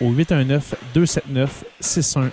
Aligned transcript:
au 0.00 0.12
819-279-6181. 0.12 2.30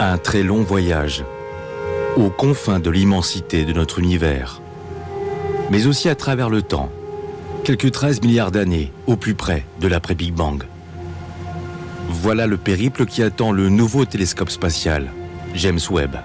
Un 0.00 0.18
très 0.18 0.42
long 0.42 0.62
voyage 0.62 1.24
aux 2.16 2.30
confins 2.30 2.80
de 2.80 2.90
l'immensité 2.90 3.64
de 3.64 3.72
notre 3.72 3.98
univers 3.98 4.60
mais 5.70 5.86
aussi 5.86 6.08
à 6.08 6.14
travers 6.14 6.50
le 6.50 6.62
temps, 6.62 6.90
quelques 7.64 7.90
13 7.90 8.22
milliards 8.22 8.50
d'années 8.50 8.92
au 9.06 9.16
plus 9.16 9.34
près 9.34 9.64
de 9.80 9.88
l'après-Big 9.88 10.32
Bang. 10.32 10.64
Voilà 12.08 12.46
le 12.46 12.56
périple 12.56 13.06
qui 13.06 13.22
attend 13.22 13.52
le 13.52 13.68
nouveau 13.68 14.04
télescope 14.04 14.50
spatial, 14.50 15.10
James 15.54 15.80
Webb. 15.90 16.16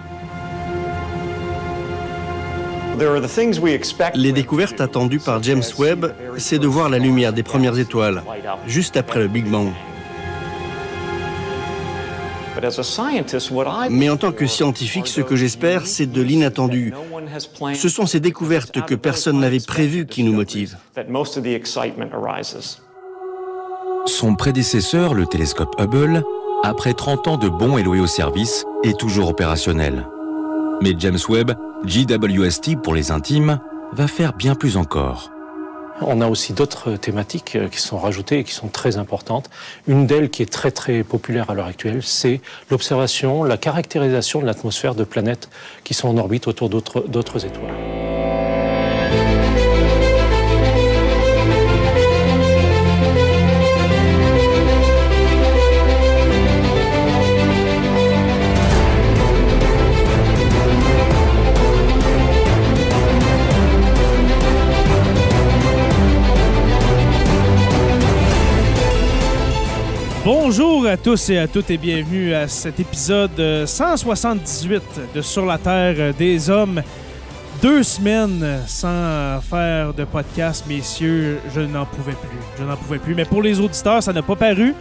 Les 4.15 4.31
découvertes 4.31 4.81
attendues 4.81 5.19
par 5.19 5.41
James 5.41 5.63
Webb, 5.77 6.13
c'est 6.37 6.59
de 6.59 6.67
voir 6.67 6.89
la 6.89 6.99
lumière 6.99 7.33
des 7.33 7.43
premières 7.43 7.77
étoiles, 7.79 8.23
juste 8.67 8.97
après 8.97 9.19
le 9.19 9.27
Big 9.27 9.49
Bang. 9.49 9.69
Mais 13.89 14.09
en 14.09 14.17
tant 14.17 14.31
que 14.31 14.45
scientifique, 14.45 15.07
ce 15.07 15.21
que 15.21 15.35
j'espère, 15.35 15.87
c'est 15.87 16.05
de 16.05 16.21
l'inattendu. 16.21 16.93
Ce 17.73 17.89
sont 17.89 18.05
ces 18.05 18.19
découvertes 18.19 18.81
que 18.85 18.95
personne 18.95 19.39
n'avait 19.39 19.59
prévues 19.59 20.05
qui 20.05 20.23
nous 20.23 20.33
motivent. 20.33 20.77
Son 24.05 24.35
prédécesseur, 24.35 25.13
le 25.13 25.25
télescope 25.25 25.75
Hubble, 25.79 26.23
après 26.63 26.93
30 26.93 27.27
ans 27.27 27.37
de 27.37 27.49
bons 27.49 27.77
et 27.77 27.83
loyaux 27.83 28.07
services, 28.07 28.65
est 28.83 28.99
toujours 28.99 29.29
opérationnel. 29.29 30.07
Mais 30.81 30.93
James 30.97 31.19
Webb, 31.29 31.53
JWST 31.85 32.81
pour 32.81 32.93
les 32.93 33.11
intimes, 33.11 33.59
va 33.93 34.07
faire 34.07 34.33
bien 34.33 34.55
plus 34.55 34.77
encore. 34.77 35.31
On 36.01 36.21
a 36.21 36.27
aussi 36.27 36.53
d'autres 36.53 36.95
thématiques 36.95 37.55
euh, 37.55 37.67
qui 37.67 37.79
sont 37.79 37.97
rajoutées 37.97 38.39
et 38.39 38.43
qui 38.43 38.53
sont 38.53 38.69
très 38.69 38.97
importantes. 38.97 39.49
Une 39.87 40.07
d'elles 40.07 40.29
qui 40.29 40.41
est 40.41 40.51
très 40.51 40.71
très 40.71 41.03
populaire 41.03 41.49
à 41.49 41.53
l'heure 41.53 41.67
actuelle, 41.67 42.01
c'est 42.01 42.41
l'observation, 42.69 43.43
la 43.43 43.57
caractérisation 43.57 44.41
de 44.41 44.45
l'atmosphère 44.45 44.95
de 44.95 45.03
planètes 45.03 45.49
qui 45.83 45.93
sont 45.93 46.07
en 46.07 46.17
orbite 46.17 46.47
autour 46.47 46.69
d'autres 46.69 47.45
étoiles. 47.45 48.50
Bonjour 70.23 70.85
à 70.85 70.97
tous 70.97 71.31
et 71.31 71.39
à 71.39 71.47
toutes 71.47 71.71
et 71.71 71.77
bienvenue 71.77 72.35
à 72.35 72.47
cet 72.47 72.79
épisode 72.79 73.65
178 73.65 74.83
de 75.15 75.21
Sur 75.21 75.47
la 75.47 75.57
Terre 75.57 76.13
des 76.13 76.47
Hommes. 76.47 76.83
Deux 77.59 77.81
semaines 77.81 78.61
sans 78.67 79.41
faire 79.41 79.95
de 79.95 80.03
podcast, 80.03 80.65
messieurs, 80.67 81.39
je 81.55 81.61
n'en 81.61 81.87
pouvais 81.87 82.11
plus. 82.13 82.37
Je 82.59 82.63
n'en 82.63 82.77
pouvais 82.77 82.99
plus. 82.99 83.15
Mais 83.15 83.25
pour 83.25 83.41
les 83.41 83.59
auditeurs, 83.59 84.03
ça 84.03 84.13
n'a 84.13 84.21
pas 84.21 84.35
paru. 84.35 84.75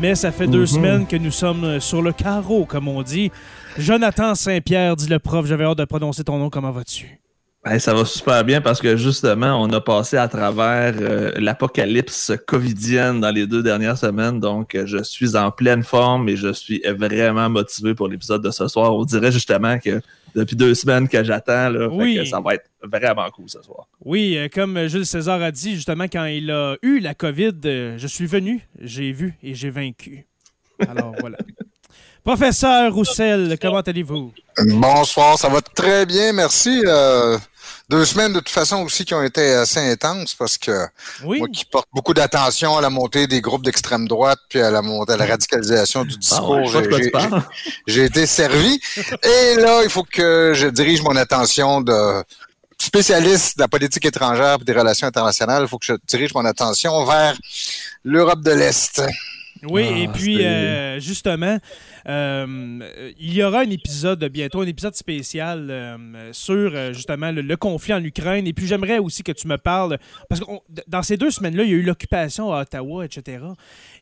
Mais 0.00 0.14
ça 0.14 0.30
fait 0.30 0.46
deux 0.46 0.60
mhm. 0.60 0.66
semaines 0.66 1.06
que 1.08 1.16
nous 1.16 1.32
sommes 1.32 1.80
sur 1.80 2.00
le 2.00 2.12
carreau, 2.12 2.64
comme 2.64 2.86
on 2.86 3.02
dit. 3.02 3.32
Jonathan 3.76 4.36
Saint-Pierre, 4.36 4.94
dit 4.94 5.08
le 5.08 5.18
prof, 5.18 5.44
j'avais 5.44 5.64
hâte 5.64 5.78
de 5.78 5.86
prononcer 5.86 6.22
ton 6.22 6.38
nom. 6.38 6.50
Comment 6.50 6.70
vas-tu? 6.70 7.23
Ça 7.78 7.94
va 7.94 8.04
super 8.04 8.44
bien 8.44 8.60
parce 8.60 8.80
que 8.80 8.96
justement, 8.96 9.60
on 9.60 9.70
a 9.70 9.80
passé 9.80 10.18
à 10.18 10.28
travers 10.28 10.94
euh, 11.00 11.32
l'apocalypse 11.36 12.32
covidienne 12.46 13.20
dans 13.20 13.30
les 13.30 13.46
deux 13.46 13.62
dernières 13.62 13.96
semaines. 13.96 14.38
Donc, 14.38 14.74
euh, 14.74 14.84
je 14.86 15.02
suis 15.02 15.34
en 15.34 15.50
pleine 15.50 15.82
forme 15.82 16.28
et 16.28 16.36
je 16.36 16.52
suis 16.52 16.82
vraiment 16.98 17.48
motivé 17.48 17.94
pour 17.94 18.08
l'épisode 18.08 18.42
de 18.42 18.50
ce 18.50 18.68
soir. 18.68 18.94
On 18.94 19.04
dirait 19.04 19.32
justement 19.32 19.78
que 19.78 20.02
depuis 20.34 20.56
deux 20.56 20.74
semaines 20.74 21.08
que 21.08 21.24
j'attends, 21.24 21.72
oui. 21.92 22.26
ça 22.28 22.40
va 22.40 22.54
être 22.54 22.68
vraiment 22.82 23.28
cool 23.30 23.48
ce 23.48 23.62
soir. 23.62 23.88
Oui, 24.04 24.36
euh, 24.36 24.48
comme 24.52 24.86
Jules 24.86 25.06
César 25.06 25.40
a 25.40 25.50
dit, 25.50 25.74
justement, 25.74 26.04
quand 26.04 26.26
il 26.26 26.50
a 26.50 26.76
eu 26.82 27.00
la 27.00 27.14
COVID, 27.14 27.60
je 27.62 28.06
suis 28.06 28.26
venu, 28.26 28.68
j'ai 28.78 29.12
vu 29.12 29.38
et 29.42 29.54
j'ai 29.54 29.70
vaincu. 29.70 30.26
Alors, 30.86 31.14
voilà. 31.20 31.38
Professeur 32.22 32.92
Roussel, 32.92 33.56
comment 33.60 33.80
allez-vous? 33.80 34.32
Bonsoir, 34.66 35.38
ça 35.38 35.48
va 35.48 35.60
très 35.62 36.04
bien, 36.04 36.32
merci. 36.32 36.82
Deux 37.90 38.04
semaines 38.06 38.32
de 38.32 38.38
toute 38.38 38.48
façon 38.48 38.82
aussi 38.82 39.04
qui 39.04 39.12
ont 39.12 39.22
été 39.22 39.52
assez 39.52 39.78
intenses 39.78 40.34
parce 40.34 40.56
que 40.56 40.86
moi 41.22 41.48
qui 41.52 41.66
porte 41.66 41.86
beaucoup 41.92 42.14
d'attention 42.14 42.78
à 42.78 42.80
la 42.80 42.88
montée 42.88 43.26
des 43.26 43.42
groupes 43.42 43.62
d'extrême 43.62 44.08
droite 44.08 44.38
puis 44.48 44.60
à 44.60 44.70
la 44.70 44.80
montée 44.80 45.12
à 45.12 45.16
la 45.18 45.26
radicalisation 45.26 46.04
du 46.04 46.14
ah 46.14 46.18
discours, 46.18 46.82
j'ai 47.86 48.04
été 48.04 48.26
servi. 48.26 48.80
Et 49.22 49.56
là, 49.56 49.82
il 49.84 49.90
faut 49.90 50.04
que 50.04 50.52
je 50.54 50.66
dirige 50.68 51.02
mon 51.02 51.14
attention 51.16 51.82
de 51.82 52.24
spécialiste 52.78 53.58
de 53.58 53.62
la 53.62 53.68
politique 53.68 54.06
étrangère 54.06 54.58
et 54.60 54.64
des 54.64 54.72
relations 54.72 55.06
internationales. 55.06 55.64
Il 55.64 55.68
faut 55.68 55.78
que 55.78 55.86
je 55.86 55.94
dirige 56.06 56.32
mon 56.34 56.44
attention 56.44 57.04
vers 57.04 57.36
l'Europe 58.02 58.42
de 58.42 58.52
l'Est. 58.52 59.02
Oui, 59.68 59.82
et 59.82 60.06
ah, 60.08 60.12
puis 60.12 60.44
euh, 60.44 61.00
justement, 61.00 61.58
euh, 62.08 62.90
il 63.18 63.34
y 63.34 63.42
aura 63.42 63.60
un 63.60 63.70
épisode 63.70 64.24
bientôt, 64.26 64.60
un 64.60 64.66
épisode 64.66 64.94
spécial 64.94 65.68
euh, 65.70 66.32
sur 66.32 66.92
justement 66.92 67.30
le, 67.32 67.56
conflit 67.56 67.94
en 67.94 68.02
Ukraine. 68.02 68.46
Et 68.46 68.52
puis 68.52 68.66
j'aimerais 68.66 68.98
aussi 68.98 69.22
que 69.22 69.32
tu 69.32 69.48
me 69.48 69.58
parles, 69.58 69.98
parce 70.28 70.40
que 70.40 70.46
dans 70.86 71.02
ces 71.02 71.16
deux 71.16 71.30
semaines-là, 71.30 71.64
il 71.64 71.70
y 71.70 71.72
a 71.72 71.76
eu 71.76 71.82
l'occupation 71.82 72.52
à 72.52 72.62
Ottawa, 72.62 73.04
etc. 73.04 73.44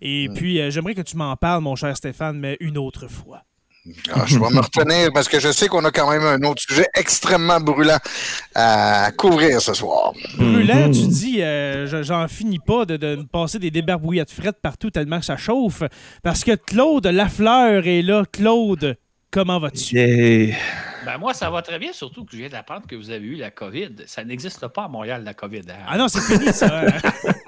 Et 0.00 0.28
puis 0.34 0.70
j'aimerais 0.70 0.94
que 0.94 1.02
tu 1.02 1.16
m'en 1.16 1.36
parles, 1.36 1.62
mon 1.62 1.76
cher 1.76 1.96
Stéphane, 1.96 2.38
mais 2.38 2.56
une 2.60 2.78
autre 2.78 3.08
fois. 3.08 3.42
Ah, 4.12 4.24
je 4.26 4.38
vais 4.38 4.50
me 4.50 4.60
retenir 4.60 5.10
parce 5.12 5.28
que 5.28 5.40
je 5.40 5.50
sais 5.50 5.66
qu'on 5.66 5.84
a 5.84 5.90
quand 5.90 6.08
même 6.08 6.22
un 6.22 6.48
autre 6.48 6.62
sujet 6.62 6.86
extrêmement 6.94 7.58
brûlant 7.58 7.98
à 8.54 9.10
couvrir 9.16 9.60
ce 9.60 9.74
soir. 9.74 10.12
Brûlant, 10.38 10.88
tu 10.90 11.08
dis, 11.08 11.42
euh, 11.42 12.02
j'en 12.04 12.28
finis 12.28 12.60
pas 12.64 12.84
de, 12.84 12.96
de 12.96 13.22
passer 13.30 13.58
des 13.58 13.72
débarbouillettes 13.72 14.30
frettes 14.30 14.60
partout 14.62 14.90
tellement 14.90 15.18
que 15.18 15.24
ça 15.24 15.36
chauffe. 15.36 15.82
Parce 16.22 16.44
que 16.44 16.54
Claude 16.54 17.06
Lafleur 17.06 17.86
est 17.88 18.02
là. 18.02 18.22
Claude, 18.30 18.96
comment 19.32 19.58
vas-tu? 19.58 20.54
Ben 21.04 21.18
moi, 21.18 21.34
ça 21.34 21.50
va 21.50 21.62
très 21.62 21.80
bien, 21.80 21.92
surtout 21.92 22.24
que 22.24 22.30
je 22.32 22.36
viens 22.36 22.48
d'apprendre 22.48 22.86
que 22.86 22.94
vous 22.94 23.10
avez 23.10 23.26
eu 23.26 23.34
la 23.34 23.50
COVID. 23.50 24.04
Ça 24.06 24.22
n'existe 24.22 24.68
pas 24.68 24.84
à 24.84 24.88
Montréal, 24.88 25.24
la 25.24 25.34
COVID. 25.34 25.62
Hein? 25.68 25.84
Ah 25.88 25.98
non, 25.98 26.06
c'est 26.06 26.20
fini, 26.20 26.52
ça. 26.52 26.84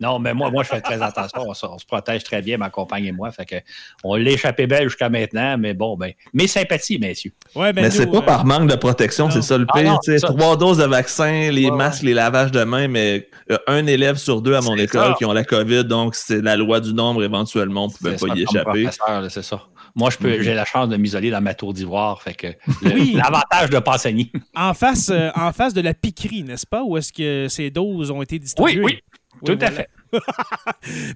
Non, 0.00 0.18
mais 0.18 0.34
moi, 0.34 0.50
moi, 0.50 0.62
je 0.62 0.68
fais 0.68 0.80
très 0.80 1.00
attention. 1.02 1.44
On 1.46 1.54
se, 1.54 1.86
protège 1.86 2.24
très 2.24 2.42
bien, 2.42 2.56
ma 2.58 2.70
compagne 2.70 3.06
et 3.06 3.12
moi. 3.12 3.30
Fait 3.30 3.44
que 3.44 3.56
on 4.04 4.16
l'a 4.16 4.30
échappé 4.30 4.66
belle 4.66 4.84
jusqu'à 4.84 5.08
maintenant, 5.08 5.56
mais 5.58 5.74
bon, 5.74 5.96
ben, 5.96 6.12
mes 6.32 6.46
sympathies, 6.46 6.98
messieurs. 6.98 7.32
Ouais, 7.54 7.72
mais, 7.72 7.90
c'est 7.90 8.06
pas 8.06 8.18
euh, 8.18 8.22
par 8.22 8.44
manque 8.44 8.68
de 8.70 8.76
protection, 8.76 9.30
c'est 9.30 9.42
ça 9.42 9.58
le 9.58 9.66
ah 9.68 9.78
pire. 9.78 9.98
trois 10.22 10.56
doses 10.56 10.78
de 10.78 10.84
vaccin, 10.84 11.50
les 11.50 11.70
masques, 11.70 12.02
les 12.02 12.14
lavages 12.14 12.52
de 12.52 12.64
mains, 12.64 12.88
mais 12.88 13.28
un 13.66 13.86
élève 13.86 14.16
sur 14.16 14.42
deux 14.42 14.54
à 14.54 14.60
mon 14.60 14.76
école 14.76 15.14
qui 15.16 15.24
ont 15.24 15.32
la 15.32 15.44
COVID, 15.44 15.84
donc 15.84 16.14
c'est 16.14 16.42
la 16.42 16.56
loi 16.56 16.80
du 16.80 16.94
nombre 16.94 17.22
éventuellement, 17.22 17.84
on 17.84 17.88
ne 17.88 17.92
pouvait 17.92 18.16
pas 18.16 18.36
y 18.36 18.42
échapper. 18.42 18.88
C'est 19.28 19.42
ça. 19.42 19.62
Moi, 19.96 20.10
je 20.10 20.18
peux, 20.18 20.36
mhm. 20.36 20.42
j'ai 20.42 20.52
la 20.52 20.66
chance 20.66 20.90
de 20.90 20.96
m'isoler 20.98 21.30
dans 21.30 21.40
ma 21.40 21.54
tour 21.54 21.72
d'ivoire. 21.72 22.20
Fait 22.20 22.34
que 22.34 22.48
l'avantage 22.82 23.70
de 23.70 23.78
pas 23.78 23.96
saigner. 23.96 24.30
en 24.54 24.74
face, 24.74 25.08
euh, 25.08 25.30
en 25.34 25.52
face 25.52 25.72
de 25.72 25.80
la 25.80 25.94
piquerie, 25.94 26.42
n'est-ce 26.42 26.66
pas? 26.66 26.82
Où 26.84 26.98
est-ce 26.98 27.12
que 27.12 27.46
ces 27.48 27.70
doses 27.70 28.10
ont 28.10 28.20
été 28.20 28.38
distribuées? 28.38 28.82
Oui, 28.82 28.92
oui. 28.92 29.15
Tout 29.44 29.58
à 29.60 29.70
fait. 29.70 29.88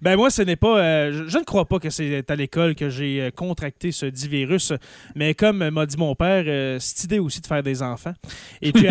ben 0.03 0.17
moi, 0.17 0.31
ce 0.31 0.43
n'est 0.43 0.57
pas. 0.57 0.79
Euh, 0.79 1.25
je, 1.29 1.39
ne 1.39 1.45
crois 1.45 1.65
pas 1.65 1.79
que 1.79 1.91
c'est 1.91 2.29
à 2.31 2.37
l'école 2.37 2.75
que 2.75 2.91
j'ai 2.91 3.21
euh, 3.21 3.31
contracté 3.31 3.93
ce 3.93 4.07
dit 4.07 4.29
virus, 4.29 4.73
mais 5.15 5.35
comme 5.35 5.69
m'a 5.71 5.87
dit 5.87 5.97
mon 5.97 6.15
père, 6.15 6.45
c'est 6.81 7.05
idée 7.05 7.19
aussi 7.19 7.41
de 7.41 7.47
faire 7.47 7.63
des 7.63 7.83
enfants. 7.83 8.15
Et 8.61 8.73
puis, 8.73 8.87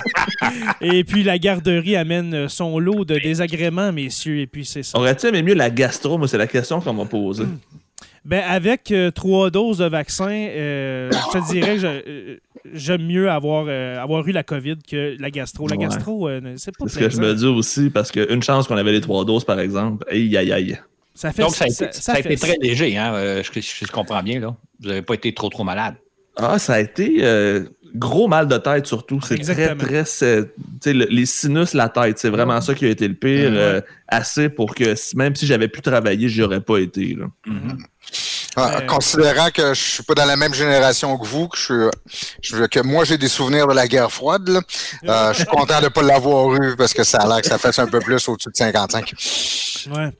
et 0.80 1.04
puis 1.04 1.22
la 1.22 1.38
garderie 1.38 1.96
amène 1.96 2.48
son 2.48 2.78
lot 2.78 3.04
de 3.04 3.18
désagréments, 3.18 3.92
messieurs. 3.92 4.40
Et 4.40 4.46
puis 4.46 4.64
c'est 4.64 4.82
ça. 4.82 4.98
Aurais-tu 4.98 5.26
aimé 5.26 5.42
mieux 5.42 5.54
la 5.54 5.70
gastro? 5.70 6.18
Moi, 6.18 6.28
c'est 6.28 6.38
la 6.38 6.46
question 6.46 6.80
qu'on 6.80 6.94
m'a 6.94 7.04
posée. 7.04 7.44
Ben, 8.24 8.42
avec 8.42 8.90
euh, 8.90 9.10
trois 9.10 9.50
doses 9.50 9.78
de 9.78 9.84
vaccin, 9.84 10.30
euh, 10.30 11.10
je 11.12 11.38
te 11.38 11.52
dirais 11.52 11.76
que 11.76 11.84
euh, 11.84 12.36
j'aime 12.72 13.06
mieux 13.06 13.30
avoir, 13.30 13.68
avoir 14.00 14.26
eu 14.26 14.32
la 14.32 14.42
COVID 14.42 14.78
que 14.88 15.16
la 15.18 15.30
gastro. 15.30 15.68
La 15.68 15.76
gastro, 15.76 16.28
c'est 16.56 16.76
pas 16.76 16.84
C'est 16.86 16.94
ce 16.94 16.98
que 16.98 17.10
je 17.10 17.20
me 17.20 17.34
dis 17.34 17.46
aussi, 17.46 17.90
parce 17.90 18.10
qu'une 18.10 18.42
chance 18.42 18.66
qu'on 18.66 18.76
avait 18.76 18.92
les 18.92 19.00
trois 19.00 19.24
doses, 19.24 19.44
par 19.44 19.60
exemple, 19.60 20.04
aïe, 20.10 20.36
aïe, 20.36 20.52
aïe. 20.52 20.78
Ça 21.14 21.32
fait, 21.32 21.42
Donc, 21.42 21.54
ça 21.54 21.64
a 22.12 22.18
été, 22.18 22.36
très 22.36 22.56
léger, 22.60 22.96
hein, 22.96 23.42
je, 23.42 23.60
je, 23.60 23.92
comprends 23.92 24.22
bien. 24.22 24.40
Là. 24.40 24.56
Vous 24.80 24.88
n'avez 24.88 25.02
pas 25.02 25.14
été 25.14 25.32
trop, 25.32 25.48
trop 25.48 25.62
malade. 25.62 25.94
Ah, 26.36 26.58
ça 26.58 26.74
a 26.74 26.80
été 26.80 27.22
gros 27.94 28.26
mal 28.26 28.48
de 28.48 28.56
tête 28.56 28.86
surtout. 28.86 29.20
C'est 29.22 29.38
très, 29.38 29.76
très. 29.76 30.04
les 30.86 31.26
sinus, 31.26 31.74
la 31.74 31.88
tête, 31.88 32.18
c'est 32.18 32.30
vraiment 32.30 32.60
ça 32.60 32.74
qui 32.74 32.86
a 32.86 32.88
été 32.88 33.06
le 33.06 33.14
pire. 33.14 33.82
assez 34.08 34.48
pour 34.48 34.74
que 34.74 34.94
même 35.16 35.34
si 35.34 35.46
j'avais 35.46 35.68
pu 35.68 35.80
travailler, 35.80 36.28
j'y 36.28 36.42
aurais 36.42 36.60
pas 36.60 36.78
été. 36.78 37.14
Là. 37.14 37.26
Mm-hmm. 37.46 38.33
Ah, 38.56 38.82
considérant 38.82 39.50
que 39.50 39.74
je 39.74 39.80
suis 39.80 40.02
pas 40.02 40.14
dans 40.14 40.24
la 40.26 40.36
même 40.36 40.54
génération 40.54 41.16
que 41.18 41.26
vous, 41.26 41.48
que, 41.48 41.58
je, 41.58 42.66
que 42.66 42.80
moi 42.80 43.04
j'ai 43.04 43.18
des 43.18 43.28
souvenirs 43.28 43.66
de 43.66 43.74
la 43.74 43.88
guerre 43.88 44.12
froide, 44.12 44.48
euh, 45.04 45.32
je 45.32 45.38
suis 45.38 45.46
content 45.46 45.78
de 45.80 45.84
ne 45.84 45.88
pas 45.88 46.02
l'avoir 46.02 46.54
eu 46.54 46.76
parce 46.76 46.94
que 46.94 47.02
ça 47.04 47.18
a 47.18 47.26
l'air 47.26 47.40
que 47.40 47.48
ça 47.48 47.58
fait 47.58 47.78
un 47.80 47.86
peu 47.86 47.98
plus 48.00 48.28
au-dessus 48.28 48.50
de 48.50 48.56
55. 48.56 49.12
Ouais. 49.94 50.10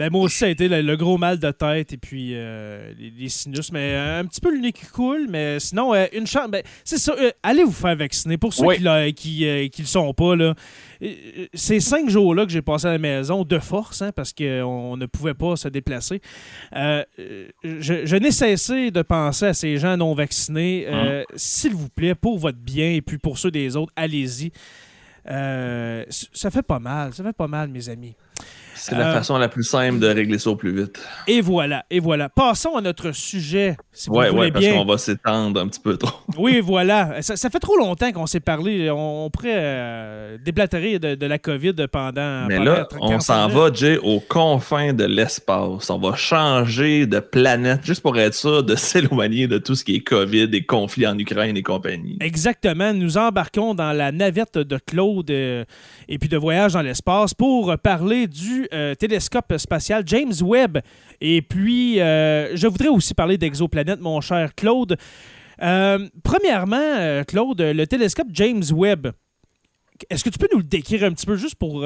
Ben, 0.00 0.10
moi 0.10 0.22
aussi, 0.22 0.38
ça 0.38 0.46
a 0.46 0.48
été 0.48 0.66
le, 0.66 0.96
gros 0.96 1.18
mal 1.18 1.38
de 1.38 1.50
tête 1.50 1.92
et 1.92 1.98
puis 1.98 2.30
euh, 2.32 2.90
les, 2.98 3.28
sinus. 3.28 3.70
Mais 3.70 3.92
euh, 3.92 4.20
un 4.20 4.24
petit 4.24 4.40
peu 4.40 4.50
le 4.50 4.58
nez 4.58 4.72
qui 4.72 4.86
coule. 4.86 5.26
Mais 5.28 5.60
sinon, 5.60 5.92
euh, 5.92 6.06
une 6.14 6.26
chance. 6.26 6.48
Ben, 6.48 6.62
c'est 6.84 6.96
ça. 6.96 7.14
allez 7.42 7.64
vous 7.64 7.70
faire 7.70 7.96
vacciner. 7.96 8.38
Pour 8.38 8.54
ceux 8.54 8.66
qui 8.76 8.82
ne 8.82 9.10
qui, 9.10 9.82
le 9.82 9.86
sont 9.86 10.14
pas, 10.14 10.36
là, 10.36 10.54
ces 11.52 11.80
cinq 11.80 12.08
jours-là 12.08 12.46
que 12.46 12.50
j'ai 12.50 12.62
passé 12.62 12.86
à 12.86 12.92
la 12.92 12.98
maison 12.98 13.44
de 13.44 13.58
force, 13.58 14.00
hein, 14.00 14.10
parce 14.16 14.32
qu'on 14.32 14.96
ne 14.96 15.04
pouvait 15.04 15.34
pas 15.34 15.56
se 15.56 15.68
déplacer, 15.68 16.22
je, 16.72 18.16
n'ai 18.16 18.30
cessé 18.30 18.90
de 18.90 19.02
penser 19.02 19.48
à 19.48 19.52
ces 19.52 19.76
gens 19.76 19.98
non 19.98 20.14
vaccinés. 20.14 20.86
Hein? 20.90 21.24
S'il 21.36 21.74
vous 21.74 21.90
plaît, 21.90 22.14
pour 22.14 22.38
votre 22.38 22.56
bien 22.56 22.90
et 22.92 23.02
puis 23.02 23.18
pour 23.18 23.36
ceux 23.36 23.50
des 23.50 23.76
autres, 23.76 23.92
allez-y. 23.96 24.50
ça 25.26 26.50
fait 26.50 26.62
pas 26.62 26.78
mal. 26.78 27.12
Ça 27.12 27.22
fait 27.22 27.36
pas 27.36 27.48
mal, 27.48 27.68
mes 27.68 27.90
amis. 27.90 28.14
C'est 28.80 28.96
la 28.96 29.10
euh, 29.10 29.12
façon 29.12 29.36
la 29.36 29.48
plus 29.48 29.62
simple 29.62 29.98
de 29.98 30.06
régler 30.06 30.38
ça 30.38 30.48
au 30.48 30.56
plus 30.56 30.74
vite. 30.74 30.98
Et 31.26 31.42
voilà, 31.42 31.84
et 31.90 32.00
voilà. 32.00 32.30
Passons 32.30 32.76
à 32.76 32.80
notre 32.80 33.12
sujet, 33.12 33.76
si 33.92 34.08
vous 34.08 34.16
ouais, 34.16 34.30
voulez 34.30 34.40
ouais, 34.40 34.50
parce 34.50 34.66
qu'on 34.66 34.86
va 34.86 34.96
s'étendre 34.96 35.60
un 35.60 35.68
petit 35.68 35.80
peu 35.80 35.98
trop. 35.98 36.18
oui, 36.38 36.60
voilà. 36.60 37.20
Ça, 37.20 37.50
fait 37.50 37.58
trop 37.58 37.76
longtemps 37.76 38.10
qu'on 38.10 38.24
s'est 38.24 38.40
parlé. 38.40 38.90
On, 38.90 39.28
pourrait 39.28 39.52
euh, 39.54 40.38
déblatérer 40.42 40.98
de, 40.98 41.26
la 41.26 41.38
COVID 41.38 41.74
pendant. 41.92 42.46
Mais 42.46 42.58
là, 42.58 42.88
on 43.00 43.20
s'en 43.20 43.48
va, 43.48 43.70
Jay, 43.70 43.98
aux 43.98 44.20
confins 44.20 44.94
de 44.94 45.04
l'espace. 45.04 45.90
On 45.90 45.98
va 45.98 46.16
changer 46.16 47.06
de 47.06 47.20
planète 47.20 47.84
juste 47.84 48.00
pour 48.00 48.18
être 48.18 48.34
sûr 48.34 48.62
de 48.62 48.74
s'éloigner 48.76 49.46
de 49.46 49.58
tout 49.58 49.74
ce 49.74 49.84
qui 49.84 49.96
est 49.96 50.00
COVID, 50.00 50.48
des 50.48 50.64
conflits 50.64 51.06
en 51.06 51.18
Ukraine 51.18 51.54
et 51.54 51.62
compagnie. 51.62 52.16
Exactement. 52.20 52.94
Nous 52.94 53.18
embarquons 53.18 53.74
dans 53.74 53.92
la 53.92 54.10
navette 54.10 54.56
de 54.56 54.78
Claude. 54.78 55.30
Euh, 55.30 55.64
et 56.08 56.18
puis 56.18 56.28
de 56.28 56.36
voyage 56.36 56.72
dans 56.72 56.82
l'espace 56.82 57.34
pour 57.34 57.76
parler 57.78 58.26
du 58.26 58.66
euh, 58.72 58.94
télescope 58.94 59.56
spatial 59.56 60.02
James 60.06 60.32
Webb. 60.42 60.78
Et 61.20 61.42
puis, 61.42 62.00
euh, 62.00 62.56
je 62.56 62.66
voudrais 62.66 62.88
aussi 62.88 63.14
parler 63.14 63.38
d'exoplanètes, 63.38 64.00
mon 64.00 64.20
cher 64.20 64.54
Claude. 64.54 64.96
Euh, 65.62 66.08
premièrement, 66.22 67.22
Claude, 67.26 67.60
le 67.60 67.86
télescope 67.86 68.28
James 68.32 68.64
Webb, 68.72 69.08
est-ce 70.08 70.24
que 70.24 70.30
tu 70.30 70.38
peux 70.38 70.48
nous 70.52 70.58
le 70.58 70.64
décrire 70.64 71.04
un 71.04 71.12
petit 71.12 71.26
peu 71.26 71.36
juste 71.36 71.56
pour 71.56 71.84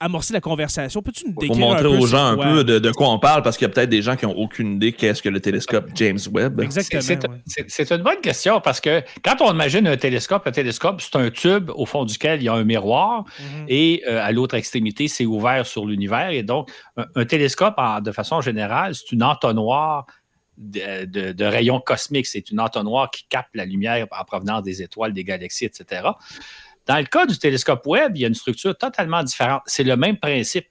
amorcer 0.00 0.32
la 0.32 0.40
conversation. 0.40 1.02
Peux-tu 1.02 1.26
nous 1.26 1.32
décrire 1.32 1.58
Pour 1.58 1.58
montrer 1.58 1.86
aux 1.86 2.06
gens 2.06 2.26
un 2.26 2.36
peu 2.36 2.64
de, 2.64 2.90
quoi 2.92 3.10
on 3.10 3.18
parle, 3.18 3.42
parce 3.42 3.56
qu'il 3.56 3.66
y 3.66 3.70
a 3.70 3.72
peut-être 3.72 3.88
des 3.88 4.02
gens 4.02 4.16
qui 4.16 4.26
n'ont 4.26 4.36
aucune 4.36 4.76
idée 4.76 4.92
qu'est-ce 4.92 5.22
que 5.22 5.28
le 5.28 5.40
télescope 5.40 5.90
James 5.94 6.18
Webb. 6.32 6.60
Exactement. 6.60 7.02
C'est 7.46 7.90
une 7.90 8.02
bonne 8.02 8.20
question, 8.20 8.60
parce 8.60 8.80
que 8.80 9.02
quand 9.22 9.40
on 9.40 9.52
imagine 9.52 9.86
un 9.86 9.96
télescope, 9.96 10.46
un 10.46 10.52
télescope, 10.52 11.00
c'est 11.00 11.16
un 11.16 11.30
tube 11.30 11.70
au 11.74 11.86
fond 11.86 12.04
duquel 12.04 12.40
il 12.40 12.44
y 12.44 12.48
a 12.48 12.54
un 12.54 12.64
miroir, 12.64 13.24
mhm. 13.38 13.66
et 13.68 14.02
euh, 14.06 14.22
à 14.22 14.32
l'autre 14.32 14.54
extrémité, 14.54 15.08
c'est 15.08 15.26
ouvert 15.26 15.66
sur 15.66 15.86
l'univers. 15.86 16.30
Et 16.30 16.42
donc, 16.42 16.70
un, 16.96 17.24
télescope, 17.24 17.76
de 18.02 18.12
façon 18.12 18.40
générale, 18.40 18.94
c'est 18.94 19.12
une 19.12 19.22
entonnoir 19.22 20.06
de, 20.58 21.32
de, 21.32 21.44
rayons 21.44 21.80
cosmiques. 21.80 22.26
C'est 22.26 22.50
une 22.50 22.60
entonnoir 22.60 23.10
qui 23.10 23.26
capte 23.28 23.54
la 23.54 23.64
lumière 23.64 24.06
en 24.10 24.24
provenance 24.24 24.62
des 24.62 24.82
étoiles, 24.82 25.12
des 25.12 25.24
galaxies, 25.24 25.66
etc. 25.66 26.08
Dans 26.86 26.98
le 26.98 27.04
cas 27.04 27.26
du 27.26 27.36
télescope 27.38 27.86
Webb, 27.86 28.16
il 28.16 28.22
y 28.22 28.24
a 28.24 28.28
une 28.28 28.34
structure 28.34 28.76
totalement 28.76 29.22
différente. 29.22 29.62
C'est 29.66 29.84
le 29.84 29.96
même 29.96 30.18
principe. 30.18 30.66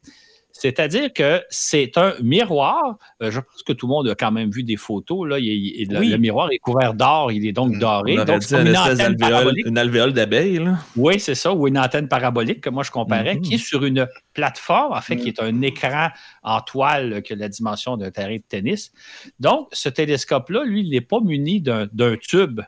C'est-à-dire 0.58 1.12
que 1.12 1.44
c'est 1.50 1.98
un 1.98 2.14
miroir. 2.24 2.98
Euh, 3.22 3.30
je 3.30 3.42
pense 3.42 3.62
que 3.64 3.74
tout 3.74 3.88
le 3.88 3.92
monde 3.92 4.08
a 4.08 4.16
quand 4.16 4.32
même 4.32 4.50
vu 4.50 4.64
des 4.64 4.78
photos. 4.78 5.28
Là. 5.28 5.38
le, 5.38 6.16
miroir 6.16 6.50
est 6.50 6.60
couvert 6.60 6.94
d'or, 6.94 7.34
il 7.34 7.46
est 7.46 7.52
donc 7.52 7.76
mm. 7.76 7.80
doré. 7.80 8.16
donc, 8.24 8.42
c'est 8.42 8.62
une, 8.62 8.74
alvéole, 8.74 9.54
une 9.66 9.78
alvéole 9.78 10.14
d'abeille. 10.14 10.66
Oui, 10.96 11.20
c'est 11.20 11.36
ça, 11.36 11.54
ou 11.54 11.68
une 11.68 11.78
antenne 11.78 12.08
parabolique 12.08 12.62
que 12.62 12.70
moi 12.70 12.84
je 12.84 12.92
comparais, 12.92 13.38
qui 13.42 13.56
est 13.56 13.58
mm-hmm. 13.58 13.60
sur 13.60 13.84
une 13.84 14.08
plateforme, 14.34 14.94
en 14.94 15.02
fait, 15.02 15.18
qui 15.18 15.28
est 15.28 15.42
un 15.42 15.62
écran 15.62 16.08
en 16.42 16.62
toile 16.62 17.22
que 17.22 17.34
la 17.34 17.50
dimension 17.50 17.98
d'un 17.98 18.12
terrain 18.12 18.38
de 18.38 18.44
tennis. 18.48 18.94
Donc, 19.42 19.68
ce 19.74 19.90
télescope-là, 19.90 20.64
lui, 20.64 20.84
il 20.84 20.90
n'est 20.90 21.02
pas 21.02 21.20
muni 21.20 21.60
d'un 21.60 22.16
tube 22.22 22.62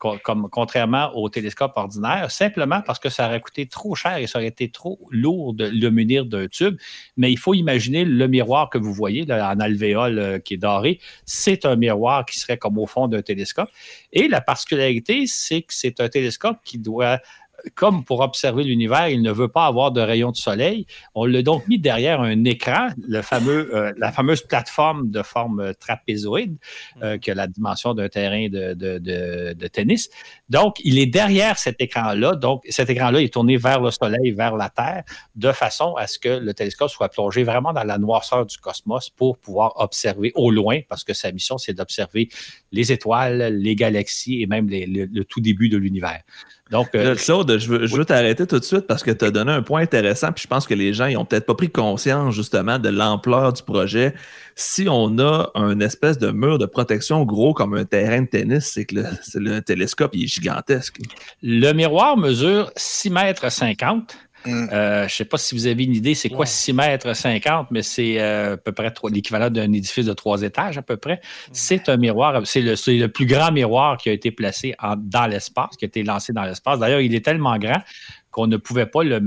contrairement 0.00 1.14
au 1.14 1.28
télescope 1.28 1.72
ordinaire, 1.76 2.30
simplement 2.30 2.80
parce 2.80 2.98
que 2.98 3.08
ça 3.08 3.26
aurait 3.26 3.40
coûté 3.40 3.66
trop 3.66 3.94
cher 3.94 4.16
et 4.16 4.26
ça 4.26 4.38
aurait 4.38 4.48
été 4.48 4.70
trop 4.70 4.98
lourd 5.10 5.54
de 5.54 5.66
le 5.66 5.90
munir 5.90 6.24
d'un 6.24 6.48
tube. 6.48 6.76
Mais 7.16 7.30
il 7.30 7.38
faut 7.38 7.54
imaginer 7.54 8.04
le 8.04 8.26
miroir 8.26 8.70
que 8.70 8.78
vous 8.78 8.92
voyez 8.92 9.24
là, 9.26 9.52
en 9.52 9.60
alvéole 9.60 10.18
euh, 10.18 10.38
qui 10.38 10.54
est 10.54 10.58
doré. 10.58 11.00
C'est 11.26 11.64
un 11.64 11.76
miroir 11.76 12.24
qui 12.24 12.38
serait 12.38 12.56
comme 12.56 12.78
au 12.78 12.86
fond 12.86 13.08
d'un 13.08 13.22
télescope. 13.22 13.68
Et 14.12 14.28
la 14.28 14.40
particularité, 14.40 15.24
c'est 15.26 15.62
que 15.62 15.74
c'est 15.74 16.00
un 16.00 16.08
télescope 16.08 16.58
qui 16.64 16.78
doit 16.78 17.18
comme 17.74 18.04
pour 18.04 18.20
observer 18.20 18.64
l'univers, 18.64 19.08
il 19.08 19.22
ne 19.22 19.32
veut 19.32 19.48
pas 19.48 19.66
avoir 19.66 19.92
de 19.92 20.00
rayons 20.00 20.30
de 20.30 20.36
soleil. 20.36 20.86
On 21.14 21.24
l'a 21.24 21.42
donc 21.42 21.66
mis 21.68 21.78
derrière 21.78 22.20
un 22.20 22.44
écran, 22.44 22.88
le 23.06 23.22
fameux, 23.22 23.74
euh, 23.74 23.92
la 23.96 24.12
fameuse 24.12 24.42
plateforme 24.42 25.10
de 25.10 25.22
forme 25.22 25.74
trapézoïde, 25.74 26.56
euh, 27.02 27.18
qui 27.18 27.30
a 27.30 27.34
la 27.34 27.46
dimension 27.46 27.94
d'un 27.94 28.08
terrain 28.08 28.48
de, 28.48 28.74
de, 28.74 29.66
tennis. 29.68 30.10
Donc, 30.48 30.76
il 30.84 30.98
est 30.98 31.06
derrière 31.06 31.58
cet 31.58 31.80
écran-là. 31.80 32.34
Donc, 32.34 32.64
cet 32.68 32.90
écran-là 32.90 33.22
est 33.22 33.32
tourné 33.32 33.56
vers 33.56 33.80
le 33.80 33.90
soleil, 33.90 34.32
vers 34.32 34.56
la 34.56 34.68
Terre, 34.68 35.04
de 35.36 35.52
façon 35.52 35.94
à 35.94 36.06
ce 36.06 36.18
que 36.18 36.28
le 36.28 36.54
télescope 36.54 36.90
soit 36.90 37.08
plongé 37.08 37.44
vraiment 37.44 37.72
dans 37.72 37.84
la 37.84 37.98
noirceur 37.98 38.46
du 38.46 38.58
cosmos 38.58 39.10
pour 39.10 39.38
pouvoir 39.38 39.72
observer 39.76 40.32
au 40.34 40.50
loin, 40.50 40.80
parce 40.88 41.04
que 41.04 41.14
sa 41.14 41.30
mission, 41.32 41.58
c'est 41.58 41.74
d'observer 41.74 42.28
les 42.72 42.92
étoiles, 42.92 43.54
les 43.56 43.76
galaxies 43.76 44.42
et 44.42 44.46
même 44.46 44.68
le 44.70 45.22
tout 45.24 45.40
début 45.40 45.68
de 45.68 45.76
l'univers. 45.76 46.22
Donc, 46.70 46.88
euh, 46.94 47.16
Claude, 47.16 47.58
je 47.58 47.68
veux, 47.68 48.04
t'arrêter 48.04 48.46
tout 48.46 48.58
de 48.58 48.64
suite 48.64 48.86
parce 48.86 49.02
que 49.02 49.10
tu 49.10 49.24
as 49.24 49.30
donné 49.32 49.50
un 49.50 49.62
point 49.62 49.82
intéressant, 49.82 50.30
puis 50.30 50.42
je 50.42 50.48
pense 50.48 50.68
que 50.68 50.74
les 50.74 50.94
gens 50.94 51.08
n'ont 51.08 51.24
peut-être 51.24 51.46
pas 51.46 51.54
pris 51.54 51.70
conscience 51.70 52.34
justement 52.34 52.78
de 52.78 52.88
l'ampleur 52.88 53.52
du 53.52 53.62
projet. 53.62 54.14
Si 54.54 54.86
on 54.88 55.18
a 55.18 55.50
un 55.56 55.80
espèce 55.80 56.18
de 56.18 56.30
mur 56.30 56.58
de 56.58 56.66
protection 56.66 57.24
gros 57.24 57.54
comme 57.54 57.74
un 57.74 57.84
terrain 57.84 58.22
de 58.22 58.26
tennis, 58.26 58.70
c'est 58.72 58.84
que 58.84 59.02
le, 59.34 59.60
télescope 59.60 60.14
est 60.14 60.28
gigantesque. 60.28 61.00
Le 61.42 61.72
miroir 61.72 62.16
mesure 62.16 62.70
6 62.76 63.10
mètres 63.10 63.50
50 63.50 64.16
Mm. 64.46 64.68
Euh, 64.72 64.98
je 65.00 65.04
ne 65.04 65.08
sais 65.08 65.24
pas 65.24 65.36
si 65.36 65.54
vous 65.54 65.66
avez 65.66 65.84
une 65.84 65.94
idée, 65.94 66.14
c'est 66.14 66.30
quoi 66.30 66.46
6 66.46 66.72
mètres 66.72 67.14
50, 67.14 67.68
mais 67.70 67.82
c'est 67.82 68.20
euh, 68.20 68.54
à 68.54 68.56
peu 68.56 68.72
près 68.72 68.92
l'équivalent 69.10 69.50
d'un 69.50 69.72
édifice 69.72 70.06
de 70.06 70.12
trois 70.12 70.42
étages 70.42 70.78
à 70.78 70.82
peu 70.82 70.96
près. 70.96 71.16
Mm. 71.16 71.50
C'est 71.52 71.88
un 71.88 71.96
miroir, 71.96 72.40
c'est 72.46 72.62
le, 72.62 73.06
plus 73.08 73.26
grand 73.26 73.52
miroir 73.52 73.96
qui 73.98 74.08
a 74.08 74.12
été 74.12 74.30
placé 74.30 74.74
dans 74.98 75.26
l'espace, 75.26 75.76
qui 75.76 75.84
a 75.84 75.88
été 75.88 76.02
lancé 76.02 76.32
dans 76.32 76.44
l'espace. 76.44 76.78
D'ailleurs, 76.78 77.00
il 77.00 77.14
est 77.14 77.24
tellement 77.24 77.56
grand 77.58 77.82
qu'on 78.30 78.46
ne 78.46 78.56
pouvait 78.56 78.86
pas 78.86 79.02
le, 79.02 79.18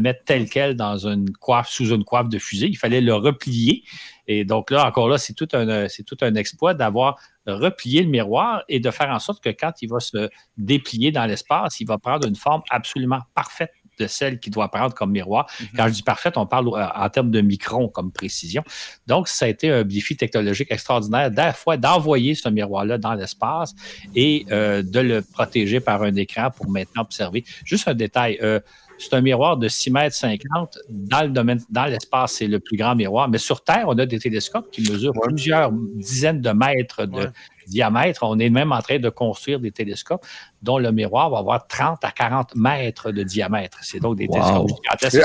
mettre 0.00 0.20
tel 0.26 0.48
quel 0.48 0.76
dans 0.76 1.06
une 1.06 1.32
coiffe, 1.32 1.70
sous 1.70 1.94
une 1.94 2.04
coiffe 2.04 2.28
de 2.28 2.38
fusée. 2.38 2.66
Il 2.66 2.76
fallait 2.76 3.00
le 3.00 3.14
replier. 3.14 3.84
Et 4.26 4.44
donc 4.44 4.70
là, 4.70 4.86
encore 4.86 5.08
là, 5.08 5.16
c'est 5.16 5.32
tout 5.32 5.48
un, 5.54 5.88
c'est 5.88 6.02
tout 6.02 6.18
un 6.20 6.34
exploit 6.34 6.74
d'avoir 6.74 7.18
replié 7.46 8.02
le 8.02 8.08
miroir 8.08 8.62
et 8.68 8.80
de 8.80 8.90
faire 8.90 9.08
en 9.08 9.18
sorte 9.18 9.42
que 9.42 9.48
quand 9.48 9.72
il 9.80 9.88
va 9.88 10.00
se 10.00 10.28
déplier 10.58 11.10
dans 11.10 11.24
l'espace, 11.24 11.80
il 11.80 11.86
va 11.86 11.96
prendre 11.96 12.28
une 12.28 12.36
forme 12.36 12.62
absolument 12.70 13.20
parfaite 13.34 13.72
de 13.98 14.06
celle 14.06 14.38
qui 14.38 14.50
doit 14.50 14.68
prendre 14.68 14.94
comme 14.94 15.12
miroir. 15.12 15.46
Mhm. 15.60 15.68
Quand 15.76 15.88
je 15.88 15.92
dis 15.92 16.02
parfaite, 16.02 16.36
on 16.36 16.46
parle 16.46 16.68
euh, 16.68 16.86
en 16.94 17.08
termes 17.08 17.30
de 17.30 17.40
microns 17.40 17.88
comme 17.88 18.12
précision. 18.12 18.62
Donc, 19.06 19.28
ça 19.28 19.46
a 19.46 19.48
été 19.48 19.70
un 19.70 19.84
défi 19.84 20.16
technologique 20.16 20.70
extraordinaire 20.70 21.30
fois 21.54 21.76
d'envoyer 21.76 22.34
ce 22.34 22.48
miroir-là 22.48 22.98
dans 22.98 23.14
l'espace 23.14 23.74
et 24.14 24.46
euh, 24.50 24.82
de 24.82 25.00
le 25.00 25.22
protéger 25.22 25.80
par 25.80 26.02
un 26.02 26.14
écran 26.16 26.50
pour 26.50 26.68
maintenant 26.70 27.02
observer. 27.02 27.44
Juste 27.64 27.88
un 27.88 27.94
détail. 27.94 28.38
Euh, 28.42 28.60
c'est 28.98 29.14
un 29.14 29.20
miroir 29.20 29.56
de 29.56 29.66
6 29.66 29.90
mètres 29.90 30.14
50. 30.14 30.78
Dans 30.88 31.22
le 31.22 31.30
domaine, 31.30 31.60
dans 31.68 31.86
l'espace, 31.86 32.34
c'est 32.34 32.46
le 32.46 32.60
plus 32.60 32.76
grand 32.76 32.94
miroir. 32.94 33.28
Mais 33.28 33.38
sur 33.38 33.62
Terre, 33.62 33.84
on 33.88 33.98
a 33.98 34.06
des 34.06 34.20
télescopes 34.20 34.70
qui 34.70 34.82
mesurent 34.88 35.14
plusieurs 35.20 35.72
dizaines 35.72 36.40
de 36.40 36.50
mètres 36.50 37.04
de 37.06 37.28
diamètre. 37.66 38.22
On 38.22 38.38
est 38.38 38.50
même 38.50 38.72
en 38.72 38.80
train 38.80 38.98
de 38.98 39.08
construire 39.08 39.60
des 39.60 39.72
télescopes 39.72 40.24
dont 40.64 40.78
le 40.78 40.90
miroir 40.90 41.30
va 41.30 41.38
avoir 41.38 41.66
30 41.66 42.02
à 42.04 42.10
40 42.10 42.56
mètres 42.56 43.12
de 43.12 43.22
diamètre. 43.22 43.78
C'est 43.82 44.00
donc 44.00 44.16
des 44.16 44.26
télescopes 44.26 44.70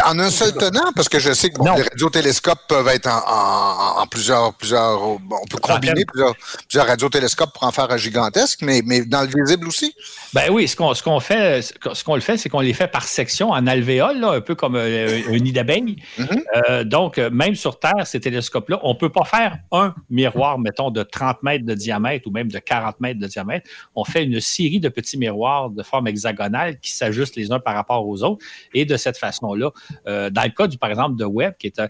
En 0.06 0.20
un 0.20 0.30
seul 0.30 0.54
tenant, 0.54 0.92
parce 0.94 1.08
que 1.08 1.18
je 1.18 1.32
sais 1.32 1.50
que 1.50 1.64
les 1.64 1.84
radiotélescopes 1.84 2.68
peuvent 2.68 2.88
être 2.90 3.08
en, 3.08 4.06
plusieurs, 4.08 4.54
plusieurs. 4.54 5.02
On 5.02 5.20
peut 5.50 5.58
combiner 5.62 6.04
plusieurs, 6.06 6.36
plusieurs 6.68 6.88
radiotélescopes 6.88 7.54
pour 7.54 7.64
en 7.64 7.72
faire 7.72 7.90
un 7.90 7.98
gigantesque, 7.98 8.60
mais, 8.62 8.82
mais 8.86 9.06
dans 9.06 9.22
le 9.22 9.28
visible 9.28 9.68
aussi? 9.68 9.96
Ben 10.34 10.52
oui, 10.52 10.68
ce 10.68 10.76
qu'on 10.76 10.94
ce 10.94 11.02
qu'on 11.02 11.20
fait, 11.20 11.62
ce 11.62 12.04
qu'on 12.04 12.16
le 12.16 12.22
fait, 12.22 12.38
c'est 12.38 12.50
qu'on 12.50 12.60
les 12.60 12.74
fait 12.74 12.88
par 12.88 13.06
section 13.06 13.52
en 13.52 13.66
alvéole, 13.66 14.24
un 14.24 14.42
peu 14.42 14.56
comme 14.56 14.76
euh, 14.76 15.22
un, 15.30 15.38
nid 15.38 15.54
d'abeille. 15.54 15.96
Mm-hmm. 16.18 16.42
Euh, 16.70 16.84
donc, 16.84 17.18
même 17.18 17.56
sur 17.56 17.80
Terre, 17.80 18.06
ces 18.06 18.20
télescopes-là, 18.20 18.80
on 18.84 18.94
ne 18.94 18.98
peut 18.98 19.10
pas 19.10 19.24
faire 19.24 19.58
un 19.72 19.96
miroir, 20.10 20.60
mettons, 20.60 20.92
de 20.92 21.04
30 21.04 21.44
mètres 21.44 21.66
de 21.66 21.74
diamètre 21.74 22.28
ou 22.28 22.32
même 22.32 22.52
de 22.52 22.60
40 22.60 23.00
mètres 23.00 23.20
de 23.20 23.28
diamètre. 23.28 23.70
On 23.96 24.04
fait 24.04 24.26
une 24.26 24.42
série 24.42 24.82
de 24.82 24.90
petits 24.90 25.18
miroirs 25.18 25.29
de 25.32 25.84
forme 25.84 26.08
hexagonale 26.08 26.80
qui 26.80 26.92
s'ajustent 26.92 27.36
les 27.36 27.52
uns 27.52 27.60
par 27.60 27.76
rapport 27.76 28.08
aux 28.08 28.24
autres. 28.24 28.44
Et 28.74 28.86
de 28.86 28.98
cette 28.98 29.18
façon-là, 29.18 29.72
euh, 30.08 30.30
dans 30.30 30.44
le 30.44 30.50
cas, 30.50 30.68
du, 30.68 30.78
par 30.78 30.90
exemple, 30.90 31.18
de 31.18 31.26
Webb, 31.26 31.56
qui 31.58 31.68
est 31.68 31.80
un, 31.80 31.88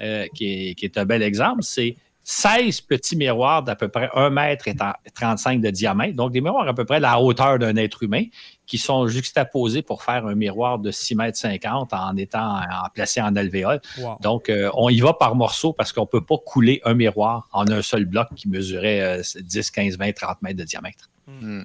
euh, 0.00 0.26
qui 0.34 0.74
est, 0.82 0.98
un 0.98 1.04
bel 1.04 1.22
exemple, 1.22 1.62
c'est 1.62 1.96
16 2.24 2.82
petits 2.82 3.16
miroirs 3.16 3.62
d'à 3.62 3.74
peu 3.74 3.88
près 3.88 4.08
1 4.14 4.30
mètre 4.30 4.68
et 4.68 4.74
35 5.14 5.60
de 5.60 5.70
diamètre, 5.70 6.16
donc 6.16 6.32
des 6.32 6.40
miroirs 6.40 6.68
à 6.68 6.74
peu 6.74 6.84
près 6.84 7.00
la 7.00 7.20
hauteur 7.20 7.58
d'un 7.58 7.76
être 7.76 8.02
humain, 8.02 8.24
qui 8.64 8.78
sont 8.78 9.06
juxtaposés 9.08 9.82
pour 9.82 10.02
faire 10.02 10.26
un 10.26 10.34
miroir 10.34 10.78
de 10.78 10.90
6 10.90 11.16
mètres 11.16 11.38
50 11.38 11.92
en 11.92 12.16
étant 12.16 12.56
en, 12.58 12.88
placé 12.94 13.20
en 13.20 13.34
alvéole. 13.34 13.80
Donc, 14.20 14.48
euh, 14.48 14.70
on 14.74 14.88
y 14.88 15.00
va 15.00 15.12
par 15.14 15.34
morceaux 15.34 15.72
parce 15.72 15.92
qu'on 15.92 16.02
ne 16.02 16.06
peut 16.06 16.24
pas 16.24 16.38
couler 16.38 16.80
un 16.84 16.94
miroir 16.94 17.48
en 17.52 17.68
un 17.68 17.82
seul 17.82 18.04
bloc 18.04 18.28
qui 18.36 18.48
mesurait 18.48 19.20
10, 19.40 19.70
15, 19.70 19.98
20, 19.98 20.12
30 20.12 20.42
mètres 20.42 20.58
de 20.58 20.64
diamètre. 20.64 21.10
Hmm. 21.26 21.62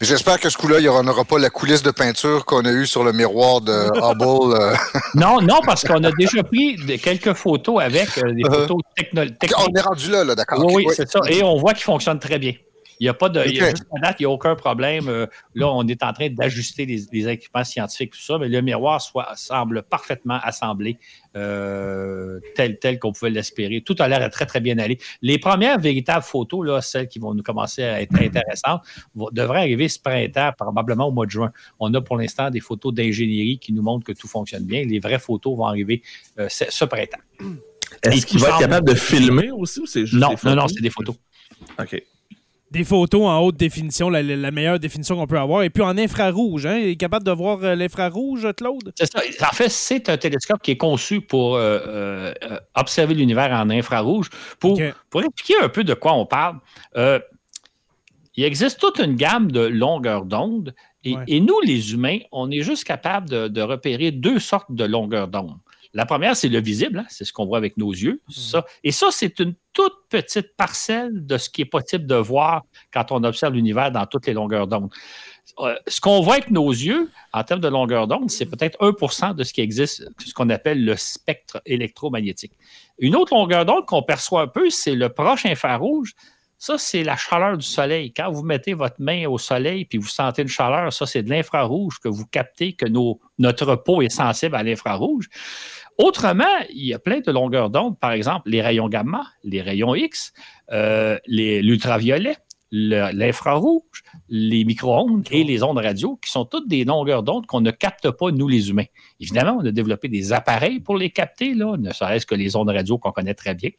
J'espère 0.00 0.38
que 0.40 0.48
ce 0.48 0.56
coup-là, 0.56 0.78
il 0.78 0.82
n'y 0.82 0.88
aura 0.88 1.24
pas 1.24 1.38
la 1.38 1.50
coulisse 1.50 1.82
de 1.82 1.90
peinture 1.90 2.44
qu'on 2.44 2.64
a 2.64 2.70
eue 2.70 2.86
sur 2.86 3.04
le 3.04 3.12
miroir 3.12 3.60
de 3.60 3.72
Hubble. 3.96 4.54
Euh. 4.60 4.74
non, 5.14 5.40
non, 5.40 5.60
parce 5.64 5.84
qu'on 5.84 6.02
a 6.04 6.10
déjà 6.12 6.42
pris 6.42 6.76
quelques 6.98 7.34
photos 7.34 7.82
avec 7.82 8.08
euh, 8.18 8.32
des 8.32 8.42
uh-huh. 8.42 8.60
photos 8.60 8.78
technologiques. 8.96 9.52
On 9.58 9.74
est 9.74 9.80
rendu 9.80 10.10
là, 10.10 10.24
là 10.24 10.34
d'accord. 10.34 10.64
Oui, 10.64 10.84
oui, 10.86 10.94
c'est 10.94 11.08
ça. 11.08 11.20
Et 11.28 11.42
on 11.42 11.56
voit 11.56 11.74
qu'il 11.74 11.84
fonctionne 11.84 12.18
très 12.18 12.38
bien. 12.38 12.52
Il 13.00 13.04
n'y 13.04 13.08
a 13.08 13.14
pas 13.14 13.28
de. 13.28 13.42
Il 13.46 13.60
n'y 14.20 14.24
a, 14.24 14.30
aucun 14.30 14.54
problème. 14.54 15.08
Euh, 15.08 15.26
là, 15.54 15.68
on 15.68 15.86
est 15.86 16.02
en 16.02 16.12
train 16.12 16.28
d'ajuster 16.28 16.86
les, 16.86 17.28
équipements 17.28 17.64
scientifiques, 17.64 18.12
tout 18.12 18.20
ça, 18.20 18.38
mais 18.38 18.48
le 18.48 18.60
miroir 18.60 19.00
semble 19.34 19.82
parfaitement 19.82 20.38
assemblé, 20.42 20.98
euh, 21.36 22.40
tel, 22.54 22.78
tel 22.78 22.98
qu'on 22.98 23.12
pouvait 23.12 23.30
l'espérer. 23.30 23.80
Tout 23.80 23.96
a 23.98 24.08
l'air 24.08 24.28
très, 24.30 24.46
très 24.46 24.60
bien 24.60 24.78
aller. 24.78 24.98
Les 25.20 25.38
premières 25.38 25.78
véritables 25.78 26.24
photos, 26.24 26.66
là, 26.66 26.80
celles 26.80 27.08
qui 27.08 27.18
vont 27.18 27.34
nous 27.34 27.42
commencer 27.42 27.82
à 27.82 28.02
être 28.02 28.14
intéressantes, 28.14 28.82
devraient 29.32 29.60
arriver 29.60 29.88
ce 29.88 29.98
printemps, 29.98 30.52
probablement 30.56 31.08
au 31.08 31.12
mois 31.12 31.26
de 31.26 31.30
juin. 31.30 31.52
On 31.80 31.92
a 31.94 32.00
pour 32.00 32.16
l'instant 32.16 32.50
des 32.50 32.60
photos 32.60 32.92
d'ingénierie 32.92 33.58
qui 33.58 33.72
nous 33.72 33.82
montrent 33.82 34.04
que 34.04 34.12
tout 34.12 34.28
fonctionne 34.28 34.64
bien. 34.64 34.84
Les 34.84 35.00
vraies 35.00 35.18
photos 35.18 35.56
vont 35.56 35.66
arriver 35.66 36.02
euh, 36.38 36.48
ce, 36.48 36.84
printemps. 36.84 37.18
Est-ce 38.02 38.26
qu'il 38.26 38.40
va 38.40 38.48
être 38.48 38.58
capable 38.58 38.88
de 38.88 38.94
filmer 38.94 39.50
aussi 39.50 39.80
ou 39.80 39.86
c'est 39.86 40.06
juste 40.06 40.20
non, 40.20 40.30
des 40.30 40.36
photos? 40.36 40.56
Non, 40.56 40.62
non, 40.62 40.68
c'est 40.68 40.82
des 40.82 40.90
photos. 40.90 41.16
OK 41.78 42.02
des 42.72 42.84
photos 42.84 43.26
en 43.26 43.38
haute 43.40 43.56
définition, 43.56 44.08
la, 44.08 44.50
meilleure 44.50 44.78
définition 44.78 45.16
qu'on 45.16 45.26
peut 45.26 45.38
avoir. 45.38 45.62
Et 45.62 45.70
puis 45.70 45.82
en 45.82 45.96
infrarouge, 45.98 46.64
hein? 46.64 46.78
Il 46.78 46.88
est 46.88 46.96
capable 46.96 47.24
de 47.24 47.30
voir 47.30 47.62
euh, 47.62 47.74
l'infrarouge, 47.74 48.48
Claude? 48.56 48.92
C'est 48.96 49.12
ça. 49.12 49.20
En 49.48 49.52
fait, 49.52 49.68
c'est 49.68 50.08
un 50.08 50.16
télescope 50.16 50.62
qui 50.62 50.72
est 50.72 50.76
conçu 50.76 51.20
pour 51.20 51.56
euh, 51.56 52.32
euh, 52.42 52.58
observer 52.74 53.14
l'univers 53.14 53.52
en 53.52 53.68
infrarouge. 53.68 54.30
Pour, 54.58 54.80
pour 55.10 55.22
expliquer 55.22 55.62
un 55.62 55.68
peu 55.68 55.84
de 55.84 55.94
quoi 55.94 56.14
on 56.14 56.24
parle, 56.24 56.58
il 58.34 58.44
existe 58.44 58.80
toute 58.80 58.98
une 58.98 59.16
gamme 59.16 59.52
de 59.52 59.60
longueurs 59.60 60.24
d'onde. 60.24 60.74
Et, 61.04 61.40
nous, 61.40 61.60
les 61.60 61.92
humains, 61.92 62.18
on 62.30 62.50
est 62.50 62.62
juste 62.62 62.84
capable 62.84 63.28
de 63.28 63.60
repérer 63.60 64.12
deux 64.12 64.38
sortes 64.38 64.72
de 64.72 64.84
longueurs 64.84 65.28
d'onde. 65.28 65.56
La 65.94 66.06
première, 66.06 66.36
c'est 66.36 66.48
le 66.48 66.60
visible, 66.60 67.00
hein, 67.00 67.06
c'est 67.08 67.24
ce 67.24 67.32
qu'on 67.32 67.44
voit 67.44 67.58
avec 67.58 67.76
nos 67.76 67.90
yeux. 67.90 68.22
Mhm. 68.28 68.34
Ça. 68.34 68.64
Et 68.82 68.92
ça, 68.92 69.08
c'est 69.10 69.38
une 69.40 69.54
toute 69.72 69.94
petite 70.08 70.56
parcelle 70.56 71.26
de 71.26 71.36
ce 71.38 71.50
qui 71.50 71.62
est 71.62 71.66
possible 71.66 72.06
de 72.06 72.14
voir 72.14 72.62
quand 72.92 73.12
on 73.12 73.24
observe 73.24 73.54
l'univers 73.54 73.90
dans 73.92 74.06
toutes 74.06 74.26
les 74.26 74.32
longueurs 74.32 74.66
d'onde. 74.66 74.90
Euh, 75.58 75.74
ce 75.86 76.00
qu'on 76.00 76.20
voit 76.20 76.34
avec 76.34 76.50
nos 76.50 76.70
yeux, 76.70 77.10
en 77.32 77.44
termes 77.44 77.60
de 77.60 77.68
longueur 77.68 78.06
d'onde, 78.06 78.30
c'est 78.30 78.46
peut-être 78.46 78.78
1% 78.80 79.34
de 79.34 79.44
ce 79.44 79.52
qui 79.52 79.60
existe, 79.60 80.08
ce 80.24 80.32
qu'on 80.32 80.48
appelle 80.50 80.84
le 80.84 80.96
spectre 80.96 81.60
électromagnétique. 81.66 82.52
Une 82.98 83.16
autre 83.16 83.34
longueur 83.34 83.64
d'onde 83.64 83.84
qu'on 83.86 84.02
perçoit 84.02 84.42
un 84.42 84.46
peu, 84.46 84.70
c'est 84.70 84.94
le 84.94 85.08
proche 85.08 85.44
infrarouge. 85.44 86.14
Ça, 86.56 86.78
c'est 86.78 87.02
la 87.02 87.16
chaleur 87.16 87.58
du 87.58 87.66
soleil. 87.66 88.12
Quand 88.12 88.30
vous 88.30 88.44
mettez 88.44 88.72
votre 88.72 89.00
main 89.00 89.26
au 89.26 89.36
soleil 89.36 89.84
puis 89.84 89.98
vous 89.98 90.06
sentez 90.06 90.42
une 90.42 90.48
chaleur, 90.48 90.92
ça, 90.92 91.06
c'est 91.06 91.24
de 91.24 91.28
l'infrarouge 91.28 91.98
que 91.98 92.08
vous 92.08 92.24
captez 92.24 92.74
que 92.74 92.86
notre 93.38 93.74
peau 93.74 94.00
est 94.00 94.10
sensible 94.10 94.54
à 94.54 94.62
l'infrarouge. 94.62 95.28
Autrement, 95.98 96.44
il 96.70 96.86
y 96.86 96.94
a 96.94 96.98
plein 96.98 97.20
de 97.20 97.30
longueurs 97.30 97.70
d'onde, 97.70 97.98
par 97.98 98.12
exemple 98.12 98.50
les 98.50 98.62
rayons 98.62 98.88
gamma, 98.88 99.24
les 99.44 99.60
rayons 99.60 99.94
X, 99.94 100.32
euh, 100.72 101.18
l'ultraviolet, 101.26 102.36
l'infrarouge, 102.72 104.02
les 104.30 104.64
micro-ondes 104.64 105.26
et 105.30 105.44
les 105.44 105.62
ondes 105.62 105.78
radio, 105.78 106.16
qui 106.16 106.30
sont 106.30 106.46
toutes 106.46 106.68
des 106.68 106.84
longueurs 106.84 107.22
d'onde 107.22 107.46
qu'on 107.46 107.60
ne 107.60 107.70
capte 107.70 108.10
pas, 108.10 108.30
nous, 108.30 108.48
les 108.48 108.70
humains. 108.70 108.86
Évidemment, 109.20 109.58
on 109.60 109.66
a 109.66 109.70
développé 109.70 110.08
des 110.08 110.32
appareils 110.32 110.80
pour 110.80 110.96
les 110.96 111.10
capter, 111.10 111.52
là, 111.54 111.76
ne 111.76 111.92
serait-ce 111.92 112.24
que 112.24 112.34
les 112.34 112.56
ondes 112.56 112.70
radio 112.70 112.96
qu'on 112.96 113.12
connaît 113.12 113.34
très 113.34 113.54
bien. 113.54 113.70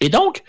Et 0.00 0.08
donc, 0.08 0.42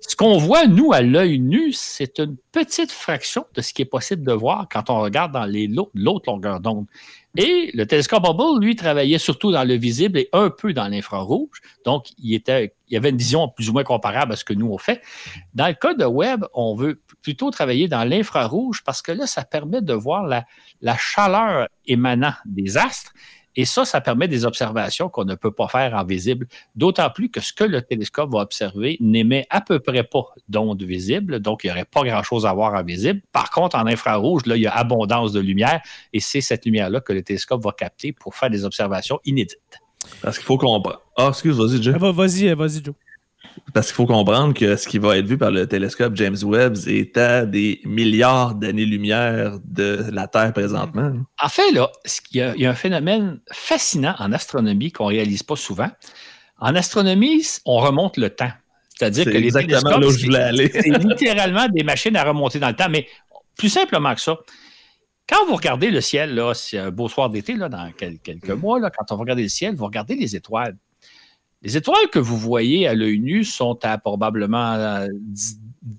ce 0.00 0.14
qu'on 0.14 0.38
voit, 0.38 0.66
nous, 0.66 0.92
à 0.92 1.00
l'œil 1.00 1.38
nu, 1.38 1.72
c'est 1.72 2.18
une 2.18 2.36
petite 2.52 2.92
fraction 2.92 3.46
de 3.54 3.60
ce 3.60 3.72
qui 3.72 3.82
est 3.82 3.86
possible 3.86 4.24
de 4.24 4.32
voir 4.32 4.68
quand 4.70 4.90
on 4.90 5.00
regarde 5.00 5.32
dans 5.32 5.46
l'autre 5.94 6.30
longueur 6.30 6.60
d'onde. 6.60 6.86
Et 7.38 7.70
le 7.74 7.86
télescope 7.86 8.24
Hubble, 8.24 8.64
lui, 8.64 8.76
travaillait 8.76 9.18
surtout 9.18 9.52
dans 9.52 9.64
le 9.64 9.74
visible 9.74 10.18
et 10.18 10.28
un 10.32 10.48
peu 10.48 10.72
dans 10.72 10.88
l'infrarouge. 10.88 11.60
Donc, 11.84 12.06
il, 12.18 12.34
était, 12.34 12.74
il 12.88 12.94
y 12.94 12.96
avait 12.96 13.10
une 13.10 13.18
vision 13.18 13.48
plus 13.48 13.68
ou 13.68 13.72
moins 13.72 13.84
comparable 13.84 14.32
à 14.32 14.36
ce 14.36 14.44
que 14.44 14.54
nous, 14.54 14.68
on 14.68 14.78
fait. 14.78 15.02
Dans 15.54 15.66
le 15.66 15.74
cas 15.74 15.94
de 15.94 16.04
Webb, 16.04 16.46
on 16.54 16.74
veut 16.74 17.02
plutôt 17.20 17.50
travailler 17.50 17.88
dans 17.88 18.04
l'infrarouge 18.04 18.82
parce 18.84 19.02
que 19.02 19.12
là, 19.12 19.26
ça 19.26 19.44
permet 19.44 19.82
de 19.82 19.92
voir 19.92 20.26
la 20.26 20.96
chaleur 20.96 21.68
émanant 21.86 22.34
des 22.46 22.78
astres 22.78 23.12
et 23.56 23.64
ça, 23.64 23.84
ça 23.84 24.00
permet 24.00 24.28
des 24.28 24.44
observations 24.44 25.08
qu'on 25.08 25.24
ne 25.24 25.34
peut 25.34 25.50
pas 25.50 25.68
faire 25.68 25.94
en 25.94 26.04
visible, 26.04 26.46
d'autant 26.74 27.10
plus 27.10 27.30
que 27.30 27.40
ce 27.40 27.52
que 27.52 27.64
le 27.64 27.82
télescope 27.82 28.30
va 28.30 28.40
observer 28.40 28.96
n'émet 29.00 29.46
à 29.50 29.60
peu 29.60 29.80
près 29.80 30.04
pas 30.04 30.26
d'ondes 30.48 30.82
visibles, 30.82 31.40
donc 31.40 31.64
il 31.64 31.68
n'y 31.68 31.72
aurait 31.72 31.86
pas 31.86 32.02
grand-chose 32.02 32.46
à 32.46 32.52
voir 32.52 32.74
en 32.74 32.82
visible. 32.82 33.22
Par 33.32 33.50
contre, 33.50 33.76
en 33.76 33.86
infrarouge, 33.86 34.46
là, 34.46 34.56
il 34.56 34.62
y 34.62 34.66
a 34.66 34.76
abondance 34.76 35.32
de 35.32 35.40
lumière, 35.40 35.80
et 36.12 36.20
c'est 36.20 36.40
cette 36.40 36.64
lumière-là 36.66 37.00
que 37.00 37.12
le 37.12 37.22
télescope 37.22 37.62
va 37.62 37.72
capter 37.72 38.12
pour 38.12 38.34
faire 38.34 38.50
des 38.50 38.64
observations 38.64 39.20
inédites. 39.24 39.80
Parce 40.22 40.36
qu'il 40.38 40.46
faut 40.46 40.58
qu'on... 40.58 40.82
Ah, 41.16 41.28
excuse, 41.28 41.56
vas-y, 41.56 41.82
Joe. 41.82 41.96
Vas-y, 41.96 42.54
vas-y, 42.54 42.84
Joe. 42.84 42.94
Parce 43.72 43.88
qu'il 43.88 43.94
faut 43.94 44.06
comprendre 44.06 44.54
que 44.54 44.76
ce 44.76 44.88
qui 44.88 44.98
va 44.98 45.18
être 45.18 45.26
vu 45.26 45.38
par 45.38 45.50
le 45.50 45.66
télescope 45.66 46.14
James 46.16 46.36
Webb 46.42 46.76
est 46.86 47.16
à 47.16 47.46
des 47.46 47.80
milliards 47.84 48.54
d'années-lumière 48.54 49.58
de 49.64 50.04
la 50.10 50.28
Terre 50.28 50.52
présentement. 50.52 51.12
En 51.42 51.48
fait, 51.48 51.72
là, 51.72 51.90
il 52.32 52.54
y, 52.56 52.66
a, 52.66 52.70
un 52.70 52.74
phénomène 52.74 53.40
fascinant 53.52 54.14
en 54.18 54.32
astronomie 54.32 54.92
qu'on 54.92 55.04
ne 55.04 55.16
réalise 55.16 55.42
pas 55.42 55.56
souvent. 55.56 55.90
En 56.58 56.74
astronomie, 56.74 57.44
on 57.64 57.78
remonte 57.78 58.16
le 58.16 58.30
temps. 58.30 58.52
C'est-à-dire 58.94 59.26
que 59.26 59.30
les 59.30 59.58
exactement 59.58 59.98
là 59.98 60.06
où 60.06 60.10
je 60.10 60.24
voulais 60.24 60.38
aller. 60.38 60.70
c'est 60.72 60.88
littéralement 60.88 61.68
des 61.68 61.84
machines 61.84 62.16
à 62.16 62.24
remonter 62.24 62.58
dans 62.58 62.68
le 62.68 62.76
temps. 62.76 62.88
Mais 62.88 63.06
plus 63.56 63.68
simplement 63.68 64.14
que 64.14 64.20
ça, 64.20 64.38
Quand 65.28 65.44
vous 65.46 65.56
regardez 65.56 65.90
le 65.90 66.00
ciel, 66.00 66.34
là, 66.34 66.54
c'est 66.54 66.78
un 66.78 66.90
beau 66.90 67.08
soir 67.08 67.28
d'été, 67.28 67.56
là, 67.56 67.68
dans 67.68 67.90
quelques 67.92 68.48
mm. 68.48 68.54
mois, 68.54 68.80
là, 68.80 68.90
quand 68.90 69.12
on 69.12 69.16
va 69.16 69.20
regarder 69.20 69.42
le 69.42 69.48
ciel, 69.48 69.74
vous 69.74 69.84
regardez 69.84 70.14
les 70.14 70.34
étoiles. 70.34 70.76
Les 71.62 71.76
étoiles 71.76 72.08
que 72.12 72.18
vous 72.18 72.36
voyez 72.36 72.86
à 72.86 72.94
l'œil 72.94 73.18
nu 73.18 73.42
sont 73.44 73.78
à 73.82 73.98
probablement 73.98 74.74
euh, 74.74 75.08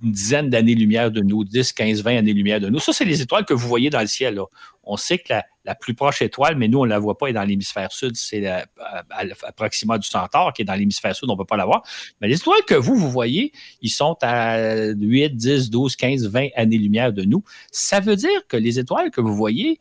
une 0.04 0.12
dizaine 0.12 0.50
d'années-lumière 0.50 1.12
de 1.12 1.22
nous, 1.22 1.44
10, 1.44 1.74
15, 1.74 2.04
20 2.04 2.18
années-lumière 2.18 2.60
de 2.60 2.70
nous. 2.70 2.80
Ça, 2.80 2.94
c'est 2.94 3.06
les 3.06 3.22
étoiles 3.22 3.46
que 3.46 3.54
vous 3.54 3.68
voyez 3.68 3.90
dans 3.90 4.02
le 4.02 4.08
ciel. 4.08 4.40
On 4.84 4.98
sait 4.98 5.18
que 5.18 5.34
la, 5.66 5.76
plus 5.76 5.94
proche 5.94 6.22
étoile, 6.22 6.58
mais 6.58 6.68
nous, 6.68 6.80
on 6.80 6.86
ne 6.86 6.90
la 6.90 7.00
voit 7.00 7.18
pas, 7.18 7.28
est 7.28 7.34
dans 7.34 7.44
l'hémisphère 7.44 7.92
sud. 7.92 8.16
C'est 8.16 8.46
à, 8.46 8.66
Proxima 9.56 9.98
du 9.98 10.08
Centaure 10.08 10.54
qui 10.54 10.62
est 10.62 10.66
dans 10.66 10.76
l'hémisphère 10.76 11.16
sud, 11.16 11.30
on 11.30 11.34
ne 11.34 11.38
peut 11.38 11.46
pas 11.46 11.58
la 11.58 11.66
voir. 11.66 11.84
Mais 12.22 12.28
les 12.28 12.36
étoiles 12.36 12.64
que 12.66 12.76
vous, 12.76 12.96
vous 12.96 13.10
voyez, 13.10 13.52
ils 13.82 13.90
sont 13.90 14.18
à 14.22 14.92
8, 14.94 15.36
10, 15.36 15.70
12, 15.70 15.96
15, 15.96 16.28
20 16.28 16.50
années-lumière 16.56 17.14
de 17.14 17.24
nous. 17.24 17.44
Ça 17.72 18.00
veut 18.00 18.16
dire 18.16 18.48
que 18.48 18.58
les 18.58 18.80
étoiles 18.80 19.12
que 19.12 19.22
vous 19.22 19.36
voyez, 19.36 19.80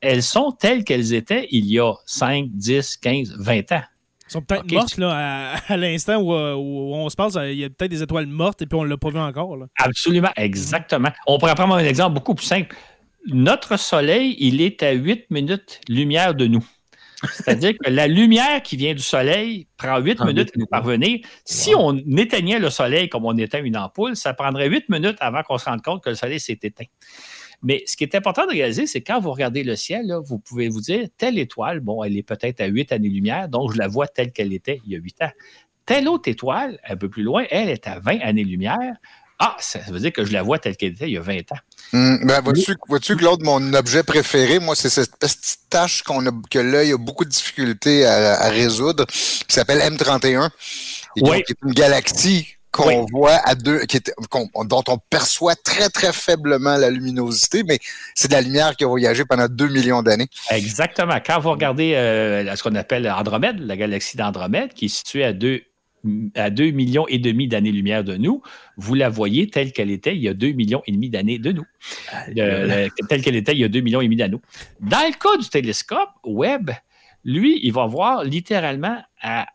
elles 0.00 0.22
sont 0.22 0.52
telles 0.52 0.84
qu'elles 0.84 1.14
étaient 1.14 1.48
il 1.50 1.66
y 1.66 1.78
a 1.78 1.94
5, 2.06 2.48
10, 2.50 2.96
15, 2.98 3.36
20 3.38 3.72
ans 3.72 3.82
sont 4.28 4.42
peut-être 4.42 4.70
mortes 4.72 4.96
là, 4.96 5.56
à, 5.68 5.76
l'instant 5.76 6.16
où, 6.16 6.32
on 6.32 7.08
se 7.08 7.16
passe. 7.16 7.36
Il 7.42 7.58
y 7.58 7.64
a 7.64 7.68
peut-être 7.68 7.90
des 7.90 8.02
étoiles 8.02 8.26
mortes 8.26 8.62
et 8.62 8.66
puis 8.66 8.78
on 8.78 8.84
ne 8.84 8.88
l'a 8.88 8.96
pas 8.96 9.10
vu 9.10 9.18
encore. 9.18 9.56
Absolument, 9.78 10.30
exactement. 10.36 11.10
On 11.26 11.38
pourrait 11.38 11.54
prendre 11.54 11.74
un 11.74 11.84
exemple 11.84 12.14
beaucoup 12.14 12.34
plus 12.34 12.46
simple. 12.46 12.74
Notre 13.26 13.78
Soleil, 13.78 14.36
il 14.38 14.60
est 14.60 14.82
à 14.82 14.92
8 14.92 15.30
minutes 15.30 15.80
lumière 15.88 16.34
de 16.34 16.46
nous. 16.46 16.64
C'est-à-dire 17.32 17.72
que 17.72 17.90
la 17.90 18.06
lumière 18.06 18.62
qui 18.62 18.76
vient 18.76 18.92
du 18.92 19.02
Soleil 19.02 19.66
prend 19.76 19.98
8 19.98 20.20
minutes 20.24 20.50
à 20.54 20.58
nous 20.58 20.66
parvenir. 20.66 21.20
Si 21.44 21.74
on 21.74 21.96
éteignait 22.16 22.58
le 22.58 22.70
Soleil 22.70 23.08
comme 23.08 23.24
on 23.24 23.36
éteint 23.36 23.62
une 23.62 23.76
ampoule, 23.76 24.16
ça 24.16 24.34
prendrait 24.34 24.68
8 24.68 24.88
minutes 24.90 25.16
avant 25.20 25.42
qu'on 25.42 25.58
se 25.58 25.64
rende 25.64 25.82
compte 25.82 26.02
que 26.02 26.10
le 26.10 26.16
Soleil 26.16 26.40
s'est 26.40 26.58
éteint. 26.62 26.84
Mais 27.64 27.82
ce 27.86 27.96
qui 27.96 28.04
est 28.04 28.14
important 28.14 28.46
de 28.46 28.52
réaliser, 28.52 28.86
c'est 28.86 29.00
quand 29.00 29.20
vous 29.20 29.32
regardez 29.32 29.64
le 29.64 29.74
ciel, 29.74 30.14
vous 30.24 30.38
pouvez 30.38 30.68
vous 30.68 30.82
dire, 30.82 31.08
telle 31.16 31.38
étoile, 31.38 31.80
bon, 31.80 32.04
elle 32.04 32.16
est 32.16 32.22
peut-être 32.22 32.60
à 32.60 32.66
8 32.66 32.92
années-lumière, 32.92 33.48
donc 33.48 33.72
je 33.72 33.78
la 33.78 33.88
vois 33.88 34.06
telle 34.06 34.32
qu'elle 34.32 34.52
était 34.52 34.82
il 34.84 34.92
y 34.92 34.96
a 34.96 34.98
8 34.98 35.22
ans. 35.22 35.30
Telle 35.86 36.06
autre 36.06 36.28
étoile, 36.28 36.78
un 36.86 36.96
peu 36.96 37.08
plus 37.08 37.22
loin, 37.22 37.44
elle 37.50 37.70
est 37.70 37.86
à 37.86 37.98
20 38.00 38.20
années-lumière. 38.20 38.94
Ah, 39.38 39.56
ça 39.58 39.80
veut 39.88 39.98
dire 39.98 40.12
que 40.12 40.24
je 40.24 40.32
la 40.32 40.42
vois 40.42 40.58
telle 40.58 40.76
qu'elle 40.76 40.92
était 40.92 41.08
il 41.08 41.14
y 41.14 41.16
a 41.16 41.22
20 41.22 41.52
ans. 41.52 41.58
Hum, 41.94 42.20
ben, 42.24 42.42
vois-tu, 42.88 43.16
Claude, 43.16 43.42
mon 43.42 43.72
objet 43.72 44.02
préféré, 44.02 44.58
moi, 44.58 44.76
c'est 44.76 44.90
cette 44.90 45.16
petite 45.16 45.58
tâche 45.70 46.02
qu'on 46.02 46.26
a, 46.26 46.30
que 46.50 46.58
l'œil 46.58 46.92
a 46.92 46.98
beaucoup 46.98 47.24
de 47.24 47.30
difficultés 47.30 48.04
à, 48.04 48.48
résoudre, 48.50 49.06
qui 49.06 49.54
s'appelle 49.54 49.80
M31. 49.80 50.50
Et 51.16 51.22
oui. 51.22 51.42
est 51.48 51.56
une 51.64 51.72
galaxie 51.72 52.56
qu'on 52.74 53.06
voit 53.06 53.38
à 53.44 53.54
deux, 53.54 53.80
qui 53.86 54.00
dont 54.00 54.84
on 54.88 54.98
perçoit 55.08 55.54
très, 55.54 55.88
très 55.88 56.12
faiblement 56.12 56.76
la 56.76 56.90
luminosité, 56.90 57.62
mais 57.62 57.78
c'est 58.14 58.28
de 58.28 58.32
la 58.32 58.40
lumière 58.40 58.74
qui 58.76 58.82
a 58.82 58.88
voyagé 58.88 59.24
pendant 59.24 59.46
deux 59.48 59.68
millions 59.68 60.02
d'années. 60.02 60.26
Exactement. 60.50 61.18
Quand 61.24 61.38
vous 61.38 61.52
regardez 61.52 61.94
euh, 61.94 62.56
ce 62.56 62.62
qu'on 62.64 62.74
appelle 62.74 63.08
Andromède, 63.08 63.60
la 63.60 63.76
galaxie 63.76 64.16
d'Andromède, 64.16 64.74
qui 64.74 64.86
est 64.86 64.88
située 64.88 65.24
à 65.24 65.32
deux 65.32 65.62
à 66.34 66.50
2 66.50 66.70
millions 66.72 67.06
et 67.08 67.18
demi 67.18 67.48
d'années-lumière 67.48 68.04
de 68.04 68.16
nous, 68.16 68.42
vous 68.76 68.94
la 68.94 69.08
voyez 69.08 69.48
telle 69.48 69.72
qu'elle 69.72 69.90
était 69.90 70.14
il 70.14 70.20
y 70.20 70.28
a 70.28 70.34
2 70.34 70.52
millions 70.52 70.82
et 70.86 70.92
demi 70.92 71.08
d'années 71.08 71.38
de 71.38 71.52
nous. 71.52 71.64
Euh, 72.36 72.88
telle 73.08 73.22
qu'elle 73.22 73.36
était 73.36 73.52
il 73.52 73.60
y 73.60 73.64
a 73.64 73.68
2 73.68 73.80
millions 73.80 74.02
et 74.02 74.04
demi 74.04 74.16
d'années. 74.16 74.36
Dans 74.80 74.98
le 74.98 75.18
cas 75.18 75.38
du 75.40 75.48
télescope 75.48 76.10
Webb, 76.24 76.72
lui, 77.24 77.58
il 77.62 77.72
va 77.72 77.86
voir 77.86 78.22
littéralement 78.22 78.98
à 79.22 79.46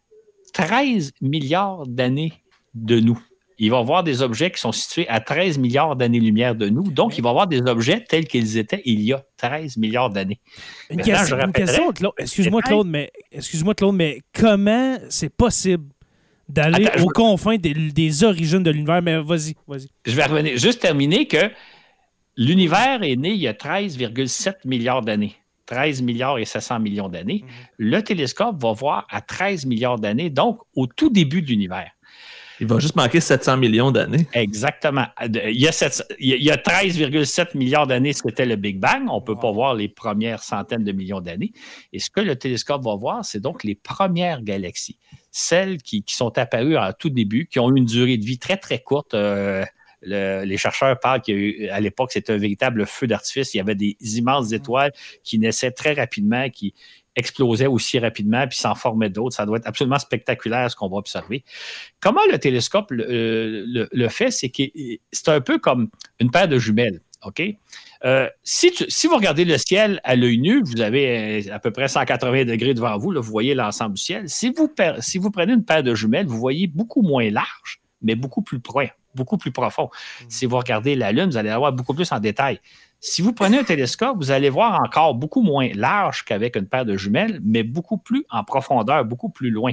13 0.53 1.11
milliards 1.21 1.85
d'années 1.85 2.33
de 2.85 2.99
nous. 2.99 3.19
Il 3.61 3.71
va 3.71 3.81
voir 3.81 4.03
des 4.03 4.21
objets 4.21 4.51
qui 4.51 4.61
sont 4.61 4.71
situés 4.71 5.07
à 5.09 5.19
13 5.19 5.57
milliards 5.57 5.97
d'années-lumière 5.97 6.55
de 6.55 6.69
nous. 6.69 6.83
Donc, 6.83 7.17
il 7.17 7.23
va 7.23 7.33
voir 7.33 7.45
des 7.45 7.59
objets 7.59 8.01
tels 8.07 8.25
qu'ils 8.25 8.57
étaient 8.57 8.81
il 8.85 9.01
y 9.01 9.11
a 9.11 9.21
13 9.35 9.75
milliards 9.75 10.09
d'années. 10.09 10.39
Une, 10.89 11.01
question, 11.01 11.37
Excuse-moi, 12.17 12.61
Claude, 12.61 12.87
mais 12.87 13.11
excuse-moi, 13.33 13.75
Claude, 13.75 13.95
mais 13.95 14.21
comment 14.33 14.97
c'est 15.09 15.29
possible 15.29 15.89
d'aller 16.47 16.89
aux 17.01 17.09
confins 17.09 17.57
des, 17.57 18.23
origines 18.23 18.63
de 18.63 18.71
l'univers? 18.71 19.01
Mais 19.01 19.21
vas-y, 19.21 19.55
vas-y. 19.67 19.89
Je 20.05 20.15
vais 20.15 20.23
revenir. 20.23 20.57
Juste 20.57 20.81
terminer 20.81 21.27
que 21.27 21.51
l'univers 22.37 23.03
est 23.03 23.17
né 23.17 23.31
il 23.31 23.41
y 23.41 23.47
a 23.49 23.53
13,7 23.53 24.53
milliards 24.63 25.01
d'années. 25.01 25.35
13 25.65 26.01
milliards 26.01 26.39
et 26.39 26.45
700 26.45 26.79
millions 26.79 27.09
d'années. 27.09 27.43
Mhm. 27.43 27.49
Le 27.77 28.01
télescope 28.01 28.59
va 28.59 28.71
voir 28.71 29.05
à 29.09 29.21
13 29.21 29.65
milliards 29.65 29.99
d'années, 29.99 30.29
donc 30.29 30.59
au 30.75 30.87
tout 30.87 31.09
début 31.09 31.41
de 31.41 31.47
l'univers. 31.47 31.91
Il 32.59 32.67
va 32.67 32.79
juste 32.79 32.95
manquer 32.95 33.21
700 33.21 33.57
millions 33.57 33.91
d'années. 33.91 34.27
Exactement. 34.33 35.05
Il 35.21 35.59
y 35.59 35.67
a, 35.67 35.71
13,7 35.71 37.57
milliards 37.57 37.87
d'années, 37.87 38.13
c'était 38.13 38.45
le 38.45 38.55
Big 38.55 38.79
Bang. 38.79 39.03
On 39.09 39.19
ne 39.19 39.25
peut 39.25 39.37
pas 39.37 39.51
voir 39.51 39.75
les 39.75 39.87
premières 39.87 40.43
centaines 40.43 40.83
de 40.83 40.91
millions 40.91 41.21
d'années. 41.21 41.51
Et 41.93 41.99
ce 41.99 42.09
que 42.09 42.19
le 42.19 42.35
télescope 42.35 42.83
va 42.83 42.95
voir, 42.95 43.23
c'est 43.23 43.39
donc 43.39 43.63
les 43.63 43.75
premières 43.75 44.41
galaxies. 44.41 44.97
Celles 45.31 45.81
qui, 45.81 46.03
sont 46.07 46.37
apparues 46.37 46.77
en 46.77 46.91
tout 46.91 47.09
début, 47.09 47.47
qui 47.47 47.59
ont 47.59 47.69
eu 47.73 47.77
une 47.77 47.85
durée 47.85 48.17
de 48.17 48.25
vie 48.25 48.39
très, 48.39 48.57
très 48.57 48.79
courte. 48.79 49.13
Euh, 49.13 49.63
les 50.01 50.57
chercheurs 50.57 50.99
parlent 50.99 51.21
qu'à 51.21 51.79
l'époque, 51.79 52.11
c'était 52.11 52.33
un 52.33 52.37
véritable 52.37 52.85
feu 52.85 53.07
d'artifice. 53.07 53.53
Il 53.53 53.57
y 53.57 53.61
avait 53.61 53.75
des 53.75 53.95
immenses 54.01 54.51
étoiles 54.51 54.91
qui 55.23 55.39
naissaient 55.39 55.71
très 55.71 55.93
rapidement, 55.93 56.49
qui, 56.49 56.73
explosait 57.19 57.67
aussi 57.67 57.99
rapidement 57.99 58.47
puis 58.47 58.57
s'en 58.57 58.75
formait 58.75 59.09
d'autres. 59.09 59.35
Ça 59.35 59.45
doit 59.45 59.57
être 59.57 59.67
absolument 59.67 59.99
spectaculaire 59.99 60.71
ce 60.71 60.75
qu'on 60.75 60.89
va 60.89 60.97
observer. 60.97 61.43
Comment 61.99 62.21
le 62.31 62.39
télescope 62.39 62.91
le, 62.91 63.87
euh, 63.93 64.09
fait, 64.09 64.31
c'est 64.31 64.49
que 64.49 64.63
c'est 65.11 65.29
un 65.29 65.41
peu 65.41 65.59
comme 65.59 65.89
une 66.19 66.31
paire 66.31 66.47
de 66.47 66.57
jumelles. 66.57 67.01
OK? 67.25 67.43
Euh, 68.05 68.29
si, 68.43 68.71
vous 69.07 69.15
regardez 69.15 69.43
le 69.43 69.57
ciel 69.57 69.99
à 70.05 70.15
l'œil 70.15 70.39
nu, 70.39 70.63
vous 70.63 70.79
avez 70.79 71.45
euh, 71.47 71.53
à 71.53 71.59
peu 71.59 71.71
près 71.71 71.89
180 71.89 72.45
degrés 72.45 72.73
devant 72.73 72.97
vous, 72.97 73.11
là, 73.11 73.19
vous 73.19 73.31
voyez 73.31 73.53
l'ensemble 73.53 73.95
du 73.95 74.01
ciel. 74.01 74.29
Si 74.29 74.51
vous, 74.51 74.73
si 74.99 75.17
vous 75.17 75.29
prenez 75.29 75.53
une 75.53 75.65
paire 75.65 75.83
de 75.83 75.93
jumelles, 75.93 76.25
vous 76.25 76.39
voyez 76.39 76.67
beaucoup 76.67 77.01
moins 77.01 77.29
large, 77.29 77.81
mais 78.01 78.15
beaucoup 78.15 78.41
plus 78.41 78.61
proche, 78.61 78.87
beaucoup 79.15 79.37
plus 79.37 79.51
profond. 79.51 79.89
Mmh. 79.89 80.25
Si 80.29 80.45
vous 80.45 80.57
regardez 80.57 80.95
la 80.95 81.11
Lune, 81.11 81.25
vous 81.25 81.37
allez 81.37 81.49
avoir 81.49 81.73
beaucoup 81.73 81.93
plus 81.93 82.09
en 82.13 82.19
détail. 82.19 82.61
Si 83.01 83.21
vous 83.21 83.31
prenez 83.31 83.59
un 83.59 83.63
télescope, 83.63 84.17
vous 84.17 84.31
allez 84.31 84.49
voir 84.49 84.81
encore 84.81 85.15
beaucoup 85.15 85.41
moins 85.41 85.69
large 85.73 86.25
qu'avec 86.25 86.57
une 86.57 86.67
paire 86.67 86.83
de 86.83 86.97
jumelles, 86.97 87.39
mais 87.43 87.63
beaucoup 87.63 87.97
plus 87.97 88.25
en 88.29 88.43
profondeur, 88.43 89.05
beaucoup 89.05 89.29
plus 89.29 89.51
loin. 89.51 89.71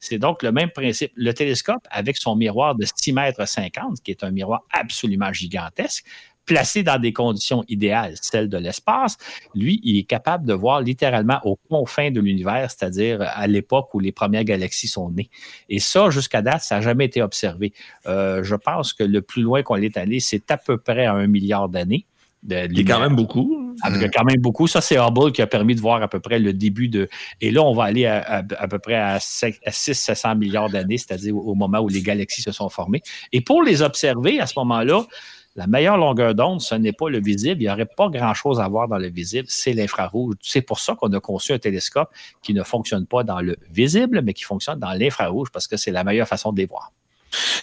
C'est 0.00 0.18
donc 0.18 0.42
le 0.42 0.50
même 0.50 0.70
principe. 0.70 1.12
Le 1.14 1.32
télescope, 1.32 1.86
avec 1.88 2.16
son 2.16 2.34
miroir 2.34 2.74
de 2.74 2.84
6 2.84 3.12
mètres 3.12 3.46
50, 3.46 4.00
qui 4.02 4.10
est 4.10 4.24
un 4.24 4.32
miroir 4.32 4.64
absolument 4.72 5.32
gigantesque, 5.32 6.04
placé 6.46 6.82
dans 6.82 7.00
des 7.00 7.12
conditions 7.12 7.64
idéales, 7.68 8.14
celles 8.20 8.48
de 8.48 8.58
l'espace, 8.58 9.16
lui, 9.54 9.80
il 9.84 9.96
est 9.96 10.04
capable 10.04 10.44
de 10.44 10.52
voir 10.52 10.80
littéralement 10.80 11.40
aux 11.44 11.56
confins 11.70 12.10
de 12.10 12.20
l'univers, 12.20 12.70
c'est-à-dire 12.70 13.22
à 13.22 13.46
l'époque 13.46 13.94
où 13.94 14.00
les 14.00 14.12
premières 14.12 14.44
galaxies 14.44 14.88
sont 14.88 15.10
nées. 15.10 15.30
Et 15.68 15.78
ça, 15.78 16.10
jusqu'à 16.10 16.42
date, 16.42 16.62
ça 16.62 16.76
n'a 16.76 16.80
jamais 16.80 17.06
été 17.06 17.22
observé. 17.22 17.72
Euh, 18.06 18.42
je 18.42 18.56
pense 18.56 18.92
que 18.92 19.04
le 19.04 19.22
plus 19.22 19.42
loin 19.42 19.62
qu'on 19.62 19.76
est 19.76 19.96
allé, 19.96 20.18
c'est 20.18 20.50
à 20.50 20.56
peu 20.56 20.76
près 20.76 21.06
à 21.06 21.14
un 21.14 21.28
milliard 21.28 21.68
d'années. 21.68 22.04
Il 22.48 22.78
y 22.78 22.80
a 22.80 22.94
quand 22.94 23.00
même 23.00 23.16
beaucoup. 23.16 23.74
Ah, 23.82 23.90
il 23.94 24.00
y 24.00 24.04
a 24.04 24.08
quand 24.08 24.24
même 24.24 24.40
beaucoup. 24.40 24.66
Ça, 24.66 24.80
c'est 24.80 24.98
Hubble 24.98 25.32
qui 25.32 25.42
a 25.42 25.46
permis 25.46 25.74
de 25.74 25.80
voir 25.80 26.02
à 26.02 26.08
peu 26.08 26.20
près 26.20 26.38
le 26.38 26.52
début 26.52 26.88
de. 26.88 27.08
Et 27.40 27.50
là, 27.50 27.62
on 27.62 27.74
va 27.74 27.84
aller 27.84 28.06
à, 28.06 28.42
peu 28.42 28.78
près 28.78 28.94
à, 28.94 29.18
600-700 29.18 30.38
milliards 30.38 30.68
d'années, 30.68 30.98
c'est-à-dire 30.98 31.36
au 31.36 31.54
moment 31.54 31.80
où 31.80 31.88
les 31.88 32.02
galaxies 32.02 32.42
se 32.42 32.52
sont 32.52 32.68
formées. 32.68 33.02
Et 33.32 33.40
pour 33.40 33.62
les 33.62 33.82
observer 33.82 34.40
à 34.40 34.46
ce 34.46 34.58
moment-là, 34.58 35.04
la 35.56 35.66
meilleure 35.66 35.96
longueur 35.96 36.34
d'onde, 36.34 36.60
ce 36.60 36.74
n'est 36.74 36.92
pas 36.92 37.08
le 37.08 37.20
visible. 37.20 37.62
Il 37.62 37.66
n'y 37.66 37.70
aurait 37.70 37.86
pas 37.86 38.08
grand-chose 38.08 38.60
à 38.60 38.68
voir 38.68 38.88
dans 38.88 38.98
le 38.98 39.08
visible, 39.08 39.46
c'est 39.48 39.72
l'infrarouge. 39.72 40.34
C'est 40.40 40.62
pour 40.62 40.80
ça 40.80 40.94
qu'on 40.96 41.12
a 41.12 41.20
conçu 41.20 41.52
un 41.52 41.58
télescope 41.58 42.10
qui 42.42 42.54
ne 42.54 42.62
fonctionne 42.62 43.06
pas 43.06 43.22
dans 43.22 43.40
le 43.40 43.56
visible, 43.70 44.20
mais 44.22 44.34
qui 44.34 44.44
fonctionne 44.44 44.80
dans 44.80 44.92
l'infrarouge 44.92 45.50
parce 45.52 45.68
que 45.68 45.76
c'est 45.76 45.92
la 45.92 46.04
meilleure 46.04 46.28
façon 46.28 46.52
de 46.52 46.58
les 46.58 46.66
voir. 46.66 46.92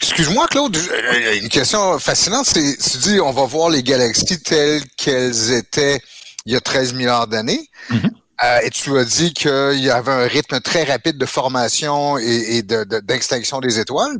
Excuse-moi, 0.01 0.47
Claude, 0.47 0.77
euh, 0.77 1.39
une 1.41 1.49
question 1.49 1.99
fascinante. 1.99 2.45
C'est, 2.45 2.77
tu 2.77 2.97
dis, 2.97 3.19
on 3.19 3.31
va 3.31 3.45
voir 3.45 3.69
les 3.69 3.83
galaxies 3.83 4.41
telles 4.41 4.83
qu'elles 4.97 5.51
étaient 5.51 5.99
il 6.45 6.53
y 6.53 6.55
a 6.55 6.61
13 6.61 6.93
milliards 6.93 7.27
d'années. 7.27 7.69
Mm-hmm. 7.89 8.09
Euh, 8.43 8.59
et 8.63 8.69
tu 8.71 8.97
as 8.97 9.05
dit 9.05 9.33
qu'il 9.33 9.79
y 9.79 9.89
avait 9.89 10.11
un 10.11 10.27
rythme 10.27 10.59
très 10.61 10.83
rapide 10.83 11.17
de 11.17 11.25
formation 11.25 12.17
et, 12.17 12.63
d'extinction 12.63 13.59
des 13.59 13.79
étoiles. 13.79 14.17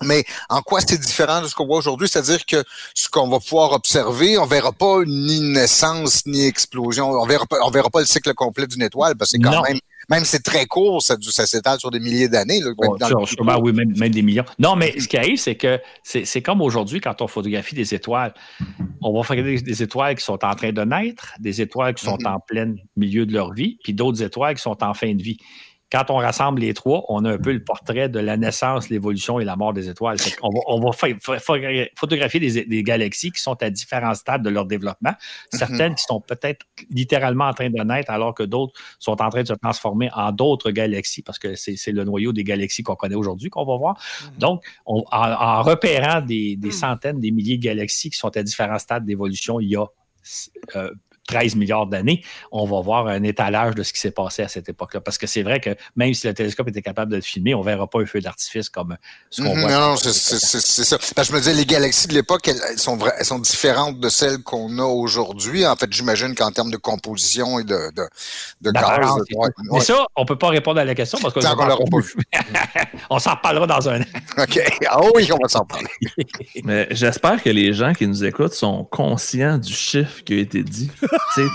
Mais 0.00 0.24
en 0.48 0.62
quoi 0.62 0.80
c'est 0.80 0.98
différent 0.98 1.42
de 1.42 1.48
ce 1.48 1.54
qu'on 1.54 1.66
voit 1.66 1.76
aujourd'hui? 1.76 2.08
C'est-à-dire 2.08 2.44
que 2.46 2.64
ce 2.94 3.08
qu'on 3.08 3.28
va 3.28 3.38
pouvoir 3.38 3.72
observer, 3.72 4.38
on 4.38 4.46
verra 4.46 4.72
pas 4.72 5.00
ni 5.06 5.40
naissance 5.40 6.24
ni 6.26 6.46
explosion. 6.46 7.10
On 7.10 7.26
verra 7.26 7.46
pas, 7.46 7.58
on 7.62 7.70
verra 7.70 7.90
pas 7.90 8.00
le 8.00 8.06
cycle 8.06 8.32
complet 8.34 8.66
d'une 8.66 8.82
étoile 8.82 9.16
parce 9.16 9.32
que 9.32 9.36
c'est 9.36 9.42
quand 9.42 9.62
même 9.62 9.78
même 10.12 10.24
c'est 10.24 10.42
très 10.42 10.66
court, 10.66 11.02
ça, 11.02 11.16
s'étale 11.46 11.80
sur 11.80 11.90
des 11.90 12.00
milliers 12.00 12.28
d'années. 12.28 12.60
oui, 13.58 13.72
même, 13.72 14.10
des 14.10 14.22
millions. 14.22 14.44
Non, 14.58 14.76
mais 14.76 14.98
ce 15.00 15.08
qui 15.08 15.16
arrive, 15.16 15.38
c'est 15.38 15.54
que 15.54 15.80
c'est 16.02 16.42
comme 16.42 16.60
aujourd'hui 16.60 17.00
quand 17.00 17.22
on 17.22 17.26
photographie 17.26 17.74
des 17.74 17.94
étoiles. 17.94 18.34
On 19.00 19.12
va 19.12 19.22
photographier 19.22 19.62
des 19.62 19.82
étoiles 19.82 20.14
qui 20.14 20.24
sont 20.24 20.44
en 20.44 20.54
train 20.54 20.72
de 20.72 20.82
naître, 20.82 21.32
des 21.40 21.60
étoiles 21.62 21.94
qui 21.94 22.04
sont 22.04 22.16
mm-hmm. 22.18 22.34
en 22.34 22.40
plein 22.40 22.74
milieu 22.96 23.26
de 23.26 23.32
leur 23.32 23.52
vie, 23.52 23.78
puis 23.82 23.94
d'autres 23.94 24.22
étoiles 24.22 24.54
qui 24.54 24.62
sont 24.62 24.82
en 24.84 24.94
fin 24.94 25.14
de 25.14 25.22
vie. 25.22 25.38
Quand 25.92 26.10
on 26.10 26.16
rassemble 26.16 26.62
les 26.62 26.72
trois, 26.72 27.04
on 27.10 27.22
a 27.26 27.32
un 27.32 27.38
peu 27.38 27.52
le 27.52 27.62
portrait 27.62 28.08
de 28.08 28.18
la 28.18 28.38
naissance, 28.38 28.88
l'évolution 28.88 29.38
et 29.40 29.44
la 29.44 29.56
mort 29.56 29.74
des 29.74 29.90
étoiles. 29.90 30.16
On 30.40 30.48
va, 30.48 30.60
on 30.66 30.80
va 30.80 30.90
photographier 31.94 32.40
des, 32.40 32.82
galaxies 32.82 33.30
qui 33.30 33.42
sont 33.42 33.62
à 33.62 33.68
différents 33.68 34.14
stades 34.14 34.42
de 34.42 34.48
leur 34.48 34.64
développement. 34.64 35.10
Mhm. 35.10 35.58
Certaines 35.58 35.94
qui 35.94 36.04
sont 36.04 36.22
peut-être 36.22 36.64
littéralement 36.88 37.44
en 37.44 37.52
train 37.52 37.68
de 37.68 37.82
naître, 37.82 38.10
alors 38.10 38.32
que 38.32 38.42
d'autres 38.42 38.72
sont 38.98 39.20
en 39.20 39.28
train 39.28 39.42
de 39.42 39.48
se 39.48 39.52
transformer 39.52 40.08
en 40.14 40.32
d'autres 40.32 40.70
galaxies, 40.70 41.20
parce 41.20 41.38
que 41.38 41.56
c'est 41.56 41.92
le 41.92 42.04
noyau 42.04 42.32
des 42.32 42.44
galaxies 42.44 42.82
qu'on 42.82 42.96
connaît 42.96 43.14
aujourd'hui 43.14 43.50
qu'on 43.50 43.66
va 43.66 43.76
voir. 43.76 44.00
Mhm. 44.24 44.38
Donc, 44.38 44.64
en, 44.86 45.62
repérant 45.62 46.22
des, 46.22 46.58
mhm. 46.58 46.70
centaines, 46.70 47.20
des 47.20 47.30
milliers 47.32 47.58
de 47.58 47.64
galaxies 47.64 48.08
qui 48.08 48.16
sont 48.16 48.34
à 48.34 48.42
différents 48.42 48.78
stades 48.78 49.04
d'évolution 49.04 49.60
il 49.60 49.68
y 49.68 49.76
a 49.76 49.84
euh, 50.74 50.90
13 51.28 51.56
milliards 51.56 51.86
d'années, 51.86 52.22
on 52.50 52.66
va 52.66 52.80
voir 52.80 53.06
un 53.06 53.22
étalage 53.22 53.74
de 53.74 53.82
ce 53.82 53.92
qui 53.92 54.00
s'est 54.00 54.10
passé 54.10 54.42
à 54.42 54.48
cette 54.48 54.68
époque-là. 54.68 55.00
Parce 55.00 55.18
que 55.18 55.26
c'est 55.26 55.42
vrai 55.42 55.60
que 55.60 55.70
même 55.96 56.12
si 56.14 56.26
le 56.26 56.34
télescope 56.34 56.68
était 56.68 56.82
capable 56.82 57.10
de 57.10 57.16
le 57.16 57.22
filmer, 57.22 57.54
on 57.54 57.60
ne 57.60 57.64
verra 57.64 57.86
pas 57.86 58.00
un 58.00 58.06
feu 58.06 58.20
d'artifice 58.20 58.68
comme 58.68 58.96
ce 59.30 59.42
qu'on 59.42 59.54
mhm, 59.54 59.60
voit. 59.60 59.70
Non, 59.70 59.96
c'est 59.96 60.12
ça. 60.12 61.22
je 61.22 61.32
me 61.32 61.38
disais, 61.38 61.54
les 61.54 61.66
galaxies 61.66 62.08
de 62.08 62.14
l'époque, 62.14 62.48
elles, 62.48 62.78
sont, 62.78 62.98
elles 63.18 63.24
sont 63.24 63.38
différentes 63.38 64.00
de 64.00 64.08
celles 64.08 64.42
qu'on 64.42 64.78
a 64.78 64.84
aujourd'hui. 64.84 65.66
En 65.66 65.76
fait, 65.76 65.92
j'imagine 65.92 66.34
qu'en 66.34 66.50
termes 66.50 66.70
de 66.70 66.76
composition 66.76 67.58
et 67.58 67.64
de, 67.64 67.90
de, 67.94 68.02
de 68.60 68.70
gaz. 68.72 69.10
Mais 69.70 69.80
ça, 69.80 70.06
on 70.16 70.22
ne 70.22 70.26
peut 70.26 70.38
pas 70.38 70.48
répondre 70.48 70.80
à 70.80 70.84
la 70.84 70.94
question 70.94 71.18
parce 71.20 71.34
qu'on 71.34 71.42
on 73.10 73.18
s'en 73.18 73.34
reparlera 73.34 73.66
dans 73.66 73.88
un 73.88 74.00
an. 74.00 74.04
OK. 74.38 74.60
Ah 74.88 75.00
oui, 75.14 75.28
on 75.32 75.38
va 75.40 75.48
s'en 75.48 75.64
parler. 75.64 75.88
Mais 76.64 76.88
j'espère 76.90 77.42
que 77.42 77.50
les 77.50 77.72
gens 77.72 77.92
qui 77.92 78.06
nous 78.06 78.24
écoutent 78.24 78.54
sont 78.54 78.84
conscients 78.84 79.58
du 79.58 79.72
chiffre 79.72 80.22
qui 80.24 80.34
a 80.34 80.38
été 80.38 80.62
dit. 80.62 80.90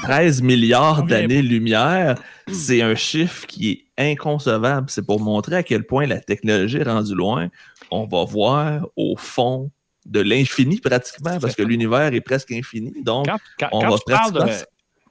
13 0.04 0.42
milliards 0.42 1.04
d'années-lumière, 1.04 2.16
c'est 2.52 2.82
un 2.82 2.96
chiffre 2.96 3.46
qui 3.48 3.72
est 3.72 4.12
inconcevable. 4.12 4.90
C'est 4.90 5.06
pour 5.06 5.20
montrer 5.20 5.58
à 5.58 5.64
quel 5.64 5.86
point 5.86 6.06
la 6.06 6.20
technologie 6.20 6.78
est 6.78 6.84
rendue 6.84 7.16
loin. 7.16 7.50
On 7.92 8.06
va 8.06 8.24
voir 8.26 8.88
au 8.96 9.16
fond 9.18 9.72
de 10.06 10.22
l'infini 10.22 10.80
pratiquement, 10.80 11.38
parce 11.40 11.56
que 11.56 11.64
l'univers 11.64 12.14
est 12.14 12.22
presque 12.22 12.52
infini. 12.52 12.94
Donc, 13.04 13.28
quand, 13.60 13.70
on 13.72 13.90
va 13.90 13.98
tu 13.98 14.12
parles 14.12 14.34
de, 14.34 14.52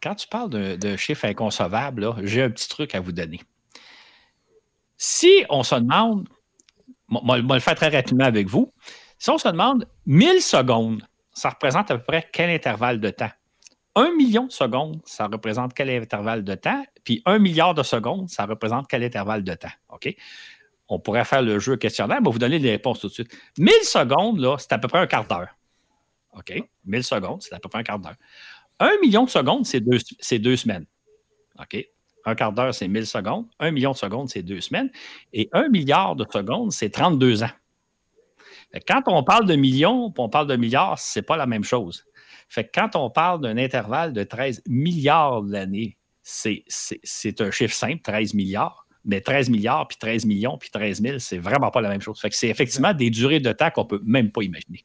quand 0.02 0.14
tu 0.14 0.28
parles 0.28 0.78
de, 0.78 0.96
chiffres 0.96 1.26
inconcevables, 1.26 2.14
j'ai 2.22 2.42
un 2.42 2.50
petit 2.50 2.68
truc 2.68 2.94
à 2.94 3.00
vous 3.00 3.12
donner. 3.12 3.40
Si 4.96 5.44
on 5.50 5.62
se 5.62 5.74
demande, 5.74 6.28
je 7.10 7.46
vais 7.46 7.54
le 7.54 7.60
faire 7.60 7.74
très 7.74 7.88
rapidement 7.88 8.24
avec 8.24 8.48
vous, 8.48 8.72
si 9.18 9.30
on 9.30 9.38
se 9.38 9.48
demande 9.48 9.86
1000 10.06 10.40
secondes, 10.40 11.02
ça 11.32 11.50
représente 11.50 11.90
à 11.90 11.98
peu 11.98 12.04
près 12.04 12.28
quel 12.32 12.50
intervalle 12.50 13.00
de 13.00 13.10
temps? 13.10 13.30
Un 13.96 14.14
million 14.14 14.44
de 14.44 14.52
secondes, 14.52 15.00
ça 15.06 15.26
représente 15.26 15.74
quel 15.74 15.90
intervalle 15.90 16.44
de 16.44 16.54
temps? 16.54 16.84
Puis 17.02 17.22
un 17.24 17.38
milliard 17.38 17.74
de 17.74 17.82
secondes, 17.82 18.28
ça 18.28 18.44
représente 18.44 18.86
quel 18.88 19.02
intervalle 19.02 19.42
de 19.42 19.54
temps? 19.54 19.72
On 20.88 21.00
pourrait 21.00 21.24
faire 21.24 21.42
le 21.42 21.58
jeu 21.58 21.76
questionnaire, 21.76 22.20
mais 22.22 22.30
vous 22.30 22.38
donner 22.38 22.58
les 22.58 22.70
réponses 22.70 23.00
tout 23.00 23.08
de 23.08 23.12
suite. 23.12 23.36
1000 23.58 23.72
secondes, 23.82 24.56
c'est 24.58 24.72
à 24.72 24.78
peu 24.78 24.86
près 24.86 24.98
un 24.98 25.06
quart 25.06 25.26
d'heure. 25.26 25.48
OK? 26.34 26.62
1000 26.84 27.02
secondes, 27.02 27.42
c'est 27.42 27.54
à 27.54 27.58
peu 27.58 27.68
près 27.70 27.80
un 27.80 27.82
quart 27.82 27.98
d'heure. 27.98 28.16
Un 28.78 28.92
million 29.00 29.24
de 29.24 29.30
secondes, 29.30 29.64
c'est 29.64 29.80
deux, 29.80 30.56
semaines. 30.56 30.84
Un 32.26 32.34
quart 32.34 32.52
d'heure, 32.52 32.74
c'est 32.74 32.88
1000 32.88 33.06
secondes. 33.06 33.46
Un 33.58 33.70
million 33.70 33.92
de 33.92 33.96
secondes, 33.96 34.28
c'est 34.28 34.42
deux 34.42 34.60
semaines. 34.60 34.90
Et 35.32 35.48
un 35.52 35.68
milliard 35.68 36.14
de 36.16 36.26
secondes, 36.30 36.70
c'est 36.70 36.90
32 36.90 37.44
ans. 37.44 37.50
Quand 38.86 39.02
on 39.06 39.22
parle 39.24 39.46
de 39.46 39.54
millions, 39.54 40.12
on 40.18 40.28
parle 40.28 40.48
de 40.48 40.56
milliards, 40.56 40.98
ce 40.98 41.18
n'est 41.18 41.22
pas 41.22 41.38
la 41.38 41.46
même 41.46 41.64
chose. 41.64 42.04
Fait 42.48 42.64
que 42.64 42.70
quand 42.74 42.96
on 42.96 43.10
parle 43.10 43.40
d'un 43.40 43.58
intervalle 43.58 44.12
de 44.12 44.22
13 44.22 44.62
milliards 44.68 45.42
d'années, 45.42 45.96
c'est 46.22 47.40
un 47.40 47.50
chiffre 47.50 47.74
simple, 47.74 48.02
13 48.02 48.34
milliards. 48.34 48.86
Mais 49.04 49.20
13 49.20 49.50
milliards, 49.50 49.86
puis 49.86 49.96
13 49.98 50.26
millions, 50.26 50.58
puis 50.58 50.68
13 50.70 51.00
000, 51.00 51.18
c'est 51.20 51.38
vraiment 51.38 51.70
pas 51.70 51.80
la 51.80 51.90
même 51.90 52.00
chose. 52.00 52.20
Fait 52.20 52.28
que 52.28 52.34
c'est 52.34 52.48
effectivement 52.48 52.92
des 52.92 53.08
durées 53.08 53.38
de 53.38 53.52
temps 53.52 53.70
qu'on 53.70 53.84
peut 53.84 54.00
même 54.04 54.32
pas 54.32 54.42
imaginer. 54.42 54.84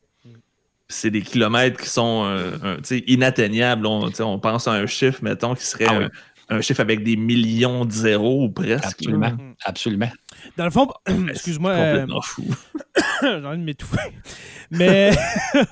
C'est 0.88 1.10
des 1.10 1.22
kilomètres 1.22 1.82
qui 1.82 1.90
sont 1.90 2.26
euh, 2.26 2.78
inatteignables. 3.08 3.88
On, 3.88 4.40
pense 4.40 4.68
à 4.68 4.74
un 4.74 4.86
chiffre, 4.86 5.24
mettons, 5.24 5.56
qui 5.56 5.66
serait 5.66 5.88
ah 5.88 6.10
un, 6.52 6.62
chiffre 6.62 6.82
avec 6.82 7.04
des 7.04 7.16
millions 7.16 7.86
de 7.86 7.92
zéros 7.92 8.46
ou 8.46 8.50
presque. 8.50 8.86
Absolument. 8.86 9.32
Absolument. 9.66 10.10
Dans 10.58 10.66
le 10.66 10.72
fond, 10.72 10.88
excuse-moi. 11.30 11.74
Complètement 11.76 12.18
euh, 12.18 12.22
fou. 12.22 12.44
J'ai 13.22 13.46
envie 13.46 13.58
de 13.58 13.64
m'étouffer. 13.64 14.12
Mais, 14.72 15.12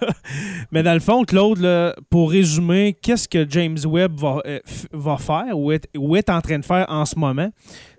mais 0.71 0.83
dans 0.83 0.93
le 0.93 0.99
fond, 0.99 1.23
Claude, 1.23 1.95
pour 2.09 2.31
résumer, 2.31 2.97
qu'est-ce 3.01 3.27
que 3.27 3.49
James 3.49 3.77
Webb 3.85 4.19
va, 4.19 4.39
euh, 4.45 4.59
va 4.91 5.17
faire 5.17 5.57
ou 5.57 5.71
est, 5.71 5.87
ou 5.97 6.15
est, 6.15 6.29
en 6.29 6.41
train 6.41 6.59
de 6.59 6.65
faire 6.65 6.85
en 6.89 7.05
ce 7.05 7.17
moment? 7.17 7.49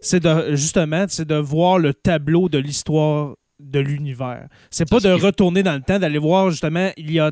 C'est 0.00 0.20
de 0.20 0.54
justement 0.54 1.04
c'est 1.08 1.26
de 1.26 1.36
voir 1.36 1.78
le 1.78 1.94
tableau 1.94 2.48
de 2.48 2.58
l'histoire 2.58 3.34
de 3.60 3.80
l'univers. 3.80 4.48
C'est 4.70 4.88
pas 4.88 5.00
de 5.00 5.10
retourner 5.10 5.62
dans 5.62 5.74
le 5.74 5.82
temps, 5.82 5.98
d'aller 5.98 6.18
voir 6.18 6.50
justement, 6.50 6.90
il 6.96 7.12
y 7.12 7.20
a 7.20 7.30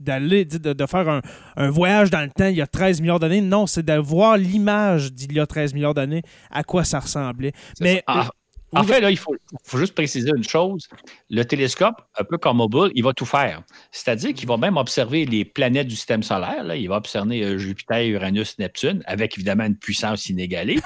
d'aller 0.00 0.44
de, 0.44 0.86
faire 0.86 1.08
un, 1.08 1.20
un, 1.56 1.70
voyage 1.70 2.10
dans 2.10 2.22
le 2.22 2.30
temps 2.30 2.48
il 2.48 2.56
y 2.56 2.62
a 2.62 2.66
13 2.66 3.00
milliards 3.00 3.20
d'années. 3.20 3.40
Non, 3.40 3.66
c'est 3.66 3.84
de 3.84 3.92
voir 3.94 4.36
l'image 4.36 5.12
d'il 5.12 5.32
y 5.32 5.40
a 5.40 5.46
13 5.46 5.74
milliards 5.74 5.94
d'années, 5.94 6.22
à 6.50 6.64
quoi 6.64 6.84
ça 6.84 6.98
ressemblait. 6.98 7.52
Mais 7.80 8.02
ah, 8.06 8.28
en 8.74 8.84
fait, 8.84 9.00
là, 9.00 9.10
il 9.10 9.18
faut, 9.18 9.36
juste 9.74 9.94
préciser 9.94 10.30
une 10.34 10.44
chose. 10.44 10.88
Le 11.28 11.44
télescope, 11.44 11.96
un 12.18 12.24
peu 12.24 12.38
comme 12.38 12.56
mobile, 12.56 12.90
il 12.94 13.04
va 13.04 13.12
tout 13.12 13.26
faire. 13.26 13.62
C'est-à-dire 13.90 14.32
qu'il 14.32 14.48
va 14.48 14.56
même 14.56 14.78
observer 14.78 15.26
les 15.26 15.44
planètes 15.44 15.88
du 15.88 15.94
système 15.94 16.22
solaire. 16.22 16.64
Là. 16.64 16.76
Il 16.76 16.88
va 16.88 16.96
observer 16.96 17.42
euh, 17.42 17.58
Jupiter, 17.58 18.02
Uranus, 18.06 18.58
Neptune, 18.58 19.02
avec 19.06 19.36
évidemment 19.36 19.64
une 19.64 19.76
puissance 19.76 20.28
inégalée. 20.30 20.78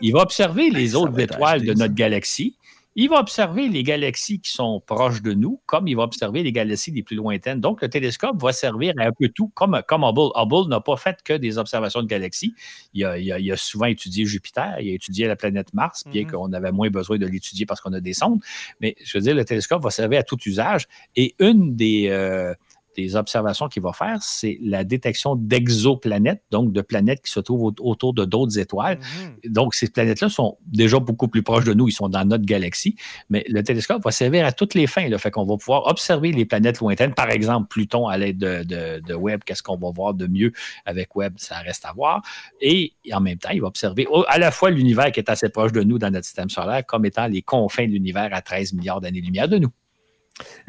Il 0.00 0.12
va 0.12 0.20
observer 0.20 0.70
les 0.72 0.94
autres 0.94 1.18
étoiles 1.20 1.62
de 1.62 1.74
notre 1.74 1.94
galaxie. 1.94 2.56
Il 2.96 3.08
va 3.08 3.18
observer 3.18 3.68
les 3.68 3.82
galaxies 3.82 4.40
qui 4.40 4.52
sont 4.52 4.80
proches 4.84 5.20
de 5.20 5.32
nous, 5.32 5.60
comme 5.66 5.88
il 5.88 5.96
va 5.96 6.04
observer 6.04 6.42
les 6.42 6.52
galaxies 6.52 6.92
les 6.92 7.02
plus 7.02 7.16
lointaines. 7.16 7.60
Donc, 7.60 7.82
le 7.82 7.88
télescope 7.88 8.40
va 8.40 8.52
servir 8.52 8.94
à 8.98 9.06
un 9.06 9.12
peu 9.12 9.28
tout, 9.28 9.50
comme, 9.54 9.82
comme 9.88 10.04
Hubble. 10.04 10.30
Hubble 10.36 10.68
n'a 10.68 10.80
pas 10.80 10.96
fait 10.96 11.18
que 11.24 11.32
des 11.32 11.58
observations 11.58 12.02
de 12.02 12.06
galaxies. 12.06 12.54
Il 12.92 13.04
a, 13.04 13.56
souvent 13.56 13.86
étudié 13.86 14.24
Jupiter, 14.26 14.76
il 14.80 14.90
a 14.90 14.94
étudié 14.94 15.26
la 15.26 15.36
planète 15.36 15.74
Mars, 15.74 16.04
bien 16.06 16.22
mhm. 16.22 16.30
qu'on 16.30 16.52
avait 16.52 16.72
moins 16.72 16.90
besoin 16.90 17.18
de 17.18 17.26
l'étudier 17.26 17.66
parce 17.66 17.80
qu'on 17.80 17.92
a 17.92 18.00
des 18.00 18.14
sondes. 18.14 18.40
Mais 18.80 18.94
je 19.02 19.18
veux 19.18 19.22
dire, 19.22 19.34
le 19.34 19.44
télescope 19.44 19.82
va 19.82 19.90
servir 19.90 20.20
à 20.20 20.22
tout 20.22 20.38
usage. 20.46 20.86
Et 21.16 21.34
une 21.40 21.74
des, 21.74 22.08
euh, 22.10 22.54
des 22.94 23.16
observations 23.16 23.68
qu'il 23.68 23.82
va 23.82 23.92
faire, 23.92 24.18
c'est 24.22 24.58
la 24.62 24.84
détection 24.84 25.36
d'exoplanètes, 25.36 26.42
donc 26.50 26.72
de 26.72 26.80
planètes 26.80 27.22
qui 27.22 27.30
se 27.30 27.40
trouvent 27.40 27.72
autour 27.80 28.14
de 28.14 28.24
d'autres 28.24 28.58
étoiles. 28.58 28.98
Mhm. 28.98 29.52
Donc, 29.52 29.74
ces 29.74 29.88
planètes-là 29.90 30.28
sont 30.28 30.58
déjà 30.66 30.98
beaucoup 30.98 31.28
plus 31.28 31.42
proches 31.42 31.64
de 31.64 31.74
nous, 31.74 31.88
ils 31.88 31.92
sont 31.92 32.08
dans 32.08 32.24
notre 32.24 32.44
galaxie, 32.44 32.96
mais 33.28 33.44
le 33.48 33.62
télescope 33.62 34.02
va 34.04 34.10
servir 34.10 34.46
à 34.46 34.52
toutes 34.52 34.74
les 34.74 34.86
fins. 34.86 35.08
Là, 35.08 35.18
fait 35.18 35.30
qu'on 35.30 35.44
va 35.44 35.56
pouvoir 35.56 35.86
observer 35.86 36.32
les 36.32 36.44
planètes 36.44 36.80
lointaines, 36.80 37.14
par 37.14 37.30
exemple 37.30 37.68
Pluton 37.68 38.08
à 38.08 38.16
l'aide 38.18 38.38
de, 38.38 38.62
de, 38.64 39.00
de, 39.00 39.14
Webb, 39.14 39.42
qu'est-ce 39.44 39.62
qu'on 39.62 39.76
va 39.76 39.90
voir 39.90 40.14
de 40.14 40.26
mieux 40.26 40.52
avec 40.84 41.14
Webb, 41.16 41.34
ça 41.36 41.58
reste 41.58 41.84
à 41.84 41.92
voir. 41.92 42.22
Et 42.60 42.92
en 43.12 43.20
même 43.20 43.38
temps, 43.38 43.50
il 43.52 43.60
va 43.60 43.68
observer 43.68 44.06
à 44.28 44.38
la 44.38 44.50
fois 44.50 44.70
l'univers 44.70 45.12
qui 45.12 45.20
est 45.20 45.30
assez 45.30 45.48
proche 45.48 45.72
de 45.72 45.82
nous 45.82 45.98
dans 45.98 46.10
notre 46.10 46.26
système 46.26 46.50
solaire, 46.50 46.84
comme 46.86 47.04
étant 47.04 47.26
les 47.26 47.42
confins 47.42 47.86
de 47.86 47.92
l'univers 47.92 48.28
à 48.32 48.42
13 48.42 48.72
milliards 48.74 49.00
d'années-lumière 49.00 49.48
de 49.48 49.58
nous. 49.58 49.70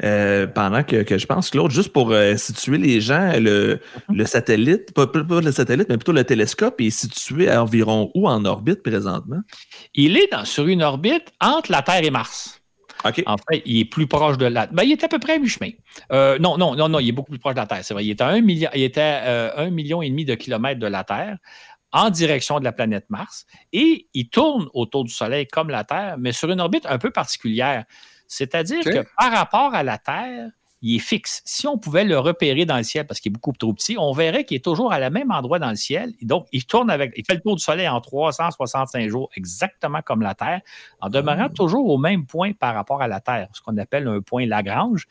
Euh, 0.04 0.46
pendant 0.46 0.84
que, 0.84 1.18
je 1.18 1.26
pense, 1.26 1.50
Claude, 1.50 1.70
juste 1.70 1.92
pour 1.92 2.12
euh, 2.12 2.36
situer 2.36 2.78
les 2.78 3.00
gens, 3.00 3.32
le, 3.38 3.80
mhm. 4.08 4.26
satellite, 4.26 4.92
pas, 4.92 5.06
le 5.14 5.52
satellite, 5.52 5.88
mais 5.88 5.96
plutôt 5.96 6.12
le 6.12 6.24
télescope 6.24 6.80
est 6.80 6.90
situé 6.90 7.50
à 7.50 7.62
environ 7.62 8.10
où 8.14 8.28
en 8.28 8.44
orbite 8.44 8.82
présentement? 8.82 9.40
Il 9.94 10.16
est 10.16 10.30
sur 10.44 10.66
une 10.66 10.82
orbite 10.82 11.32
entre 11.40 11.72
la 11.72 11.82
Terre 11.82 12.04
et 12.04 12.10
Mars. 12.10 12.60
En 13.04 13.36
fait, 13.36 13.62
il 13.66 13.80
est 13.80 13.84
plus 13.84 14.06
proche 14.06 14.36
de 14.38 14.46
la. 14.46 14.66
Ben, 14.66 14.82
il 14.82 14.92
est 14.92 15.04
à 15.04 15.08
peu 15.08 15.18
près 15.18 15.34
à 15.34 15.38
mi-chemin. 15.38 15.70
Euh, 16.12 16.38
non, 16.38 16.56
non, 16.58 16.74
non, 16.74 16.88
non, 16.88 16.98
il 16.98 17.08
est 17.08 17.12
beaucoup 17.12 17.30
plus 17.30 17.38
proche 17.38 17.54
de 17.54 17.60
la 17.60 17.66
Terre. 17.66 17.84
C'est 17.84 17.94
vrai. 17.94 18.04
Il 18.04 18.10
est 18.10 18.20
à 18.20 18.28
un 18.28 18.40
million, 18.40 18.68
il 18.74 18.82
était 18.82 19.00
à 19.00 19.60
un 19.60 19.70
million 19.70 20.02
et 20.02 20.08
demi 20.08 20.24
de 20.24 20.34
kilomètres 20.34 20.80
de 20.80 20.86
la 20.86 21.04
Terre 21.04 21.36
en 21.92 22.10
direction 22.10 22.58
de 22.58 22.64
la 22.64 22.72
planète 22.72 23.06
Mars 23.08 23.46
et 23.72 24.08
il 24.12 24.28
tourne 24.28 24.68
autour 24.74 25.04
du 25.04 25.12
Soleil 25.12 25.46
comme 25.46 25.70
la 25.70 25.84
Terre, 25.84 26.16
mais 26.18 26.32
sur 26.32 26.50
une 26.50 26.60
orbite 26.60 26.86
un 26.86 26.98
peu 26.98 27.10
particulière. 27.10 27.84
C'est-à-dire 28.28 28.84
que 28.84 29.04
par 29.18 29.32
rapport 29.32 29.74
à 29.74 29.82
la 29.82 29.98
Terre, 29.98 30.50
il 30.82 30.96
est 30.96 30.98
fixe. 30.98 31.42
Si 31.44 31.66
on 31.66 31.78
pouvait 31.78 32.04
le 32.04 32.18
repérer 32.18 32.64
dans 32.66 32.76
le 32.76 32.82
ciel 32.82 33.06
parce 33.06 33.20
qu'il 33.20 33.30
est 33.30 33.34
beaucoup 33.34 33.52
trop 33.52 33.72
petit, 33.72 33.96
on 33.98 34.12
verrait 34.12 34.44
qu'il 34.44 34.56
est 34.56 34.64
toujours 34.64 34.92
à 34.92 34.98
la 34.98 35.10
même 35.10 35.30
endroit 35.30 35.58
dans 35.58 35.70
le 35.70 35.76
ciel. 35.76 36.12
donc, 36.22 36.46
il 36.52 36.64
tourne 36.66 36.90
avec, 36.90 37.12
il 37.16 37.24
fait 37.24 37.34
le 37.34 37.40
tour 37.40 37.56
du 37.56 37.62
Soleil 37.62 37.88
en 37.88 38.00
365 38.00 39.08
jours, 39.08 39.30
exactement 39.36 40.00
comme 40.02 40.20
la 40.20 40.34
Terre, 40.34 40.60
en 41.00 41.08
demeurant 41.08 41.46
ah. 41.46 41.54
toujours 41.54 41.88
au 41.88 41.98
même 41.98 42.26
point 42.26 42.52
par 42.52 42.74
rapport 42.74 43.00
à 43.00 43.08
la 43.08 43.20
Terre, 43.20 43.48
ce 43.52 43.60
qu'on 43.62 43.76
appelle 43.78 44.06
un 44.06 44.20
point 44.20 44.46
Lagrange. 44.46 45.06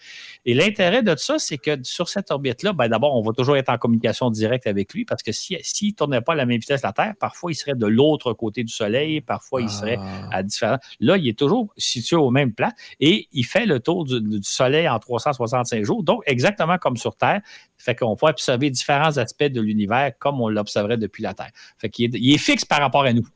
Et 0.45 0.53
l'intérêt 0.53 1.01
de 1.01 1.15
ça, 1.15 1.39
c'est 1.39 1.57
que 1.57 1.83
sur 1.83 2.09
cette 2.09 2.31
orbite-là, 2.31 2.73
ben 2.73 2.87
d'abord, 2.87 3.15
on 3.15 3.21
va 3.21 3.33
toujours 3.33 3.57
être 3.57 3.69
en 3.69 3.77
communication 3.77 4.29
directe 4.29 4.67
avec 4.67 4.93
lui 4.93 5.05
parce 5.05 5.23
que 5.23 5.31
s'il 5.31 5.57
si, 5.63 5.87
ne 5.87 5.91
tournait 5.91 6.21
pas 6.21 6.33
à 6.33 6.35
la 6.35 6.45
même 6.45 6.59
vitesse 6.59 6.81
que 6.81 6.87
la 6.87 6.93
Terre, 6.93 7.13
parfois 7.19 7.51
il 7.51 7.55
serait 7.55 7.75
de 7.75 7.87
l'autre 7.87 8.33
côté 8.33 8.63
du 8.63 8.71
Soleil, 8.71 9.21
parfois 9.21 9.61
il 9.61 9.69
serait 9.69 9.97
ah. 9.99 10.29
à 10.31 10.43
différents. 10.43 10.79
Là, 10.99 11.17
il 11.17 11.27
est 11.27 11.37
toujours 11.37 11.73
situé 11.77 12.15
au 12.15 12.29
même 12.29 12.53
plan 12.53 12.69
et 12.99 13.27
il 13.31 13.43
fait 13.43 13.65
le 13.65 13.79
tour 13.79 14.05
du, 14.05 14.21
du 14.21 14.43
Soleil 14.43 14.87
en 14.87 14.99
365 14.99 15.54
jours. 15.83 16.03
Donc, 16.03 16.23
exactement 16.25 16.77
comme 16.77 16.97
sur 16.97 17.15
Terre, 17.15 17.41
fait 17.77 17.95
qu'on 17.95 18.15
peut 18.15 18.27
observer 18.27 18.69
différents 18.69 19.17
aspects 19.17 19.43
de 19.43 19.61
l'univers 19.61 20.11
comme 20.19 20.41
on 20.41 20.49
l'observerait 20.49 20.97
depuis 20.97 21.23
la 21.23 21.33
Terre. 21.33 21.51
Fait 21.77 21.89
qu'il 21.89 22.05
est, 22.05 22.17
il 22.17 22.33
est 22.33 22.37
fixe 22.37 22.65
par 22.65 22.79
rapport 22.79 23.03
à 23.03 23.13
nous. 23.13 23.27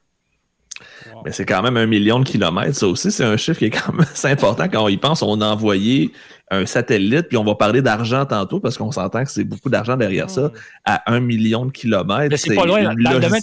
Mais 1.25 1.31
c'est 1.31 1.45
quand 1.45 1.61
même 1.61 1.77
un 1.77 1.85
million 1.85 2.19
de 2.19 2.25
kilomètres. 2.25 2.75
Ça 2.75 2.87
aussi, 2.87 3.11
c'est 3.11 3.23
un 3.23 3.37
chiffre 3.37 3.59
qui 3.59 3.65
est 3.65 3.69
quand 3.69 3.91
même 3.91 4.01
assez 4.11 4.27
important. 4.27 4.65
Quand 4.71 4.83
on 4.83 4.87
y 4.87 4.97
pense, 4.97 5.21
on 5.21 5.41
a 5.41 5.45
envoyé 5.45 6.11
un 6.51 6.65
satellite, 6.65 7.27
puis 7.27 7.37
on 7.37 7.43
va 7.43 7.55
parler 7.55 7.81
d'argent 7.81 8.25
tantôt 8.25 8.59
parce 8.59 8.77
qu'on 8.77 8.91
s'entend 8.91 9.23
que 9.23 9.29
c'est 9.29 9.43
beaucoup 9.43 9.69
d'argent 9.69 9.97
derrière 9.97 10.29
ça, 10.29 10.51
à 10.85 11.11
un 11.11 11.19
million 11.19 11.65
de 11.65 11.71
kilomètres. 11.71 12.35
C'est 12.37 12.55
pas 12.55 12.65
loin. 12.65 12.81
Logistique 12.81 13.03
dans 13.03 13.13
le 13.13 13.19
domaine 13.19 13.41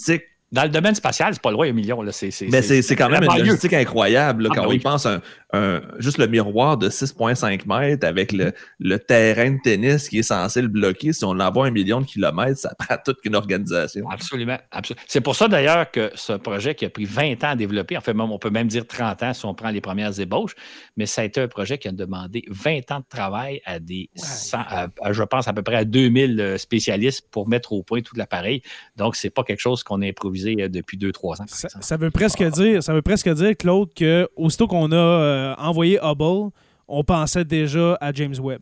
spatial, 0.95 1.35
c'est 1.35 1.43
pas 1.43 1.51
loin 1.51 1.69
un 1.69 1.73
million. 1.73 2.05
C'est, 2.11 2.31
Mais 2.51 2.63
c'est, 2.63 2.97
quand 2.97 3.09
même 3.09 3.25
une 3.25 3.39
logistique 3.39 3.73
incroyable. 3.73 4.49
Ah, 4.51 4.55
quand 4.55 4.63
ben 4.63 4.69
on 4.69 4.73
y 4.73 4.79
pense, 4.79 5.07
un, 5.07 5.81
juste 5.99 6.19
le 6.19 6.27
miroir 6.27 6.77
de 6.77 6.89
6,5 6.89 7.67
mètres 7.67 8.07
avec 8.07 8.33
le, 8.33 8.53
le, 8.79 8.99
terrain 8.99 9.51
de 9.51 9.59
tennis 9.63 10.09
qui 10.09 10.19
est 10.19 10.23
censé 10.23 10.63
le 10.63 10.69
bloquer, 10.69 11.13
si 11.13 11.25
on 11.25 11.35
l'envoie 11.35 11.67
un 11.67 11.71
million 11.71 12.01
de 12.01 12.07
kilomètres, 12.07 12.59
ça 12.59 12.75
prend 12.79 12.97
toute 13.05 13.19
une 13.25 13.37
organisation. 13.37 14.09
Absolument. 14.11 14.59
absolument. 14.71 15.03
C'est 15.07 15.21
pour 15.21 15.37
ça 15.37 15.49
d'ailleurs 15.49 15.91
que 15.91 16.11
ce 16.15 16.33
projet 16.35 16.75
qui 16.75 16.85
a 16.85 16.91
pris 16.91 17.05
20 17.05 17.45
ans 17.45 17.49
à 17.51 17.57
développer, 17.57 17.97
en 17.97 18.01
fait, 18.01 18.15
on 18.19 18.39
peut 18.39 18.51
même 18.51 18.69
dire 18.69 18.87
30 18.87 19.23
ans 19.23 19.33
si 19.33 19.45
on 19.45 19.55
prend 19.55 19.71
les 19.71 19.81
premières 19.81 20.19
ébauches, 20.19 20.55
mais 20.97 21.07
ça 21.07 21.23
a 21.23 21.25
été 21.25 21.41
un 21.41 21.49
projet 21.49 21.79
qui 21.79 21.89
a 21.89 21.93
demandé 21.93 22.45
20 22.49 22.91
ans 22.93 23.01
de 23.01 23.05
travail 23.09 23.61
à 23.65 23.79
des, 23.79 24.11
je 24.17 25.23
pense, 25.23 25.49
à 25.49 25.53
peu 25.53 25.63
près 25.63 25.77
à 25.77 25.85
2000 25.85 26.41
euh, 26.41 26.59
spécialistes 26.59 27.27
pour 27.31 27.49
mettre 27.49 27.73
au 27.73 27.83
point 27.83 28.01
tout 28.01 28.17
l'appareil. 28.17 28.63
Donc, 28.97 29.17
c'est 29.17 29.31
pas 29.31 29.43
quelque 29.43 29.61
chose 29.61 29.83
qu'on 29.83 30.03
a 30.03 30.07
improvisé 30.07 30.46
euh, 30.49 30.69
depuis 30.69 30.97
2-3 30.97 31.43
ans. 31.43 31.47
Ça, 31.49 31.97
veut 31.97 32.11
presque 32.11 32.43
dire, 32.43 32.83
ça 32.83 32.93
veut 32.93 33.03
presque 33.03 33.29
dire, 33.29 33.57
Claude, 33.57 33.93
que 33.95 34.29
aussitôt 34.37 34.67
qu'on 34.67 34.93
a 34.93 34.97
euh, 34.97 35.55
envoyé 35.59 35.99
Hubble, 36.03 36.51
on 36.89 37.05
pensait 37.05 37.45
déjà 37.45 37.97
à 38.01 38.13
James 38.13 38.35
Webb. 38.41 38.61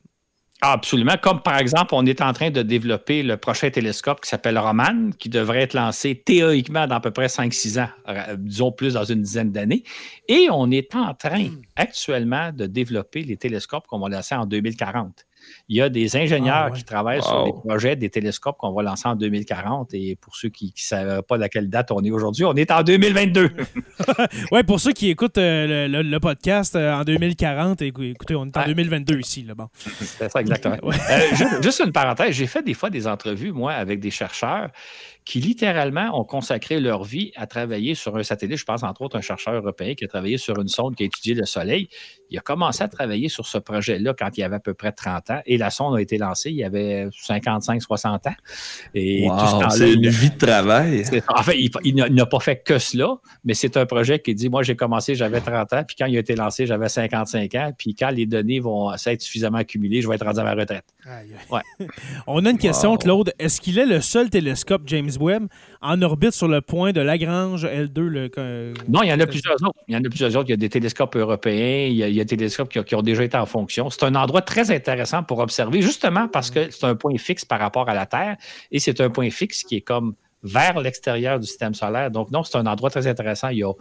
Absolument. 0.61 1.16
Comme 1.20 1.42
par 1.42 1.59
exemple, 1.59 1.94
on 1.94 2.07
est 2.07 2.23
en 2.23 2.33
train 2.33 2.51
de 2.51 2.62
développer 2.62 3.23
le 3.23 3.37
prochain 3.37 3.68
télescope 3.68 4.23
qui 4.23 4.31
s'appelle 4.31 4.59
Roman, 4.59 5.11
qui 5.18 5.29
devrait 5.29 5.61
être 5.61 5.75
lancé 5.75 6.23
théoriquement 6.25 6.87
dans 6.87 6.97
à 6.97 7.01
peu 7.01 7.11
près 7.11 7.27
5-6 7.27 7.83
ans, 7.83 7.88
euh, 8.09 8.37
disons 8.38 8.73
plus 8.73 8.94
dans 8.94 9.05
une 9.05 9.20
dizaine 9.20 9.53
d'années. 9.53 9.83
Et 10.29 10.49
on 10.51 10.70
est 10.70 10.94
en 10.94 11.12
train 11.12 11.51
actuellement 11.77 12.51
de 12.51 12.66
développer 12.66 13.25
les 13.25 13.37
télescopes 13.37 13.87
qu'on 13.87 13.99
va 13.99 14.09
lancer 14.09 14.35
en 14.35 14.47
2040. 14.47 15.27
Il 15.69 15.77
y 15.77 15.83
a 15.83 15.89
des 15.89 16.17
ingénieurs 16.17 16.69
ah, 16.69 16.71
qui 16.71 16.85
travaillent 16.85 17.23
sur 17.23 17.47
les 17.47 17.53
projets 17.53 17.97
des 17.97 18.11
télescopes 18.11 18.57
qu'on 18.59 18.73
va 18.73 18.83
lancer 18.83 19.09
en 19.09 19.17
2040. 19.17 19.95
Et 19.95 20.17
pour 20.17 20.37
ceux 20.37 20.49
qui 20.49 20.67
ne 20.67 20.71
savent 20.77 21.23
pas 21.23 21.43
à 21.43 21.49
quelle 21.49 21.71
date 21.71 21.91
on 21.91 22.03
est 22.03 22.11
aujourd'hui, 22.11 22.45
on 22.45 22.55
est 22.55 22.71
en 22.71 22.83
2022. 22.83 23.51
oui, 24.53 24.63
pour 24.65 24.81
ceux 24.81 24.93
qui 24.93 25.11
écoutent 25.11 25.39
euh, 25.39 25.89
le, 25.89 26.21
podcast 26.21 26.77
euh, 26.77 26.95
en 26.95 27.05
2040, 27.05 27.83
écoutez, 27.83 28.35
on 28.35 28.47
est 28.47 28.57
en 28.57 28.67
2022 28.67 29.19
ici. 29.19 29.43
Là, 29.43 29.55
bon. 29.55 29.69
C'est 29.75 30.31
ça, 30.31 30.41
exactement. 30.41 30.77
Euh, 31.11 31.63
juste 31.63 31.83
une 31.85 31.93
parenthèse, 31.93 32.35
j'ai 32.35 32.47
fait 32.47 32.63
des 32.63 32.75
fois 32.75 32.89
des 32.89 33.07
entrevues, 33.07 33.53
moi, 33.53 33.73
avec 33.73 34.01
des 34.01 34.11
chercheurs 34.11 34.71
qui 35.25 35.41
littéralement 35.41 36.19
ont 36.19 36.25
consacré 36.25 36.81
leur 36.81 37.03
vie 37.03 37.33
à 37.37 37.47
travailler 37.47 37.95
sur 37.95 38.17
un 38.17 38.23
satellite. 38.23 38.59
Je 38.59 38.65
pense 38.65 38.83
entre 38.83 39.03
autres 39.03 39.17
un 39.17 39.23
chercheur 39.23 39.55
européen 39.55 39.95
qui 39.95 40.05
a 40.05 40.09
travaillé 40.09 40.37
sur 40.37 40.61
une 40.61 40.69
sonde 40.69 40.95
qui 40.97 41.05
a 41.05 41.07
étudié 41.07 41.35
le 41.35 41.47
Soleil. 41.47 41.89
Il 42.31 42.37
a 42.37 42.43
commencé 42.43 42.83
à 42.83 42.89
travailler 42.89 43.31
sur 43.31 43.47
ce 43.47 43.57
projet-là 43.57 44.13
quand 44.19 44.37
il 44.37 44.43
avait 44.43 44.57
à 44.57 44.61
peu 44.61 44.75
près 44.75 44.93
30 44.93 45.31
ans 45.31 45.41
et 45.47 45.57
la 45.57 45.71
sonde 45.71 45.97
a 45.97 46.01
été 46.01 46.19
lancée, 46.19 46.51
il 46.51 46.57
y 46.57 46.65
avait 46.65 47.07
55-60 47.07 48.07
ans. 48.07 48.35
Et 48.95 49.27
c'est 49.71 49.93
une 49.95 50.09
vie 50.09 50.31
de 50.31 50.39
travail. 50.39 51.05
En 51.29 51.43
fait, 51.43 51.57
il, 51.85 51.95
n'a 51.95 52.27
pas 52.27 52.41
fait 52.41 52.63
que 52.63 52.79
cela, 52.79 53.17
mais 53.45 53.55
c'est 53.55 53.77
un 53.79 53.87
projet 53.87 54.19
qui 54.19 54.35
dit, 54.35 54.51
moi 54.51 54.63
j'ai 54.63 54.77
commencé, 54.77 55.15
j'avais 55.15 55.41
30 55.41 55.73
ans, 55.73 55.85
puis 55.87 55.97
quand 55.99 56.07
il 56.07 56.17
a 56.17 56.21
été 56.21 56.37
lancé, 56.37 56.67
j'avais 56.67 56.89
55 56.89 57.55
ans, 57.55 57.73
puis 57.77 57.95
quand 57.95 58.11
les 58.11 58.27
données 58.27 58.61
vont 58.61 58.93
être 58.93 59.23
suffisamment 59.23 59.59
accumulées, 59.59 60.03
je 60.03 60.09
vais 60.09 60.17
être 60.17 60.27
rendu 60.27 60.41
à 60.41 60.45
ma 60.45 60.55
retraite. 60.55 60.85
On 62.27 62.45
a 62.45 62.51
une 62.51 62.59
question, 62.59 62.97
Claude. 62.97 63.33
Est-ce 63.39 63.61
qu'il 63.61 63.79
est 63.79 63.87
le 63.87 64.01
seul 64.01 64.29
télescope 64.29 64.83
James 64.87 65.11
Webb 65.18 65.46
en 65.81 66.00
orbite 66.03 66.33
sur 66.33 66.48
le 66.48 66.61
point 66.61 66.92
de 66.92 67.00
Lagrange 67.00 67.64
L2. 67.64 68.00
Le... 68.00 68.74
Non, 68.88 69.03
il 69.03 69.09
y 69.09 69.12
en 69.12 69.20
a 69.20 69.27
plusieurs 69.27 69.55
autres. 69.62 69.79
Il 69.88 69.94
y 69.94 69.96
en 69.96 70.05
a 70.05 70.09
plusieurs 70.09 70.37
autres. 70.37 70.48
Il 70.48 70.53
y 70.53 70.55
a 70.55 70.57
des 70.57 70.68
télescopes 70.68 71.16
européens, 71.16 71.87
il 71.87 71.96
y 71.96 72.20
a, 72.20 72.24
des 72.24 72.37
télescopes 72.37 72.68
qui, 72.68 72.94
ont 72.94 73.03
déjà 73.03 73.24
été 73.24 73.37
en 73.37 73.46
fonction. 73.46 73.90
C'est 73.90 74.05
un 74.05 74.14
endroit 74.14 74.42
très 74.42 74.70
intéressant 74.70 75.22
pour 75.22 75.38
observer, 75.38 75.83
justement 75.83 76.29
parce 76.29 76.50
que 76.50 76.70
c'est 76.70 76.85
un 76.85 76.94
point 76.94 77.16
fixe 77.18 77.44
par 77.44 77.59
rapport 77.59 77.88
à 77.88 77.94
la 77.94 78.07
Terre 78.07 78.37
et 78.70 78.79
c'est 78.79 79.00
un 79.00 79.11
point 79.11 79.31
fixe 79.31 79.62
qui 79.64 79.77
est 79.77 79.81
comme 79.81 80.14
vers 80.44 80.79
l'extérieur 80.79 81.40
du 81.40 81.46
système 81.46 81.74
solaire. 81.74 82.11
Donc, 82.11 82.31
non, 82.31 82.44
c'est 82.44 82.57
un 82.59 82.66
endroit 82.66 82.90
très 82.90 83.07
intéressant. 83.07 83.48
Il, 83.48 83.59
y 83.59 83.64
a, 83.64 83.72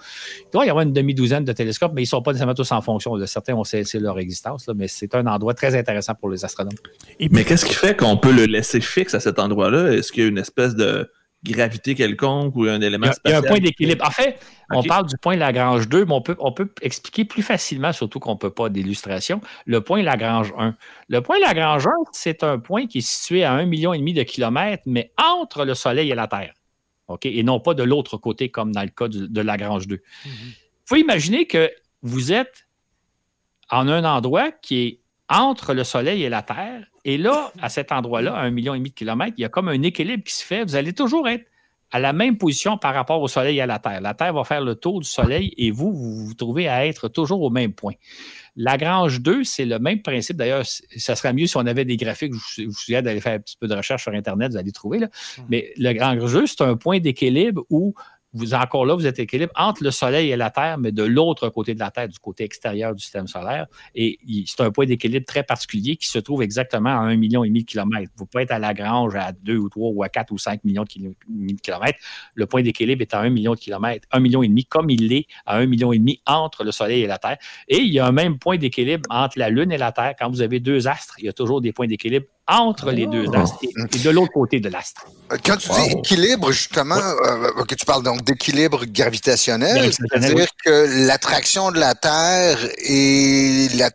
doit 0.51 0.65
y 0.65 0.69
avoir 0.69 0.83
une 0.83 0.93
demi-douzaine 0.93 1.43
de 1.43 1.51
télescopes, 1.51 1.91
mais 1.93 2.01
ils 2.01 2.05
ne 2.05 2.09
sont 2.09 2.21
pas 2.21 2.31
nécessairement 2.31 2.55
tous 2.55 2.71
en 2.71 2.81
fonction. 2.81 3.13
Certains 3.27 3.53
ont 3.53 3.65
cessé 3.65 3.99
leur 3.99 4.17
existence, 4.17 4.69
mais 4.75 4.87
c'est 4.87 5.13
un 5.13 5.27
endroit 5.27 5.53
très 5.53 5.75
intéressant 5.77 6.15
pour 6.15 6.29
les 6.29 6.43
astronomes. 6.43 6.73
mais 7.19 7.43
qu'est-ce 7.43 7.65
qui 7.65 7.75
fait 7.75 7.95
qu'on 7.95 8.17
peut 8.17 8.31
le 8.31 8.45
laisser 8.45 8.81
fixe 8.81 9.13
à 9.13 9.19
cet 9.19 9.37
endroit-là? 9.39 9.91
Est-ce 9.91 10.11
qu'il 10.11 10.23
y 10.23 10.25
a 10.25 10.29
une 10.29 10.37
espèce 10.37 10.75
de 10.75 11.11
gravité 11.43 11.95
quelconque 11.95 12.55
ou 12.55 12.63
un 12.63 12.81
élément 12.81 13.11
spatial? 13.11 13.21
Il 13.25 13.31
y 13.31 13.33
a 13.33 13.37
un 13.37 13.41
point 13.41 13.59
d'équilibre. 13.59 14.05
En 14.05 14.11
fait, 14.11 14.39
on 14.71 14.83
parle 14.83 15.07
du 15.07 15.17
point 15.17 15.35
Lagrange 15.35 15.87
2, 15.89 16.05
mais 16.05 16.13
on 16.13 16.21
peut, 16.21 16.35
on 16.39 16.51
peut 16.51 16.71
expliquer 16.81 17.25
plus 17.25 17.43
facilement, 17.43 17.91
surtout 17.91 18.19
qu'on 18.19 18.33
ne 18.33 18.37
peut 18.37 18.49
pas 18.49 18.69
d'illustration, 18.69 19.41
le 19.65 19.81
point 19.81 20.01
Lagrange 20.01 20.53
1. 20.57 20.75
Le 21.09 21.21
point 21.21 21.39
Lagrange 21.39 21.85
1, 21.87 21.91
c'est 22.11 22.43
un 22.43 22.59
point 22.59 22.87
qui 22.87 22.99
est 22.99 23.07
situé 23.07 23.43
à 23.43 23.55
1,5 23.57 23.65
million 23.65 23.93
et 23.93 23.97
demi 23.97 24.13
de 24.13 24.23
kilomètres, 24.23 24.83
mais 24.85 25.11
entre 25.17 25.65
le 25.65 25.73
Soleil 25.73 26.09
et 26.09 26.15
la 26.15 26.27
Terre. 26.27 26.53
OK? 27.07 27.25
Et 27.25 27.43
non 27.43 27.59
pas 27.59 27.73
de 27.73 27.83
l'autre 27.83 28.17
côté, 28.17 28.49
comme 28.49 28.71
dans 28.71 28.83
le 28.83 28.89
cas 28.89 29.07
de 29.09 29.41
Lagrange 29.41 29.87
2. 29.87 30.01
Il 30.25 30.31
faut 30.85 30.95
imaginer 30.95 31.45
que 31.45 31.69
vous 32.01 32.31
êtes 32.31 32.67
en 33.69 33.87
un 33.87 34.03
endroit 34.03 34.51
qui 34.51 34.81
est 34.81 34.99
entre 35.29 35.73
le 35.73 35.83
Soleil 35.83 36.23
et 36.23 36.29
la 36.29 36.41
Terre. 36.41 36.85
Et 37.05 37.17
là, 37.17 37.51
à 37.61 37.69
cet 37.69 37.91
endroit-là, 37.91 38.35
à 38.35 38.41
un 38.41 38.51
million 38.51 38.73
et 38.73 38.77
demi 38.77 38.89
de 38.89 38.95
kilomètres, 38.95 39.35
il 39.37 39.41
y 39.41 39.45
a 39.45 39.49
comme 39.49 39.67
un 39.67 39.81
équilibre 39.81 40.23
qui 40.23 40.33
se 40.33 40.43
fait. 40.43 40.63
Vous 40.63 40.75
allez 40.75 40.93
toujours 40.93 41.27
être 41.27 41.45
à 41.91 41.99
la 41.99 42.11
même 42.11 42.37
position 42.37 42.77
par 42.77 42.95
rapport 42.95 43.21
au 43.21 43.27
Soleil 43.27 43.57
et 43.57 43.61
à 43.61 43.67
la 43.67 43.77
Terre. 43.77 44.01
La 44.01 44.15
Terre 44.15 44.33
va 44.33 44.43
faire 44.43 44.61
le 44.61 44.73
tour 44.73 44.99
du 44.99 45.07
Soleil 45.07 45.53
et 45.57 45.69
vous, 45.69 45.93
vous 45.93 46.25
vous 46.25 46.33
trouvez 46.33 46.67
à 46.67 46.87
être 46.87 47.07
toujours 47.07 47.41
au 47.43 47.51
même 47.51 47.71
point. 47.71 47.93
Lagrange 48.55 49.21
2, 49.21 49.43
c'est 49.43 49.65
le 49.65 49.77
même 49.77 50.01
principe. 50.01 50.37
D'ailleurs, 50.37 50.65
ça 50.65 51.15
serait 51.15 51.33
mieux 51.33 51.45
si 51.45 51.55
on 51.55 51.65
avait 51.67 51.85
des 51.85 51.97
graphiques. 51.97 52.33
Je 52.55 52.63
vous 52.63 52.73
souviens 52.73 53.03
d'aller 53.03 53.21
faire 53.21 53.33
un 53.33 53.39
petit 53.39 53.57
peu 53.57 53.67
de 53.67 53.75
recherche 53.75 54.03
sur 54.03 54.11
Internet, 54.11 54.51
vous 54.51 54.57
allez 54.57 54.71
trouver. 54.71 54.99
Là. 54.99 55.07
Mmh. 55.07 55.41
Mais 55.49 55.73
Lagrange 55.77 56.31
2, 56.31 56.47
c'est 56.47 56.61
un 56.61 56.75
point 56.75 56.99
d'équilibre 56.99 57.63
où 57.69 57.93
vous 58.33 58.53
encore 58.53 58.85
là, 58.85 58.95
vous 58.95 59.05
êtes 59.05 59.19
équilibre 59.19 59.51
entre 59.55 59.83
le 59.83 59.91
Soleil 59.91 60.31
et 60.31 60.35
la 60.35 60.49
Terre, 60.49 60.77
mais 60.77 60.91
de 60.91 61.03
l'autre 61.03 61.49
côté 61.49 61.75
de 61.75 61.79
la 61.79 61.91
Terre, 61.91 62.09
du 62.09 62.17
côté 62.17 62.43
extérieur 62.43 62.95
du 62.95 63.01
système 63.01 63.27
solaire. 63.27 63.67
Et 63.93 64.17
c'est 64.47 64.61
un 64.61 64.71
point 64.71 64.85
d'équilibre 64.85 65.25
très 65.25 65.43
particulier 65.43 65.95
qui 65.95 66.07
se 66.07 66.19
trouve 66.19 66.41
exactement 66.41 66.89
à 66.89 67.03
un 67.03 67.15
million 67.15 67.43
et 67.43 67.47
demi 67.47 67.63
de 67.63 67.69
kilomètres. 67.69 68.11
Vous 68.15 68.25
pouvez 68.25 68.43
être 68.43 68.51
à 68.51 68.59
Lagrange 68.59 69.15
à 69.15 69.31
2 69.31 69.55
ou 69.57 69.69
3 69.69 69.91
ou 69.91 70.03
à 70.03 70.09
4 70.09 70.31
ou 70.31 70.37
5 70.37 70.63
millions 70.63 70.83
de 70.83 71.61
kilomètres. 71.61 71.99
Le 72.33 72.45
point 72.45 72.63
d'équilibre 72.63 73.01
est 73.01 73.13
à 73.13 73.19
un 73.19 73.29
million 73.29 73.53
de 73.53 73.59
kilomètres, 73.59 74.07
un 74.11 74.19
million 74.19 74.41
et 74.41 74.47
demi, 74.47 74.65
comme 74.65 74.89
il 74.89 75.07
l'est 75.09 75.27
à 75.45 75.57
un 75.57 75.65
million 75.65 75.93
et 75.93 75.99
demi 75.99 76.21
entre 76.25 76.63
le 76.63 76.71
Soleil 76.71 77.03
et 77.03 77.07
la 77.07 77.19
Terre. 77.19 77.37
Et 77.67 77.77
il 77.77 77.93
y 77.93 77.99
a 77.99 78.05
un 78.07 78.11
même 78.11 78.39
point 78.39 78.57
d'équilibre 78.57 79.03
entre 79.09 79.37
la 79.37 79.49
Lune 79.49 79.71
et 79.71 79.77
la 79.77 79.91
Terre. 79.91 80.15
Quand 80.17 80.29
vous 80.29 80.41
avez 80.41 80.59
deux 80.59 80.87
astres, 80.87 81.15
il 81.19 81.25
y 81.25 81.29
a 81.29 81.33
toujours 81.33 81.61
des 81.61 81.71
points 81.71 81.87
d'équilibre 81.87 82.25
entre 82.47 82.91
les 82.91 83.07
deux 83.07 83.25
ah. 83.33 83.41
astres 83.41 83.59
et, 83.63 83.99
de 83.99 84.09
l'autre 84.09 84.31
côté 84.33 84.59
de 84.59 84.69
l'astre. 84.69 85.05
Quand 85.45 85.57
tu 85.57 85.69
dis 85.69 85.97
équilibre, 85.97 86.51
justement, 86.51 86.95
euh, 86.95 87.63
que 87.67 87.75
tu 87.75 87.85
parles 87.85 88.03
donc 88.03 88.23
d'équilibre 88.23 88.85
gravitationnel, 88.85 89.91
c'est-à-dire 89.93 90.47
que 90.63 91.07
l'attraction 91.07 91.71
de 91.71 91.79
la 91.79 91.95
Terre 91.95 92.59
et, 92.79 93.67
la, 93.75 93.89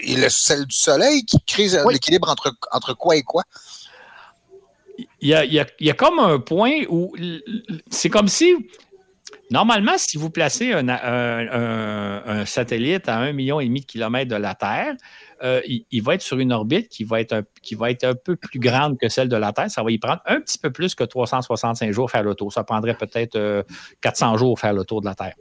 et 0.00 0.28
celle 0.30 0.66
du 0.66 0.74
Soleil 0.74 1.24
qui 1.24 1.38
crée 1.46 1.68
l'équilibre 1.90 2.30
entre, 2.30 2.54
entre 2.70 2.94
quoi 2.94 3.16
et 3.16 3.22
quoi? 3.22 3.42
Il 5.20 5.28
y, 5.28 5.34
a, 5.34 5.44
il, 5.44 5.66
y 5.80 5.90
a, 5.90 5.94
comme 5.94 6.20
un 6.20 6.38
point 6.38 6.82
où 6.88 7.12
c'est 7.90 8.10
comme 8.10 8.28
si 8.28 8.54
Normalement, 9.50 9.98
si 9.98 10.16
vous 10.16 10.30
placez 10.30 10.72
un, 10.72 10.88
un, 10.88 12.46
satellite 12.46 13.08
à 13.08 13.18
un 13.18 13.32
million 13.32 13.60
et 13.60 13.66
demi 13.66 13.82
de 13.82 13.86
kilomètres 13.86 14.30
de 14.30 14.36
la 14.36 14.54
Terre, 14.54 14.94
euh, 15.44 15.60
il, 15.66 16.02
va 16.02 16.14
être 16.14 16.22
sur 16.22 16.38
une 16.38 16.52
orbite 16.52 16.88
qui 16.88 17.04
va, 17.04 17.20
être 17.20 17.34
un, 17.34 17.42
qui 17.60 17.74
va 17.74 17.90
être 17.90 18.04
un 18.04 18.14
peu 18.14 18.34
plus 18.34 18.58
grande 18.58 18.98
que 18.98 19.10
celle 19.10 19.28
de 19.28 19.36
la 19.36 19.52
Terre. 19.52 19.70
Ça 19.70 19.82
va 19.82 19.90
y 19.90 19.98
prendre 19.98 20.22
un 20.24 20.40
petit 20.40 20.58
peu 20.58 20.70
plus 20.70 20.94
que 20.94 21.04
365 21.04 21.92
jours 21.92 22.10
faire 22.10 22.22
le 22.22 22.34
tour. 22.34 22.50
Ça 22.50 22.64
prendrait 22.64 22.96
peut-être 22.96 23.64
400 24.00 24.34
euh, 24.34 24.38
jours 24.38 24.58
faire 24.58 24.72
le 24.72 24.84
tour 24.84 25.02
de 25.02 25.06
la 25.06 25.14
Terre. 25.14 25.34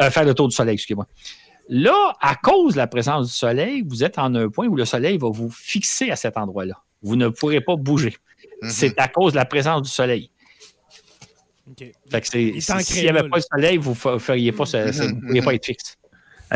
Euh, 0.00 0.10
faire 0.10 0.24
le 0.24 0.32
tour 0.32 0.48
du 0.48 0.54
Soleil, 0.54 0.74
excusez-moi. 0.74 1.06
Là, 1.68 2.14
à 2.22 2.36
cause 2.36 2.72
de 2.72 2.78
la 2.78 2.86
présence 2.86 3.26
du 3.26 3.32
Soleil, 3.34 3.84
vous 3.86 4.02
êtes 4.02 4.18
en 4.18 4.34
un 4.34 4.48
point 4.48 4.66
où 4.66 4.76
le 4.76 4.86
Soleil 4.86 5.18
va 5.18 5.28
vous 5.30 5.50
fixer 5.50 6.10
à 6.10 6.16
cet 6.16 6.38
endroit-là. 6.38 6.82
Vous 7.02 7.16
ne 7.16 7.28
pourrez 7.28 7.60
pas 7.60 7.76
bouger. 7.76 8.16
Mm-hmm. 8.62 8.70
C'est 8.70 8.98
à 8.98 9.08
cause 9.08 9.32
de 9.32 9.38
la 9.38 9.44
présence 9.44 9.82
du 9.82 9.90
Soleil. 9.90 10.30
s'il 11.76 13.02
n'y 13.02 13.08
avait 13.08 13.28
pas 13.28 13.36
le 13.36 13.42
soleil, 13.42 13.76
vous 13.76 13.90
ne 13.90 14.18
feriez 14.18 14.52
pas, 14.52 14.64
pourriez 14.64 15.42
pas 15.42 15.54
être 15.54 15.66
fixe 15.66 15.99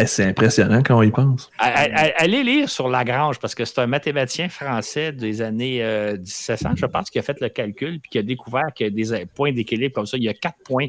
c'est 0.06 0.24
impressionnant 0.24 0.82
quand 0.82 0.98
on 0.98 1.02
y 1.02 1.10
pense. 1.10 1.50
Allez 1.58 2.42
lire 2.42 2.68
sur 2.68 2.88
Lagrange, 2.88 3.38
parce 3.38 3.54
que 3.54 3.64
c'est 3.64 3.80
un 3.80 3.86
mathématicien 3.86 4.48
français 4.48 5.12
des 5.12 5.42
années 5.42 5.82
1700, 6.18 6.70
euh, 6.70 6.72
je 6.76 6.86
pense, 6.86 7.10
qui 7.10 7.18
a 7.18 7.22
fait 7.22 7.40
le 7.40 7.48
calcul 7.48 8.00
puis 8.00 8.10
qui 8.10 8.18
a 8.18 8.22
découvert 8.22 8.72
qu'il 8.74 8.86
y 8.86 9.12
a 9.12 9.18
des 9.18 9.26
points 9.26 9.52
d'équilibre 9.52 9.94
comme 9.94 10.06
ça. 10.06 10.16
Il 10.16 10.24
y 10.24 10.28
a 10.28 10.34
quatre 10.34 10.58
points. 10.64 10.86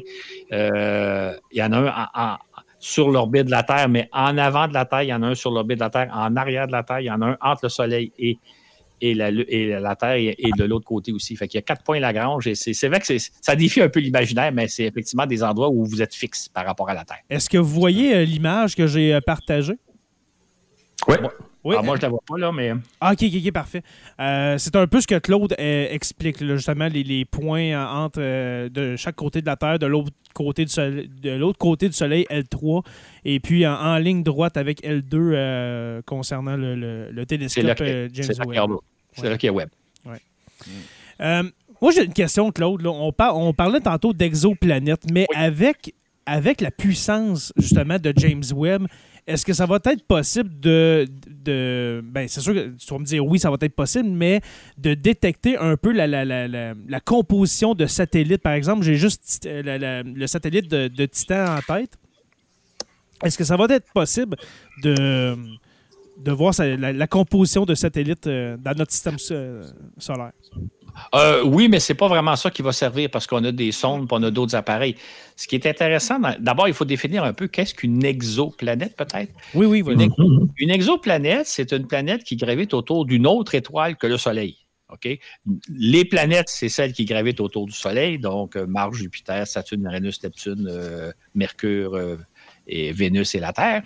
Euh, 0.52 1.34
il 1.52 1.58
y 1.58 1.62
en 1.62 1.72
a 1.72 2.10
un 2.14 2.38
sur 2.78 3.10
l'orbite 3.10 3.46
de 3.46 3.50
la 3.50 3.62
Terre, 3.62 3.88
mais 3.88 4.08
en 4.12 4.36
avant 4.38 4.68
de 4.68 4.74
la 4.74 4.84
Terre, 4.84 5.02
il 5.02 5.08
y 5.08 5.14
en 5.14 5.22
a 5.22 5.28
un 5.28 5.34
sur 5.34 5.50
l'orbite 5.50 5.78
de 5.78 5.84
la 5.84 5.90
Terre. 5.90 6.10
En 6.12 6.36
arrière 6.36 6.66
de 6.66 6.72
la 6.72 6.82
Terre, 6.82 7.00
il 7.00 7.06
y 7.06 7.10
en 7.10 7.22
a 7.22 7.26
un 7.26 7.36
entre 7.40 7.60
le 7.64 7.68
Soleil 7.68 8.12
et 8.18 8.38
et 9.00 9.14
la, 9.14 9.30
et 9.30 9.68
la 9.68 9.96
Terre 9.96 10.14
est, 10.14 10.56
de 10.56 10.64
l'autre 10.64 10.86
côté 10.86 11.12
aussi. 11.12 11.36
Fait 11.36 11.48
qu'il 11.48 11.58
y 11.58 11.62
a 11.62 11.62
quatre 11.62 11.82
points 11.82 12.00
Lagrange 12.00 12.46
et 12.46 12.54
c'est 12.54 12.88
vrai 12.88 13.00
que 13.00 13.06
ça 13.40 13.56
défie 13.56 13.80
un 13.80 13.88
peu 13.88 14.00
l'imaginaire, 14.00 14.52
mais 14.52 14.68
c'est 14.68 14.84
effectivement 14.84 15.26
des 15.26 15.42
endroits 15.42 15.70
où 15.70 15.84
vous 15.84 16.02
êtes 16.02 16.14
fixe 16.14 16.48
par 16.48 16.64
rapport 16.66 16.88
à 16.88 16.94
la 16.94 17.04
Terre. 17.04 17.20
Est-ce 17.28 17.50
que 17.50 17.58
vous 17.58 17.80
voyez 17.80 18.14
euh, 18.14 18.24
l'image 18.24 18.76
que 18.76 18.86
j'ai 18.86 19.14
euh, 19.14 19.20
partagée? 19.20 19.78
Oui. 21.08 21.16
Ah, 21.74 21.82
moi, 21.82 21.96
je 21.96 22.00
ne 22.00 22.02
la 22.02 22.08
vois 22.08 22.22
pas, 22.26 22.38
là, 22.38 22.52
mais. 22.52 22.72
Ah, 23.00 23.12
ok, 23.12 23.24
ok, 23.24 23.52
parfait. 23.52 23.82
Euh, 24.20 24.56
c'est 24.58 24.76
un 24.76 24.86
peu 24.86 25.00
ce 25.00 25.06
que 25.06 25.18
Claude 25.18 25.54
explique, 25.58 26.44
justement, 26.44 26.88
les, 26.88 27.24
points 27.24 27.76
entre 27.88 28.20
de 28.68 28.96
chaque 28.96 29.16
côté 29.16 29.40
de 29.40 29.46
la 29.46 29.56
Terre, 29.56 29.78
de 29.78 29.86
l'autre 29.86 30.10
côté 30.34 30.64
du 30.64 30.70
soleil, 30.70 31.08
de 31.22 31.32
l'autre 31.32 31.58
côté 31.58 31.88
du 31.88 31.94
soleil, 31.94 32.26
L3, 32.30 32.84
et 33.24 33.40
puis 33.40 33.66
en, 33.66 33.96
ligne 33.98 34.22
droite 34.22 34.56
avec 34.56 34.82
L2 34.82 36.02
concernant 36.02 36.56
le, 36.56 37.24
télescope 37.24 37.82
James 38.12 38.46
Webb. 38.46 38.70
C'est 39.12 39.28
là 39.30 39.38
qu'il 39.38 39.46
y 39.46 39.50
a 39.50 39.52
Webb. 39.52 39.70
Euh, 41.20 41.42
moi, 41.80 41.92
j'ai 41.92 42.04
une 42.04 42.12
question, 42.12 42.50
Claude. 42.52 42.86
On, 42.86 43.12
on, 43.18 43.52
parlait 43.52 43.80
tantôt 43.80 44.12
d'exoplanètes, 44.12 45.10
mais 45.12 45.26
avec, 45.34 45.94
avec 46.24 46.60
la 46.60 46.70
puissance, 46.70 47.52
justement, 47.56 47.98
de 47.98 48.12
James 48.16 48.44
Webb, 48.54 48.86
est-ce 49.26 49.44
que 49.44 49.52
ça 49.52 49.66
va 49.66 49.78
être 49.84 50.06
possible 50.06 50.60
de. 50.60 51.06
de 51.26 52.00
ben, 52.04 52.28
c'est 52.28 52.40
sûr 52.40 52.54
que 52.54 52.68
tu 52.76 52.86
vas 52.88 52.98
me 52.98 53.04
dire 53.04 53.26
oui, 53.26 53.40
ça 53.40 53.50
va 53.50 53.56
être 53.60 53.74
possible, 53.74 54.08
mais 54.08 54.40
de 54.78 54.94
détecter 54.94 55.56
un 55.56 55.76
peu 55.76 55.90
la, 55.90 56.06
la, 56.06 56.24
la, 56.24 56.46
la 56.46 57.00
composition 57.00 57.74
de 57.74 57.86
satellites? 57.86 58.42
Par 58.42 58.52
exemple, 58.52 58.82
j'ai 58.82 58.94
juste 58.94 59.48
le 59.48 60.26
satellite 60.26 60.70
de, 60.70 60.88
de 60.88 61.06
Titan 61.06 61.56
en 61.56 61.60
tête. 61.60 61.98
Est-ce 63.24 63.36
que 63.36 63.44
ça 63.44 63.56
va 63.56 63.66
être 63.70 63.90
possible 63.92 64.36
de 64.82 65.36
de 66.18 66.32
voir 66.32 66.54
la, 66.58 67.06
composition 67.06 67.64
de 67.64 67.74
satellites 67.74 68.26
euh, 68.26 68.56
dans 68.56 68.76
notre 68.76 68.92
système 68.92 69.16
euh, 69.30 69.64
solaire. 69.98 70.32
Euh, 71.14 71.42
oui, 71.44 71.68
mais 71.68 71.78
ce 71.78 71.92
n'est 71.92 71.96
pas 71.96 72.08
vraiment 72.08 72.36
ça 72.36 72.50
qui 72.50 72.62
va 72.62 72.72
servir 72.72 73.10
parce 73.10 73.26
qu'on 73.26 73.44
a 73.44 73.52
des 73.52 73.70
sondes 73.70 74.04
et 74.04 74.08
on 74.10 74.22
a 74.22 74.30
d'autres 74.30 74.54
appareils. 74.54 74.96
Ce 75.36 75.46
qui 75.46 75.54
est 75.54 75.66
intéressant, 75.66 76.18
d'abord, 76.38 76.68
il 76.68 76.74
faut 76.74 76.86
définir 76.86 77.22
un 77.24 77.34
peu 77.34 77.48
qu'est-ce 77.48 77.74
qu'une 77.74 78.02
exoplanète, 78.04 78.96
peut-être? 78.96 79.32
Oui, 79.54 79.66
oui, 79.66 79.82
oui. 79.82 80.08
Une, 80.56 80.70
exoplanète, 80.70 81.46
c'est 81.46 81.72
une 81.72 81.86
planète 81.86 82.24
qui 82.24 82.36
gravite 82.36 82.72
autour 82.72 83.04
d'une 83.04 83.26
autre 83.26 83.54
étoile 83.54 83.96
que 83.96 84.06
le 84.06 84.16
Soleil. 84.16 84.56
Les 85.68 86.06
planètes, 86.06 86.48
c'est 86.48 86.70
celles 86.70 86.92
qui 86.94 87.04
gravitent 87.04 87.40
autour 87.40 87.66
du 87.66 87.72
Soleil, 87.72 88.18
donc 88.18 88.56
Mars, 88.56 88.96
Jupiter, 88.96 89.46
Saturne, 89.46 89.82
Uranus, 89.82 90.22
Neptune, 90.22 91.12
Mercure 91.34 92.18
et 92.66 92.92
Vénus 92.92 93.34
et 93.34 93.40
la 93.40 93.52
Terre. 93.52 93.82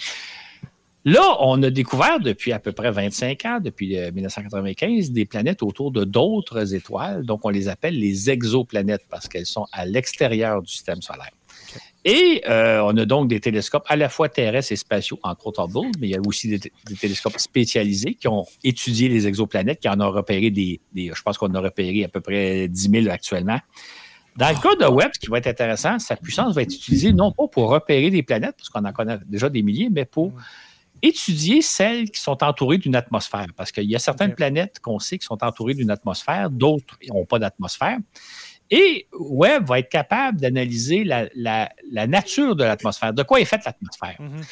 Là, 1.04 1.36
on 1.40 1.62
a 1.62 1.70
découvert 1.70 2.20
depuis 2.20 2.52
à 2.52 2.58
peu 2.58 2.72
près 2.72 2.90
25 2.90 3.44
ans, 3.46 3.58
depuis 3.62 3.96
1995, 3.96 5.08
euh, 5.08 5.12
des 5.12 5.24
planètes 5.24 5.62
autour 5.62 5.92
de 5.92 6.04
d'autres 6.04 6.74
étoiles. 6.74 7.24
Donc, 7.24 7.44
on 7.44 7.48
les 7.48 7.68
appelle 7.68 7.98
les 7.98 8.28
exoplanètes 8.28 9.06
parce 9.08 9.26
qu'elles 9.26 9.46
sont 9.46 9.66
à 9.72 9.86
l'extérieur 9.86 10.60
du 10.60 10.70
système 10.70 11.00
solaire. 11.00 11.30
Et 12.04 12.42
euh, 12.48 12.82
on 12.84 12.96
a 12.96 13.04
donc 13.04 13.28
des 13.28 13.40
télescopes 13.40 13.84
à 13.88 13.96
la 13.96 14.08
fois 14.08 14.28
terrestres 14.28 14.72
et 14.72 14.76
spatiaux, 14.76 15.18
entre 15.22 15.46
autres 15.46 15.62
Hubble, 15.62 15.90
mais 16.00 16.08
il 16.08 16.10
y 16.10 16.16
a 16.16 16.20
aussi 16.26 16.48
des, 16.48 16.72
télescopes 16.98 17.38
spécialisés 17.38 18.14
qui 18.14 18.28
ont 18.28 18.46
étudié 18.64 19.08
les 19.08 19.26
exoplanètes, 19.26 19.80
qui 19.80 19.88
en 19.88 20.00
ont 20.00 20.10
repéré 20.10 20.50
des, 20.50 20.80
je 20.94 21.22
pense 21.22 21.36
qu'on 21.36 21.54
a 21.54 21.60
repéré 21.60 22.04
à 22.04 22.08
peu 22.08 22.20
près 22.20 22.68
10 22.68 22.90
000 22.90 23.08
actuellement. 23.08 23.58
Dans 24.36 24.48
le 24.48 24.54
cas 24.54 24.74
de 24.76 24.90
Webb, 24.90 25.10
ce 25.14 25.20
qui 25.20 25.26
va 25.26 25.38
être 25.38 25.48
intéressant, 25.48 25.98
sa 25.98 26.16
puissance 26.16 26.54
va 26.54 26.62
être 26.62 26.74
utilisée 26.74 27.12
non 27.12 27.32
pas 27.32 27.48
pour 27.48 27.68
repérer 27.68 28.10
des 28.10 28.22
planètes, 28.22 28.54
parce 28.56 28.70
qu'on 28.70 28.84
en 28.84 28.92
connaît 28.92 29.18
déjà 29.26 29.50
des 29.50 29.62
milliers, 29.62 29.88
mais 29.90 30.06
pour 30.06 30.32
étudier 31.02 31.62
celles 31.62 32.10
qui 32.10 32.20
sont 32.20 32.42
entourées 32.42 32.78
d'une 32.78 32.96
atmosphère, 32.96 33.46
parce 33.56 33.72
qu'il 33.72 33.84
y 33.90 33.96
a 33.96 33.98
certaines 33.98 34.34
planètes 34.34 34.80
qu'on 34.80 34.98
sait 34.98 35.18
qui 35.18 35.26
sont 35.26 35.42
entourées 35.42 35.74
d'une 35.74 35.90
atmosphère, 35.90 36.50
d'autres 36.50 36.98
n'ont 37.08 37.26
pas 37.26 37.38
d'atmosphère. 37.38 37.98
Et 38.72 39.08
Webb 39.12 39.66
va 39.66 39.80
être 39.80 39.88
capable 39.88 40.40
d'analyser 40.40 41.02
la, 41.02 41.68
nature 42.06 42.54
de 42.54 42.62
l'atmosphère, 42.62 43.12
de 43.12 43.24
quoi 43.24 43.40
est 43.40 43.44
faite 43.44 43.62
l'atmosphère. 43.64 44.16
Mhm. 44.20 44.42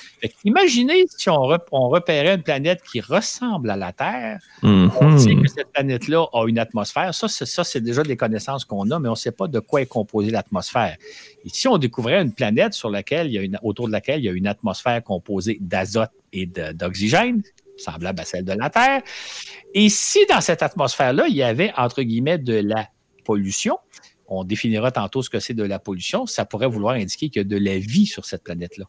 Imaginez 0.45 1.05
si 1.17 1.31
on, 1.31 1.41
repérait 1.41 2.35
une 2.35 2.43
planète 2.43 2.83
qui 2.83 3.01
ressemble 3.01 3.71
à 3.71 3.77
la 3.77 3.93
Terre, 3.93 4.41
on 4.63 4.89
mhm. 4.89 5.19
sait 5.19 5.37
que 5.37 5.47
cette 5.47 5.71
planète-là 5.73 6.27
a 6.33 6.47
une 6.49 6.59
atmosphère. 6.59 7.15
Ça, 7.15 7.29
c'est 7.29 7.81
déjà 7.81 8.03
des 8.03 8.17
connaissances 8.17 8.65
qu'on 8.65 8.91
a, 8.91 8.99
mais 8.99 9.09
on 9.09 9.13
ne 9.13 9.17
sait 9.17 9.31
pas 9.31 9.47
de 9.47 9.61
quoi 9.61 9.83
est 9.83 9.87
composée 9.87 10.33
l'atmosphère. 10.33 10.97
Et 11.45 11.49
si 11.51 11.69
on 11.69 11.79
découvrait 11.79 12.21
une 12.21 12.33
planète 12.33 12.75
sur 12.75 12.91
laquelle 12.91 13.29
il 13.29 13.35
y 13.35 13.39
a 13.39 13.43
une, 13.43 13.59
autour 13.63 13.87
de 13.87 13.93
laquelle 13.93 14.19
il 14.19 14.25
y 14.25 14.29
a 14.29 14.33
une 14.33 14.49
atmosphère 14.49 15.03
composée 15.05 15.59
d'azote 15.61 16.11
et 16.33 16.47
d'oxygène, 16.47 17.43
semblable 17.77 18.21
à 18.21 18.25
celle 18.25 18.45
de 18.45 18.53
la 18.53 18.69
Terre, 18.69 19.03
et 19.75 19.89
si 19.89 20.27
dans 20.27 20.41
cette 20.41 20.65
atmosphère-là, 20.65 21.27
il 21.29 21.37
y 21.37 21.45
avait, 21.45 21.73
entre 21.77 22.03
guillemets, 22.03 22.39
de 22.39 22.55
la 22.55 22.89
pollution, 23.29 23.79
on 24.29 24.43
définira 24.45 24.91
tantôt 24.91 25.23
ce 25.23 25.29
que 25.29 25.39
c'est 25.39 25.53
de 25.53 25.63
la 25.63 25.79
pollution, 25.79 26.25
ça 26.25 26.47
pourrait 26.47 26.67
vouloir 26.67 26.95
indiquer 26.95 27.29
qu'il 27.29 27.41
y 27.41 27.45
a 27.45 27.45
de 27.45 27.63
la 27.63 27.79
vie 27.79 28.07
sur 28.07 28.25
cette 28.25 28.43
planète-là. 28.43 28.87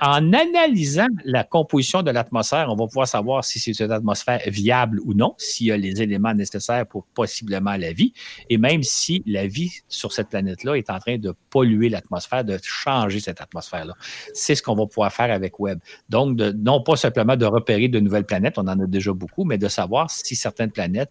en 0.00 0.32
analysant 0.32 1.08
la 1.24 1.44
composition 1.44 2.02
de 2.02 2.10
l'atmosphère, 2.10 2.68
on 2.70 2.76
va 2.76 2.86
pouvoir 2.86 3.06
savoir 3.06 3.44
si 3.44 3.58
c'est 3.58 3.78
une 3.84 3.92
atmosphère 3.92 4.40
viable 4.46 5.00
ou 5.04 5.12
non, 5.12 5.34
s'il 5.36 5.66
y 5.66 5.72
a 5.72 5.76
les 5.76 6.00
éléments 6.00 6.32
nécessaires 6.32 6.86
pour 6.86 7.04
possiblement 7.14 7.76
la 7.76 7.92
vie, 7.92 8.14
et 8.48 8.56
même 8.56 8.82
si 8.82 9.22
la 9.26 9.46
vie 9.46 9.72
sur 9.88 10.12
cette 10.12 10.28
planète-là 10.30 10.76
est 10.76 10.88
en 10.88 10.98
train 10.98 11.18
de 11.18 11.34
polluer 11.50 11.90
l'atmosphère, 11.90 12.42
de 12.44 12.58
changer 12.62 13.20
cette 13.20 13.42
atmosphère-là. 13.42 13.94
C'est 14.32 14.54
ce 14.54 14.62
qu'on 14.62 14.74
va 14.74 14.86
pouvoir 14.86 15.12
faire 15.12 15.30
avec 15.30 15.60
Webb. 15.60 15.80
Donc, 16.08 16.38
non 16.38 16.82
pas 16.82 16.96
simplement 16.96 17.36
de 17.36 17.44
repérer 17.44 17.88
de 17.88 18.00
nouvelles 18.00 18.26
planètes, 18.26 18.56
on 18.56 18.66
en 18.68 18.80
a 18.80 18.86
déjà 18.86 19.12
beaucoup, 19.12 19.44
mais 19.44 19.58
de 19.58 19.68
savoir 19.68 20.10
si 20.10 20.36
certaines 20.36 20.72
planètes 20.72 21.10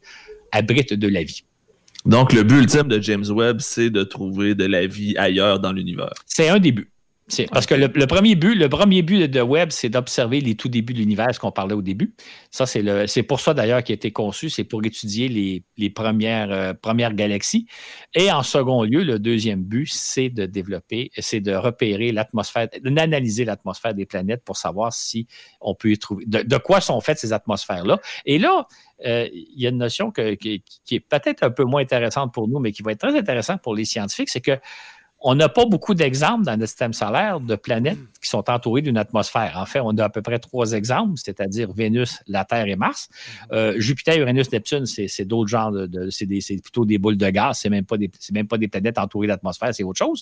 abritent 0.51 0.93
de 0.93 1.07
la 1.07 1.23
vie. 1.23 1.43
Donc, 2.05 2.33
le 2.33 2.43
but 2.43 2.59
ultime 2.59 2.87
de 2.87 3.01
James 3.01 3.25
Webb, 3.29 3.59
c'est 3.59 3.89
de 3.89 4.03
trouver 4.03 4.55
de 4.55 4.65
la 4.65 4.85
vie 4.87 5.15
ailleurs 5.17 5.59
dans 5.59 5.71
l'univers. 5.71 6.13
C'est 6.25 6.49
un 6.49 6.59
début. 6.59 6.92
Parce 7.51 7.65
que 7.65 7.73
le, 7.73 8.07
premier 8.07 8.35
but, 8.35 8.53
le 8.53 8.67
premier 8.67 9.01
but 9.01 9.27
de 9.27 9.41
Webb, 9.41 9.71
c'est 9.71 9.89
d'observer 9.89 10.41
les 10.41 10.55
tout 10.55 10.67
débuts 10.67 10.93
de 10.93 10.99
l'univers, 10.99 11.33
ce 11.33 11.39
qu'on 11.39 11.51
parlait 11.51 11.73
au 11.73 11.81
début. 11.81 12.13
Ça, 12.51 12.65
c'est 12.65 13.23
pour 13.23 13.39
ça 13.39 13.53
d'ailleurs 13.53 13.81
qu'il 13.83 13.93
a 13.93 13.95
été 13.95 14.11
conçu, 14.11 14.49
c'est 14.49 14.65
pour 14.65 14.83
étudier 14.83 15.29
les, 15.77 15.89
premières, 15.89 16.51
euh, 16.51 16.73
premières 16.73 17.13
galaxies. 17.13 17.65
Et 18.13 18.29
en 18.31 18.43
second 18.43 18.83
lieu, 18.83 19.03
le 19.03 19.19
deuxième 19.19 19.63
but, 19.63 19.87
c'est 19.91 20.29
de 20.29 20.45
développer, 20.45 21.11
c'est 21.17 21.39
de 21.39 21.53
repérer 21.53 22.11
l'atmosphère, 22.11 22.67
d'analyser 22.81 23.45
l'atmosphère 23.45 23.93
des 23.93 24.05
planètes 24.05 24.43
pour 24.43 24.57
savoir 24.57 24.91
si 24.91 25.27
on 25.61 25.75
peut 25.75 25.91
y 25.91 25.97
trouver, 25.97 26.25
de, 26.27 26.57
quoi 26.57 26.81
sont 26.81 26.99
faites 26.99 27.19
ces 27.19 27.31
atmosphères-là. 27.31 27.99
Et 28.25 28.37
là, 28.37 28.67
euh, 29.05 29.27
il 29.33 29.61
y 29.61 29.65
a 29.65 29.69
une 29.69 29.77
notion 29.77 30.11
qui, 30.11 30.61
qui, 30.85 30.95
est 30.95 30.99
peut-être 30.99 31.43
un 31.43 31.51
peu 31.51 31.63
moins 31.63 31.81
intéressante 31.81 32.33
pour 32.33 32.47
nous, 32.47 32.59
mais 32.59 32.71
qui 32.71 32.83
va 32.83 32.91
être 32.91 32.99
très 32.99 33.17
intéressante 33.17 33.61
pour 33.61 33.75
les 33.75 33.85
scientifiques, 33.85 34.29
c'est 34.29 34.41
que 34.41 34.59
on 35.25 35.35
n'a 35.35 35.47
pas 35.47 35.65
beaucoup 35.65 35.93
d'exemples 35.93 36.43
dans 36.43 36.57
notre 36.57 36.67
système 36.67 36.91
solaire 36.91 37.39
de 37.39 37.55
planètes 37.55 37.97
hmm. 37.97 38.07
qui 38.21 38.29
sont 38.29 38.49
entourées 38.49 38.81
d'une 38.81 38.97
atmosphère. 38.97 39.53
En 39.55 39.65
fait, 39.65 39.79
on 39.79 39.97
a 39.97 40.03
à 40.03 40.09
peu 40.09 40.21
près 40.21 40.37
trois 40.37 40.73
exemples, 40.73 41.13
c'est-à-dire 41.15 41.71
Vénus, 41.71 42.19
la 42.27 42.43
Terre 42.43 42.67
et 42.67 42.75
Mars. 42.75 43.07
Hmm. 43.49 43.53
Euh, 43.53 43.79
Jupiter, 43.79 44.17
Uranus, 44.19 44.51
Neptune, 44.51 44.85
c'est 44.85 45.25
d'autres 45.25 45.49
genres 45.49 45.71
de, 45.71 46.09
c'est 46.09 46.27
plutôt 46.61 46.85
des 46.85 46.97
boules 46.97 47.17
de 47.17 47.29
gaz, 47.29 47.59
c'est 47.59 47.69
même 47.69 47.85
pas 47.85 47.97
des, 47.97 48.11
même 48.33 48.47
pas 48.47 48.57
des 48.57 48.67
planètes 48.67 48.97
entourées 48.97 49.27
d'atmosphère, 49.27 49.73
c'est 49.73 49.83
autre 49.83 49.99
chose. 49.99 50.21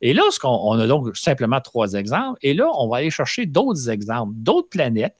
Et 0.00 0.12
là, 0.12 0.22
ce 0.30 0.38
on 0.44 0.78
a 0.78 0.86
donc 0.86 1.16
simplement 1.16 1.60
trois 1.60 1.92
exemples. 1.94 2.38
Et 2.42 2.54
là, 2.54 2.66
on 2.76 2.88
va 2.88 2.98
aller 2.98 3.10
chercher 3.10 3.46
d'autres 3.46 3.88
exemples, 3.88 4.32
d'autres 4.36 4.68
planètes 4.68 5.16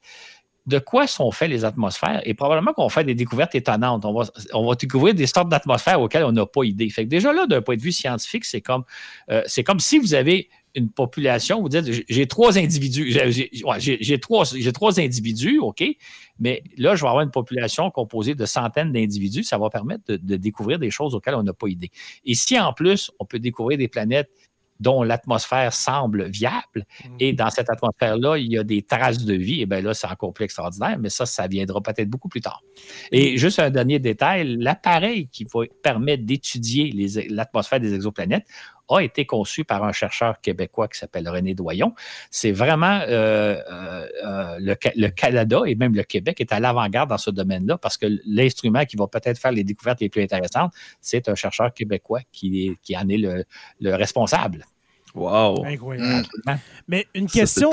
de 0.67 0.79
quoi 0.79 1.07
sont 1.07 1.31
faites 1.31 1.51
les 1.51 1.65
atmosphères 1.65 2.23
et 2.25 2.33
probablement 2.33 2.73
qu'on 2.73 2.89
fait 2.89 3.05
des 3.05 3.15
découvertes 3.15 3.55
étonnantes. 3.55 4.05
On 4.05 4.15
va, 4.15 4.31
on 4.53 4.67
va 4.67 4.75
découvrir 4.75 5.15
des 5.15 5.27
sortes 5.27 5.49
d'atmosphères 5.51 6.01
auxquelles 6.01 6.25
on 6.25 6.33
n'a 6.33 6.47
pas 6.47 6.65
idée. 6.65 6.89
Fait 6.89 7.05
que 7.05 7.11
déjà 7.11 7.33
là, 7.33 7.47
d'un 7.47 7.61
point 7.61 7.77
de 7.77 7.83
vue 7.83 7.93
scientifique, 7.93 8.45
c'est 8.45 8.63
comme, 8.63 8.85
euh, 9.31 9.43
comme 9.67 9.81
si 9.81 9.99
vous 9.99 10.15
avez 10.15 10.49
une 10.75 10.91
population, 10.91 11.61
vous 11.61 11.69
dites, 11.69 12.05
j'ai 12.09 12.27
trois 12.27 12.59
individus, 12.59 13.17
j'ai 13.79 14.19
trois, 14.19 14.45
trois 14.73 15.01
individus, 15.01 15.59
OK, 15.61 15.85
mais 16.41 16.65
là, 16.77 16.97
je 16.97 17.03
vais 17.03 17.09
avoir 17.09 17.23
une 17.23 17.31
population 17.31 17.91
composée 17.93 18.35
de 18.35 18.45
centaines 18.45 18.91
d'individus, 18.91 19.45
ça 19.45 19.57
va 19.57 19.71
permettre 19.71 20.03
de, 20.09 20.17
de, 20.17 20.37
découvrir 20.37 20.81
des 20.81 20.91
choses 20.91 21.15
auxquelles 21.15 21.37
on 21.37 21.45
n'a 21.45 21.53
pas 21.53 21.69
idée. 21.69 21.91
Et 22.25 22.35
si 22.35 22.59
en 22.59 22.73
plus, 22.73 23.13
on 23.21 23.25
peut 23.25 23.39
découvrir 23.39 23.79
des 23.79 23.87
planètes 23.87 24.31
dont 24.81 25.03
l'atmosphère 25.03 25.73
semble 25.73 26.25
viable. 26.25 26.87
Mm. 27.05 27.17
Et 27.21 27.33
dans 27.33 27.51
cette 27.51 27.71
atmosphère-là, 27.71 28.37
il 28.39 28.53
y 28.53 28.59
a 28.59 28.65
des 28.65 28.83
traces 28.83 29.25
de 29.25 29.35
vie. 29.35 29.63
Et 29.63 29.67
bien 29.67 29.81
là, 29.81 29.95
c'est 29.95 30.07
encore 30.07 30.33
plus 30.33 30.45
extraordinaire, 30.45 30.99
mais 30.99 31.11
ça, 31.11 31.27
ça 31.27 31.47
viendra 31.47 31.81
peut-être 31.81 32.09
beaucoup 32.09 32.29
plus 32.29 32.41
tard. 32.41 32.63
Et 33.13 33.35
mm. 33.35 33.37
juste 33.37 33.59
un 33.59 33.71
dernier 33.71 33.99
détail, 33.99 34.57
l'appareil 34.59 35.29
qui 35.29 35.45
va 35.45 35.63
permettre 35.83 36.25
d'étudier 36.25 36.93
l'atmosphère 37.31 37.81
des 37.81 37.95
exoplanètes 37.95 38.47
a 38.89 39.01
été 39.01 39.27
conçu 39.27 39.65
par 39.65 39.85
un 39.85 39.93
chercheur 39.93 40.41
québécois 40.41 40.89
qui 40.89 40.99
s'appelle 40.99 41.29
René 41.29 41.55
Doyon. 41.55 41.95
C'est 42.31 42.53
vraiment 42.53 43.01
euh, 43.09 43.57
euh, 43.71 44.09
euh, 44.25 44.75
le, 44.97 45.09
Canada 45.09 45.63
et 45.67 45.75
même 45.75 45.95
le 45.95 46.03
Québec 46.03 46.41
est 46.41 46.53
à 46.53 46.61
l'avant-garde 46.61 47.11
dans 47.11 47.19
ce 47.19 47.31
domaine-là 47.31 47.79
parce 47.79 47.97
que 47.97 48.07
l'instrument 48.27 48.85
qui 48.85 48.97
va 48.97 49.07
peut-être 49.07 49.39
faire 49.39 49.53
les 49.53 49.65
découvertes 49.65 50.01
les 50.01 50.09
plus 50.09 50.23
intéressantes, 50.23 50.73
c'est 51.01 51.29
un 51.29 51.35
chercheur 51.35 51.73
québécois 51.73 52.21
qui, 52.33 52.77
qui 52.83 52.97
en 52.97 53.09
est 53.09 53.19
le 53.19 53.95
responsable. 53.95 54.65
Wow. 55.15 55.65
Incroyable. 55.65 56.27
Mais 56.89 57.07
une 57.15 57.29
question, 57.29 57.71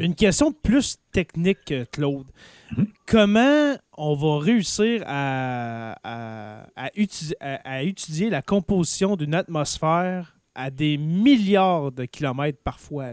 une 0.00 0.14
question 0.14 0.52
plus 0.52 0.98
technique, 1.12 1.72
Claude. 1.92 2.26
Mhm. 2.76 2.86
Comment 3.06 3.76
on 3.96 4.14
va 4.14 4.44
réussir 4.44 5.02
à, 5.06 5.96
à, 6.02 6.90
étudier 6.94 8.30
la 8.30 8.42
composition 8.42 9.14
d'une 9.16 9.34
atmosphère 9.34 10.36
à 10.56 10.70
des 10.70 10.96
milliards 10.98 11.92
de 11.92 12.06
kilomètres 12.06 12.58
parfois? 12.64 13.12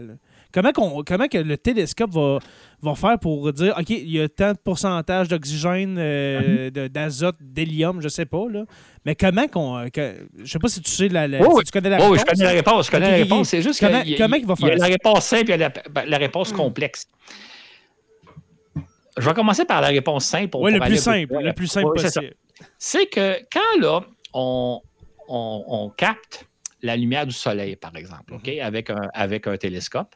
Comment, 0.52 0.72
comment 0.72 1.28
que 1.28 1.38
le 1.38 1.56
télescope 1.56 2.10
va, 2.10 2.38
va 2.82 2.94
faire 2.94 3.18
pour 3.18 3.52
dire, 3.52 3.74
OK, 3.78 3.90
il 3.90 4.10
y 4.10 4.20
a 4.20 4.28
tant 4.28 4.52
de 4.52 4.58
pourcentage 4.58 5.28
d'oxygène, 5.28 5.96
euh, 5.98 6.70
mhm. 6.70 6.88
d'azote, 6.88 7.36
d'hélium, 7.40 8.02
je 8.02 8.08
sais 8.08 8.26
pas, 8.26 8.44
là. 8.50 8.64
Mais 9.04 9.14
comment 9.14 9.48
qu'on. 9.48 9.78
Euh, 9.78 10.14
je 10.38 10.50
sais 10.50 10.58
pas 10.58 10.68
si 10.68 10.80
tu 10.80 10.90
sais 10.90 11.08
la, 11.08 11.26
tu 11.26 11.34
connais 11.72 11.90
la 11.90 11.96
réponse. 11.96 12.10
Oui, 12.10 12.18
je 12.18 12.24
connais 12.24 12.44
la 12.44 12.50
réponse. 12.50 12.86
Je 12.86 12.90
connais 12.90 13.10
la 13.10 13.16
réponse. 13.16 13.48
C'est 13.48 13.62
juste 13.62 13.80
comment, 13.80 14.02
il, 14.04 14.16
comment 14.16 14.36
il 14.36 14.46
va 14.46 14.56
faire 14.56 14.68
il 14.68 14.72
y 14.72 14.74
a 14.74 14.78
la 14.78 14.86
réponse 14.86 15.24
simple 15.24 15.50
et 15.50 15.56
la, 15.56 15.68
ben, 15.70 16.04
la 16.06 16.18
réponse 16.18 16.52
hmm. 16.52 16.56
complexe. 16.56 17.08
Je 19.18 19.28
vais 19.28 19.34
commencer 19.34 19.64
par 19.64 19.80
la 19.80 19.88
réponse 19.88 20.24
simple. 20.24 20.56
Oui, 20.58 20.72
le, 20.72 20.80
plus 20.80 20.96
simple, 20.96 21.34
le 21.38 21.52
plus 21.52 21.66
simple 21.66 21.92
possible. 21.94 22.34
C'est 22.78 23.06
que 23.06 23.38
quand 23.52 23.80
là, 23.80 24.00
on, 24.32 24.80
on, 25.28 25.64
on, 25.66 25.90
capte 25.90 26.46
la 26.80 26.96
lumière 26.96 27.26
du 27.26 27.34
soleil, 27.34 27.76
par 27.76 27.94
exemple, 27.96 28.34
OK, 28.34 28.46
mhm. 28.46 28.60
avec, 28.60 28.90
un, 28.90 29.08
avec 29.12 29.46
un 29.46 29.56
télescope, 29.56 30.14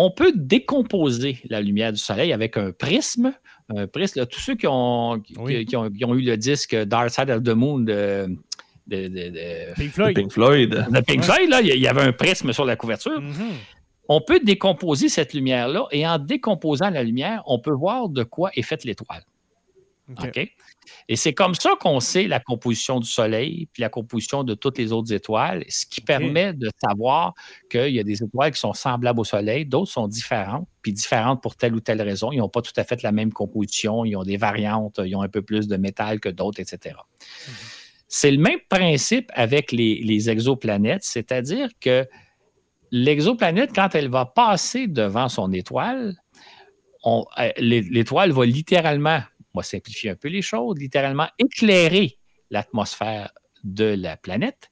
on 0.00 0.12
peut 0.12 0.32
décomposer 0.32 1.38
la 1.50 1.60
lumière 1.60 1.92
du 1.92 1.98
soleil 1.98 2.32
avec 2.32 2.56
un 2.56 2.70
prisme. 2.70 3.34
Un 3.68 3.88
prisme 3.88 4.24
tous 4.26 4.38
ceux 4.38 4.54
qui 4.54 4.68
ont, 4.68 5.20
qui, 5.20 5.76
ont, 5.76 6.14
eu 6.14 6.22
le 6.22 6.36
disque 6.36 6.76
Dark 6.84 7.10
Side 7.10 7.30
of 7.30 7.42
the 7.42 7.48
Moon 7.48 7.80
de, 7.80 8.28
Pink, 8.88 9.90
Floyd. 9.90 10.14
Pink 10.14 10.32
Floyd. 10.32 10.86
Pink 11.04 11.24
Floyd, 11.24 11.50
là, 11.50 11.60
il 11.62 11.80
y 11.80 11.88
avait 11.88 12.02
un 12.02 12.12
prisme 12.12 12.52
sur 12.52 12.64
la 12.64 12.76
couverture. 12.76 13.20
Mm-hmm. 13.20 13.52
On 14.08 14.20
peut 14.20 14.38
décomposer 14.38 15.08
cette 15.08 15.34
lumière-là 15.34 15.88
et 15.90 16.06
en 16.06 16.20
décomposant 16.20 16.90
la 16.90 17.02
lumière, 17.02 17.42
on 17.46 17.58
peut 17.58 17.72
voir 17.72 18.08
de 18.08 18.22
quoi 18.22 18.50
est 18.54 18.62
faite 18.62 18.84
l'étoile. 18.84 19.24
OK? 20.10 20.48
Et 21.08 21.16
c'est 21.16 21.32
comme 21.32 21.54
ça 21.54 21.70
qu'on 21.80 22.00
sait 22.00 22.26
la 22.26 22.40
composition 22.40 23.00
du 23.00 23.08
Soleil, 23.08 23.68
puis 23.72 23.80
la 23.82 23.88
composition 23.88 24.44
de 24.44 24.54
toutes 24.54 24.78
les 24.78 24.92
autres 24.92 25.12
étoiles, 25.12 25.64
ce 25.68 25.86
qui 25.86 26.00
permet 26.00 26.52
de 26.52 26.70
savoir 26.82 27.34
qu'il 27.70 27.94
y 27.94 28.00
a 28.00 28.04
des 28.04 28.22
étoiles 28.22 28.52
qui 28.52 28.60
sont 28.60 28.74
semblables 28.74 29.20
au 29.20 29.24
Soleil, 29.24 29.64
d'autres 29.66 29.90
sont 29.90 30.08
différentes, 30.08 30.68
puis 30.82 30.92
différentes 30.92 31.42
pour 31.42 31.56
telle 31.56 31.74
ou 31.74 31.80
telle 31.80 32.02
raison. 32.02 32.32
Ils 32.32 32.38
n'ont 32.38 32.48
pas 32.48 32.62
tout 32.62 32.72
à 32.76 32.84
fait 32.84 33.02
la 33.02 33.12
même 33.12 33.32
composition, 33.32 34.04
ils 34.04 34.16
ont 34.16 34.24
des 34.24 34.36
variantes, 34.36 35.00
ils 35.04 35.14
ont 35.16 35.22
un 35.22 35.28
peu 35.28 35.42
plus 35.42 35.68
de 35.68 35.76
métal 35.76 36.20
que 36.20 36.28
d'autres, 36.28 36.60
etc. 36.60 36.96
Mhm. 37.48 37.54
C'est 38.08 38.30
le 38.30 38.38
même 38.38 38.58
principe 38.70 39.30
avec 39.34 39.70
les, 39.70 40.30
exoplanètes, 40.30 41.04
c'est-à-dire 41.04 41.68
que 41.78 42.06
l'exoplanète, 42.90 43.70
quand 43.74 43.94
elle 43.94 44.08
va 44.08 44.24
passer 44.24 44.86
devant 44.86 45.28
son 45.28 45.52
étoile, 45.52 46.14
euh, 47.06 47.50
l'étoile 47.58 48.32
va 48.32 48.46
littéralement 48.46 49.20
simplifier 49.62 50.10
un 50.10 50.16
peu 50.16 50.28
les 50.28 50.42
choses, 50.42 50.78
littéralement 50.78 51.28
éclairer 51.38 52.18
l'atmosphère 52.50 53.32
de 53.64 53.84
la 53.84 54.16
planète 54.16 54.70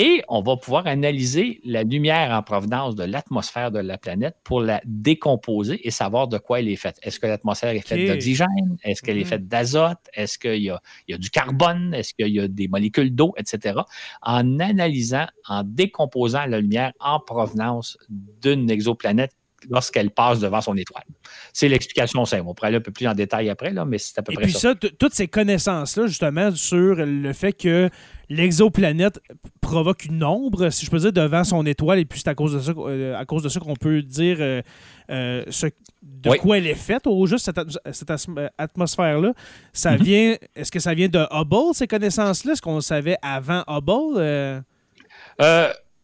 et 0.00 0.22
on 0.28 0.42
va 0.42 0.56
pouvoir 0.56 0.86
analyser 0.86 1.60
la 1.64 1.82
lumière 1.82 2.30
en 2.30 2.40
provenance 2.44 2.94
de 2.94 3.02
l'atmosphère 3.02 3.72
de 3.72 3.80
la 3.80 3.98
planète 3.98 4.36
pour 4.44 4.60
la 4.60 4.80
décomposer 4.84 5.84
et 5.84 5.90
savoir 5.90 6.28
de 6.28 6.38
quoi 6.38 6.60
elle 6.60 6.68
est 6.68 6.76
faite. 6.76 7.00
Est-ce 7.02 7.18
que 7.18 7.26
l'atmosphère 7.26 7.70
est 7.70 7.84
faite 7.84 8.06
d'oxygène? 8.06 8.78
Est-ce 8.84 9.02
qu'elle 9.02 9.18
est 9.18 9.22
mm-hmm. 9.22 9.26
faite 9.26 9.48
d'azote? 9.48 9.98
Est-ce 10.14 10.38
qu'il 10.38 10.62
y, 10.62 10.70
y 11.08 11.14
a, 11.14 11.18
du 11.18 11.30
carbone? 11.30 11.92
Est-ce 11.94 12.14
qu'il 12.14 12.28
y 12.28 12.38
a 12.38 12.46
des 12.46 12.68
molécules 12.68 13.12
d'eau, 13.12 13.34
etc. 13.38 13.80
En 14.22 14.60
analysant, 14.60 15.26
en 15.48 15.64
décomposant 15.64 16.46
la 16.46 16.60
lumière 16.60 16.92
en 17.00 17.18
provenance 17.18 17.98
d'une 18.08 18.70
exoplanète 18.70 19.32
lorsqu'elle 19.68 20.10
passe 20.10 20.40
devant 20.40 20.60
son 20.60 20.76
étoile. 20.76 21.04
C'est 21.52 21.68
l'explication 21.68 22.24
simple. 22.24 22.44
On 22.46 22.54
pourrait 22.54 22.68
aller 22.68 22.76
un 22.76 22.82
peu 22.82 22.92
plus 22.92 23.06
en 23.06 23.14
détail 23.14 23.50
après, 23.50 23.72
là, 23.72 23.84
mais 23.84 23.98
c'est 23.98 24.18
à 24.18 24.22
peu 24.22 24.32
près 24.32 24.48
ça. 24.48 24.70
Et 24.72 24.74
puis 24.76 24.88
ça, 24.88 24.92
toutes 24.98 25.14
ces 25.14 25.28
connaissances-là, 25.28 26.06
justement, 26.06 26.54
sur 26.54 26.96
le 26.96 27.32
fait 27.32 27.52
que 27.52 27.90
l'exoplanète 28.28 29.20
provoque 29.60 30.04
une 30.04 30.22
ombre, 30.22 30.70
si 30.70 30.86
je 30.86 30.90
peux 30.90 30.98
dire, 30.98 31.12
devant 31.12 31.44
son 31.44 31.64
étoile, 31.66 31.98
et 31.98 32.04
puis 32.04 32.20
c'est 32.20 32.28
à 32.28 32.34
cause 32.34 32.54
de 32.54 32.60
ça, 32.60 32.72
euh, 32.76 33.16
à 33.16 33.24
cause 33.24 33.42
de 33.42 33.48
ça 33.48 33.60
qu'on 33.60 33.76
peut 33.76 34.02
dire 34.02 34.36
euh, 34.40 34.62
euh, 35.10 35.44
ce, 35.48 35.66
de 36.02 36.30
quoi 36.36 36.58
elle 36.58 36.66
est 36.66 36.74
faite, 36.74 37.06
ou 37.06 37.26
juste 37.26 37.50
cette, 37.92 38.12
atmosphère-là. 38.58 39.32
Ça 39.72 39.94
mm-hmm. 39.96 40.02
vient, 40.02 40.36
est-ce 40.54 40.70
que 40.70 40.80
ça 40.80 40.94
vient 40.94 41.08
de 41.08 41.26
Hubble, 41.30 41.74
ces 41.74 41.86
connaissances-là? 41.86 42.52
Est-ce 42.52 42.62
qu'on 42.62 42.76
le 42.76 42.80
savait 42.80 43.16
avant 43.22 43.64
Hubble? 43.66 44.64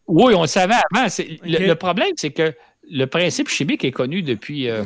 oui, 0.07 0.35
on 0.35 0.41
le 0.41 0.47
savait 0.47 0.75
avant. 0.93 1.07
le, 1.43 1.73
problème, 1.73 2.11
c'est 2.15 2.31
que 2.31 2.53
le 2.89 3.05
principe 3.05 3.49
chimique 3.49 3.83
est 3.83 3.91
connu 3.91 4.21
depuis 4.21 4.69
euh, 4.69 4.83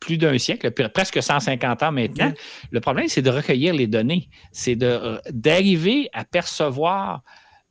plus 0.00 0.18
d'un 0.18 0.36
siècle, 0.38 0.70
presque 0.70 1.22
150 1.22 1.82
ans 1.82 1.92
maintenant. 1.92 2.32
Le 2.70 2.80
problème, 2.80 3.08
c'est 3.08 3.22
de 3.22 3.30
recueillir 3.30 3.74
les 3.74 3.86
données. 3.86 4.28
C'est 4.50 4.80
euh, 4.82 5.18
d'arriver 5.30 6.08
à 6.12 6.24
percevoir 6.24 7.22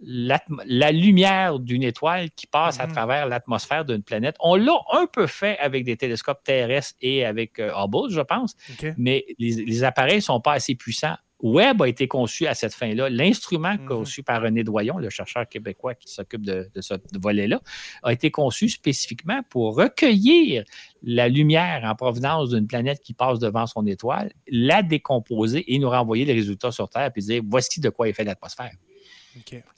la 0.04 0.92
lumière 0.92 1.60
d'une 1.60 1.84
étoile 1.84 2.32
qui 2.32 2.48
passe 2.48 2.80
à 2.80 2.88
mm-hmm. 2.88 2.92
travers 2.92 3.28
l'atmosphère 3.28 3.86
d'une 3.86 4.02
planète. 4.02 4.36
On 4.40 4.56
l'a 4.56 4.80
un 4.94 5.06
peu 5.06 5.28
fait 5.28 5.60
avec 5.60 5.84
des 5.84 5.96
télescopes 5.96 6.44
terrestres 6.44 6.96
et 7.02 7.24
avec 7.24 7.60
euh, 7.60 7.72
Hubble, 7.76 8.10
je 8.10 8.22
pense, 8.22 8.56
mais 8.98 9.26
les, 9.38 9.84
appareils 9.84 10.16
ne 10.16 10.22
sont 10.22 10.42
pas 10.42 10.54
assez 10.54 10.74
puissants 10.74 11.18
Webb 11.42 11.82
a 11.82 11.88
été 11.88 12.08
conçu 12.08 12.48
à 12.48 12.54
cette 12.54 12.74
fin-là. 12.74 13.10
L'instrument 13.10 13.74
mhm. 13.74 13.86
conçu 13.86 14.24
par 14.24 14.42
René 14.42 14.64
Doyon, 14.64 14.98
le 14.98 15.10
chercheur 15.10 15.48
québécois 15.48 15.96
qui 15.96 16.12
s'occupe 16.12 16.46
de, 16.46 16.70
ce 16.80 16.94
volet-là, 17.20 17.62
a 18.04 18.14
été 18.14 18.32
conçu 18.32 18.70
spécifiquement 18.70 19.42
pour 19.50 19.76
recueillir 19.76 20.64
la 21.04 21.28
lumière 21.28 21.82
en 21.84 21.96
provenance 21.96 22.50
d'une 22.50 22.68
planète 22.68 23.02
qui 23.02 23.14
passe 23.14 23.40
devant 23.40 23.66
son 23.68 23.86
étoile, 23.88 24.32
la 24.48 24.84
décomposer 24.84 25.74
et 25.74 25.80
nous 25.80 25.90
renvoyer 25.90 26.26
les 26.26 26.34
résultats 26.34 26.72
sur 26.72 26.90
Terre 26.90 27.12
puis 27.12 27.24
dire 27.24 27.42
voici 27.46 27.80
de 27.80 27.90
quoi 27.90 28.08
est 28.08 28.14
fait 28.14 28.24
l'atmosphère. 28.24 28.72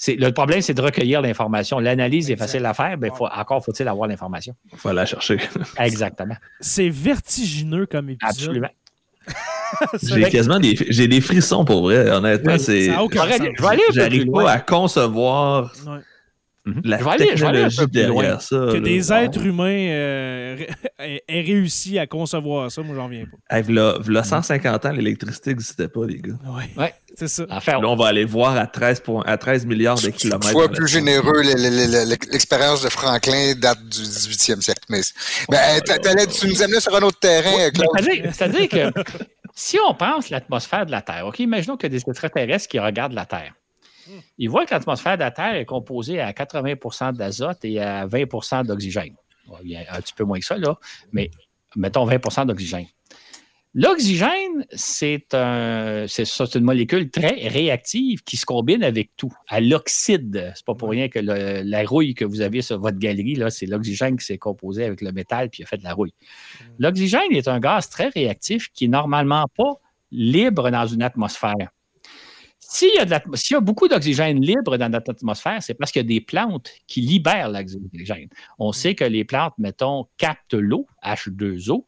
Le 0.07 0.29
problème, 0.31 0.61
c'est 0.61 0.73
de 0.73 0.81
recueillir 0.81 1.21
l'information. 1.21 1.79
L'analyse 1.79 2.31
est 2.31 2.35
facile 2.35 2.65
à 2.65 2.73
faire, 2.73 2.97
mais 2.97 3.11
encore 3.11 3.63
faut-il 3.63 3.87
avoir 3.87 4.07
l'information. 4.07 4.55
Il 4.71 4.77
faut 4.79 4.91
la 4.91 5.05
chercher. 5.05 5.37
Exactement. 5.77 6.35
C'est 6.59 6.89
vertigineux 6.89 7.85
comme 7.85 8.09
épisode. 8.09 8.31
Absolument. 8.31 8.69
j'ai 10.03 10.29
quasiment 10.29 10.59
des, 10.59 10.75
j'ai 10.89 11.07
des 11.07 11.21
frissons 11.21 11.65
pour 11.65 11.83
vrai, 11.83 12.09
honnêtement. 12.09 12.57
c'est, 12.57 12.91
j'arrive 13.93 14.31
pas 14.31 14.51
à 14.51 14.59
concevoir. 14.59 15.73
La 16.65 16.97
je 16.97 17.03
vais 17.03 17.09
aller, 17.09 17.27
technologie 17.27 17.77
je 17.77 17.85
derrière 17.85 18.41
ça. 18.41 18.55
Que 18.55 18.77
des 18.77 19.11
êtres 19.11 19.45
humains 19.45 19.87
euh, 19.89 20.57
aient 20.99 21.41
réussi 21.41 21.99
à 21.99 22.07
concevoir 22.07 22.71
ça, 22.71 22.81
moi, 22.81 22.95
j'en 22.95 23.09
viens 23.09 23.25
pas. 23.25 23.57
Hey, 23.57 23.63
v'là, 23.63 24.23
150 24.23 24.85
ans, 24.85 24.91
l'électricité 24.93 25.49
n'existait 25.49 25.89
pas, 25.89 26.05
les 26.05 26.19
gars. 26.19 26.35
Oui, 26.45 26.63
ouais, 26.77 26.93
c'est 27.15 27.27
ça. 27.27 27.45
Là, 27.45 27.81
on 27.83 27.97
va 27.97 28.07
aller 28.07 28.23
voir 28.23 28.55
à 28.55 28.65
13, 28.65 29.03
à 29.25 29.37
13 29.37 29.65
milliards 29.65 29.99
de 29.99 30.09
kilomètres. 30.09 30.51
Sois 30.51 30.69
plus 30.69 30.87
généreux, 30.87 31.41
l'expérience 32.31 32.81
de 32.81 32.89
Franklin 32.89 33.55
date 33.59 33.83
du 33.83 33.99
18e 33.99 34.61
siècle. 34.61 34.83
Mais, 34.87 35.01
ben, 35.49 35.81
tu 36.27 36.47
nous 36.47 36.63
amenais 36.63 36.79
sur 36.79 36.95
un 36.95 37.01
autre 37.01 37.19
terrain, 37.19 37.71
Claude. 37.71 37.89
C'est-à-dire 38.31 38.69
que 38.69 38.99
si 39.53 39.77
on 39.87 39.93
pense 39.93 40.29
l'atmosphère 40.29 40.85
de 40.85 40.91
la 40.91 41.01
Terre, 41.01 41.27
OK, 41.27 41.39
imaginons 41.39 41.77
qu'il 41.77 41.91
y 41.91 41.95
a 41.95 41.97
des 41.97 42.09
extraterrestres 42.09 42.67
qui 42.67 42.79
regardent 42.79 43.13
la 43.13 43.25
Terre. 43.25 43.53
Il 44.37 44.49
voit 44.49 44.65
que 44.65 44.73
l'atmosphère 44.73 45.15
de 45.15 45.23
la 45.23 45.31
Terre 45.31 45.55
est 45.55 45.65
composée 45.65 46.19
à 46.19 46.31
80% 46.31 47.13
d'azote 47.13 47.63
et 47.63 47.79
à 47.79 48.05
20% 48.05 48.65
d'oxygène. 48.65 49.15
Il 49.63 49.71
y 49.71 49.77
a 49.77 49.93
un 49.93 50.01
petit 50.01 50.13
peu 50.13 50.23
moins 50.23 50.39
que 50.39 50.45
ça, 50.45 50.57
là, 50.57 50.75
mais 51.11 51.29
mettons 51.75 52.05
20% 52.05 52.45
d'oxygène. 52.47 52.87
L'oxygène, 53.75 54.67
c'est 54.71 55.33
un, 55.33 56.05
une 56.05 56.63
molécule 56.63 57.09
très 57.09 57.47
réactive 57.47 58.23
qui 58.23 58.37
se 58.37 58.45
combine 58.45 58.83
avec 58.83 59.11
tout. 59.17 59.33
À 59.47 59.61
l'oxyde, 59.61 60.51
c'est 60.55 60.65
pas 60.65 60.75
pour 60.75 60.89
rien 60.89 61.09
que 61.09 61.17
la 61.19 61.83
rouille 61.83 62.13
que 62.13 62.23
vous 62.23 62.41
avez 62.41 62.61
sur 62.61 62.79
votre 62.79 62.99
galerie, 62.99 63.33
là, 63.33 63.49
c'est 63.49 63.65
l'oxygène 63.65 64.15
qui 64.15 64.25
s'est 64.25 64.37
composé 64.37 64.85
avec 64.85 65.01
le 65.01 65.11
métal 65.11 65.49
puis 65.49 65.63
a 65.63 65.65
fait 65.65 65.77
de 65.77 65.83
la 65.83 65.93
rouille. 65.93 66.13
L'oxygène 66.77 67.31
est 67.31 67.47
un 67.47 67.59
gaz 67.59 67.89
très 67.89 68.09
réactif 68.09 68.69
qui 68.73 68.85
est 68.85 68.89
normalement 68.89 69.47
pas 69.57 69.73
libre 70.11 70.69
dans 70.69 70.85
une 70.85 71.01
atmosphère. 71.01 71.71
S'il 72.59 72.89
y, 72.95 73.55
a 73.55 73.59
beaucoup 73.59 73.87
d'oxygène 73.87 74.39
libre 74.39 74.77
dans 74.77 74.89
notre 74.89 75.11
atmosphère, 75.11 75.61
c'est 75.61 75.75
parce 75.75 75.91
qu'il 75.91 76.01
y 76.01 76.05
a 76.05 76.07
des 76.07 76.21
plantes 76.21 76.71
qui 76.87 77.01
libèrent 77.01 77.49
l'oxygène. 77.49 78.29
On 78.57 78.71
sait 78.71 78.95
que 78.95 79.03
les 79.03 79.25
plantes, 79.25 79.53
mettons, 79.59 80.07
captent 80.17 80.55
l'eau, 80.55 80.87
H2O, 81.03 81.85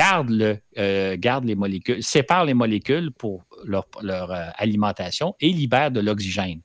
euh, 0.00 1.16
les 1.44 1.54
molécules, 1.54 2.02
séparent 2.02 2.44
les 2.44 2.54
molécules 2.54 3.10
pour 3.12 3.44
leur, 3.64 3.86
euh, 4.02 4.48
alimentation 4.56 5.34
et 5.40 5.50
libèrent 5.50 5.90
de 5.90 6.00
l'oxygène. 6.00 6.60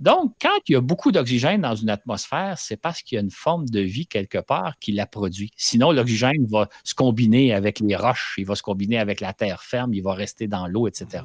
Donc, 0.00 0.34
quand 0.40 0.58
il 0.68 0.72
y 0.72 0.76
a 0.76 0.80
beaucoup 0.80 1.12
d'oxygène 1.12 1.62
dans 1.62 1.74
une 1.74 1.90
atmosphère, 1.90 2.58
c'est 2.58 2.76
parce 2.76 3.02
qu'il 3.02 3.16
y 3.16 3.18
a 3.18 3.22
une 3.22 3.30
forme 3.30 3.66
de 3.66 3.80
vie 3.80 4.06
quelque 4.06 4.38
part 4.38 4.78
qui 4.78 4.92
la 4.92 5.06
produit. 5.06 5.50
Sinon, 5.56 5.92
l'oxygène 5.92 6.46
va 6.48 6.68
se 6.84 6.94
combiner 6.94 7.54
avec 7.54 7.80
les 7.80 7.96
roches, 7.96 8.34
il 8.38 8.46
va 8.46 8.54
se 8.54 8.62
combiner 8.62 8.98
avec 8.98 9.20
la 9.20 9.32
terre 9.32 9.62
ferme, 9.62 9.94
il 9.94 10.02
va 10.02 10.14
rester 10.14 10.48
dans 10.48 10.66
l'eau, 10.66 10.86
etc. 10.86 11.24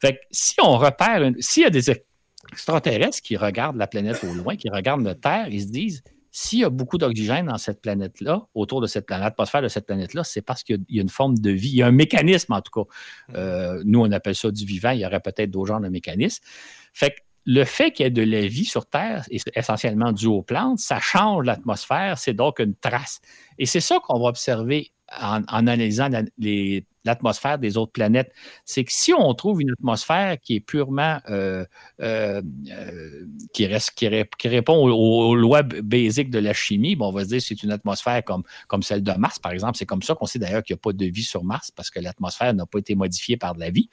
Fait 0.00 0.14
que 0.14 0.20
si 0.30 0.54
on 0.62 0.76
repère, 0.78 1.30
s'il 1.40 1.62
y 1.62 1.66
a 1.66 1.70
des 1.70 1.90
extraterrestres 2.50 3.20
qui 3.22 3.36
regardent 3.36 3.76
la 3.76 3.86
planète 3.86 4.22
au 4.24 4.34
loin, 4.34 4.56
qui 4.56 4.68
regardent 4.68 5.02
notre 5.02 5.20
Terre, 5.20 5.48
ils 5.48 5.62
se 5.62 5.68
disent 5.68 6.02
s'il 6.34 6.60
y 6.60 6.64
a 6.64 6.70
beaucoup 6.70 6.96
d'oxygène 6.96 7.46
dans 7.46 7.58
cette 7.58 7.82
planète-là, 7.82 8.46
autour 8.54 8.80
de 8.80 8.86
cette 8.86 9.04
planète, 9.04 9.24
l'atmosphère 9.24 9.60
de 9.60 9.68
cette 9.68 9.84
planète-là, 9.84 10.24
c'est 10.24 10.40
parce 10.40 10.62
qu'il 10.62 10.82
y 10.88 10.98
a 10.98 11.02
une 11.02 11.10
forme 11.10 11.36
de 11.36 11.50
vie. 11.50 11.68
Il 11.68 11.76
y 11.76 11.82
a 11.82 11.86
un 11.86 11.92
mécanisme, 11.92 12.54
en 12.54 12.62
tout 12.62 12.72
cas. 12.72 12.88
Mm. 13.28 13.36
Euh, 13.36 13.82
nous, 13.84 14.00
on 14.00 14.10
appelle 14.10 14.34
ça 14.34 14.50
du 14.50 14.64
vivant. 14.64 14.90
Il 14.90 15.00
y 15.00 15.06
aurait 15.06 15.20
peut-être 15.20 15.50
d'autres 15.50 15.68
genres 15.68 15.80
de 15.80 15.90
mécanismes. 15.90 16.42
Fait 16.94 17.10
que 17.10 17.16
le 17.44 17.64
fait 17.64 17.90
qu'il 17.90 18.04
y 18.04 18.06
ait 18.06 18.10
de 18.10 18.22
la 18.22 18.46
vie 18.46 18.64
sur 18.64 18.86
Terre, 18.86 19.26
est 19.30 19.50
essentiellement 19.54 20.12
dû 20.12 20.26
aux 20.26 20.42
plantes, 20.42 20.78
ça 20.78 21.00
change 21.00 21.44
l'atmosphère, 21.44 22.16
c'est 22.16 22.34
donc 22.34 22.60
une 22.60 22.74
trace. 22.74 23.20
Et 23.58 23.66
c'est 23.66 23.80
ça 23.80 23.98
qu'on 24.02 24.18
va 24.18 24.28
observer 24.28 24.92
en, 25.20 25.42
analysant 25.48 26.08
l'atmosphère 27.04 27.58
des 27.58 27.76
autres 27.76 27.92
planètes, 27.92 28.32
c'est 28.64 28.84
que 28.84 28.92
si 28.92 29.12
on 29.12 29.32
trouve 29.34 29.60
une 29.60 29.72
atmosphère 29.72 30.38
qui 30.40 30.56
est 30.56 30.60
purement 30.60 31.18
euh, 31.28 31.64
euh, 32.00 32.42
euh, 32.70 33.26
qui, 33.52 33.66
reste, 33.66 33.92
qui, 33.92 34.08
répond 34.48 34.74
aux, 34.74 35.34
lois 35.34 35.62
basiques 35.62 36.30
de 36.30 36.38
la 36.38 36.52
chimie, 36.52 36.96
bon, 36.96 37.08
on 37.08 37.12
va 37.12 37.24
se 37.24 37.28
dire 37.28 37.38
que 37.38 37.44
c'est 37.44 37.62
une 37.62 37.72
atmosphère 37.72 38.24
comme, 38.24 38.44
comme 38.68 38.82
celle 38.82 39.02
de 39.02 39.12
Mars, 39.12 39.38
par 39.38 39.52
exemple. 39.52 39.76
C'est 39.76 39.86
comme 39.86 40.02
ça 40.02 40.14
qu'on 40.14 40.26
sait 40.26 40.38
d'ailleurs 40.38 40.62
qu'il 40.62 40.74
n'y 40.74 40.78
a 40.78 40.82
pas 40.82 40.92
de 40.92 41.06
vie 41.06 41.24
sur 41.24 41.44
Mars 41.44 41.70
parce 41.70 41.90
que 41.90 42.00
l'atmosphère 42.00 42.54
n'a 42.54 42.66
pas 42.66 42.78
été 42.78 42.94
modifiée 42.94 43.36
par 43.36 43.54
de 43.54 43.60
la 43.60 43.70
vie, 43.70 43.88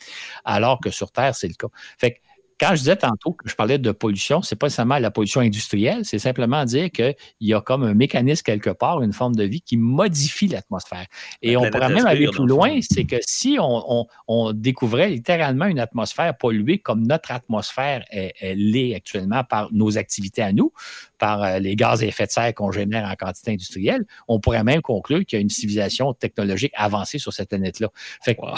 alors 0.46 0.80
que 0.80 0.90
sur 0.90 1.12
Terre, 1.12 1.36
c'est 1.36 1.48
le 1.48 1.56
cas. 1.56 1.68
Fait 1.98 2.14
que 2.14 2.20
quand 2.60 2.72
je 2.72 2.80
disais 2.80 2.96
tantôt 2.96 3.34
que 3.34 3.48
je 3.48 3.56
parlais 3.56 3.78
de 3.78 3.92
pollution, 3.92 4.42
c'est 4.42 4.56
pas 4.56 4.70
seulement 4.70 5.00
la 5.00 5.12
pollution 5.12 5.42
industrielle, 5.42 6.04
c'est 6.04 6.20
simplement 6.20 6.66
dire 6.66 6.92
qu'il 6.92 7.16
y 7.40 7.54
a 7.54 7.62
comme 7.62 7.84
un 7.84 7.94
mécanisme 7.94 8.44
quelque 8.44 8.70
part, 8.70 9.02
une 9.02 9.14
forme 9.14 9.36
de 9.36 9.44
vie 9.44 9.62
qui 9.62 9.78
modifie 9.78 10.48
l'atmosphère. 10.48 11.06
Et 11.42 11.56
on 11.56 11.70
pourrait 11.70 11.90
même 11.90 12.06
aller 12.06 12.28
plus 12.28 12.46
loin, 12.46 12.80
c'est 12.82 13.06
que 13.06 13.18
si 13.22 13.58
on, 13.60 14.08
découvrait 14.54 15.10
littéralement 15.10 15.66
une 15.66 15.80
atmosphère 15.80 16.36
polluée 16.36 16.80
comme 16.80 17.06
notre 17.06 17.32
atmosphère 17.32 18.04
l'est 18.42 18.96
actuellement 18.96 19.44
par 19.44 19.70
nos 19.72 19.98
activités 19.98 20.42
à 20.42 20.52
nous, 20.52 20.72
par 21.20 21.44
euh, 21.44 21.60
les 21.60 21.76
gaz 21.76 22.02
à 22.02 22.06
effet 22.06 22.26
de 22.26 22.32
serre 22.32 22.54
qu'on 22.56 22.72
génère 22.72 23.08
en 23.08 23.16
quantité 23.16 23.52
industrielle, 23.52 24.06
on 24.28 24.40
pourrait 24.40 24.64
même 24.64 24.82
conclure 24.82 25.24
qu'il 25.26 25.38
y 25.38 25.40
a 25.40 25.42
une 25.42 25.50
civilisation 25.50 26.14
technologique 26.14 26.72
avancée 26.76 27.20
sur 27.20 27.34
cette 27.34 27.50
planète-là. 27.50 27.90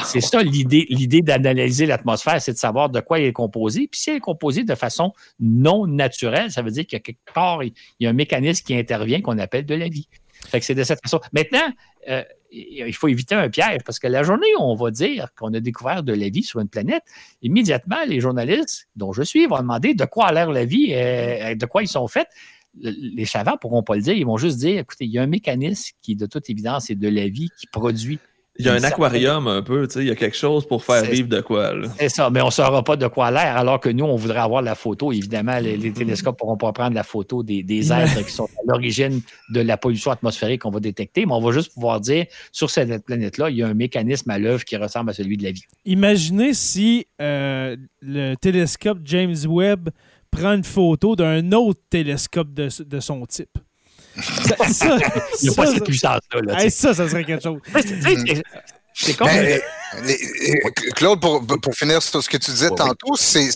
C'est 0.05 0.21
ça 0.21 0.41
l'idée, 0.41 0.85
l'idée 0.89 1.21
d'analyser 1.21 1.85
l'atmosphère, 1.85 2.41
c'est 2.41 2.53
de 2.53 2.57
savoir 2.57 2.89
de 2.89 2.99
quoi 3.01 3.19
elle 3.19 3.25
est 3.25 3.33
composée. 3.33 3.87
Puis 3.91 3.99
si 3.99 4.09
elle 4.11 4.17
est 4.17 4.21
composée 4.21 4.63
de 4.63 4.75
façon 4.75 5.11
non 5.39 5.87
naturelle, 5.87 6.51
ça 6.51 6.61
veut 6.61 6.71
dire 6.71 6.85
qu'il 6.85 6.95
y 6.95 7.01
a 7.01 7.03
quelque 7.03 7.33
part, 7.33 7.63
il 7.63 7.73
y 7.99 8.07
a 8.07 8.09
un 8.09 8.13
mécanisme 8.13 8.63
qui 8.65 8.75
intervient 8.75 9.21
qu'on 9.21 9.37
appelle 9.37 9.65
de 9.65 9.75
la 9.75 9.89
vie. 9.89 10.07
Fait 10.47 10.59
que 10.59 10.65
c'est 10.65 10.75
de 10.75 10.83
cette 10.83 11.01
façon. 11.01 11.19
Maintenant, 11.33 11.59
euh, 12.09 12.23
il 12.51 12.93
faut 12.93 13.07
éviter 13.07 13.35
un 13.35 13.49
piège 13.49 13.79
parce 13.85 13.99
que 13.99 14.07
la 14.07 14.23
journée 14.23 14.47
on 14.59 14.75
va 14.75 14.91
dire 14.91 15.29
qu'on 15.37 15.53
a 15.53 15.59
découvert 15.59 16.03
de 16.03 16.13
la 16.13 16.29
vie 16.29 16.43
sur 16.43 16.59
une 16.59 16.67
planète, 16.67 17.03
immédiatement, 17.41 18.03
les 18.07 18.19
journalistes, 18.19 18.87
dont 18.95 19.13
je 19.13 19.23
suis, 19.23 19.47
vont 19.47 19.59
demander 19.59 19.93
de 19.93 20.05
quoi 20.05 20.27
a 20.27 20.33
l'air 20.33 20.51
la 20.51 20.65
vie, 20.65 20.91
et 20.91 21.55
de 21.55 21.65
quoi 21.65 21.81
ils 21.83 21.87
sont 21.87 22.07
faits. 22.07 22.27
Les 22.73 23.25
savants 23.25 23.53
ne 23.53 23.57
pourront 23.57 23.83
pas 23.83 23.95
le 23.95 24.01
dire, 24.01 24.13
ils 24.13 24.25
vont 24.25 24.37
juste 24.37 24.57
dire, 24.57 24.79
écoutez, 24.79 25.05
il 25.05 25.11
y 25.11 25.17
a 25.17 25.21
un 25.21 25.27
mécanisme 25.27 25.95
qui, 26.01 26.15
de 26.15 26.25
toute 26.25 26.49
évidence, 26.49 26.89
est 26.89 26.95
de 26.95 27.09
la 27.09 27.27
vie 27.27 27.49
qui 27.59 27.67
produit 27.67 28.19
il 28.61 28.67
y 28.67 28.69
a 28.69 28.73
un 28.73 28.83
aquarium 28.83 29.47
un 29.47 29.61
peu, 29.61 29.87
tu 29.87 29.93
sais, 29.93 29.99
il 30.01 30.07
y 30.07 30.11
a 30.11 30.15
quelque 30.15 30.37
chose 30.37 30.67
pour 30.67 30.83
faire 30.83 31.03
vivre 31.03 31.27
de 31.27 31.41
quoi. 31.41 31.73
C'est 31.99 32.09
ça, 32.09 32.29
mais 32.29 32.41
on 32.41 32.47
ne 32.47 32.51
saura 32.51 32.83
pas 32.83 32.95
de 32.95 33.07
quoi 33.07 33.31
l'air, 33.31 33.57
alors 33.57 33.79
que 33.79 33.89
nous, 33.89 34.05
on 34.05 34.15
voudrait 34.15 34.39
avoir 34.39 34.61
la 34.61 34.75
photo. 34.75 35.11
Évidemment, 35.11 35.59
les, 35.59 35.77
mm-hmm. 35.77 35.93
télescopes 35.93 36.35
ne 36.35 36.37
pourront 36.37 36.57
pas 36.57 36.71
prendre 36.71 36.95
la 36.95 37.03
photo 37.03 37.43
des, 37.43 37.63
des 37.63 37.91
êtres 37.91 38.23
qui 38.25 38.31
sont 38.31 38.45
à 38.45 38.61
l'origine 38.67 39.21
de 39.49 39.61
la 39.61 39.77
pollution 39.77 40.11
atmosphérique 40.11 40.61
qu'on 40.61 40.71
va 40.71 40.79
détecter, 40.79 41.25
mais 41.25 41.33
on 41.33 41.41
va 41.41 41.51
juste 41.51 41.73
pouvoir 41.73 41.99
dire, 41.99 42.25
sur 42.51 42.69
cette 42.69 43.05
planète-là, 43.05 43.49
il 43.49 43.57
y 43.57 43.63
a 43.63 43.67
un 43.67 43.73
mécanisme 43.73 44.29
à 44.29 44.37
l'œuvre 44.37 44.63
qui 44.63 44.77
ressemble 44.77 45.09
à 45.09 45.13
celui 45.13 45.37
de 45.37 45.43
la 45.43 45.51
vie. 45.51 45.63
Imaginez 45.85 46.53
si 46.53 47.07
euh, 47.21 47.75
le 48.01 48.35
télescope 48.35 48.99
James 49.03 49.35
Webb 49.47 49.89
prend 50.29 50.53
une 50.53 50.63
photo 50.63 51.15
d'un 51.15 51.51
autre 51.51 51.81
télescope 51.89 52.53
de, 52.53 52.69
de 52.83 52.99
son 52.99 53.25
type. 53.25 53.57
Ça, 54.17 54.97
il 55.41 55.47
n'y 55.47 55.49
a 55.49 55.53
pas 55.55 55.65
cette 55.67 55.85
puissance-là. 55.85 56.69
ça, 56.69 56.93
ça 56.93 57.09
serait 57.09 57.23
quelque 57.23 57.43
chose. 57.43 57.59
C'est 58.93 59.15
comme. 59.17 59.27
Ben, 59.27 59.61
Claude, 60.95 61.19
pour, 61.19 61.45
pour, 61.45 61.73
finir 61.75 62.01
sur 62.01 62.23
ce 62.23 62.29
que 62.29 62.37
tu 62.37 62.51
disais 62.51 62.69
tantôt, 62.69 63.15
c'est, 63.17 63.49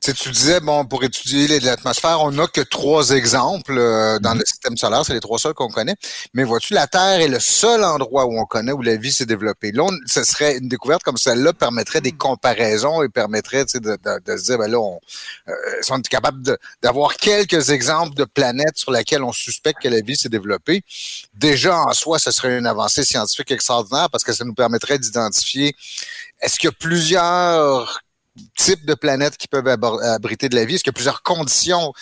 tu 0.00 0.30
disais, 0.30 0.60
bon, 0.60 0.84
pour 0.84 1.04
étudier 1.04 1.60
l'atmosphère, 1.60 2.20
on 2.22 2.32
n'a 2.32 2.46
que 2.46 2.60
trois 2.60 3.10
exemples 3.10 3.76
euh, 3.78 4.18
dans 4.18 4.34
mm-hmm. 4.34 4.38
le 4.38 4.44
système 4.44 4.76
solaire, 4.76 5.04
c'est 5.04 5.14
les 5.14 5.20
trois 5.20 5.38
seuls 5.38 5.54
qu'on 5.54 5.68
connaît. 5.68 5.94
Mais 6.32 6.42
vois-tu, 6.42 6.74
la 6.74 6.86
Terre 6.86 7.20
est 7.20 7.28
le 7.28 7.38
seul 7.38 7.84
endroit 7.84 8.26
où 8.26 8.38
on 8.38 8.46
connaît 8.46 8.72
où 8.72 8.82
la 8.82 8.96
vie 8.96 9.12
s'est 9.12 9.26
développée. 9.26 9.70
Là, 9.70 9.86
ce 10.06 10.24
serait 10.24 10.58
une 10.58 10.68
découverte 10.68 11.02
comme 11.02 11.16
celle-là 11.16 11.52
permettrait 11.52 12.00
des 12.00 12.12
mm. 12.12 12.18
comparaisons 12.18 13.02
et 13.02 13.08
permettrait 13.08 13.64
de, 13.64 13.78
de, 13.78 13.96
de, 14.24 14.36
se 14.36 14.44
dire, 14.44 14.58
ben 14.58 14.70
là, 14.70 14.78
on, 14.80 14.98
euh, 15.48 15.52
on 15.90 15.98
est 15.98 16.08
capable 16.08 16.42
d'avoir 16.82 17.14
quelques 17.16 17.70
exemples 17.70 18.14
de 18.14 18.24
planètes 18.24 18.76
sur 18.76 18.90
lesquelles 18.90 19.22
on 19.22 19.32
suspecte 19.32 19.80
que 19.80 19.88
la 19.88 20.00
vie 20.00 20.16
s'est 20.16 20.28
développée. 20.28 20.82
Déjà, 21.34 21.78
en 21.78 21.92
soi, 21.92 22.18
ce 22.18 22.30
serait 22.30 22.58
une 22.58 22.66
avancée 22.66 23.04
scientifique 23.04 23.52
extraordinaire 23.52 24.10
parce 24.10 24.24
que 24.24 24.32
ça 24.32 24.44
nous 24.44 24.54
permettrait 24.54 24.98
d'identifier 24.98 25.43
est-ce 26.40 26.58
qu'il 26.58 26.68
y 26.68 26.72
a 26.72 26.76
plusieurs 26.78 28.00
types 28.56 28.84
de 28.84 28.94
planètes 28.94 29.36
qui 29.36 29.48
peuvent 29.48 29.68
abriter 29.68 30.48
de 30.48 30.56
la 30.56 30.64
vie? 30.64 30.74
Est-ce 30.74 30.84
qu'il 30.84 30.90
y 30.90 30.94
a 30.94 30.98
plusieurs 30.98 31.22
conditions 31.22 31.92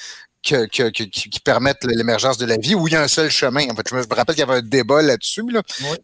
qui 0.43 1.41
permettent 1.45 1.85
l'émergence 1.85 2.39
de 2.39 2.47
la 2.47 2.57
vie 2.57 2.75
ou 2.75 2.89
il 2.89 2.95
y 2.95 2.97
a 2.97 3.03
un 3.03 3.09
seul 3.09 3.31
chemin? 3.31 3.69
En 3.71 3.77
fait, 3.77 3.89
je 3.89 3.95
me 3.95 4.15
rappelle 4.15 4.35
qu'il 4.35 4.45
y 4.45 4.49
avait 4.49 4.59
un 4.59 4.63
débat 4.63 5.03
là-dessus. 5.03 5.45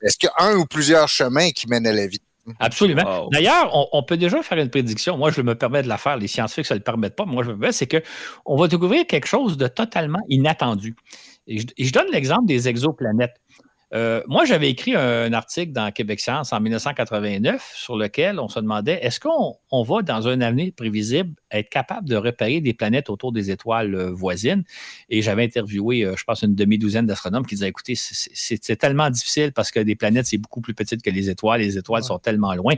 Est-ce 0.03 0.17
qu'il 0.19 0.29
y 0.29 0.43
a 0.43 0.47
un 0.47 0.57
ou 0.57 0.67
plusieurs 0.67 1.09
chemins 1.09 1.51
qui 1.51 1.69
mènent 1.69 1.87
à 1.87 1.93
la 1.93 2.07
vie? 2.07 2.21
Absolument. 2.61 3.29
D'ailleurs, 3.31 3.71
on, 3.93 4.03
peut 4.03 4.17
déjà 4.17 4.43
faire 4.43 4.59
une 4.59 4.71
prédiction. 4.71 5.19
Moi, 5.19 5.31
je 5.31 5.43
me 5.43 5.55
permets 5.55 5.83
de 5.83 5.89
la 5.89 5.99
faire. 5.99 6.17
Les 6.17 6.29
scientifiques 6.29 6.71
ne 6.71 6.77
le 6.77 6.83
permettent 6.83 7.17
pas. 7.17 7.27
Moi, 7.27 7.43
je 7.45 7.51
me 7.51 7.59
permets, 7.59 7.73
c'est 7.73 7.87
qu'on 7.87 8.57
va 8.57 8.69
découvrir 8.69 9.07
quelque 9.07 9.27
chose 9.27 9.57
de 9.57 9.69
totalement 9.69 10.21
inattendu. 10.29 10.97
et 11.47 11.59
je 11.59 11.93
donne 11.93 12.11
l'exemple 12.11 12.47
des 12.47 12.69
exoplanètes. 12.69 13.37
Euh, 13.95 14.23
moi, 14.27 14.45
j'avais 14.45 14.71
écrit 14.71 14.95
un, 14.95 15.33
article 15.33 15.73
dans 15.73 15.91
Québec 15.91 16.21
Science 16.21 16.53
en 16.53 16.61
1989 16.61 17.73
sur 17.75 17.97
lequel 17.97 18.39
on 18.39 18.49
se 18.49 18.61
demandait 18.61 18.99
est-ce 19.03 19.19
qu'on 19.21 19.83
va, 19.83 20.03
dans 20.03 20.29
un 20.29 20.41
avenir 20.41 20.73
prévisible, 20.77 21.35
être 21.51 21.71
capable 21.71 22.09
de 22.09 22.17
repérer 22.17 22.61
des 22.61 22.75
planètes 22.75 23.09
autour 23.09 23.33
des 23.33 23.51
étoiles 23.51 23.95
euh, 23.95 24.11
voisines? 24.11 24.65
Et 25.09 25.23
j'avais 25.23 25.45
interviewé, 25.45 26.05
euh, 26.05 26.15
je 26.17 26.25
pense, 26.25 26.43
une 26.43 26.55
demi-douzaine 26.55 27.07
d'astronomes 27.07 27.47
qui 27.47 27.55
disaient 27.55 27.69
écoutez, 27.69 27.95
c'est 27.97 28.77
tellement 28.77 29.09
difficile 29.11 29.53
parce 29.53 29.71
que 29.71 29.81
des 29.81 29.97
planètes, 29.97 30.27
c'est 30.27 30.39
beaucoup 30.39 30.61
plus 30.61 30.75
petite 30.75 31.03
que 31.03 31.11
les 31.11 31.31
étoiles. 31.31 31.61
Les 31.61 31.79
étoiles 31.79 32.05
sont 32.05 32.19
tellement 32.19 32.55
loin. 32.55 32.75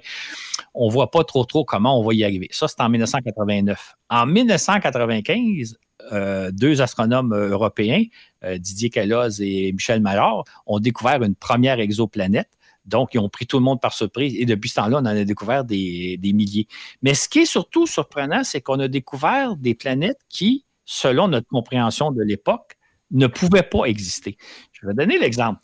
On 0.75 0.87
ne 0.87 0.93
voit 0.93 1.11
pas 1.11 1.25
trop, 1.25 1.45
trop 1.45 1.65
comment 1.65 1.99
on 1.99 2.05
va 2.05 2.15
y 2.15 2.23
arriver. 2.23 2.49
Ça, 2.53 2.69
c'est 2.69 2.81
en 2.81 2.89
1989. 2.89 3.95
En 4.11 4.27
1995, 4.27 5.77
euh, 6.13 6.51
deux 6.53 6.81
astronomes 6.83 7.33
euh, 7.33 7.51
européens, 7.51 8.05
euh, 8.45 8.59
Didier 8.59 8.91
Queloz 8.91 9.41
et 9.41 9.73
Michel 9.73 10.01
Maillard, 10.01 10.45
ont 10.67 10.79
découvert 10.79 11.23
une 11.23 11.35
première 11.35 11.81
exoplanète. 11.81 12.49
Donc, 12.87 13.15
ils 13.15 13.19
ont 13.19 13.29
pris 13.29 13.47
tout 13.47 13.59
le 13.59 13.65
monde 13.65 13.81
par 13.81 13.93
surprise 13.93 14.35
et 14.37 14.47
depuis 14.47 14.71
ce 14.71 14.77
temps-là, 14.77 14.97
on 14.99 15.01
en 15.01 15.07
a 15.07 15.25
découvert 15.25 15.65
des, 15.65 16.19
milliers. 16.23 16.67
Mais 17.03 17.15
ce 17.15 17.29
qui 17.29 17.41
est 17.41 17.47
surtout 17.47 17.87
surprenant, 17.87 18.43
c'est 18.43 18.61
qu'on 18.61 18.81
a 18.81 18.89
découvert 18.89 19.57
des 19.57 19.75
planètes 19.75 20.21
qui, 20.29 20.65
selon 20.85 21.29
notre 21.29 21.47
compréhension 21.47 22.11
de 22.11 22.23
l'époque, 22.23 22.77
ne 23.11 23.27
pouvaient 23.27 23.63
pas 23.63 23.85
exister. 23.85 24.37
Je 24.73 24.87
vais 24.87 24.95
donner 24.95 25.19
l'exemple. 25.19 25.61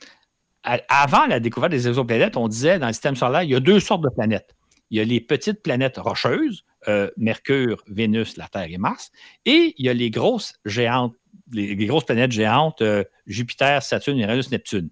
Avant 0.63 1.27
la 1.27 1.41
découverte 1.41 1.71
des 1.71 1.89
exoplanètes, 1.89 2.37
on 2.37 2.49
disait 2.49 2.79
dans 2.79 2.89
le 2.89 2.93
système 2.93 3.17
solaire, 3.17 3.45
il 3.45 3.51
y 3.51 3.55
a 3.55 3.61
deux 3.61 3.81
sortes 3.81 4.03
de 4.03 4.11
planètes. 4.11 4.55
Il 4.91 4.99
y 4.99 5.01
a 5.01 5.05
les 5.05 5.21
petites 5.21 5.63
planètes 5.63 5.97
rocheuses, 5.97 6.65
euh, 6.89 7.11
Mercure, 7.17 7.83
Vénus, 7.89 8.37
la 8.37 8.49
Terre 8.49 8.69
et 8.71 8.79
Mars. 8.79 9.11
Et 9.45 9.75
il 9.79 9.87
y 9.87 9.89
a 9.89 9.95
les 9.95 10.11
grosses 10.11 10.55
géantes, 10.65 11.15
les, 11.53 11.77
grosses 11.87 12.05
planètes 12.05 12.33
géantes, 12.33 12.83
euh, 12.83 13.05
Jupiter, 13.27 13.83
Saturne, 13.83 14.19
Uranus, 14.19 14.51
Neptune. 14.51 14.91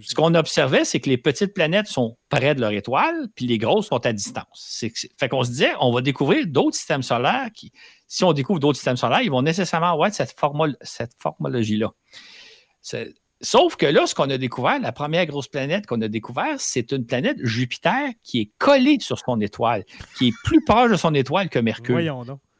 Ce 0.00 0.14
qu'on 0.14 0.34
observait, 0.34 0.84
c'est 0.84 1.00
que 1.00 1.10
les 1.10 1.18
petites 1.18 1.52
planètes 1.52 1.86
sont 1.86 2.16
près 2.30 2.54
de 2.54 2.60
leur 2.60 2.72
étoile, 2.72 3.28
puis 3.34 3.46
les 3.46 3.58
grosses 3.58 3.88
sont 3.88 4.04
à 4.06 4.12
distance. 4.12 4.84
fait 5.18 5.28
qu'on 5.28 5.44
se 5.44 5.50
disait, 5.50 5.72
on 5.80 5.92
va 5.92 6.00
découvrir 6.00 6.46
d'autres 6.46 6.76
systèmes 6.76 7.02
solaires 7.02 7.50
qui, 7.54 7.70
si 8.08 8.24
on 8.24 8.32
découvre 8.32 8.60
d'autres 8.60 8.76
systèmes 8.76 8.96
solaires, 8.96 9.20
ils 9.20 9.30
vont 9.30 9.42
nécessairement 9.42 9.92
avoir 9.92 10.12
cette, 10.12 10.34
cette 10.82 11.12
formologie-là. 11.18 11.92
Sauf 13.42 13.76
que 13.76 13.86
là, 13.86 14.06
ce 14.06 14.14
qu'on 14.14 14.30
a 14.30 14.38
découvert, 14.38 14.78
la 14.80 14.92
première 14.92 15.26
grosse 15.26 15.48
planète 15.48 15.86
qu'on 15.86 16.00
a 16.00 16.08
découvert, 16.08 16.54
c'est 16.58 16.92
une 16.92 17.04
planète 17.04 17.38
Jupiter 17.42 18.10
qui 18.22 18.40
est 18.40 18.50
collée 18.58 18.98
sur 19.00 19.18
son 19.18 19.40
étoile, 19.40 19.84
qui 20.16 20.28
est 20.28 20.34
plus 20.44 20.64
proche 20.64 20.92
de 20.92 20.96
son 20.96 21.12
étoile 21.14 21.48
que 21.48 21.58
Mercure. 21.58 21.98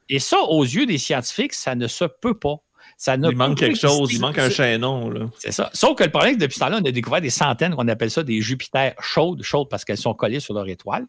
Et 0.08 0.18
ça, 0.18 0.40
aux 0.42 0.64
yeux 0.64 0.86
des 0.86 0.98
scientifiques, 0.98 1.54
ça 1.54 1.74
ne 1.74 1.86
se 1.86 2.04
peut 2.04 2.38
pas. 2.38 2.56
Ça 2.96 3.14
il 3.14 3.36
manque 3.36 3.58
quelque 3.58 3.78
chose, 3.78 4.12
il 4.12 4.20
manque 4.20 4.38
un 4.38 4.50
chaînon. 4.50 5.30
C'est 5.38 5.52
ça. 5.52 5.70
Sauf 5.72 5.96
que 5.96 6.04
le 6.04 6.10
problème, 6.10 6.32
c'est 6.32 6.38
que 6.38 6.42
depuis 6.42 6.54
ce 6.54 6.60
temps-là, 6.60 6.78
on 6.82 6.84
a 6.84 6.90
découvert 6.90 7.20
des 7.20 7.30
centaines, 7.30 7.74
qu'on 7.74 7.88
appelle 7.88 8.10
ça 8.10 8.22
des 8.22 8.40
Jupiter 8.40 8.94
chaudes, 9.00 9.42
chaudes 9.42 9.68
parce 9.68 9.84
qu'elles 9.84 9.98
sont 9.98 10.14
collées 10.14 10.40
sur 10.40 10.54
leur 10.54 10.68
étoile. 10.68 11.06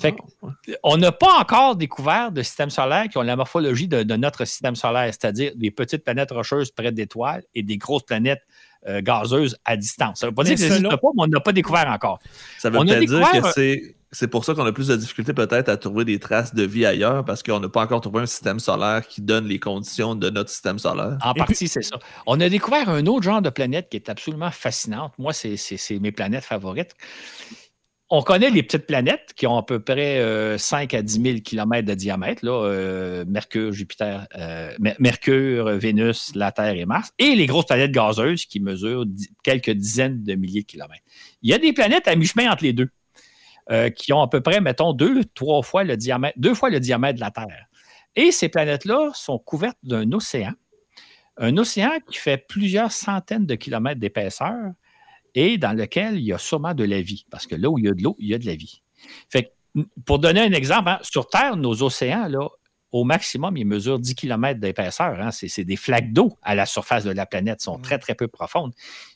Fait 0.00 0.14
ah, 0.42 0.48
on 0.82 0.96
n'a 0.96 1.12
pas 1.12 1.38
encore 1.38 1.76
découvert 1.76 2.32
de 2.32 2.42
systèmes 2.42 2.70
solaires 2.70 3.08
qui 3.08 3.18
ont 3.18 3.22
la 3.22 3.36
morphologie 3.36 3.88
de, 3.88 4.02
notre 4.16 4.44
système 4.44 4.76
solaire, 4.76 5.06
c'est-à-dire 5.06 5.52
des 5.54 5.70
petites 5.70 6.04
planètes 6.04 6.30
rocheuses 6.30 6.70
près 6.70 6.92
d'étoiles 6.92 7.42
et 7.54 7.62
des 7.62 7.76
grosses 7.76 8.04
planètes 8.04 8.42
euh, 8.88 9.00
gazeuses 9.02 9.56
à 9.64 9.76
distance. 9.76 10.20
Ça 10.20 10.26
ne 10.26 10.30
veut 10.30 10.34
pas 10.34 10.44
dire 10.44 10.54
que 10.54 10.60
ça 10.60 10.68
n'existe 10.68 10.88
pas, 10.88 11.08
mais 11.14 11.22
on 11.24 11.26
n'a 11.26 11.40
pas 11.40 11.52
découvert 11.52 11.88
encore. 11.88 12.18
Ça 12.58 12.70
veut 12.70 12.78
peut-dire 12.78 13.42
que 13.42 13.52
c'est 13.54 13.96
c'est 14.12 14.28
pour 14.28 14.44
ça 14.44 14.54
qu'on 14.54 14.64
a 14.64 14.72
plus 14.72 14.88
de 14.88 14.96
difficultés 14.96 15.34
peut-être 15.34 15.68
à 15.68 15.76
trouver 15.76 16.04
des 16.04 16.18
traces 16.18 16.54
de 16.54 16.62
vie 16.62 16.86
ailleurs 16.86 17.24
parce 17.24 17.42
qu'on 17.42 17.60
n'a 17.60 17.68
pas 17.68 17.82
encore 17.82 18.00
trouvé 18.00 18.22
un 18.22 18.26
système 18.26 18.60
solaire 18.60 19.06
qui 19.06 19.20
donne 19.20 19.46
les 19.46 19.58
conditions 19.58 20.14
de 20.14 20.30
notre 20.30 20.48
système 20.48 20.78
solaire. 20.78 21.18
En 21.22 21.34
partie, 21.34 21.68
c'est 21.68 21.82
ça. 21.82 21.98
On 22.26 22.40
a 22.40 22.48
découvert 22.48 22.88
un 22.88 23.04
autre 23.06 23.24
genre 23.24 23.42
de 23.42 23.50
planète 23.50 23.88
qui 23.90 23.96
est 23.96 24.08
absolument 24.08 24.50
fascinante. 24.50 25.12
Moi, 25.18 25.32
c'est 25.32 26.00
mes 26.00 26.12
planètes 26.12 26.44
favorites. 26.44 26.94
On 28.08 28.22
connaît 28.22 28.50
les 28.50 28.62
petites 28.62 28.86
planètes 28.86 29.32
qui 29.34 29.48
ont 29.48 29.56
à 29.56 29.64
peu 29.64 29.80
près 29.80 30.20
5 30.58 30.94
euh, 30.94 30.98
à 30.98 31.02
10 31.02 31.22
000 31.22 31.38
km 31.40 31.84
de 31.84 31.94
diamètre, 31.94 32.42
euh, 32.44 33.24
Mercure, 33.26 33.72
Jupiter, 33.72 34.28
euh, 34.36 34.72
Mercure, 35.00 35.70
Vénus, 35.70 36.32
la 36.36 36.52
Terre 36.52 36.76
et 36.76 36.86
Mars, 36.86 37.10
et 37.18 37.34
les 37.34 37.46
grosses 37.46 37.66
planètes 37.66 37.90
gazeuses 37.90 38.46
qui 38.46 38.60
mesurent 38.60 39.06
quelques 39.42 39.70
dizaines 39.70 40.22
de 40.22 40.34
milliers 40.36 40.62
de 40.62 40.66
kilomètres. 40.66 41.02
Il 41.42 41.50
y 41.50 41.54
a 41.54 41.58
des 41.58 41.72
planètes 41.72 42.06
à 42.06 42.14
mi-chemin 42.14 42.50
entre 42.50 42.64
les 42.64 42.72
deux. 42.72 42.88
Qui 43.96 44.12
ont 44.12 44.22
à 44.22 44.28
peu 44.28 44.40
près, 44.40 44.60
mettons, 44.60 44.92
deux, 44.92 45.24
trois 45.34 45.60
fois 45.60 45.82
le 45.82 45.96
diamètre, 45.96 46.38
deux 46.38 46.54
fois 46.54 46.70
le 46.70 46.78
diamètre 46.78 47.16
de 47.16 47.20
la 47.20 47.32
Terre. 47.32 47.66
Et 48.14 48.30
ces 48.30 48.48
planètes-là 48.48 49.10
sont 49.12 49.40
couvertes 49.40 49.78
d'un 49.82 50.12
océan, 50.12 50.52
un 51.36 51.56
océan 51.56 51.90
qui 52.08 52.16
fait 52.16 52.38
plusieurs 52.38 52.92
centaines 52.92 53.44
de 53.44 53.56
kilomètres 53.56 53.98
d'épaisseur 53.98 54.70
et 55.36 55.58
dans 55.58 55.76
lequel 55.76 56.16
il 56.16 56.24
y 56.24 56.32
a 56.32 56.38
sûrement 56.38 56.74
de 56.74 56.82
la 56.82 57.00
vie, 57.02 57.26
parce 57.30 57.46
que 57.46 57.54
là 57.54 57.70
où 57.70 57.78
il 57.78 57.84
y 57.84 57.88
a 57.88 57.94
de 57.94 58.02
l'eau, 58.02 58.16
il 58.18 58.28
y 58.28 58.34
a 58.34 58.38
de 58.38 58.46
la 58.46 58.56
vie. 58.56 58.82
Fait 59.28 59.52
pour 60.06 60.18
donner 60.18 60.40
un 60.40 60.52
exemple, 60.52 60.88
hein, 60.88 60.98
sur 61.02 61.28
Terre, 61.28 61.56
nos 61.56 61.82
océans, 61.82 62.28
là, 62.28 62.48
au 62.96 63.04
maximum, 63.04 63.56
ils 63.56 63.66
mesurent 63.66 63.98
10 63.98 64.14
km 64.14 64.58
d'épaisseur. 64.58 65.20
Hein. 65.20 65.30
C'est 65.30 65.64
des 65.64 65.76
flaques 65.76 66.12
d'eau 66.12 66.38
à 66.42 66.54
la 66.54 66.66
surface 66.66 67.04
de 67.04 67.10
la 67.10 67.26
planète, 67.26 67.60
sont 67.60 67.78
très, 67.78 67.98
très 67.98 68.14
peu 68.14 68.26
profondes. 68.26 68.72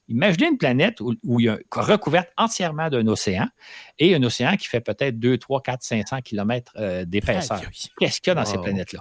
Imaginez 0.09 0.49
une 0.49 0.59
planète 0.59 1.01
où, 1.01 1.15
il 1.39 1.47
y 1.47 1.49
a 1.49 1.59
recouverte 1.71 2.29
entièrement 2.37 2.91
d'un 2.91 3.07
océan 3.07 3.47
et 3.99 4.15
un 4.15 4.23
océan 4.23 4.57
qui 4.57 4.67
fait 4.67 4.81
peut-être 4.81 5.19
2, 5.19 5.39
3, 5.39 5.63
4, 5.63 5.83
500 5.83 6.21
km 6.23 7.05
d'épaisseur. 7.05 7.61
Qu'est-ce 7.99 8.21
qu'il 8.21 8.31
y 8.31 8.33
a 8.33 8.35
dans 8.35 8.45
ces 8.45 8.59
planètes-là? 8.59 9.01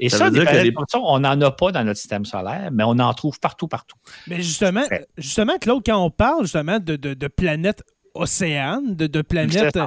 Et 0.00 0.08
ça, 0.08 0.30
des 0.30 0.40
planètes 0.40 0.74
comme 0.74 0.86
ça, 0.88 0.98
on 1.00 1.20
n'en 1.20 1.40
a 1.40 1.50
pas 1.50 1.72
dans 1.72 1.84
notre 1.84 1.98
système 1.98 2.24
solaire, 2.24 2.70
mais 2.72 2.84
on 2.84 2.98
en 2.98 3.14
trouve 3.14 3.38
partout, 3.40 3.68
partout. 3.68 3.96
Mais 4.26 4.36
justement, 4.36 4.84
justement 5.16 5.58
Claude, 5.58 5.82
quand 5.86 6.04
on 6.04 6.10
parle 6.10 6.42
justement 6.42 6.80
de, 6.80 6.96
de, 6.96 7.14
de 7.14 7.28
planètes 7.28 7.82
océanes, 8.14 8.96
de, 8.96 9.06
de 9.06 9.22
planètes, 9.22 9.78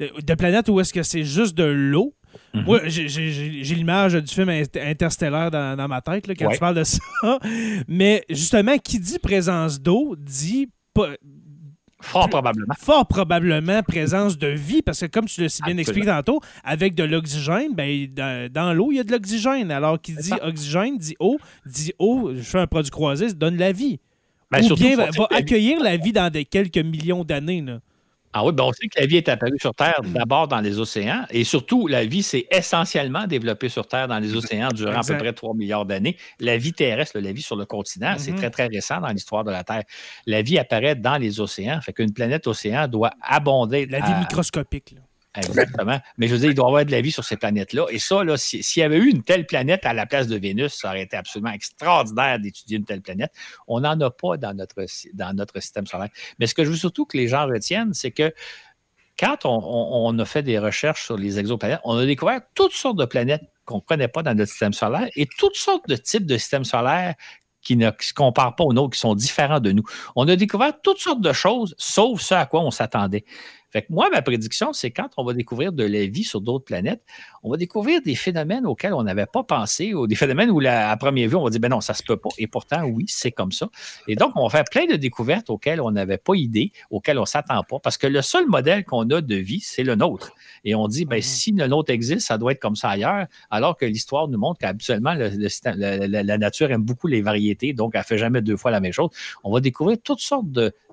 de 0.00 0.34
planètes 0.34 0.68
où 0.68 0.80
est-ce 0.80 0.92
que 0.92 1.02
c'est 1.02 1.24
juste 1.24 1.54
de 1.54 1.64
l'eau, 1.64 2.14
moi, 2.52 2.80
mhm. 2.82 2.88
j'ai 2.88 3.74
l'image 3.74 4.14
du 4.14 4.32
film 4.32 4.48
Interstellaire 4.48 5.50
dans, 5.50 5.88
ma 5.88 6.00
tête 6.00 6.26
quand 6.26 6.50
tu 6.50 6.58
parles 6.58 6.76
de 6.76 6.84
ça. 6.84 6.98
Mais 7.88 8.24
justement, 8.28 8.78
qui 8.78 8.98
dit 8.98 9.18
présence 9.18 9.80
d'eau 9.80 10.14
dit 10.18 10.68
Fort 12.04 12.28
probablement. 12.28 12.74
Fort 12.78 13.06
probablement 13.06 13.82
présence 13.82 14.36
de 14.36 14.48
vie, 14.48 14.82
parce 14.82 15.00
que 15.00 15.06
comme 15.06 15.24
tu 15.24 15.40
l'as 15.40 15.48
si 15.48 15.62
bien 15.62 15.76
expliqué 15.78 16.06
tantôt, 16.06 16.40
avec 16.62 16.94
de 16.94 17.02
l'oxygène, 17.02 17.74
ben, 17.74 18.06
dans, 18.50 18.72
l'eau, 18.74 18.92
il 18.92 18.96
y 18.96 19.00
a 19.00 19.04
de 19.04 19.10
l'oxygène. 19.10 19.70
Alors 19.70 20.00
qui 20.00 20.14
dit 20.14 20.32
oxygène, 20.42 20.98
dit 20.98 21.16
eau, 21.18 21.38
dit 21.64 21.92
eau, 21.98 22.32
je 22.34 22.42
fais 22.42 22.60
un 22.60 22.66
produit 22.66 22.90
croisé, 22.90 23.28
ça 23.28 23.34
donne 23.34 23.56
la 23.56 23.72
vie. 23.72 23.98
Ben, 24.50 24.62
Ou 24.70 24.74
bien 24.74 24.96
va, 24.96 25.08
accueillir 25.30 25.80
la 25.82 25.96
vie 25.96 26.12
dans 26.12 26.30
des 26.30 26.44
quelques 26.44 26.78
millions 26.78 27.24
d'années. 27.24 27.64
Ah 28.36 28.44
oui, 28.44 28.52
ben 28.52 28.64
on 28.64 28.72
sait 28.72 28.88
que 28.88 29.00
la 29.00 29.06
vie 29.06 29.16
est 29.16 29.28
apparue 29.28 29.58
sur 29.60 29.72
Terre 29.74 30.00
mm. 30.02 30.12
d'abord 30.12 30.48
dans 30.48 30.60
les 30.60 30.80
océans 30.80 31.24
et 31.30 31.44
surtout, 31.44 31.86
la 31.86 32.04
vie 32.04 32.24
s'est 32.24 32.46
essentiellement 32.50 33.28
développée 33.28 33.68
sur 33.68 33.86
Terre 33.86 34.08
dans 34.08 34.18
les 34.18 34.34
océans 34.34 34.70
durant 34.74 35.00
à 35.00 35.04
peu 35.04 35.16
près 35.16 35.32
3 35.32 35.54
milliards 35.54 35.86
d'années. 35.86 36.16
La 36.40 36.56
vie 36.56 36.72
terrestre, 36.72 37.18
la 37.20 37.32
vie 37.32 37.42
sur 37.42 37.54
le 37.54 37.64
continent, 37.64 38.16
c'est 38.18 38.32
mm-hmm. 38.32 38.36
très, 38.36 38.50
très 38.50 38.66
récent 38.66 39.00
dans 39.00 39.08
l'histoire 39.08 39.44
de 39.44 39.52
la 39.52 39.62
Terre. 39.62 39.84
La 40.26 40.42
vie 40.42 40.58
apparaît 40.58 40.96
dans 40.96 41.16
les 41.16 41.38
océans, 41.38 41.80
fait 41.80 41.92
qu'une 41.92 42.12
planète 42.12 42.48
océan 42.48 42.88
doit 42.88 43.12
abonder. 43.22 43.86
La 43.86 44.00
vie 44.00 44.14
microscopique. 44.20 44.96
Là. 44.96 45.02
Exactement. 45.36 46.00
Mais 46.16 46.28
je 46.28 46.34
veux 46.34 46.38
dire, 46.38 46.50
il 46.50 46.54
doit 46.54 46.66
y 46.66 46.68
avoir 46.68 46.84
de 46.84 46.90
la 46.90 47.00
vie 47.00 47.10
sur 47.10 47.24
ces 47.24 47.36
planètes-là. 47.36 47.86
Et 47.90 47.98
ça, 47.98 48.22
s'il 48.36 48.80
y 48.80 48.82
avait 48.82 48.98
eu 48.98 49.10
une 49.10 49.22
telle 49.22 49.46
planète 49.46 49.84
à 49.84 49.92
la 49.92 50.06
place 50.06 50.28
de 50.28 50.36
Vénus, 50.36 50.74
ça 50.74 50.88
aurait 50.88 51.02
été 51.02 51.16
absolument 51.16 51.52
extraordinaire 51.52 52.38
d'étudier 52.38 52.78
une 52.78 52.84
telle 52.84 53.02
planète. 53.02 53.32
On 53.66 53.80
n'en 53.80 54.00
a 54.00 54.10
pas 54.10 54.36
dans 54.36 54.54
notre, 54.54 54.84
dans 55.12 55.34
notre 55.34 55.60
système 55.60 55.86
solaire. 55.86 56.10
Mais 56.38 56.46
ce 56.46 56.54
que 56.54 56.64
je 56.64 56.70
veux 56.70 56.76
surtout 56.76 57.04
que 57.04 57.16
les 57.16 57.28
gens 57.28 57.46
retiennent, 57.46 57.94
c'est 57.94 58.12
que 58.12 58.32
quand 59.18 59.44
on, 59.44 60.18
a 60.18 60.24
fait 60.24 60.42
des 60.42 60.58
recherches 60.58 61.04
sur 61.04 61.16
les 61.16 61.38
exoplanètes, 61.38 61.80
on 61.84 61.96
a 61.96 62.04
découvert 62.04 62.40
toutes 62.54 62.72
sortes 62.72 62.98
de 62.98 63.04
planètes 63.04 63.44
qu'on 63.64 63.76
ne 63.76 63.80
connaît 63.80 64.08
pas 64.08 64.22
dans 64.22 64.34
notre 64.34 64.50
système 64.50 64.72
solaire 64.72 65.08
et 65.14 65.26
toutes 65.38 65.56
sortes 65.56 65.88
de 65.88 65.96
types 65.96 66.26
de 66.26 66.36
systèmes 66.36 66.64
solaires 66.64 67.14
qui 67.62 67.76
ne 67.76 67.90
se 67.98 68.12
comparent 68.12 68.56
pas 68.56 68.64
aux 68.64 68.72
nôtres, 68.72 68.94
qui 68.94 69.00
sont 69.00 69.14
différents 69.14 69.60
de 69.60 69.72
nous. 69.72 69.84
On 70.16 70.28
a 70.28 70.36
découvert 70.36 70.72
toutes 70.82 70.98
sortes 70.98 71.20
de 71.20 71.32
choses, 71.32 71.74
sauf 71.78 72.20
ce 72.20 72.34
à 72.34 72.46
quoi 72.46 72.60
on 72.60 72.70
s'attendait. 72.70 73.24
Fait 73.74 73.82
que 73.82 73.92
moi, 73.92 74.08
ma 74.08 74.22
prédiction, 74.22 74.72
c'est 74.72 74.92
quand 74.92 75.08
on 75.16 75.24
va 75.24 75.32
découvrir 75.32 75.72
de 75.72 75.82
la 75.82 76.06
vie 76.06 76.22
sur 76.22 76.40
d'autres 76.40 76.64
planètes, 76.64 77.02
on 77.42 77.50
va 77.50 77.56
découvrir 77.56 78.00
des 78.02 78.14
phénomènes 78.14 78.66
auxquels 78.66 78.94
on 78.94 79.02
n'avait 79.02 79.26
pas 79.26 79.42
pensé, 79.42 79.94
ou 79.94 80.06
des 80.06 80.14
phénomènes 80.14 80.48
où, 80.48 80.60
à 80.64 80.96
première 80.96 81.28
vue, 81.28 81.34
on 81.34 81.42
va 81.42 81.50
dire, 81.50 81.58
ben 81.58 81.70
non, 81.70 81.80
ça 81.80 81.92
se 81.92 82.04
peut 82.04 82.16
pas. 82.16 82.28
Et 82.38 82.46
pourtant, 82.46 82.84
oui, 82.84 83.06
c'est 83.08 83.32
comme 83.32 83.50
ça. 83.50 83.68
Et 84.06 84.14
donc, 84.14 84.30
on 84.36 84.44
va 84.46 84.50
faire 84.50 84.64
plein 84.70 84.86
de 84.86 84.94
découvertes 84.94 85.50
auxquelles 85.50 85.80
on 85.80 85.90
n'avait 85.90 86.18
pas 86.18 86.36
idée, 86.36 86.70
auxquelles 86.90 87.18
on 87.18 87.24
s'attend 87.24 87.64
pas, 87.64 87.80
parce 87.80 87.98
que 87.98 88.06
le 88.06 88.22
seul 88.22 88.46
modèle 88.46 88.84
qu'on 88.84 89.10
a 89.10 89.20
de 89.20 89.34
vie, 89.34 89.58
c'est 89.58 89.82
le 89.82 89.96
nôtre. 89.96 90.30
Et 90.64 90.76
on 90.76 90.86
dit, 90.86 91.04
ben, 91.04 91.18
mm-hmm. 91.18 91.22
si 91.22 91.50
le 91.50 91.66
nôtre 91.66 91.90
existe, 91.90 92.28
ça 92.28 92.38
doit 92.38 92.52
être 92.52 92.60
comme 92.60 92.76
ça 92.76 92.90
ailleurs, 92.90 93.26
alors 93.50 93.76
que 93.76 93.86
l'histoire 93.86 94.28
nous 94.28 94.38
montre 94.38 94.60
qu'habituellement, 94.60 95.14
la, 95.14 96.38
nature 96.38 96.70
aime 96.70 96.84
beaucoup 96.84 97.08
les 97.08 97.22
variétés, 97.22 97.72
donc 97.72 97.96
elle 97.96 98.04
fait 98.04 98.18
jamais 98.18 98.40
deux 98.40 98.56
fois 98.56 98.70
la 98.70 98.78
même 98.78 98.92
chose. 98.92 99.10
On 99.42 99.52
va 99.52 99.58
découvrir 99.58 99.98
toutes 100.00 100.20
sortes 100.20 100.46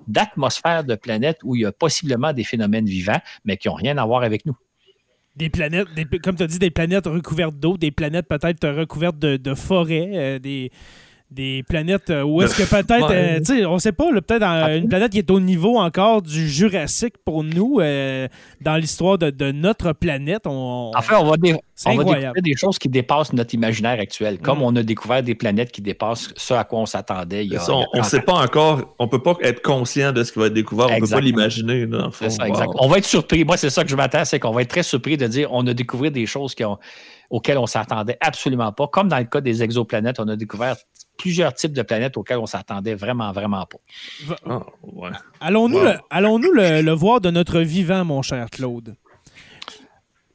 d'atmosphères 0.08 0.82
de 0.82 0.96
planètes 0.96 1.38
où 1.44 1.54
il 1.54 1.62
y 1.62 1.64
a 1.64 1.70
possiblement 1.70 2.32
des 2.32 2.42
phénomènes 2.42 2.71
vivants, 2.80 3.20
mais 3.44 3.56
qui 3.56 3.68
n'ont 3.68 3.74
rien 3.74 3.98
à 3.98 4.06
voir 4.06 4.22
avec 4.22 4.46
nous. 4.46 4.56
Des 5.36 5.48
planètes, 5.48 5.86
comme 6.22 6.36
tu 6.36 6.42
as 6.42 6.46
dit, 6.46 6.58
des 6.58 6.70
planètes 6.70 7.06
recouvertes 7.06 7.54
d'eau, 7.54 7.78
des 7.78 7.90
planètes 7.90 8.26
peut-être 8.28 8.68
recouvertes 8.68 9.18
de, 9.18 9.54
forêts, 9.54 10.10
euh, 10.14 10.38
des, 10.38 10.70
des 11.32 11.62
planètes 11.68 12.10
euh, 12.10 12.22
où 12.22 12.42
est-ce 12.42 12.56
que 12.56 12.62
peut-être, 12.82 13.10
euh, 13.10 13.38
tu 13.38 13.58
sais, 13.58 13.66
on 13.66 13.78
sait 13.78 13.92
pas, 13.92 14.10
peut-être 14.12 14.44
une 14.44 14.88
planète 14.88 15.12
qui 15.12 15.18
est 15.18 15.30
au 15.30 15.40
niveau 15.40 15.78
encore 15.78 16.22
du 16.22 16.48
Jurassique 16.48 17.14
pour 17.24 17.42
nous, 17.42 17.78
euh, 17.80 18.28
dans 18.60 18.76
l'histoire 18.76 19.18
de, 19.18 19.52
notre 19.52 19.92
planète. 19.92 20.42
On, 20.46 20.92
en 20.94 21.02
fait, 21.02 21.14
on 21.14 21.24
va, 21.24 21.36
découvrir 21.36 22.32
des 22.42 22.56
choses 22.56 22.78
qui 22.78 22.88
dépassent 22.88 23.32
notre 23.32 23.54
imaginaire 23.54 23.98
actuel, 23.98 24.38
comme 24.38 24.60
mm. 24.60 24.62
on 24.62 24.76
a 24.76 24.82
découvert 24.82 25.22
des 25.22 25.34
planètes 25.34 25.72
qui 25.72 25.82
dépassent 25.82 26.32
ce 26.36 26.54
à 26.54 26.64
quoi 26.64 26.80
on 26.80 26.86
s'attendait. 26.86 27.48
on 27.68 27.98
ne 27.98 28.02
sait 28.02 28.20
pas 28.20 28.34
encore, 28.34 28.94
on 28.98 29.08
peut 29.08 29.22
pas 29.22 29.36
être 29.42 29.62
conscient 29.62 30.12
de 30.12 30.22
ce 30.22 30.32
qui 30.32 30.38
va 30.38 30.46
être 30.46 30.54
découvert, 30.54 30.88
on 30.90 30.94
ne 30.94 31.00
peut 31.00 31.08
pas 31.08 31.20
l'imaginer. 31.20 31.86
On 32.78 32.88
va 32.88 32.98
être 32.98 33.04
surpris. 33.04 33.44
Moi, 33.44 33.56
c'est 33.56 33.70
ça 33.70 33.82
que 33.82 33.90
je 33.90 33.96
m'attends, 33.96 34.24
c'est 34.24 34.38
qu'on 34.38 34.52
va 34.52 34.62
être 34.62 34.70
très 34.70 34.82
surpris 34.82 35.16
de 35.16 35.26
dire 35.26 35.48
on 35.50 35.66
a 35.66 35.74
découvert 35.74 36.10
des 36.10 36.26
choses 36.26 36.54
qui 36.54 36.64
ont 36.64 36.78
auxquelles 37.32 37.58
on 37.58 37.66
s'attendait 37.66 38.18
absolument 38.20 38.72
pas. 38.72 38.86
Comme 38.86 39.08
dans 39.08 39.18
le 39.18 39.24
cas 39.24 39.40
des 39.40 39.62
exoplanètes, 39.62 40.20
on 40.20 40.28
a 40.28 40.36
découvert 40.36 40.76
plusieurs 41.16 41.54
types 41.54 41.72
de 41.72 41.82
planètes 41.82 42.16
auxquelles 42.16 42.38
on 42.38 42.46
s'attendait 42.46 42.94
vraiment, 42.94 43.32
vraiment 43.32 43.66
pas. 43.66 43.78
Ah, 44.48 44.60
allons-nous 45.40 45.80
le, 45.80 45.94
allons 46.10 46.38
le, 46.38 46.90
voir 46.92 47.20
de 47.20 47.30
notre 47.30 47.60
vivant, 47.60 48.04
mon 48.04 48.22
cher 48.22 48.50
Claude? 48.50 48.96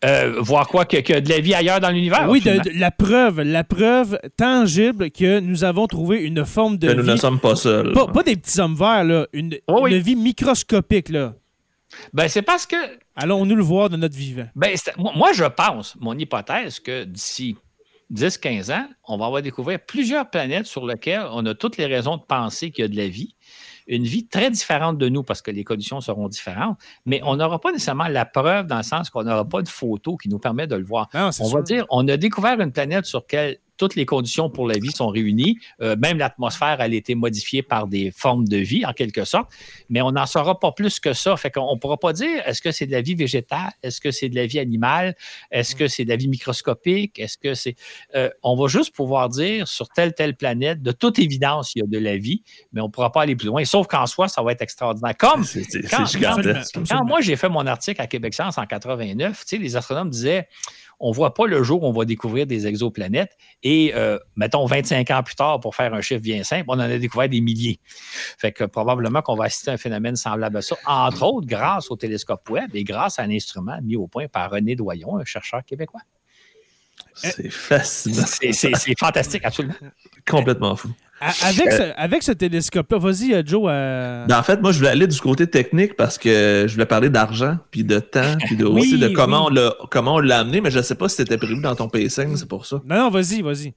Euh, 0.05 0.35
voir 0.39 0.67
quoi 0.67 0.85
que, 0.85 0.97
que, 0.97 1.19
de 1.19 1.27
la 1.29 1.39
vie 1.39 1.55
ailleurs 1.55 1.79
dans 1.79 1.89
l'univers. 1.89 2.29
Oui, 2.29 2.39
de, 2.39 2.79
la 2.79 2.91
preuve, 2.91 3.41
la 3.41 3.63
preuve 3.63 4.19
tangible 4.37 5.09
que 5.09 5.39
nous 5.39 5.63
avons 5.63 5.87
trouvé 5.87 6.21
une 6.21 6.45
forme 6.45 6.77
de 6.77 6.87
que 6.87 6.93
nous 6.93 7.03
ne 7.03 7.15
sommes 7.15 7.39
pas 7.39 7.55
seuls. 7.55 7.93
Pas, 7.93 8.23
des 8.23 8.35
petits 8.35 8.59
hommes 8.59 8.75
verts, 8.75 9.03
là, 9.03 9.27
une, 9.33 9.57
une 9.67 9.97
vie 9.97 10.15
microscopique. 10.15 11.09
Là. 11.09 11.33
Ben, 12.13 12.27
c'est 12.27 12.41
parce 12.43 12.65
que. 12.65 12.75
Allons-nous 13.15 13.55
le 13.55 13.63
voir 13.63 13.89
de 13.89 13.97
notre 13.97 14.15
vivant? 14.15 14.47
Ben, 14.55 14.75
moi, 14.97 15.31
je 15.33 15.45
pense, 15.45 15.95
mon 15.99 16.15
hypothèse, 16.15 16.79
que 16.79 17.03
d'ici 17.03 17.57
10-15 18.13 18.73
ans, 18.73 18.87
on 19.05 19.17
va 19.17 19.25
avoir 19.25 19.41
découvert 19.41 19.79
plusieurs 19.85 20.29
planètes 20.29 20.65
sur 20.65 20.85
lesquelles 20.85 21.25
on 21.31 21.45
a 21.45 21.53
toutes 21.53 21.77
les 21.77 21.85
raisons 21.85 22.17
de 22.17 22.23
penser 22.23 22.71
qu'il 22.71 22.83
y 22.83 22.85
a 22.85 22.87
de 22.87 22.95
la 22.95 23.07
vie. 23.07 23.35
Une 23.87 24.03
vie 24.03 24.27
très 24.27 24.49
différente 24.49 24.97
de 24.97 25.09
nous 25.09 25.23
parce 25.23 25.41
que 25.41 25.51
les 25.51 25.63
conditions 25.63 26.01
seront 26.01 26.27
différentes, 26.27 26.77
mais 27.05 27.21
on 27.23 27.37
n'aura 27.37 27.59
pas 27.59 27.71
nécessairement 27.71 28.07
la 28.07 28.25
preuve 28.25 28.67
dans 28.67 28.77
le 28.77 28.83
sens 28.83 29.09
qu'on 29.09 29.23
n'aura 29.23 29.45
pas 29.45 29.61
de 29.61 29.69
photo 29.69 30.17
qui 30.17 30.29
nous 30.29 30.39
permet 30.39 30.67
de 30.67 30.75
le 30.75 30.83
voir. 30.83 31.09
on 31.13 31.49
va 31.49 31.61
dire, 31.61 31.85
on 31.89 32.07
a 32.07 32.17
découvert 32.17 32.59
une 32.59 32.71
planète 32.71 33.05
sur 33.05 33.19
laquelle 33.19 33.59
toutes 33.77 33.95
les 33.95 34.05
conditions 34.05 34.49
pour 34.49 34.67
la 34.67 34.77
vie 34.77 34.91
sont 34.91 35.07
réunies. 35.07 35.59
Euh, 35.81 35.95
même 35.97 36.17
l'atmosphère, 36.17 36.77
elle 36.79 36.93
a 36.93 36.95
été 36.95 37.15
modifiée 37.15 37.61
par 37.61 37.87
des 37.87 38.11
formes 38.11 38.47
de 38.47 38.57
vie, 38.57 38.85
en 38.85 38.93
quelque 38.93 39.25
sorte, 39.25 39.49
mais 39.89 40.01
on 40.01 40.11
n'en 40.11 40.25
saura 40.25 40.59
pas 40.59 40.71
plus 40.71 40.99
que 40.99 41.13
ça. 41.13 41.37
Fait 41.37 41.51
qu'on 41.51 41.75
ne 41.75 41.79
pourra 41.79 41.97
pas 41.97 42.13
dire 42.13 42.41
est-ce 42.45 42.61
que 42.61 42.71
c'est 42.71 42.85
de 42.85 42.91
la 42.91 43.01
vie 43.01 43.15
végétale, 43.15 43.71
est-ce 43.83 44.01
que 44.01 44.11
c'est 44.11 44.29
de 44.29 44.35
la 44.35 44.45
vie 44.45 44.59
animale, 44.59 45.15
est-ce 45.51 45.75
que 45.75 45.87
c'est 45.87 46.03
de 46.03 46.09
la 46.09 46.15
vie 46.15 46.27
microscopique, 46.27 47.19
est-ce 47.19 47.37
que 47.37 47.53
c'est. 47.53 47.75
Euh, 48.15 48.29
on 48.43 48.55
va 48.55 48.67
juste 48.67 48.95
pouvoir 48.95 49.29
dire 49.29 49.67
sur 49.67 49.89
telle, 49.89 50.13
telle 50.13 50.35
planète, 50.35 50.81
de 50.81 50.91
toute 50.91 51.19
évidence, 51.19 51.75
il 51.75 51.79
y 51.79 51.81
a 51.83 51.87
de 51.87 51.99
la 51.99 52.17
vie, 52.17 52.43
mais 52.73 52.81
on 52.81 52.87
ne 52.87 52.91
pourra 52.91 53.11
pas 53.11 53.21
aller 53.21 53.35
plus 53.35 53.47
loin. 53.47 53.63
Sauf 53.65 53.87
qu'en 53.87 54.05
soi, 54.05 54.27
ça 54.27 54.41
va 54.41 54.51
être 54.51 54.61
extraordinaire. 54.61 55.15
Comme 55.17 55.45
quand, 55.89 57.05
moi 57.05 57.21
j'ai 57.21 57.35
fait 57.35 57.49
mon 57.49 57.65
article 57.65 58.01
à 58.01 58.07
Québec 58.07 58.33
Science 58.33 58.57
en 58.57 58.65
89, 58.65 59.45
les 59.51 59.75
astronomes 59.75 60.09
disaient 60.09 60.47
on 60.99 61.09
ne 61.09 61.15
voit 61.15 61.33
pas 61.33 61.45
le 61.45 61.63
jour 61.63 61.83
où 61.83 61.87
on 61.87 61.91
va 61.91 62.05
découvrir 62.05 62.47
des 62.47 62.67
exoplanètes. 62.67 63.37
Et 63.63 63.93
euh, 63.95 64.17
mettons 64.35 64.65
25 64.65 65.09
ans 65.11 65.23
plus 65.23 65.35
tard, 65.35 65.59
pour 65.59 65.75
faire 65.75 65.93
un 65.93 66.01
chiffre 66.01 66.21
bien 66.21 66.43
simple, 66.43 66.65
on 66.67 66.73
en 66.73 66.79
a 66.79 66.97
découvert 66.97 67.29
des 67.29 67.41
milliers. 67.41 67.79
Fait 68.37 68.51
que 68.51 68.63
probablement 68.63 69.21
qu'on 69.21 69.35
va 69.35 69.45
assister 69.45 69.71
à 69.71 69.73
un 69.75 69.77
phénomène 69.77 70.15
semblable 70.15 70.57
à 70.57 70.61
ça, 70.61 70.75
entre 70.85 71.23
autres 71.23 71.47
grâce 71.47 71.91
au 71.91 71.95
télescope 71.95 72.49
Webb 72.49 72.75
et 72.75 72.83
grâce 72.83 73.19
à 73.19 73.23
un 73.23 73.31
instrument 73.31 73.79
mis 73.83 73.95
au 73.95 74.07
point 74.07 74.27
par 74.27 74.51
René 74.51 74.75
Doyon, 74.75 75.17
un 75.17 75.25
chercheur 75.25 75.63
québécois. 75.63 76.01
C'est 77.13 77.49
fascinant. 77.49 78.25
C'est 78.27 78.99
fantastique, 78.99 79.43
absolument. 79.43 79.75
Complètement 80.27 80.75
fou. 80.75 80.89
Avec, 81.19 81.71
ce, 81.71 81.93
avec 81.97 82.23
ce 82.23 82.31
télescope-là, 82.31 82.99
vas-y, 82.99 83.33
euh, 83.33 83.41
Joe. 83.45 83.63
Euh, 83.67 84.25
ben, 84.27 84.37
en 84.37 84.43
fait, 84.43 84.61
moi, 84.61 84.71
je 84.71 84.77
voulais 84.77 84.91
aller 84.91 85.07
du 85.07 85.19
côté 85.19 85.47
technique 85.47 85.95
parce 85.95 86.17
que 86.17 86.65
je 86.67 86.73
voulais 86.73 86.85
parler 86.85 87.09
d'argent, 87.09 87.57
puis 87.71 87.83
de 87.83 87.99
temps, 87.99 88.37
puis 88.45 88.55
de, 88.55 88.65
aussi 88.65 88.99
de 88.99 89.07
comment, 89.09 89.47
on 89.47 90.19
l'a 90.19 90.39
amené, 90.39 90.61
mais 90.61 90.69
je 90.69 90.77
ne 90.77 90.83
sais 90.83 90.95
pas 90.95 91.09
si 91.09 91.15
c'était 91.15 91.37
prévu 91.37 91.59
dans 91.61 91.75
ton 91.75 91.89
pacing, 91.89 92.35
c'est 92.35 92.47
pour 92.47 92.65
ça. 92.65 92.81
Non, 92.85 92.97
non, 92.97 93.09
vas-y, 93.09 93.41
vas-y. 93.41 93.73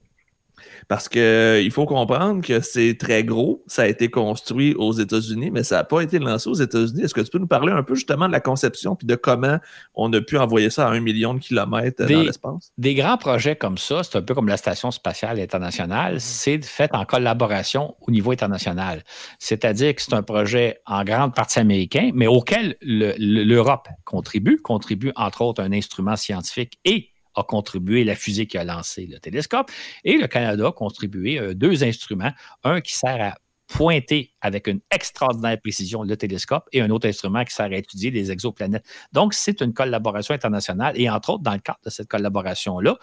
Parce 0.91 1.07
qu'il 1.07 1.21
euh, 1.21 1.69
faut 1.69 1.85
comprendre 1.85 2.45
que 2.45 2.59
c'est 2.59 2.97
très 2.97 3.23
gros. 3.23 3.63
Ça 3.65 3.83
a 3.83 3.87
été 3.87 4.09
construit 4.09 4.75
aux 4.75 4.91
États-Unis, 4.91 5.49
mais 5.49 5.63
ça 5.63 5.77
n'a 5.77 5.83
pas 5.85 6.01
été 6.01 6.19
lancé 6.19 6.49
aux 6.49 6.55
États-Unis. 6.55 7.03
Est-ce 7.03 7.13
que 7.13 7.21
tu 7.21 7.29
peux 7.29 7.37
nous 7.39 7.47
parler 7.47 7.71
un 7.71 7.81
peu 7.81 7.95
justement 7.95 8.27
de 8.27 8.33
la 8.33 8.41
conception 8.41 8.97
puis 8.97 9.07
de 9.07 9.15
comment 9.15 9.57
on 9.95 10.11
a 10.11 10.19
pu 10.19 10.37
envoyer 10.37 10.69
ça 10.69 10.89
à 10.89 10.91
un 10.91 10.99
million 10.99 11.33
de 11.33 11.39
kilomètres 11.39 12.05
dans 12.05 12.23
l'espace? 12.23 12.73
Des 12.77 12.93
grands 12.93 13.15
projets 13.15 13.55
comme 13.55 13.77
ça, 13.77 14.03
c'est 14.03 14.17
un 14.17 14.21
peu 14.21 14.35
comme 14.35 14.49
la 14.49 14.57
Station 14.57 14.91
spatiale 14.91 15.39
internationale, 15.39 16.19
c'est 16.19 16.61
fait 16.65 16.93
en 16.93 17.05
collaboration 17.05 17.95
au 18.01 18.11
niveau 18.11 18.33
international. 18.33 19.05
C'est-à-dire 19.39 19.95
que 19.95 20.01
c'est 20.01 20.13
un 20.13 20.23
projet 20.23 20.81
en 20.85 21.05
grande 21.05 21.33
partie 21.33 21.59
américain, 21.59 22.11
mais 22.13 22.27
auquel 22.27 22.75
l'Europe 22.81 23.87
contribue, 24.03 24.57
contribue 24.57 25.13
entre 25.15 25.41
autres 25.43 25.63
un 25.63 25.71
instrument 25.71 26.17
scientifique 26.17 26.79
et 26.83 27.11
a 27.35 27.43
contribué 27.43 28.03
la 28.03 28.15
fusée 28.15 28.47
qui 28.47 28.57
a 28.57 28.63
lancé 28.63 29.07
le 29.07 29.19
télescope. 29.19 29.71
Et 30.03 30.17
le 30.17 30.27
Canada 30.27 30.67
a 30.67 30.71
contribué 30.71 31.39
euh, 31.39 31.53
deux 31.53 31.83
instruments, 31.83 32.31
un 32.63 32.81
qui 32.81 32.93
sert 32.93 33.21
à 33.21 33.35
pointer 33.67 34.33
avec 34.41 34.67
une 34.67 34.81
extraordinaire 34.91 35.59
précision 35.61 36.03
le 36.03 36.17
télescope 36.17 36.67
et 36.73 36.81
un 36.81 36.89
autre 36.89 37.07
instrument 37.07 37.43
qui 37.45 37.53
sert 37.53 37.67
à 37.67 37.75
étudier 37.75 38.11
les 38.11 38.31
exoplanètes. 38.31 38.85
Donc, 39.13 39.33
c'est 39.33 39.61
une 39.61 39.73
collaboration 39.73 40.33
internationale 40.33 40.99
et 40.99 41.09
entre 41.09 41.31
autres, 41.31 41.43
dans 41.43 41.53
le 41.53 41.59
cadre 41.59 41.79
de 41.85 41.89
cette 41.89 42.09
collaboration-là, 42.09 42.97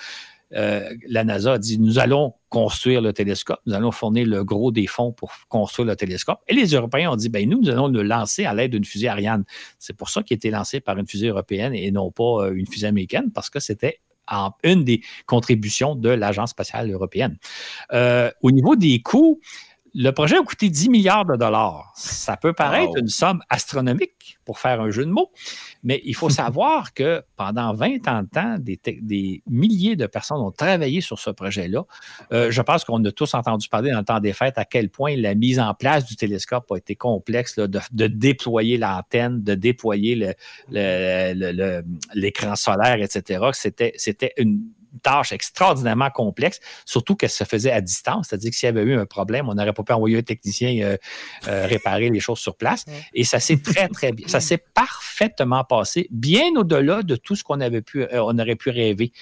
euh, 0.55 0.95
la 1.07 1.25
NASA 1.25 1.55
a 1.55 1.59
dit 1.59 1.79
nous 1.79 1.99
allons 1.99 2.35
construire 2.49 3.03
le 3.03 3.13
télescope, 3.13 3.61
nous 3.67 3.75
allons 3.75 3.91
fournir 3.91 4.27
le 4.27 4.45
gros 4.45 4.73
des 4.73 4.87
fonds 4.87 5.13
pour 5.13 5.33
construire 5.49 5.87
le 5.87 5.97
télescope. 5.97 6.39
Et 6.49 6.55
les 6.55 6.69
Européens 6.69 7.11
ont 7.11 7.17
dit 7.17 7.29
ben 7.29 7.49
nous, 7.49 7.61
nous 7.61 7.69
allons 7.69 7.89
le 7.89 8.03
lancer 8.03 8.47
à 8.47 8.55
l'aide 8.55 8.71
d'une 8.71 8.85
fusée 8.85 9.09
Ariane. 9.09 9.45
C'est 9.79 9.95
pour 9.95 10.09
ça 10.09 10.23
qu'il 10.23 10.35
a 10.35 10.37
été 10.37 10.51
lancé 10.51 10.81
par 10.81 10.97
une 10.97 11.07
fusée 11.07 11.29
européenne 11.29 11.75
et 11.75 11.91
non 11.91 12.11
pas 12.11 12.47
euh, 12.47 12.55
une 12.55 12.67
fusée 12.67 12.87
américaine, 12.87 13.31
parce 13.33 13.51
que 13.51 13.61
c'était 13.61 14.01
en 14.31 14.53
une 14.63 14.85
des 14.85 15.03
contributions 15.27 15.95
de 15.95 16.11
l'Agence 16.11 16.51
spatiale 16.51 16.91
européenne. 16.91 17.37
Euh, 17.93 18.31
au 18.43 18.51
niveau 18.51 18.77
des 18.77 19.01
coûts, 19.01 19.41
le 19.95 20.11
projet 20.11 20.37
a 20.37 20.43
coûté 20.43 20.69
10 20.69 20.91
milliards 20.91 21.25
de 21.25 21.37
dollars. 21.37 21.93
Ça 21.97 22.37
peut 22.37 22.53
paraître 22.53 22.97
une 22.97 23.09
somme 23.09 23.41
astronomique 23.49 24.13
pour 24.49 24.59
faire 24.59 24.81
un 24.81 24.89
jeu 24.89 25.05
de 25.05 25.11
mots, 25.11 25.31
mais 25.83 26.01
il 26.07 26.15
faut 26.15 26.31
savoir 26.43 26.95
que 26.95 27.23
pendant 27.37 27.75
20 27.75 28.09
ans 28.09 28.23
de 28.23 28.29
temps, 28.29 28.57
des, 28.59 29.43
milliers 29.47 29.95
de 29.95 30.07
personnes 30.07 30.41
ont 30.41 30.51
travaillé 30.51 31.03
sur 31.03 31.19
ce 31.19 31.29
projet-là. 31.29 31.85
Euh, 32.33 32.51
je 32.51 32.63
pense 32.63 32.83
qu'on 32.85 33.05
a 33.05 33.13
tous 33.13 33.35
entendu 33.35 33.69
parler 33.69 33.91
dans 33.91 33.99
le 33.99 34.07
temps 34.07 34.21
des 34.21 34.33
fêtes 34.33 34.57
à 34.57 34.65
quel 34.65 34.89
point 34.89 35.17
la 35.17 35.35
mise 35.35 35.61
en 35.61 35.75
place 35.75 36.07
du 36.07 36.17
télescope 36.17 36.65
a 36.73 36.79
été 36.79 36.97
complexe, 36.97 37.59
de, 37.59 38.07
déployer 38.07 38.79
l'antenne, 38.79 39.43
de 39.43 39.55
déployer 39.55 40.35
l'écran 40.71 42.57
solaire, 42.57 43.03
etc. 43.03 43.51
C'était 43.53 44.33
une 44.39 44.63
tâche 44.99 45.33
extraordinairement 45.33 46.11
complexe, 46.11 46.61
surtout 46.85 47.17
que 47.17 47.29
ça 47.29 47.45
se 47.45 47.49
faisait 47.49 47.73
à 47.73 47.81
distance. 47.81 48.29
C'est-à-dire 48.29 48.51
que 48.51 48.57
s'il 48.57 48.67
y 48.67 48.71
avait 48.71 48.83
eu 48.83 48.99
un 48.99 49.07
problème, 49.07 49.49
on 49.49 49.55
n'aurait 49.55 49.73
pas 49.73 49.83
pu 49.83 49.93
envoyer 49.93 50.19
un 50.19 50.23
technicien 50.23 50.85
euh, 50.85 50.97
euh, 51.47 51.67
réparer 51.67 52.11
les 52.11 52.21
choses 52.21 52.39
sur 52.39 52.57
place. 52.57 52.85
Et 53.15 53.25
ça 53.25 53.41
s'est 53.41 53.59
très, 53.59 53.89
très 53.89 54.13
bien. 54.13 54.27
Ça 54.29 54.41
s'est 54.41 54.63
parfaitement 54.75 55.65
passé, 55.65 56.09
bien 56.11 56.55
au-delà 56.57 57.03
de 57.03 57.17
tout 57.17 57.37
ce 57.37 57.45
qu'on 57.45 57.61
avait 57.61 57.83
pu, 57.83 58.03
euh, 58.03 58.23
on 58.23 58.39
aurait 58.39 58.57
pu 58.57 58.71
rêver. 58.71 59.13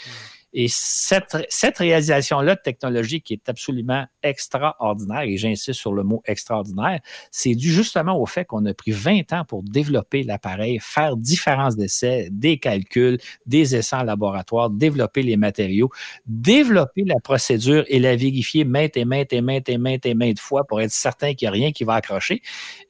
Et 0.59 0.69
cette, 0.71 1.77
réalisation-là 1.77 2.55
de 2.55 2.61
technologie 2.63 3.21
qui 3.21 3.35
est 3.35 3.47
absolument 3.47 4.07
extraordinaire, 4.23 5.21
et 5.21 5.37
j'insiste 5.37 5.79
sur 5.79 5.93
le 5.93 6.03
mot 6.03 6.23
extraordinaire, 6.25 7.01
c'est 7.31 7.55
dû 7.55 7.71
justement 7.71 8.19
au 8.19 8.25
fait 8.25 8.47
qu'on 8.47 8.65
a 8.65 8.73
pris 8.73 8.91
20 8.91 9.35
ans 9.35 9.45
pour 9.45 9.63
développer 9.63 10.23
l'appareil, 10.23 10.79
faire 10.81 11.19
différents 11.19 11.77
essais, 11.77 12.29
des 12.33 12.57
calculs, 12.59 13.19
des 13.45 13.77
essais 13.77 13.97
en 13.97 14.03
laboratoire, 14.03 14.71
développer 14.71 15.23
les 15.23 15.37
matériaux, 15.37 15.91
développer 16.25 17.05
la 17.05 17.21
procédure 17.23 17.85
et 17.89 17.99
la 17.99 18.17
vérifier 18.17 18.65
maintes 18.65 18.97
et 18.97 19.05
maintes 19.05 19.35
et 19.35 19.43
maintes 19.43 19.69
et 19.69 19.77
maintes 19.77 20.07
et 20.07 20.15
maintes 20.15 20.41
fois 20.41 20.65
pour 20.65 20.81
être 20.81 20.91
certain 20.91 21.35
qu'il 21.35 21.45
n'y 21.45 21.51
a 21.51 21.53
rien 21.53 21.73
qui 21.73 21.85
va 21.85 21.97
accrocher. 21.97 22.41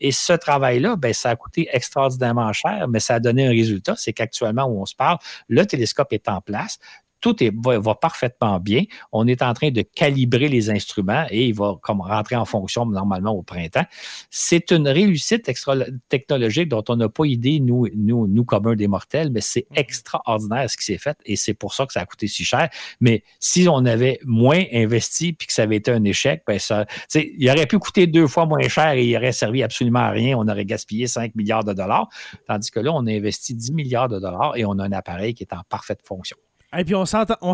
Et 0.00 0.12
ce 0.12 0.34
travail-là, 0.34 0.94
ben, 0.94 1.12
ça 1.12 1.30
a 1.30 1.36
coûté 1.36 1.68
extraordinairement 1.72 2.52
cher, 2.52 2.86
mais 2.88 3.00
ça 3.00 3.16
a 3.16 3.18
donné 3.18 3.44
un 3.44 3.50
résultat, 3.50 3.96
c'est 3.96 4.12
qu'actuellement 4.12 4.66
où 4.66 4.80
on 4.80 4.86
se 4.86 4.94
parle, 4.94 5.18
le 5.48 5.66
télescope 5.66 6.12
est 6.12 6.28
en 6.28 6.40
place 6.40 6.78
tout 7.20 7.42
est, 7.42 7.52
va, 7.54 7.94
parfaitement 7.94 8.60
bien. 8.60 8.84
On 9.12 9.26
est 9.26 9.42
en 9.42 9.52
train 9.54 9.70
de 9.70 9.82
calibrer 9.82 10.48
les 10.48 10.70
instruments 10.70 11.26
et 11.30 11.46
il 11.46 11.54
va 11.54 11.76
comme 11.82 12.00
rentrer 12.00 12.36
en 12.36 12.44
fonction 12.44 12.86
normalement 12.86 13.32
au 13.32 13.42
printemps. 13.42 13.84
C'est 14.30 14.70
une 14.70 14.88
réussite 14.88 15.48
extra 15.48 15.76
technologique 16.08 16.68
dont 16.68 16.84
on 16.88 16.96
n'a 16.96 17.08
pas 17.08 17.24
idée, 17.24 17.60
nous, 17.60 17.88
nous, 17.94 18.26
nous 18.26 18.44
communs 18.44 18.76
des 18.76 18.88
mortels, 18.88 19.30
mais 19.30 19.40
c'est 19.40 19.66
mm-hmm. 19.70 19.80
extraordinaire 19.80 20.70
ce 20.70 20.76
qui 20.76 20.84
s'est 20.84 20.98
fait 20.98 21.16
et 21.24 21.36
c'est 21.36 21.54
pour 21.54 21.74
ça 21.74 21.86
que 21.86 21.92
ça 21.92 22.00
a 22.00 22.06
coûté 22.06 22.26
si 22.26 22.44
cher. 22.44 22.68
Mais 23.00 23.22
si 23.40 23.66
on 23.68 23.84
avait 23.84 24.18
moins 24.24 24.62
investi 24.72 25.32
puis 25.32 25.46
que 25.46 25.52
ça 25.52 25.62
avait 25.62 25.76
été 25.76 25.90
un 25.90 26.04
échec, 26.04 26.42
ben 26.46 26.58
ça, 26.58 26.86
il 27.14 27.50
aurait 27.50 27.66
pu 27.66 27.78
coûter 27.78 28.06
deux 28.06 28.26
fois 28.26 28.46
moins 28.46 28.68
cher 28.68 28.92
et 28.92 29.04
il 29.04 29.16
aurait 29.16 29.32
servi 29.32 29.62
absolument 29.62 30.00
à 30.00 30.10
rien. 30.10 30.36
On 30.36 30.48
aurait 30.48 30.64
gaspillé 30.64 31.06
5 31.06 31.34
milliards 31.34 31.64
de 31.64 31.72
dollars. 31.72 32.08
Tandis 32.46 32.70
que 32.70 32.80
là, 32.80 32.92
on 32.92 33.06
a 33.06 33.12
investi 33.12 33.54
10 33.54 33.72
milliards 33.72 34.08
de 34.08 34.18
dollars 34.18 34.56
et 34.56 34.64
on 34.64 34.78
a 34.78 34.84
un 34.84 34.92
appareil 34.92 35.34
qui 35.34 35.42
est 35.42 35.52
en 35.52 35.62
parfaite 35.68 36.00
fonction. 36.04 36.36
Et 36.76 36.84
puis, 36.84 36.94
on 36.94 37.04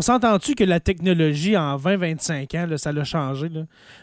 s'entend-tu 0.01 0.55
que 0.55 0.63
la 0.63 0.79
technologie 0.79 1.55
en 1.55 1.77
20-25 1.77 2.57
ans, 2.57 2.77
ça 2.77 2.91
l'a 2.91 3.03
changé? 3.03 3.47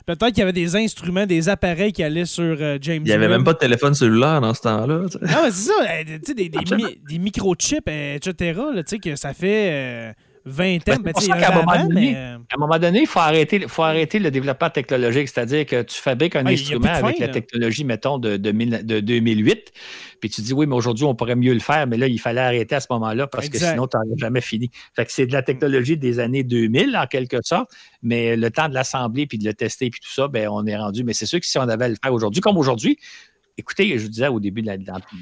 Peut-être 0.06 0.28
qu'il 0.28 0.38
y 0.38 0.42
avait 0.42 0.52
des 0.52 0.76
instruments, 0.76 1.26
des 1.26 1.48
appareils 1.48 1.92
qui 1.92 2.02
allaient 2.02 2.24
sur 2.24 2.56
euh, 2.60 2.78
James 2.80 3.02
Il 3.04 3.08
n'y 3.08 3.12
avait 3.12 3.28
même 3.28 3.44
pas 3.44 3.52
de 3.52 3.58
téléphone 3.58 3.94
cellulaire 3.94 4.40
dans 4.40 4.54
ce 4.54 4.62
temps-là. 4.62 4.98
Non, 4.98 5.08
c'est 5.46 5.50
ça. 5.50 5.72
Euh, 5.82 6.18
des, 6.34 6.48
des, 6.48 6.48
des, 7.08 7.18
microchips, 7.18 7.88
etc. 7.88 8.60
que 9.02 9.16
ça 9.16 9.34
fait. 9.34 10.14
Euh, 10.46 10.50
20 10.50 10.88
ans. 10.88 10.96
Ben, 11.02 11.12
à, 11.16 12.54
un 12.54 12.58
moment 12.58 12.78
donné, 12.78 13.00
il 13.00 13.06
faut 13.06 13.18
arrêter, 13.18 13.66
faut 13.68 13.82
arrêter 13.82 14.18
le 14.18 14.30
développement 14.30 14.70
technologique, 14.70 15.28
c'est-à-dire 15.28 15.66
que 15.66 15.82
tu 15.82 16.00
fabriques 16.00 16.36
un 16.36 16.46
instrument 16.46 16.88
avec 16.88 17.18
la 17.18 17.28
technologie, 17.28 17.84
mettons, 17.84 18.18
de, 18.18 18.36
de, 18.36 19.00
2008, 19.00 19.72
puis 20.20 20.30
tu 20.30 20.40
dis, 20.42 20.52
oui, 20.52 20.66
mais 20.66 20.74
aujourd'hui, 20.74 21.04
on 21.04 21.14
pourrait 21.14 21.36
mieux 21.36 21.52
le 21.52 21.60
faire, 21.60 21.86
mais 21.86 21.96
là, 21.96 22.06
il 22.06 22.18
fallait 22.20 22.40
arrêter 22.40 22.74
à 22.74 22.80
ce 22.80 22.86
moment-là 22.90 23.26
parce 23.26 23.48
que 23.48 23.58
sinon, 23.58 23.86
tu 23.86 23.96
n'aurais 23.96 24.18
jamais 24.18 24.40
fini. 24.40 24.70
Fait 24.94 25.04
que 25.04 25.12
c'est 25.12 25.26
de 25.26 25.32
la 25.32 25.42
technologie 25.42 25.96
des 25.96 26.20
années 26.20 26.42
2000, 26.42 26.96
en 26.96 27.06
quelque 27.06 27.38
sorte, 27.42 27.70
mais 28.02 28.36
le 28.36 28.50
temps 28.50 28.68
de 28.68 28.74
l'assembler, 28.74 29.26
puis 29.26 29.38
de 29.38 29.44
le 29.44 29.54
tester, 29.54 29.90
puis 29.90 30.00
tout 30.00 30.12
ça, 30.12 30.28
ben, 30.28 30.48
on 30.48 30.66
est 30.66 30.76
rendu. 30.76 31.04
Mais 31.04 31.12
c'est 31.12 31.26
sûr 31.26 31.40
que 31.40 31.46
si 31.46 31.58
on 31.58 31.68
avait 31.68 31.86
à 31.86 31.88
le 31.88 31.96
faire 32.02 32.12
aujourd'hui, 32.12 32.40
comme 32.40 32.56
aujourd'hui, 32.56 32.98
Écoutez, 33.56 33.98
je 33.98 34.04
vous 34.04 34.08
disais 34.08 34.28
au 34.28 34.40
début 34.40 34.62
de 34.62 34.70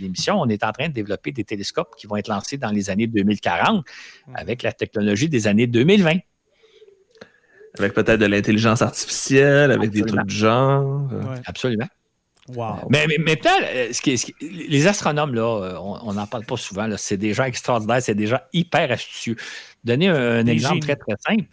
l'émission, 0.00 0.40
on 0.40 0.48
est 0.48 0.62
en 0.64 0.72
train 0.72 0.88
de 0.88 0.92
développer 0.92 1.32
des 1.32 1.44
télescopes 1.44 1.94
qui 1.96 2.06
vont 2.06 2.16
être 2.16 2.28
lancés 2.28 2.56
dans 2.56 2.70
les 2.70 2.90
années 2.90 3.06
2040 3.06 3.84
mm. 4.26 4.36
avec 4.36 4.62
la 4.62 4.72
technologie 4.72 5.28
des 5.28 5.46
années 5.46 5.66
2020. 5.66 6.18
Avec 7.78 7.94
peut-être 7.94 8.18
de 8.18 8.26
l'intelligence 8.26 8.82
artificielle, 8.82 9.70
avec 9.70 9.90
des 9.90 10.02
trucs 10.02 10.24
de 10.24 10.30
genre. 10.30 11.08
Absolument. 11.44 11.86
Mais, 12.88 13.06
mais, 13.18 13.38
euh, 13.46 13.92
les 14.40 14.86
astronomes, 14.86 15.34
là, 15.34 15.42
euh, 15.42 15.78
on 15.78 16.12
n'en 16.14 16.26
parle 16.26 16.44
pas 16.44 16.56
souvent, 16.56 16.88
c'est 16.96 17.18
des 17.18 17.34
gens 17.34 17.44
extraordinaires, 17.44 18.02
c'est 18.02 18.14
des 18.14 18.26
gens 18.26 18.40
hyper 18.52 18.90
astucieux. 18.90 19.36
Donner 19.84 20.08
un, 20.08 20.46
exemple 20.46 20.80
très, 20.80 20.96
très 20.96 21.14
simple 21.26 21.44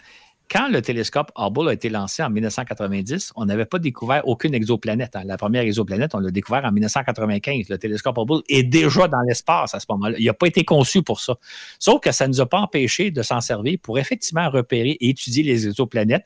quand 0.49 0.67
le 0.67 0.81
télescope 0.81 1.31
Hubble 1.37 1.69
a 1.69 1.73
été 1.73 1.89
lancé 1.89 2.23
en 2.23 2.29
1990, 2.29 3.33
on 3.35 3.45
n'avait 3.45 3.65
pas 3.65 3.79
découvert 3.79 4.27
aucune 4.27 4.53
exoplanète. 4.53 5.15
Hein. 5.15 5.23
La 5.25 5.37
première 5.37 5.63
exoplanète, 5.63 6.13
on 6.15 6.19
l'a 6.19 6.31
découvert 6.31 6.65
en 6.65 6.71
1995. 6.71 7.69
Le 7.69 7.77
télescope 7.77 8.17
Hubble 8.17 8.41
est 8.49 8.63
déjà 8.63 9.07
dans 9.07 9.21
l'espace 9.27 9.73
à 9.73 9.79
ce 9.79 9.85
moment-là. 9.89 10.17
Il 10.19 10.25
n'a 10.25 10.33
pas 10.33 10.47
été 10.47 10.63
conçu 10.63 11.01
pour 11.01 11.19
ça. 11.19 11.35
Sauf 11.79 12.01
que 12.01 12.11
ça 12.11 12.27
ne 12.27 12.33
nous 12.33 12.41
a 12.41 12.45
pas 12.45 12.59
empêché 12.59 13.11
de 13.11 13.21
s'en 13.21 13.41
servir 13.41 13.77
pour 13.81 13.99
effectivement 13.99 14.49
repérer 14.49 14.91
et 14.91 15.09
étudier 15.09 15.43
les 15.43 15.67
exoplanètes 15.67 16.25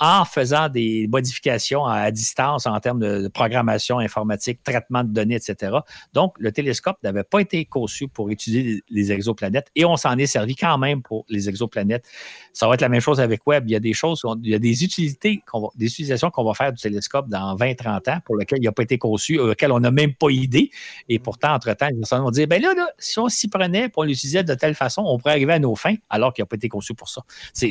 en 0.00 0.24
faisant 0.24 0.68
des 0.68 1.06
modifications 1.08 1.84
à, 1.86 2.10
distance 2.10 2.66
en 2.66 2.78
termes 2.80 3.00
de, 3.00 3.28
programmation 3.28 3.98
informatique, 3.98 4.62
traitement 4.62 5.04
de 5.04 5.08
données, 5.08 5.36
etc. 5.36 5.78
Donc, 6.12 6.34
le 6.38 6.52
télescope 6.52 6.96
n'avait 7.02 7.24
pas 7.24 7.40
été 7.40 7.64
conçu 7.64 8.08
pour 8.08 8.30
étudier 8.30 8.82
les, 8.90 9.12
exoplanètes 9.12 9.70
et 9.76 9.84
on 9.84 9.96
s'en 9.96 10.16
est 10.18 10.26
servi 10.26 10.56
quand 10.56 10.78
même 10.78 11.02
pour 11.02 11.24
les 11.28 11.48
exoplanètes. 11.48 12.06
Ça 12.52 12.66
va 12.66 12.74
être 12.74 12.80
la 12.80 12.88
même 12.88 13.00
chose 13.00 13.20
avec 13.20 13.46
Webb. 13.46 13.64
Il 13.68 13.72
y 13.72 13.76
a 13.76 13.80
des 13.80 13.92
choses, 13.92 14.22
il 14.42 14.50
y 14.50 14.54
a 14.54 14.58
des 14.58 14.84
utilités, 14.84 15.42
des 15.76 15.86
utilisations 15.86 16.30
qu'on 16.30 16.44
va 16.44 16.54
faire 16.54 16.72
du 16.72 16.80
télescope 16.80 17.28
dans 17.28 17.54
20-30 17.56 18.10
ans 18.10 18.18
pour 18.24 18.36
lesquelles 18.36 18.60
il 18.60 18.64
n'a 18.64 18.72
pas 18.72 18.82
été 18.82 18.98
conçu, 18.98 19.38
auxquelles 19.38 19.72
on 19.72 19.80
n'a 19.80 19.90
même 19.90 20.14
pas 20.14 20.30
idée. 20.30 20.70
Et 21.08 21.18
pourtant, 21.18 21.54
entre-temps, 21.54 21.88
les 21.92 22.02
gens 22.08 22.22
vont 22.22 22.30
dire, 22.30 22.46
ben 22.46 22.60
là, 22.60 22.74
là 22.74 22.88
si 22.98 23.18
on 23.18 23.28
s'y 23.28 23.48
prenait 23.48 23.88
pour 23.88 24.04
l'utiliser 24.04 24.42
de 24.42 24.54
telle 24.54 24.74
façon, 24.74 25.02
on 25.06 25.18
pourrait 25.18 25.32
arriver 25.32 25.52
à 25.52 25.58
nos 25.58 25.74
fins, 25.74 25.96
alors 26.10 26.32
qu'il 26.32 26.42
n'a 26.42 26.46
pas 26.46 26.56
été 26.56 26.68
conçu 26.68 26.94
pour 26.94 27.08
ça. 27.08 27.22
C'est, 27.52 27.70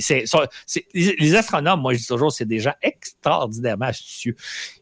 les, 0.93 1.35
astronomes, 1.35 1.81
moi, 1.81 1.93
je 1.93 1.99
dis 1.99 2.03
toujours, 2.13 2.31
c'est 2.31 2.45
des 2.45 2.59
gens 2.59 2.73
extraordinairement 2.81 3.85
astucieux. 3.85 4.35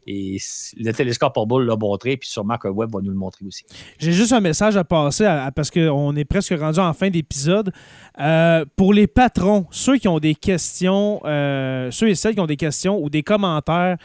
Et 0.06 0.38
le 0.76 0.92
télescope 0.92 1.36
Hubble 1.36 1.64
l'a 1.66 1.76
montré, 1.76 2.16
puis 2.16 2.28
sûrement 2.28 2.58
que 2.58 2.68
Webb 2.68 2.92
va 2.92 3.00
nous 3.00 3.10
le 3.10 3.16
montrer 3.16 3.44
aussi. 3.46 3.64
J'ai 3.98 4.12
juste 4.12 4.32
un 4.32 4.40
message 4.40 4.76
à 4.76 4.84
passer 4.84 5.24
parce 5.54 5.70
qu'on 5.70 6.16
est 6.16 6.24
presque 6.24 6.54
rendu 6.58 6.80
en 6.80 6.92
fin 6.92 7.10
d'épisode. 7.10 7.72
Euh, 8.18 8.64
pour 8.76 8.92
les 8.92 9.06
patrons, 9.06 9.66
ceux 9.70 9.96
qui 9.98 10.08
ont 10.08 10.18
des 10.18 10.34
questions, 10.34 11.20
euh, 11.24 11.90
ceux 11.90 12.08
et 12.08 12.14
celles 12.14 12.34
qui 12.34 12.40
ont 12.40 12.46
des 12.46 12.56
questions 12.56 13.02
ou 13.02 13.10
des 13.10 13.22
commentaires, 13.22 13.96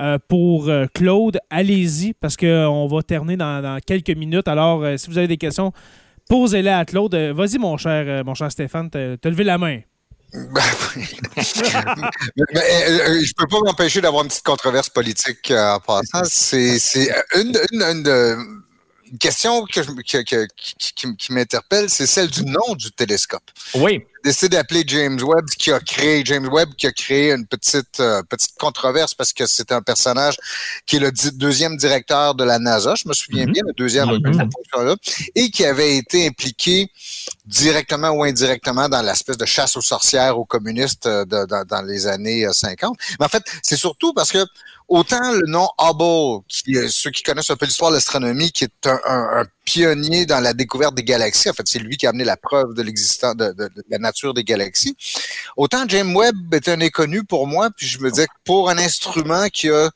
euh, 0.00 0.18
pour 0.26 0.70
Claude, 0.94 1.38
allez-y 1.50 2.14
parce 2.14 2.36
qu'on 2.36 2.86
va 2.86 3.02
terminer 3.02 3.36
dans, 3.36 3.78
quelques 3.84 4.16
minutes. 4.16 4.48
Alors, 4.48 4.84
si 4.98 5.10
vous 5.10 5.18
avez 5.18 5.28
des 5.28 5.36
questions, 5.36 5.72
posez-les 6.30 6.70
à 6.70 6.84
Claude. 6.86 7.14
Vas-y, 7.14 7.58
mon 7.58 7.76
cher, 7.76 8.24
mon 8.24 8.34
cher 8.34 8.50
Stéphane, 8.50 8.88
t'as 8.90 9.30
levé 9.30 9.44
la 9.44 9.58
main. 9.58 9.80
Mais, 10.34 10.60
euh, 12.88 13.22
je 13.22 13.32
peux 13.36 13.46
pas 13.46 13.58
m'empêcher 13.60 14.00
d'avoir 14.00 14.22
une 14.22 14.28
petite 14.28 14.44
controverse 14.44 14.88
politique 14.88 15.50
euh, 15.50 15.74
en 15.74 15.80
passant. 15.80 16.22
C'est 16.24 16.78
une, 17.34 17.58
une, 17.72 17.82
une 17.82 18.62
question 19.18 19.64
que, 19.66 19.80
qui, 20.56 21.16
qui 21.16 21.32
m'interpelle, 21.32 21.90
c'est 21.90 22.06
celle 22.06 22.28
du 22.28 22.44
nom 22.44 22.74
du 22.76 22.90
télescope. 22.92 23.42
Oui. 23.74 24.02
Décidé 24.24 24.56
d'appeler 24.56 24.84
James 24.86 25.20
Webb, 25.20 25.46
qui 25.58 25.72
a 25.72 25.80
créé 25.80 26.22
James 26.24 26.48
Webb, 26.52 26.74
qui 26.76 26.86
a 26.86 26.92
créé 26.92 27.32
une 27.32 27.44
petite 27.44 27.98
euh, 27.98 28.22
petite 28.22 28.56
controverse 28.56 29.14
parce 29.14 29.32
que 29.32 29.46
c'est 29.46 29.72
un 29.72 29.82
personnage 29.82 30.36
qui 30.86 30.96
est 30.96 31.00
le 31.00 31.10
deuxième 31.32 31.76
directeur 31.76 32.36
de 32.36 32.44
la 32.44 32.60
NASA, 32.60 32.94
je 32.94 33.08
me 33.08 33.14
souviens 33.14 33.46
mm-hmm. 33.46 33.52
bien, 33.52 33.62
le 33.66 33.72
deuxième 33.72 34.08
mm 34.08 34.94
et 35.34 35.50
qui 35.50 35.64
avait 35.64 35.96
été 35.96 36.26
impliqué 36.26 36.88
directement 37.44 38.10
ou 38.10 38.22
indirectement 38.22 38.88
dans 38.88 39.02
l'espèce 39.02 39.36
de 39.36 39.44
chasse 39.44 39.76
aux 39.76 39.82
sorcières 39.82 40.38
aux 40.38 40.44
communistes 40.44 41.06
euh, 41.06 41.24
dans 41.24 41.86
les 41.86 42.06
années 42.06 42.46
50. 42.50 42.90
Euh, 42.92 43.14
Mais 43.18 43.26
en 43.26 43.28
fait, 43.28 43.42
c'est 43.62 43.76
surtout 43.76 44.12
parce 44.12 44.30
que 44.30 44.44
autant 44.88 45.32
le 45.32 45.46
nom 45.46 45.68
Hubble, 45.78 46.44
qui, 46.48 46.76
ceux 46.88 47.10
qui 47.10 47.22
connaissent 47.22 47.50
un 47.50 47.56
peu 47.56 47.66
l'histoire 47.66 47.90
de 47.90 47.96
l'astronomie, 47.96 48.50
qui 48.52 48.64
est 48.64 48.86
un, 48.86 49.44
pionnier 49.64 50.26
dans 50.26 50.40
la 50.40 50.54
découverte 50.54 50.94
des 50.94 51.04
galaxies, 51.04 51.48
en 51.48 51.52
fait, 51.52 51.66
c'est 51.66 51.78
lui 51.78 51.96
qui 51.96 52.06
a 52.06 52.10
amené 52.10 52.24
la 52.24 52.36
preuve 52.36 52.74
de 52.74 52.82
l'existence, 52.82 53.36
de, 53.36 53.54
la 53.88 53.98
nature 53.98 54.34
des 54.34 54.44
galaxies. 54.44 54.96
Autant 55.56 55.84
James 55.88 56.14
Webb 56.14 56.52
était 56.54 56.72
un 56.72 56.80
inconnu 56.80 57.24
pour 57.24 57.46
moi, 57.46 57.70
puis 57.76 57.86
je 57.86 58.00
me 58.00 58.10
disais 58.10 58.26
que 58.26 58.32
pour 58.44 58.70
un 58.70 58.78
instrument 58.78 59.48
qui 59.48 59.70
a 59.70 59.90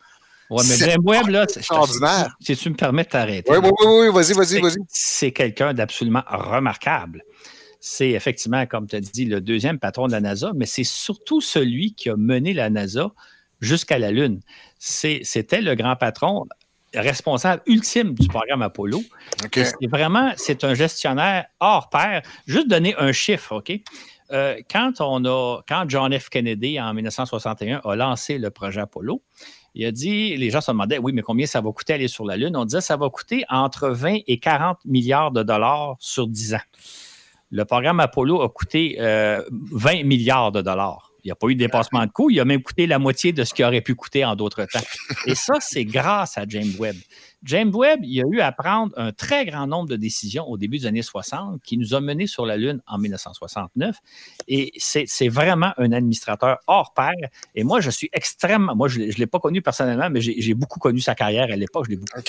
oui, 0.49 0.65
mais 0.69 0.77
James 0.77 1.03
Webb, 1.05 1.29
là, 1.29 1.43
extraordinaire. 1.43 2.37
Si 2.41 2.57
tu 2.57 2.71
me 2.71 2.77
permets 2.77 3.03
de 3.03 3.09
t'arrêter. 3.09 3.51
Oui, 3.51 3.59
oui, 3.61 3.71
oui, 3.85 4.13
vas-y, 4.13 4.33
vas-y, 4.33 4.61
vas-y. 4.61 4.77
C'est 4.89 5.33
quelqu'un 5.33 5.75
d'absolument 5.75 6.23
remarquable. 6.29 7.25
C'est 7.81 8.11
effectivement, 8.11 8.65
comme 8.67 8.87
tu 8.87 8.97
as 8.97 9.01
dit, 9.01 9.25
le 9.25 9.41
deuxième 9.41 9.79
patron 9.79 10.07
de 10.07 10.13
la 10.13 10.21
NASA, 10.21 10.53
mais 10.55 10.67
c'est 10.67 10.85
surtout 10.85 11.41
celui 11.41 11.95
qui 11.95 12.11
a 12.11 12.17
mené 12.17 12.53
la 12.53 12.71
NASA 12.71 13.13
jusqu'à 13.67 13.99
la 13.99 14.11
Lune. 14.11 14.41
C'était 14.79 15.61
le 15.61 15.75
grand 15.75 15.97
patron 15.97 16.47
responsable 16.95 17.63
ultime 17.67 18.15
du 18.15 18.29
programme 18.29 18.63
Apollo. 18.63 19.03
C'est 19.53 19.87
vraiment, 19.91 20.33
c'est 20.37 20.65
un 20.65 20.75
gestionnaire 20.75 21.47
hors 21.61 21.91
pair. 21.91 22.23
Juste 22.47 22.69
donner 22.69 22.95
un 22.97 23.13
chiffre, 23.13 23.57
OK? 23.57 23.73
Euh, 24.33 24.57
quand, 24.71 25.01
on 25.01 25.25
a, 25.25 25.61
quand 25.69 25.85
John 25.89 26.17
F. 26.19 26.29
Kennedy, 26.29 26.81
en 26.81 26.95
1961, 26.95 27.81
a 27.85 27.97
lancé 27.97 28.39
le 28.39 28.51
projet 28.51 28.81
Apollo, 28.81 29.23
il 29.75 29.85
a 29.85 29.93
dit, 29.93 30.37
les 30.37 30.51
gens 30.51 30.61
se 30.61 30.71
demandaient, 30.71 30.99
oui, 30.99 31.13
mais 31.13 31.23
combien 31.23 31.47
ça 31.47 31.61
va 31.61 31.71
coûter 31.71 31.93
aller 31.93 32.09
sur 32.09 32.25
la 32.25 32.37
Lune? 32.37 32.57
On 32.57 32.65
disait, 32.65 32.81
ça 32.81 32.97
va 32.97 33.11
coûter 33.11 33.45
entre 33.51 33.91
20 33.91 34.21
et 34.27 34.39
40 34.39 34.79
milliards 34.87 35.33
de 35.33 35.43
dollars 35.43 35.97
sur 35.99 36.27
10 36.27 36.55
ans. 36.55 36.61
Le 37.51 37.65
programme 37.65 38.01
Apollo 38.01 38.43
a 38.43 38.49
coûté 38.49 38.97
20 38.99 39.05
euh, 39.05 39.43
milliards 40.05 40.51
de 40.51 40.63
dollars. 40.63 41.13
Il 41.27 41.31
n'y 41.31 41.33
a 41.33 41.35
pas 41.35 41.49
eu 41.49 41.57
de 41.57 41.59
dépassement 41.59 42.07
de 42.07 42.13
coût. 42.13 42.31
Il 42.31 42.39
a 42.39 42.45
même 42.45 42.63
coûté 42.63 42.87
la 42.87 43.01
moitié 43.01 43.33
de 43.33 43.43
ce 43.43 43.53
qu'il 43.53 43.65
aurait 43.65 43.81
pu 43.81 43.97
coûter 43.97 44.25
en 44.25 44.37
d'autres 44.37 44.65
temps. 44.65 44.85
Et 45.27 45.35
ça, 45.35 45.55
c'est 45.59 45.85
grâce 45.85 46.39
à 46.39 46.45
James 46.47 46.73
Webb. 46.79 46.95
James 47.43 47.73
Webb, 47.75 48.01
il 48.03 48.21
a 48.21 48.25
eu 48.31 48.41
à 48.41 48.51
prendre 48.51 48.93
un 48.97 49.13
très 49.13 49.45
grand 49.45 49.67
nombre 49.67 49.89
de 49.89 49.97
décisions 49.97 50.47
au 50.49 50.57
début 50.57 50.79
des 50.79 50.87
années 50.87 51.03
60 51.03 51.63
qui 51.63 51.79
nous 51.79 51.95
a 51.95 52.01
menés 52.01 52.27
sur 52.27 52.47
la 52.47 52.57
Lune 52.57 52.81
en 52.87 52.99
1969. 52.99 53.97
Et 54.49 54.73
c'est 54.79 55.29
vraiment 55.29 55.73
un 55.77 55.93
administrateur 55.93 56.59
hors 56.67 56.93
pair. 56.95 57.13
Et 57.55 57.63
moi, 57.63 57.81
je 57.81 57.91
suis 57.91 58.09
extrêmement. 58.13 58.75
Moi, 58.75 58.89
je 58.89 59.01
ne 59.01 59.13
l'ai 59.13 59.27
pas 59.27 59.39
connu 59.39 59.63
personnellement, 59.63 60.11
mais 60.11 60.21
j'ai 60.21 60.55
beaucoup 60.55 60.81
connu 60.81 61.01
sa 61.01 61.15
carrière 61.15 61.49
à 61.53 61.57
l'époque. 61.57 61.87
Je 61.87 61.91
l'ai 61.91 61.97
beaucoup 61.97 62.21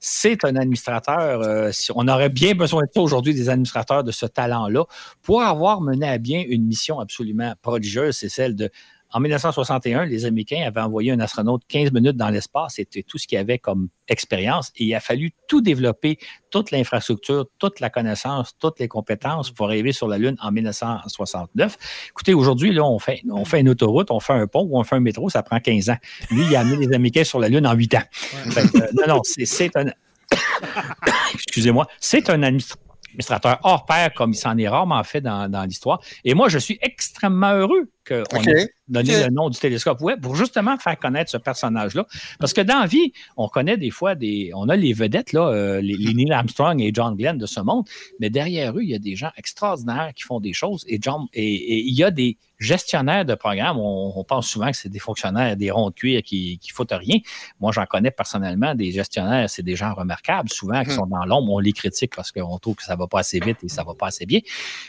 C'est 0.00 0.44
un 0.44 0.56
administrateur. 0.56 1.42
Euh, 1.42 1.72
si 1.72 1.90
on 1.94 2.06
aurait 2.08 2.28
bien 2.28 2.54
besoin 2.54 2.82
de 2.82 2.88
ça 2.92 3.00
aujourd'hui, 3.00 3.34
des 3.34 3.48
administrateurs 3.48 4.04
de 4.04 4.10
ce 4.12 4.26
talent-là, 4.26 4.84
pour 5.22 5.42
avoir 5.42 5.80
mené 5.80 6.08
à 6.08 6.18
bien 6.18 6.44
une 6.46 6.66
mission 6.66 7.00
absolument 7.00 7.54
prodigieuse. 7.62 8.16
C'est 8.16 8.28
celle 8.28 8.56
de 8.56 8.70
en 9.12 9.20
1961, 9.20 10.04
les 10.04 10.24
Américains 10.24 10.62
avaient 10.64 10.80
envoyé 10.80 11.10
un 11.10 11.18
astronaute 11.18 11.62
15 11.66 11.92
minutes 11.92 12.16
dans 12.16 12.28
l'espace. 12.28 12.74
C'était 12.76 13.02
tout 13.02 13.18
ce 13.18 13.26
qu'il 13.26 13.36
y 13.36 13.40
avait 13.40 13.58
comme 13.58 13.88
expérience. 14.06 14.70
Et 14.76 14.84
il 14.84 14.94
a 14.94 15.00
fallu 15.00 15.32
tout 15.48 15.60
développer, 15.60 16.18
toute 16.50 16.70
l'infrastructure, 16.70 17.46
toute 17.58 17.80
la 17.80 17.90
connaissance, 17.90 18.54
toutes 18.58 18.78
les 18.78 18.86
compétences 18.86 19.50
pour 19.50 19.66
arriver 19.66 19.90
sur 19.90 20.06
la 20.06 20.18
Lune 20.18 20.36
en 20.40 20.52
1969. 20.52 21.76
Écoutez, 22.10 22.34
aujourd'hui, 22.34 22.72
là, 22.72 22.84
on 22.84 23.00
fait, 23.00 23.22
on 23.30 23.44
fait 23.44 23.60
une 23.60 23.68
autoroute, 23.68 24.12
on 24.12 24.20
fait 24.20 24.32
un 24.32 24.46
pont 24.46 24.66
ou 24.70 24.78
on 24.78 24.84
fait 24.84 24.96
un 24.96 25.00
métro, 25.00 25.28
ça 25.28 25.42
prend 25.42 25.58
15 25.58 25.90
ans. 25.90 25.98
Lui, 26.30 26.44
il 26.46 26.54
a 26.54 26.60
amené 26.60 26.86
les 26.86 26.94
Américains 26.94 27.24
sur 27.24 27.40
la 27.40 27.48
Lune 27.48 27.66
en 27.66 27.74
8 27.74 27.94
ans. 27.94 28.02
Euh, 28.46 28.62
non, 28.94 29.14
non, 29.14 29.20
c'est 29.24 29.76
un... 29.76 29.86
Excusez-moi, 31.34 31.88
c'est 31.98 32.30
un 32.30 32.44
administrateur 32.44 33.58
hors 33.64 33.86
pair 33.86 34.14
comme 34.14 34.30
il 34.30 34.36
s'en 34.36 34.56
est 34.56 34.68
rarement 34.68 35.02
fait 35.02 35.20
dans, 35.20 35.50
dans 35.50 35.64
l'histoire. 35.64 36.00
Et 36.24 36.34
moi, 36.34 36.48
je 36.48 36.58
suis 36.58 36.78
extrêmement 36.80 37.52
heureux 37.52 37.90
qu'on 38.10 38.42
ait 38.42 38.68
donné 38.90 39.24
le 39.24 39.30
nom 39.30 39.48
du 39.48 39.58
télescope 39.58 40.00
Webb 40.02 40.20
pour 40.20 40.34
justement 40.34 40.76
faire 40.78 40.98
connaître 40.98 41.30
ce 41.30 41.36
personnage-là. 41.36 42.06
Parce 42.38 42.52
que 42.52 42.60
dans 42.60 42.80
la 42.80 42.86
vie, 42.86 43.12
on 43.36 43.48
connaît 43.48 43.76
des 43.76 43.90
fois 43.90 44.14
des. 44.14 44.50
On 44.54 44.68
a 44.68 44.76
les 44.76 44.92
vedettes, 44.92 45.32
là, 45.32 45.48
euh, 45.48 45.80
les, 45.80 46.12
Neil 46.12 46.32
Armstrong 46.32 46.80
et 46.80 46.90
John 46.92 47.16
Glenn 47.16 47.38
de 47.38 47.46
ce 47.46 47.60
monde, 47.60 47.86
mais 48.18 48.30
derrière 48.30 48.76
eux, 48.76 48.82
il 48.82 48.90
y 48.90 48.94
a 48.94 48.98
des 48.98 49.16
gens 49.16 49.30
extraordinaires 49.36 50.10
qui 50.14 50.24
font 50.24 50.40
des 50.40 50.52
choses 50.52 50.84
et, 50.88 50.98
John, 51.00 51.26
et, 51.32 51.80
il 51.80 51.94
y 51.94 52.02
a 52.02 52.10
des 52.10 52.36
gestionnaires 52.58 53.24
de 53.24 53.34
programmes. 53.34 53.78
On, 53.78 54.22
pense 54.24 54.48
souvent 54.48 54.70
que 54.70 54.76
c'est 54.76 54.88
des 54.88 54.98
fonctionnaires, 54.98 55.56
des 55.56 55.70
ronds 55.70 55.90
de 55.90 55.94
cuir 55.94 56.22
qui 56.22 56.60
ne 56.62 56.72
foutent 56.74 56.92
rien. 56.92 57.16
Moi, 57.58 57.72
j'en 57.72 57.86
connais 57.86 58.10
personnellement 58.10 58.74
des 58.74 58.92
gestionnaires, 58.92 59.48
c'est 59.48 59.62
des 59.62 59.76
gens 59.76 59.94
remarquables, 59.94 60.50
souvent 60.50 60.82
qui 60.82 60.90
hmm. 60.90 60.94
sont 60.94 61.06
dans 61.06 61.24
l'ombre. 61.24 61.52
On 61.52 61.58
les 61.58 61.72
critique 61.72 62.14
parce 62.14 62.32
qu'on 62.32 62.58
trouve 62.58 62.74
que 62.74 62.82
ça 62.82 62.94
ne 62.94 62.98
va 62.98 63.06
pas 63.06 63.20
assez 63.20 63.40
vite 63.40 63.58
et 63.62 63.68
ça 63.68 63.82
ne 63.82 63.86
va 63.86 63.94
pas 63.94 64.08
assez 64.08 64.26
bien. 64.26 64.40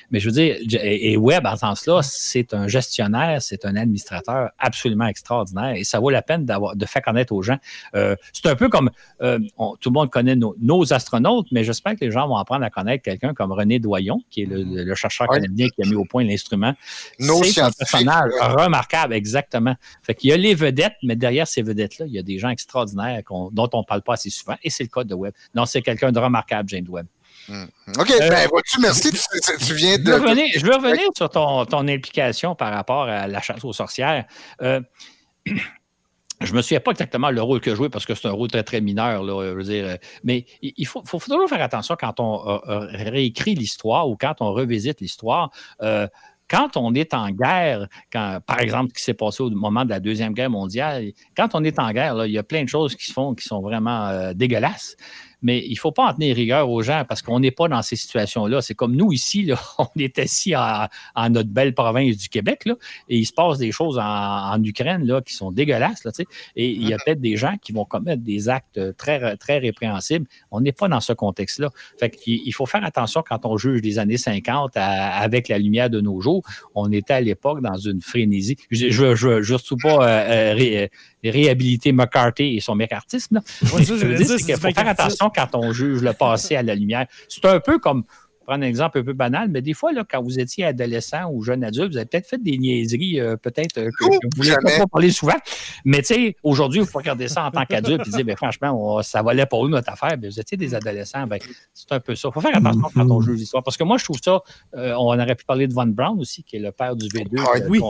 Mais 0.10 0.20
je 0.20 0.26
veux 0.26 0.34
dire, 0.34 0.58
et, 0.84 1.14
et 1.14 1.18
Webb, 1.18 1.46
en 1.46 1.54
ce 1.54 1.60
sens-là, 1.60 2.02
c'est 2.04 2.54
un 2.54 2.68
gestionnaire 2.68 3.11
c'est 3.40 3.66
un 3.66 3.76
administrateur 3.76 4.50
absolument 4.58 5.08
extraordinaire 5.08 5.76
et 5.76 5.84
ça 5.84 6.00
vaut 6.00 6.10
la 6.10 6.22
peine 6.22 6.46
d'avoir 6.46 6.76
de 6.76 6.86
faire 6.86 7.02
connaître 7.02 7.34
aux 7.34 7.42
gens. 7.42 7.58
Euh, 7.96 8.16
c'est 8.34 8.48
un 8.48 8.56
peu 8.56 8.70
comme 8.70 8.90
euh, 9.22 9.40
tout 9.80 9.90
le 9.90 9.94
monde 9.94 10.10
connaît 10.10 10.36
nos, 10.36 10.94
astronautes, 10.94 11.48
mais 11.52 11.64
j'espère 11.64 11.94
que 11.94 12.06
les 12.06 12.12
gens 12.12 12.28
vont 12.28 12.38
apprendre 12.38 12.66
à 12.66 12.70
connaître 12.70 13.04
quelqu'un 13.04 13.34
comme 13.34 13.52
René 13.52 13.80
Doyon, 13.80 14.22
qui 14.30 14.44
est 14.44 14.46
le, 14.46 14.96
chercheur 14.96 15.28
canadien 15.28 15.68
qui 15.70 15.84
a 15.84 15.90
mis 15.90 15.96
au 15.96 16.06
point 16.06 16.24
l'instrument. 16.24 16.74
C'est 17.20 17.62
un 17.62 17.72
personnage 17.72 18.32
remarquable, 18.40 19.14
exactement. 19.14 19.76
Fait 20.02 20.16
qu'il 20.16 20.30
y 20.30 20.34
a 20.34 20.38
les 20.38 20.56
vedettes, 20.56 20.96
mais 21.04 21.16
derrière 21.16 21.48
ces 21.48 21.62
vedettes-là, 21.62 22.06
il 22.08 22.14
y 22.14 22.20
a 22.20 22.24
des 22.24 22.40
gens 22.40 22.50
extraordinaires 22.50 23.22
dont 23.30 23.70
on 23.74 23.80
ne 23.80 23.84
parle 23.84 24.02
pas 24.02 24.14
assez 24.14 24.30
souvent, 24.30 24.56
et 24.64 24.70
c'est 24.70 24.84
le 24.84 24.90
cas 24.90 25.04
de 25.04 25.16
Webb. 25.16 25.34
Non, 25.56 25.66
c'est 25.66 25.82
quelqu'un 25.82 26.12
de 26.12 26.20
remarquable, 26.20 26.70
James 26.70 26.88
Webb. 26.90 27.08
Hmm. 27.48 27.66
OK, 28.00 28.12
euh, 28.12 28.30
ben, 28.30 28.48
merci. 28.82 29.12
Tu, 29.12 29.74
viens 29.74 29.98
de. 29.98 30.06
Je 30.06 30.66
veux 30.66 30.76
revenir, 30.76 31.06
sur 31.16 31.30
ton, 31.30 31.66
ton, 31.66 31.88
implication 31.88 32.56
par 32.56 32.74
rapport 32.74 33.04
à 33.04 33.28
la 33.28 33.42
chasse 33.42 33.64
aux 33.64 33.74
sorcières. 33.74 34.26
Euh, 34.62 34.82
je 35.46 36.52
ne 36.52 36.58
me 36.58 36.62
souviens 36.62 36.80
pas 36.80 36.92
exactement 36.92 37.30
le 37.30 37.42
rôle 37.42 37.60
que 37.60 37.72
je 37.72 37.76
jouais 37.76 37.90
parce 37.90 38.06
que 38.06 38.16
c'est 38.16 38.28
un 38.28 38.32
rôle 38.32 38.50
très, 38.50 38.64
très 38.64 38.82
mineur, 38.82 39.24
là, 39.24 39.50
je 39.50 39.56
veux 39.56 39.64
dire. 39.64 39.98
Mais 40.24 40.46
il 40.62 40.86
faut, 40.86 41.04
faut, 41.06 41.20
toujours 41.20 41.50
faire 41.50 41.62
attention 41.62 41.96
quand 42.00 42.20
on 42.20 42.60
réécrit 42.66 43.56
l'histoire 43.56 44.10
ou 44.10 44.16
quand 44.20 44.36
on 44.40 44.52
revisite 44.54 45.02
l'histoire. 45.02 45.52
Euh, 45.82 46.08
quand 46.50 46.76
on 46.76 46.94
est 46.94 47.14
en 47.14 47.30
guerre, 47.30 47.88
quand, 48.12 48.40
par 48.46 48.60
exemple, 48.60 48.90
ce 48.90 48.96
qui 48.96 49.04
s'est 49.04 49.14
passé 49.14 49.42
au 49.42 49.50
moment 49.50 49.86
de 49.86 49.90
la 49.90 50.02
Deuxième 50.02 50.34
Guerre 50.34 50.50
mondiale, 50.50 51.12
quand 51.38 51.56
on 51.56 51.64
est 51.64 51.80
en 51.80 51.92
guerre, 51.92 52.14
là, 52.14 52.28
il 52.28 52.34
y 52.34 52.38
a 52.38 52.44
plein 52.44 52.64
de 52.64 52.68
choses 52.68 52.94
qui 52.96 53.06
se 53.06 53.14
font 53.14 53.34
qui 53.36 53.48
sont 53.48 53.62
vraiment 53.62 54.34
dégueulasses. 54.34 54.98
Mais 55.42 55.64
il 55.66 55.74
ne 55.74 55.78
faut 55.78 55.92
pas 55.92 56.08
en 56.08 56.14
tenir 56.14 56.36
rigueur 56.36 56.70
aux 56.70 56.82
gens 56.82 57.04
parce 57.08 57.22
qu'on 57.22 57.40
n'est 57.40 57.52
pas 57.52 57.68
dans 57.68 57.82
ces 57.82 57.96
situations-là. 57.96 58.62
C'est 58.62 58.76
comme 58.76 58.96
nous 58.96 59.12
ici, 59.12 59.44
là, 59.44 59.60
on 59.78 59.88
est 59.98 60.18
assis 60.20 60.56
en, 60.56 60.88
notre 61.30 61.50
belle 61.50 61.74
province 61.74 62.18
du 62.18 62.30
Québec 62.30 62.66
là, 62.66 62.76
et 63.10 63.18
il 63.18 63.26
se 63.26 63.34
passe 63.34 63.58
des 63.58 63.72
choses 63.72 64.00
en, 64.02 64.62
Ukraine 64.64 65.06
là, 65.06 65.22
qui 65.22 65.34
sont 65.34 65.52
dégueulasses. 65.52 66.04
Là, 66.04 66.12
et 66.56 66.70
il 66.70 66.88
y 66.88 66.94
a 66.94 66.98
mm-hmm. 66.98 67.04
peut-être 67.06 67.22
des 67.22 67.38
gens 67.38 67.56
qui 67.62 67.72
vont 67.72 67.86
commettre 67.86 68.22
des 68.22 68.50
actes 68.50 68.96
très, 68.98 69.38
très 69.38 69.58
répréhensibles. 69.58 70.28
On 70.52 70.62
n'est 70.62 70.72
pas 70.72 70.88
dans 70.88 71.00
ce 71.00 71.14
contexte-là. 71.14 71.70
Fait 72.00 72.12
il 72.26 72.52
faut 72.52 72.66
faire 72.66 72.84
attention 72.84 73.24
quand 73.28 73.46
on 73.46 73.58
juge 73.58 73.82
des 73.82 74.00
années 74.00 74.18
50 74.18 74.72
avec 74.76 75.48
la 75.48 75.58
lumière 75.58 75.90
de 75.90 76.02
nos 76.02 76.22
jours. 76.22 76.44
On 76.76 76.92
était 76.92 77.14
à 77.14 77.22
l'époque 77.22 77.62
dans 77.62 77.78
une 77.78 78.02
frénésie. 78.02 78.58
Je 78.70 79.06
ne 79.06 79.14
veux 79.16 79.44
surtout 79.44 79.78
pas 79.78 80.08
euh, 80.08 80.56
euh, 80.60 80.88
réhabiliter 81.24 81.92
McCarthy 81.92 82.56
et 82.56 82.60
son 82.60 82.76
mécartisme. 82.76 83.42
Ouais, 83.74 83.82
il 83.82 84.56
faut 84.56 84.72
faire 84.72 84.88
attention 84.88 85.30
quand 85.36 85.56
on 85.56 85.72
juge 85.72 86.02
le 86.02 86.14
passé 86.14 86.56
à 86.56 86.64
la 86.64 86.76
lumière. 86.76 87.08
C'est 87.28 87.46
un 87.46 87.60
peu 87.60 87.80
comme 87.80 88.04
prendre 88.46 88.64
un 88.64 88.68
exemple 88.68 89.00
un 89.00 89.04
peu 89.04 89.14
banal, 89.14 89.50
mais 89.50 89.62
des 89.62 89.74
fois, 89.74 89.92
là, 89.94 90.04
quand 90.10 90.22
vous 90.22 90.40
étiez 90.40 90.66
adolescent 90.66 91.30
ou 91.32 91.42
jeune 91.44 91.64
adulte, 91.64 91.92
vous 91.92 91.98
avez 91.98 92.06
peut-être 92.06 92.28
fait 92.28 92.42
des 92.42 92.58
niaiseries, 92.58 93.20
euh, 93.20 93.38
peut-être 93.38 93.78
euh, 93.78 93.90
que, 93.98 94.06
vous 94.06 94.12
ne 94.12 94.36
voulez 94.36 94.56
pas 94.78 94.88
parler 94.88 95.12
souvent. 95.12 95.38
Mais 95.86 96.00
tu 96.00 96.14
sais, 96.14 96.36
aujourd'hui, 96.44 96.82
il 96.82 96.86
faut 96.86 97.00
regarder 97.00 97.28
ça 97.28 97.46
en 97.46 97.52
tant 97.52 97.66
qu'adulte 97.66 98.08
et 98.08 98.10
dire, 98.10 98.26
ben, 98.26 98.36
franchement, 98.36 99.02
ça 99.04 99.22
valait 99.22 99.46
pas 99.46 99.58
où 99.58 99.68
notre 99.68 99.92
affaire. 99.92 100.18
Ben, 100.18 100.30
vous 100.30 100.40
étiez 100.40 100.58
des 100.58 100.76
adolescents, 100.76 101.28
ben, 101.28 101.40
c'est 101.74 101.92
un 101.92 102.00
peu 102.00 102.16
ça. 102.16 102.30
Il 102.30 102.34
faut 102.34 102.42
faire 102.42 102.56
attention 102.56 102.90
quand 102.94 103.12
on 103.12 103.22
juge 103.22 103.40
l'histoire. 103.40 103.64
Parce 103.64 103.78
que 103.78 103.84
moi, 103.84 103.98
je 103.98 104.04
trouve 104.04 104.20
ça, 104.24 104.42
euh, 104.76 104.94
on 104.98 105.20
aurait 105.20 105.36
pu 105.36 105.46
parler 105.46 105.68
de 105.68 105.74
Von 105.74 105.88
Brown 105.88 106.20
aussi, 106.20 106.44
qui 106.44 106.58
est 106.58 106.60
le 106.60 106.72
père 106.72 106.96
du 106.96 107.08
V2. 107.08 107.40
Ah, 107.40 107.60
oui. 107.70 107.82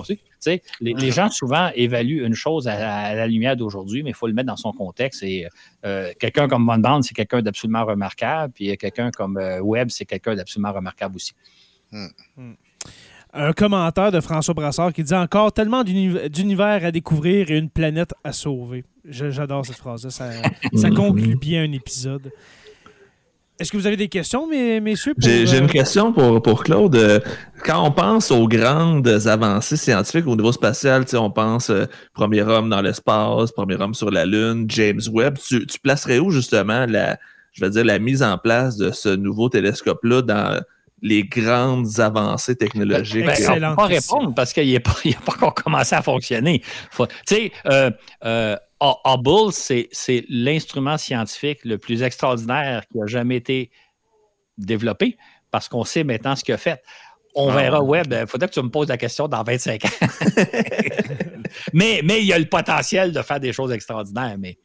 Les, 0.45 0.61
les, 0.79 1.11
gens 1.11 1.29
souvent 1.29 1.69
évaluent 1.75 2.25
une 2.25 2.33
chose 2.33 2.67
à, 2.67 3.13
la 3.13 3.27
lumière 3.27 3.55
d'aujourd'hui, 3.55 4.03
mais 4.03 4.11
il 4.11 4.15
faut 4.15 4.27
le 4.27 4.33
mettre 4.33 4.47
dans 4.47 4.55
son 4.55 4.71
contexte. 4.71 5.23
Et 5.23 5.47
euh, 5.85 6.11
quelqu'un 6.19 6.47
comme 6.47 6.65
Von 6.65 6.79
Band, 6.79 7.01
c'est 7.01 7.13
quelqu'un 7.13 7.41
d'absolument 7.41 7.85
remarquable, 7.85 8.53
puis 8.53 8.75
quelqu'un 8.77 9.11
comme 9.11 9.37
euh, 9.37 9.59
Webb, 9.61 9.89
c'est 9.89 10.05
quelqu'un 10.05 10.35
d'absolument 10.35 10.73
remarquable 10.73 11.15
aussi. 11.15 11.33
Hmm. 11.91 12.07
Hmm. 12.37 12.53
Un 13.33 13.53
commentaire 13.53 14.11
de 14.11 14.19
François 14.19 14.53
Brassard 14.53 14.91
qui 14.91 15.03
dit 15.03 15.13
encore 15.13 15.53
tellement 15.53 15.83
d'univers 15.83 16.83
à 16.83 16.91
découvrir 16.91 17.49
et 17.49 17.57
une 17.57 17.69
planète 17.69 18.13
à 18.23 18.33
sauver. 18.33 18.83
J'adore 19.05 19.65
cette 19.65 19.77
phrase-là. 19.77 20.09
Ça, 20.09 20.31
ça 20.75 20.89
conclut 20.95 21.37
bien 21.37 21.63
un 21.63 21.71
épisode. 21.71 22.31
Est-ce 23.61 23.71
que 23.71 23.77
vous 23.77 23.85
avez 23.85 23.95
des 23.95 24.09
questions, 24.09 24.47
messieurs? 24.47 25.13
J'ai 25.19 25.55
une 25.55 25.65
euh, 25.65 25.67
question 25.67 26.11
pour, 26.11 26.41
pour 26.41 26.63
Claude. 26.63 26.95
Euh, 26.95 27.19
quand 27.63 27.85
on 27.85 27.91
pense 27.91 28.31
aux 28.31 28.47
grandes 28.47 29.07
avancées 29.07 29.77
scientifiques 29.77 30.25
au 30.25 30.35
niveau 30.35 30.51
spatial, 30.51 31.05
on 31.13 31.29
pense 31.29 31.69
euh, 31.69 31.85
premier 32.15 32.41
homme 32.41 32.71
dans 32.71 32.81
l'espace, 32.81 33.51
premier 33.51 33.75
homme 33.75 33.93
sur 33.93 34.09
la 34.09 34.25
Lune, 34.25 34.65
James 34.67 35.01
Webb. 35.13 35.37
Tu, 35.37 35.63
placerais 35.83 36.17
où 36.17 36.31
justement 36.31 36.87
la, 36.87 37.19
je 37.51 37.63
veux 37.63 37.69
dire, 37.69 37.85
la 37.85 37.99
mise 37.99 38.23
en 38.23 38.39
place 38.39 38.77
de 38.77 38.89
ce 38.89 39.09
nouveau 39.09 39.47
télescope-là 39.47 40.23
dans 40.23 40.59
les 41.03 41.23
grandes 41.23 41.99
avancées 41.99 42.55
technologiques? 42.55 43.27
Ben, 43.27 43.37
on 43.47 43.55
ne 43.57 43.69
peut 43.69 43.75
pas 43.75 43.85
répondre 43.85 44.33
parce 44.33 44.53
qu'il 44.53 44.73
n'a 44.73 44.79
pas, 44.79 44.95
pas, 45.23 45.33
encore 45.33 45.53
commencé 45.53 45.93
à 45.93 46.01
fonctionner. 46.01 46.63
Tu 46.97 47.05
sais, 47.27 47.51
Hubble, 48.81 49.51
c'est 49.51 50.25
l'instrument 50.27 50.97
scientifique 50.97 51.59
le 51.63 51.77
plus 51.77 52.01
extraordinaire 52.01 52.83
qui 52.91 52.99
a 53.01 53.05
jamais 53.05 53.35
été 53.37 53.71
développé 54.57 55.17
parce 55.51 55.67
qu'on 55.67 55.83
sait 55.83 56.03
maintenant 56.03 56.35
ce 56.35 56.43
qu'il 56.43 56.53
a 56.53 56.57
fait. 56.57 56.81
On 57.35 57.49
ah. 57.49 57.55
verra 57.55 57.83
Webb. 57.83 58.13
Il 58.19 58.27
faudrait 58.27 58.47
que 58.47 58.53
tu 58.53 58.61
me 58.61 58.69
poses 58.69 58.89
la 58.89 58.97
question 58.97 59.27
dans 59.27 59.43
25 59.43 59.85
ans. 59.85 59.89
mais, 61.73 62.01
mais 62.03 62.19
il 62.19 62.25
y 62.25 62.33
a 62.33 62.39
le 62.39 62.47
potentiel 62.47 63.11
de 63.13 63.21
faire 63.21 63.39
des 63.39 63.53
choses 63.53 63.71
extraordinaires. 63.71 64.35
Mais, 64.37 64.57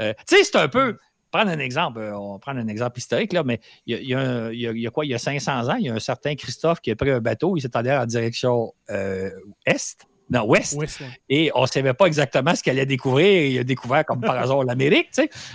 euh, 0.00 0.12
tu 0.26 0.36
sais, 0.36 0.44
c'est 0.44 0.56
un 0.56 0.68
peu. 0.68 0.96
Prendre 1.30 1.50
un 1.50 1.58
exemple, 1.58 2.00
euh, 2.00 2.18
on 2.18 2.32
va 2.32 2.38
prendre 2.38 2.58
un 2.58 2.68
exemple 2.68 2.98
historique, 2.98 3.34
là, 3.34 3.42
mais 3.44 3.60
il 3.84 4.00
y, 4.02 4.14
a, 4.14 4.90
quoi? 4.90 5.04
Il 5.04 5.10
y 5.10 5.14
a 5.14 5.18
500 5.18 5.68
ans, 5.68 5.74
il 5.74 5.84
y 5.84 5.90
a 5.90 5.94
un 5.94 5.98
certain 5.98 6.34
Christophe 6.34 6.80
qui 6.80 6.90
a 6.90 6.96
pris 6.96 7.10
un 7.10 7.20
bateau, 7.20 7.54
il 7.54 7.60
s'est 7.60 7.76
allé 7.76 7.92
en 7.92 8.06
direction 8.06 8.72
euh, 8.88 9.28
est 9.66 10.06
non, 10.30 10.44
Ouest. 10.46 10.78
Et 11.28 11.50
on 11.54 11.62
ne 11.62 11.66
savait 11.66 11.94
pas 11.94 12.06
exactement 12.06 12.54
ce 12.54 12.62
qu'il 12.62 12.72
allait 12.72 12.86
découvrir. 12.86 13.50
Il 13.50 13.58
a 13.58 13.64
découvert, 13.64 14.04
comme 14.04 14.20
par 14.20 14.36
hasard, 14.38 14.64
l'Amérique. 14.64 15.08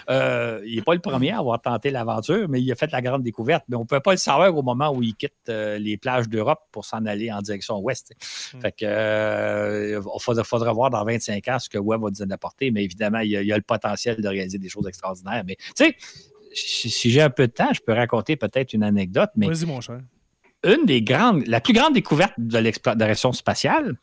Euh, 0.09 0.61
il 0.65 0.75
n'est 0.75 0.81
pas 0.81 0.93
le 0.93 0.99
premier 0.99 1.31
à 1.31 1.39
avoir 1.39 1.61
tenté 1.61 1.91
l'aventure, 1.91 2.49
mais 2.49 2.61
il 2.61 2.71
a 2.71 2.75
fait 2.75 2.91
la 2.91 3.01
grande 3.01 3.23
découverte. 3.23 3.63
Mais 3.69 3.75
on 3.75 3.81
ne 3.81 3.85
peut 3.85 3.99
pas 3.99 4.11
le 4.11 4.17
savoir 4.17 4.55
au 4.55 4.63
moment 4.63 4.91
où 4.91 5.03
il 5.03 5.15
quitte 5.15 5.33
euh, 5.49 5.77
les 5.77 5.97
plages 5.97 6.27
d'Europe 6.27 6.61
pour 6.71 6.85
s'en 6.85 7.05
aller 7.05 7.31
en 7.31 7.41
direction 7.41 7.79
ouest. 7.79 8.13
Hmm. 8.53 8.61
Fait 8.61 8.71
que, 8.71 8.85
euh, 8.85 10.01
il 10.01 10.43
faudra, 10.43 10.73
voir 10.73 10.89
dans 10.89 11.03
25 11.03 11.47
ans 11.49 11.59
ce 11.59 11.69
que 11.69 11.77
Webb 11.77 12.01
va 12.01 12.09
nous 12.09 12.33
apporter. 12.33 12.71
Mais 12.71 12.83
évidemment, 12.83 13.19
il 13.19 13.29
y, 13.29 13.51
a, 13.51 13.55
le 13.55 13.61
potentiel 13.61 14.21
de 14.21 14.27
réaliser 14.27 14.57
des 14.57 14.69
choses 14.69 14.87
extraordinaires. 14.87 15.43
Mais 15.45 15.55
tu 15.55 15.85
sais, 15.85 15.95
si, 16.53 17.09
j'ai 17.09 17.21
un 17.21 17.29
peu 17.29 17.47
de 17.47 17.53
temps, 17.53 17.73
je 17.73 17.81
peux 17.81 17.93
raconter 17.93 18.35
peut-être 18.35 18.73
une 18.73 18.83
anecdote. 18.83 19.29
Mais 19.35 19.47
Vas-y, 19.47 19.65
mon 19.65 19.81
cher. 19.81 19.99
Une 20.63 20.85
des 20.85 21.01
grandes, 21.01 21.45
la 21.45 21.59
plus 21.59 21.73
grande 21.73 21.93
découverte 21.93 22.33
de 22.37 22.57
l'exploration 22.57 23.33
spatiale, 23.33 23.97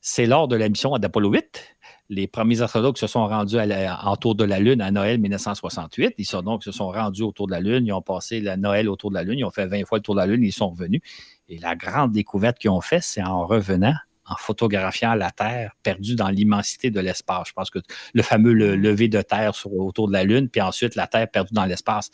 c'est 0.00 0.26
lors 0.26 0.48
de 0.48 0.56
la 0.56 0.68
mission 0.68 0.96
d'Apollo 0.98 1.30
8. 1.30 1.76
Les 2.08 2.26
premiers 2.26 2.62
astronautes 2.62 2.98
se 2.98 3.06
sont 3.06 3.26
rendus 3.26 3.56
autour 4.04 4.34
de 4.34 4.44
la 4.44 4.58
Lune 4.58 4.80
à 4.80 4.90
Noël 4.90 5.20
1968. 5.20 6.14
Ils 6.18 6.24
sont 6.24 6.42
donc 6.42 6.64
se 6.64 6.72
sont 6.72 6.88
rendus 6.88 7.22
autour 7.22 7.46
de 7.46 7.52
la 7.52 7.60
Lune. 7.60 7.86
Ils 7.86 7.92
ont 7.92 8.02
passé 8.02 8.40
la 8.40 8.56
Noël 8.56 8.88
autour 8.88 9.10
de 9.10 9.14
la 9.14 9.22
Lune. 9.22 9.38
Ils 9.38 9.44
ont 9.44 9.50
fait 9.50 9.66
20 9.66 9.84
fois 9.86 9.98
le 9.98 10.02
tour 10.02 10.14
de 10.14 10.20
la 10.20 10.26
Lune. 10.26 10.42
Ils 10.42 10.52
sont 10.52 10.70
revenus. 10.70 11.02
Et 11.48 11.58
la 11.58 11.76
grande 11.76 12.12
découverte 12.12 12.58
qu'ils 12.58 12.70
ont 12.70 12.80
faite, 12.80 13.02
c'est 13.04 13.22
en 13.22 13.46
revenant 13.46 13.94
en 14.30 14.36
photographiant 14.36 15.14
la 15.14 15.30
Terre 15.30 15.72
perdue 15.82 16.14
dans 16.14 16.28
l'immensité 16.28 16.90
de 16.90 17.00
l'espace. 17.00 17.48
Je 17.48 17.52
pense 17.52 17.68
que 17.68 17.80
le 18.14 18.22
fameux 18.22 18.52
lever 18.52 19.08
de 19.08 19.20
Terre 19.20 19.52
autour 19.66 20.06
de 20.08 20.12
la 20.12 20.24
Lune, 20.24 20.48
puis 20.48 20.60
ensuite 20.60 20.94
la 20.94 21.08
Terre 21.08 21.28
perdue 21.28 21.52
dans 21.52 21.66
l'espace. 21.66 22.10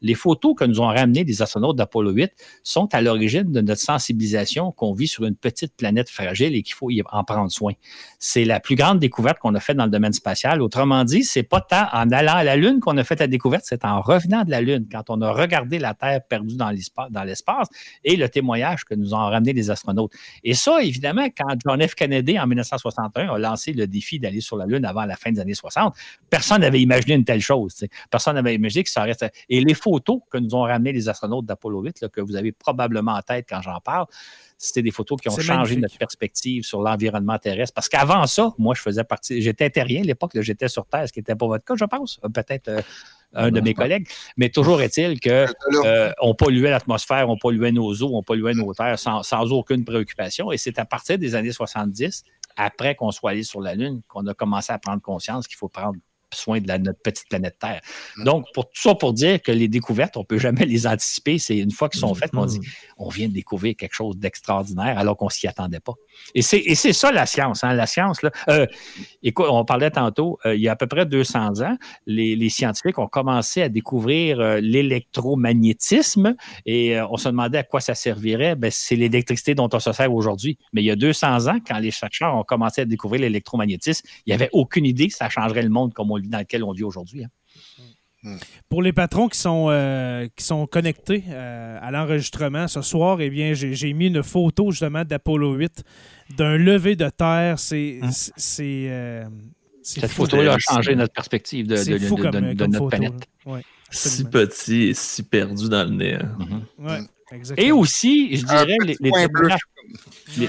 Les 0.00 0.14
photos 0.14 0.54
que 0.56 0.64
nous 0.64 0.80
ont 0.80 0.86
ramenées 0.86 1.24
des 1.24 1.42
astronautes 1.42 1.76
d'Apollo 1.76 2.12
8 2.12 2.30
sont 2.62 2.94
à 2.94 3.02
l'origine 3.02 3.50
de 3.50 3.60
notre 3.60 3.80
sensibilisation 3.80 4.70
qu'on 4.70 4.94
vit 4.94 5.08
sur 5.08 5.24
une 5.24 5.34
petite 5.34 5.76
planète 5.76 6.08
fragile 6.08 6.54
et 6.54 6.62
qu'il 6.62 6.74
faut 6.74 6.88
en 7.10 7.24
prendre 7.24 7.50
soin. 7.50 7.72
C'est 8.20 8.44
la 8.44 8.60
plus 8.60 8.76
grande 8.76 9.00
découverte 9.00 9.38
qu'on 9.40 9.54
a 9.54 9.60
faite 9.60 9.76
dans 9.76 9.86
le 9.86 9.90
domaine 9.90 10.12
spatial. 10.12 10.62
Autrement 10.62 11.02
dit, 11.02 11.24
c'est 11.24 11.42
pas 11.42 11.60
tant 11.60 11.88
en 11.92 12.10
allant 12.12 12.34
à 12.34 12.44
la 12.44 12.54
Lune 12.56 12.78
qu'on 12.78 12.96
a 12.96 13.04
fait 13.04 13.18
la 13.18 13.26
découverte, 13.26 13.64
c'est 13.66 13.84
en 13.84 14.00
revenant 14.00 14.44
de 14.44 14.50
la 14.50 14.60
Lune, 14.60 14.86
quand 14.90 15.10
on 15.10 15.20
a 15.20 15.32
regardé 15.32 15.80
la 15.80 15.94
Terre 15.94 16.20
perdue 16.28 16.56
dans 16.56 16.70
l'espace 16.70 17.68
et 18.04 18.16
le 18.16 18.28
témoignage 18.28 18.84
que 18.84 18.94
nous 18.94 19.14
ont 19.14 19.18
ramené 19.18 19.52
les 19.52 19.70
astronautes. 19.70 20.12
Et 20.44 20.54
ça, 20.54 20.82
évidemment, 20.82 21.26
quand 21.36 21.55
John 21.64 21.80
F. 21.86 21.94
Kennedy, 21.94 22.38
en 22.38 22.46
1961, 22.46 23.34
a 23.34 23.38
lancé 23.38 23.72
le 23.72 23.86
défi 23.86 24.18
d'aller 24.18 24.40
sur 24.40 24.56
la 24.56 24.66
Lune 24.66 24.84
avant 24.84 25.04
la 25.04 25.16
fin 25.16 25.32
des 25.32 25.40
années 25.40 25.54
60. 25.54 25.94
Personne 26.30 26.60
n'avait 26.60 26.80
imaginé 26.80 27.14
une 27.14 27.24
telle 27.24 27.40
chose. 27.40 27.84
Personne 28.10 28.34
n'avait 28.34 28.54
imaginé 28.54 28.84
que 28.84 28.90
ça 28.90 29.02
reste. 29.02 29.26
Et 29.48 29.60
les 29.60 29.74
photos 29.74 30.20
que 30.30 30.38
nous 30.38 30.54
ont 30.54 30.62
ramenées 30.62 30.92
les 30.92 31.08
astronautes 31.08 31.46
d'Apollo 31.46 31.82
8, 31.82 32.08
que 32.08 32.20
vous 32.20 32.36
avez 32.36 32.52
probablement 32.52 33.12
en 33.12 33.22
tête 33.22 33.46
quand 33.48 33.62
j'en 33.62 33.80
parle, 33.80 34.06
c'était 34.58 34.82
des 34.82 34.90
photos 34.90 35.20
qui 35.20 35.28
ont 35.28 35.36
changé 35.36 35.76
notre 35.76 35.98
perspective 35.98 36.64
sur 36.64 36.80
l'environnement 36.80 37.38
terrestre. 37.38 37.74
Parce 37.74 37.88
qu'avant 37.88 38.26
ça, 38.26 38.54
moi, 38.58 38.74
je 38.74 38.80
faisais 38.80 39.04
partie, 39.04 39.42
j'étais 39.42 39.68
terrien 39.70 40.02
à 40.02 40.04
l'époque, 40.04 40.32
j'étais 40.40 40.68
sur 40.68 40.86
Terre, 40.86 41.06
ce 41.06 41.12
qui 41.12 41.20
n'était 41.20 41.34
pas 41.34 41.46
votre 41.46 41.64
cas, 41.64 41.74
je 41.76 41.84
pense. 41.84 42.20
Peut-être 42.32 42.68
euh, 42.68 42.80
un 43.36 43.50
de 43.50 43.60
mes 43.60 43.74
collègues. 43.74 44.08
Mais 44.36 44.48
toujours 44.48 44.80
est-il 44.82 45.20
qu'on 45.20 45.46
euh, 45.84 46.12
polluait 46.38 46.70
l'atmosphère, 46.70 47.28
on 47.28 47.36
polluait 47.36 47.72
nos 47.72 47.92
eaux, 47.94 48.10
on 48.12 48.22
polluait 48.22 48.54
nos 48.54 48.72
terres 48.74 48.98
sans, 48.98 49.52
aucune 49.52 49.84
préoccupation. 49.84 50.50
Et 50.52 50.56
c'est 50.56 50.78
à 50.78 50.84
partir 50.84 51.18
des 51.18 51.34
années 51.34 51.52
70, 51.52 52.24
après 52.56 52.94
qu'on 52.94 53.10
soit 53.10 53.30
allé 53.30 53.42
sur 53.42 53.60
la 53.60 53.74
Lune, 53.74 54.02
qu'on 54.08 54.26
a 54.26 54.34
commencé 54.34 54.72
à 54.72 54.78
prendre 54.78 55.02
conscience 55.02 55.46
qu'il 55.46 55.56
faut 55.56 55.68
prendre 55.68 55.96
soin 56.34 56.60
de 56.60 56.68
la, 56.68 56.78
notre 56.78 57.00
petite 57.00 57.28
planète 57.28 57.56
Terre. 57.58 57.80
Mm. 58.16 58.24
Donc, 58.24 58.46
pour 58.54 58.66
tout 58.66 58.80
ça, 58.80 58.94
pour 58.94 59.12
dire 59.12 59.40
que 59.42 59.52
les 59.52 59.68
découvertes, 59.68 60.16
on 60.16 60.20
ne 60.20 60.26
peut 60.26 60.38
jamais 60.38 60.64
les 60.66 60.86
anticiper. 60.86 61.38
C'est 61.38 61.58
une 61.58 61.70
fois 61.70 61.88
qu'elles 61.88 62.00
sont 62.00 62.14
faites 62.14 62.30
qu'on 62.30 62.46
dit 62.46 62.58
mm. 62.58 62.64
on 62.98 63.08
vient 63.08 63.28
de 63.28 63.32
découvrir 63.32 63.76
quelque 63.76 63.94
chose 63.94 64.16
d'extraordinaire 64.16 64.98
alors 64.98 65.16
qu'on 65.16 65.26
ne 65.26 65.30
s'y 65.30 65.46
attendait 65.46 65.80
pas. 65.80 65.94
Et 66.34 66.42
c'est 66.42 66.92
ça 66.92 67.12
la 67.12 67.26
science. 67.26 67.64
Hein? 67.64 67.74
La 67.74 67.86
science, 67.86 68.22
là, 68.22 68.30
euh, 68.48 68.66
écoute, 69.22 69.46
on 69.48 69.64
parlait 69.64 69.90
tantôt, 69.90 70.38
euh, 70.46 70.54
il 70.54 70.62
y 70.62 70.68
a 70.68 70.72
à 70.72 70.76
peu 70.76 70.86
près 70.86 71.06
200 71.06 71.62
ans, 71.62 71.76
les, 72.06 72.48
scientifiques 72.48 72.98
ont 72.98 73.08
commencé 73.08 73.62
à 73.62 73.68
découvrir 73.68 74.40
euh, 74.40 74.60
l'électromagnétisme 74.60 76.36
et 76.64 76.98
on 77.10 77.16
se 77.16 77.28
demandait 77.28 77.58
à 77.58 77.62
quoi 77.64 77.80
ça 77.80 77.94
servirait. 77.94 78.54
Ben, 78.54 78.70
c'est 78.70 78.96
l'électricité 78.96 79.54
dont 79.54 79.68
on 79.72 79.80
se 79.80 79.92
sert 79.92 80.12
aujourd'hui. 80.12 80.58
Mais 80.72 80.82
il 80.82 80.86
y 80.86 80.90
a 80.90 80.96
200 80.96 81.48
ans, 81.48 81.58
quand 81.66 81.78
les 81.78 81.90
chercheurs 81.90 82.34
ont 82.34 82.44
commencé 82.44 82.82
à 82.82 82.84
découvrir 82.84 83.22
l'électromagnétisme, 83.22 84.06
il 84.26 84.30
n'y 84.30 84.34
avait 84.34 84.50
aucune 84.52 84.86
idée 84.86 85.08
que 85.08 85.14
ça 85.14 85.28
changerait 85.28 85.62
le 85.62 85.68
monde 85.68 85.92
comme 85.92 86.10
on 86.10 86.16
le 86.16 86.25
dans 86.28 86.38
lequel 86.38 86.64
on 86.64 86.72
vit 86.72 86.84
aujourd'hui. 86.84 87.24
Hein. 87.24 87.28
Hmm. 88.22 88.38
Pour 88.68 88.82
les 88.82 88.92
patrons 88.92 89.28
qui 89.28 89.38
sont, 89.38 89.66
euh, 89.68 90.26
qui 90.34 90.44
sont 90.44 90.66
connectés 90.66 91.22
euh, 91.28 91.78
à 91.80 91.90
l'enregistrement 91.90 92.66
ce 92.66 92.82
soir, 92.82 93.20
eh 93.20 93.30
bien, 93.30 93.52
j'ai 93.54 93.92
mis 93.92 94.06
une 94.06 94.22
photo 94.22 94.70
justement 94.70 95.04
d'Apollo 95.04 95.54
8 95.54 95.84
d'un 96.36 96.56
lever 96.56 96.96
de 96.96 97.08
terre. 97.10 97.58
C'est. 97.58 98.00
Hein? 98.02 98.10
Euh, 98.60 99.24
Cette 99.82 100.10
photo-là 100.10 100.54
a 100.54 100.58
changé 100.58 100.96
notre 100.96 101.12
perspective 101.12 101.66
de, 101.66 101.76
de, 101.76 102.66
notre 102.66 102.88
planète. 102.88 103.28
si 103.90 104.24
petit 104.24 104.82
et 104.84 104.94
si 104.94 105.22
perdu 105.22 105.68
dans 105.68 105.84
le 105.84 105.90
nez. 105.90 106.14
Hein. 106.14 106.62
Mm-hmm. 106.80 107.06
Et 107.58 107.70
aussi, 107.70 108.36
je 108.36 108.44
dirais, 108.44 108.76
les, 108.84 108.96
témoignages 108.96 109.30
les 109.30 109.75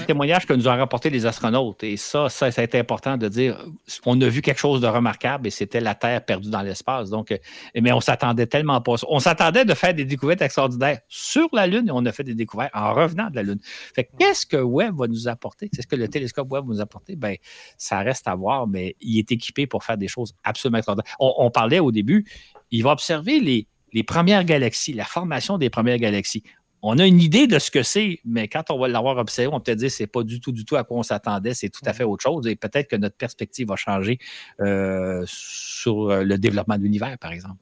témoignages 0.06 0.46
que 0.46 0.52
nous 0.52 0.68
ont 0.68 0.76
rapportés 0.76 1.10
les 1.10 1.26
astronautes. 1.26 1.82
Et 1.84 1.96
ça, 1.96 2.28
ça, 2.28 2.50
ça 2.50 2.60
a 2.60 2.64
été 2.64 2.78
important 2.78 3.16
de 3.16 3.28
dire 3.28 3.64
on 4.06 4.20
a 4.20 4.28
vu 4.28 4.42
quelque 4.42 4.58
chose 4.58 4.80
de 4.80 4.86
remarquable 4.86 5.46
et 5.46 5.50
c'était 5.50 5.80
la 5.80 5.94
Terre 5.94 6.24
perdue 6.24 6.50
dans 6.50 6.62
l'espace. 6.62 7.10
Donc, 7.10 7.32
euh, 7.32 7.38
mais 7.80 7.92
on 7.92 8.00
s'attendait 8.00 8.46
tellement 8.46 8.80
pas. 8.80 8.94
On 9.08 9.18
s'attendait 9.18 9.64
de 9.64 9.74
faire 9.74 9.94
des 9.94 10.04
découvertes 10.04 10.42
extraordinaires 10.42 11.00
sur 11.08 11.48
la 11.52 11.66
Lune 11.66 11.88
et 11.88 11.92
on 11.92 12.04
a 12.06 12.12
fait 12.12 12.24
des 12.24 12.34
découvertes 12.34 12.70
en 12.74 12.92
revenant 12.92 13.30
de 13.30 13.36
la 13.36 13.42
Lune. 13.42 13.60
Fait 13.62 14.08
qu'est-ce 14.18 14.46
que 14.46 14.56
Webb 14.56 14.96
va 14.96 15.06
nous 15.06 15.28
apporter? 15.28 15.68
C'est 15.72 15.82
ce 15.82 15.86
que 15.86 15.96
le 15.96 16.08
télescope 16.08 16.50
Webb 16.50 16.66
va 16.66 16.74
nous 16.74 16.80
apporter? 16.80 17.16
Ben, 17.16 17.36
ça 17.76 17.98
reste 18.00 18.28
à 18.28 18.34
voir, 18.34 18.66
mais 18.66 18.96
il 19.00 19.18
est 19.18 19.32
équipé 19.32 19.66
pour 19.66 19.84
faire 19.84 19.98
des 19.98 20.08
choses 20.08 20.34
absolument 20.44 20.78
extraordinaires. 20.78 21.14
On, 21.20 21.50
parlait 21.50 21.78
au 21.78 21.92
début, 21.92 22.26
il 22.70 22.82
va 22.82 22.90
observer 22.90 23.40
les, 23.40 23.66
les 23.92 24.02
premières 24.02 24.44
galaxies, 24.44 24.92
la 24.92 25.04
formation 25.04 25.58
des 25.58 25.70
premières 25.70 25.98
galaxies 25.98 26.42
on 26.82 26.98
a 26.98 27.06
une 27.06 27.20
idée 27.20 27.46
de 27.46 27.58
ce 27.58 27.70
que 27.70 27.82
c'est, 27.82 28.20
mais 28.24 28.48
quand 28.48 28.70
on 28.70 28.78
va 28.78 28.88
l'avoir 28.88 29.16
observé, 29.16 29.52
on 29.52 29.60
peut 29.60 29.74
dire 29.74 29.88
que 29.88 29.94
ce 29.94 30.02
n'est 30.02 30.06
pas 30.06 30.22
du 30.22 30.40
tout, 30.40 30.52
du 30.52 30.64
tout 30.64 30.76
à 30.76 30.84
quoi 30.84 30.98
on 30.98 31.02
s'attendait, 31.02 31.54
c'est 31.54 31.68
tout 31.68 31.82
à 31.84 31.92
fait 31.92 32.04
autre 32.04 32.22
chose. 32.22 32.46
Et 32.46 32.56
peut-être 32.56 32.88
que 32.88 32.96
notre 32.96 33.16
perspective 33.16 33.68
va 33.68 33.76
changer 33.76 34.18
euh, 34.60 35.24
sur 35.26 36.10
euh, 36.10 36.22
le 36.22 36.38
développement 36.38 36.76
de 36.76 36.82
l'univers, 36.82 37.16
par 37.18 37.32
exemple. 37.32 37.60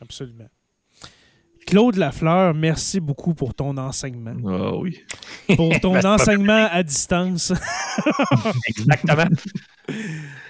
Absolument. 0.00 0.48
Claude 1.66 1.96
Lafleur, 1.96 2.54
merci 2.54 2.98
beaucoup 2.98 3.34
pour 3.34 3.54
ton 3.54 3.76
enseignement. 3.76 4.34
Ah 4.48 4.76
oui. 4.76 5.02
Pour 5.54 5.78
ton 5.80 5.96
enseignement 6.04 6.66
à 6.70 6.82
distance. 6.82 7.52
Exactement. 8.68 9.28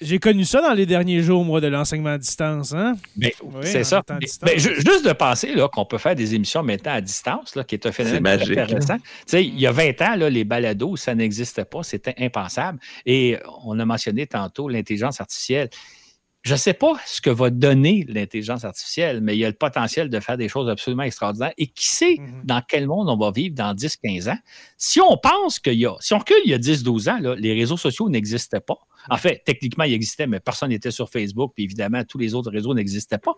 J'ai 0.00 0.18
connu 0.18 0.44
ça 0.44 0.60
dans 0.60 0.72
les 0.72 0.86
derniers 0.86 1.22
jours, 1.22 1.44
moi, 1.44 1.60
de 1.60 1.66
l'enseignement 1.66 2.10
à 2.10 2.18
distance. 2.18 2.72
Hein? 2.72 2.94
Ben, 3.16 3.30
c'est 3.62 3.84
ça. 3.84 4.02
Ben, 4.08 4.20
juste 4.58 5.04
de 5.04 5.12
penser 5.12 5.54
qu'on 5.72 5.84
peut 5.84 5.98
faire 5.98 6.14
des 6.14 6.34
émissions 6.34 6.62
maintenant 6.62 6.92
à 6.92 7.00
distance, 7.00 7.54
là, 7.54 7.64
qui 7.64 7.74
est 7.74 7.86
un 7.86 7.92
phénomène 7.92 8.40
intéressant. 8.40 8.96
Il 9.32 9.58
y 9.58 9.66
a 9.66 9.72
20 9.72 10.02
ans, 10.02 10.16
là, 10.16 10.30
les 10.30 10.44
balados, 10.44 10.96
ça 10.96 11.14
n'existait 11.14 11.64
pas. 11.64 11.82
C'était 11.82 12.14
impensable. 12.18 12.78
Et 13.04 13.38
on 13.64 13.78
a 13.78 13.84
mentionné 13.84 14.26
tantôt 14.26 14.68
l'intelligence 14.68 15.20
artificielle. 15.20 15.70
Je 16.46 16.52
ne 16.52 16.58
sais 16.58 16.74
pas 16.74 16.92
ce 17.04 17.20
que 17.20 17.28
va 17.28 17.50
donner 17.50 18.06
l'intelligence 18.08 18.64
artificielle, 18.64 19.20
mais 19.20 19.34
il 19.34 19.40
y 19.40 19.44
a 19.44 19.48
le 19.48 19.56
potentiel 19.56 20.08
de 20.08 20.20
faire 20.20 20.36
des 20.36 20.48
choses 20.48 20.68
absolument 20.68 21.02
extraordinaires. 21.02 21.52
Et 21.58 21.66
qui 21.66 21.88
sait 21.88 22.14
mm-hmm. 22.14 22.44
dans 22.44 22.62
quel 22.68 22.86
monde 22.86 23.08
on 23.08 23.16
va 23.16 23.32
vivre 23.32 23.56
dans 23.56 23.74
10-15 23.74 24.30
ans? 24.30 24.38
Si 24.76 25.00
on 25.00 25.16
pense 25.16 25.58
qu'il 25.58 25.74
y 25.74 25.86
a, 25.86 25.96
si 25.98 26.14
on 26.14 26.18
recule 26.18 26.36
il 26.44 26.52
y 26.52 26.54
a 26.54 26.58
10-12 26.58 27.10
ans, 27.10 27.18
là, 27.20 27.34
les 27.34 27.52
réseaux 27.52 27.76
sociaux 27.76 28.08
n'existaient 28.08 28.60
pas. 28.60 28.78
En 29.10 29.16
fait, 29.16 29.42
techniquement, 29.44 29.84
il 29.84 29.92
existait, 29.92 30.26
mais 30.26 30.40
personne 30.40 30.70
n'était 30.70 30.90
sur 30.90 31.08
Facebook, 31.08 31.52
puis 31.54 31.64
évidemment, 31.64 32.02
tous 32.04 32.18
les 32.18 32.34
autres 32.34 32.50
réseaux 32.50 32.74
n'existaient 32.74 33.18
pas. 33.18 33.34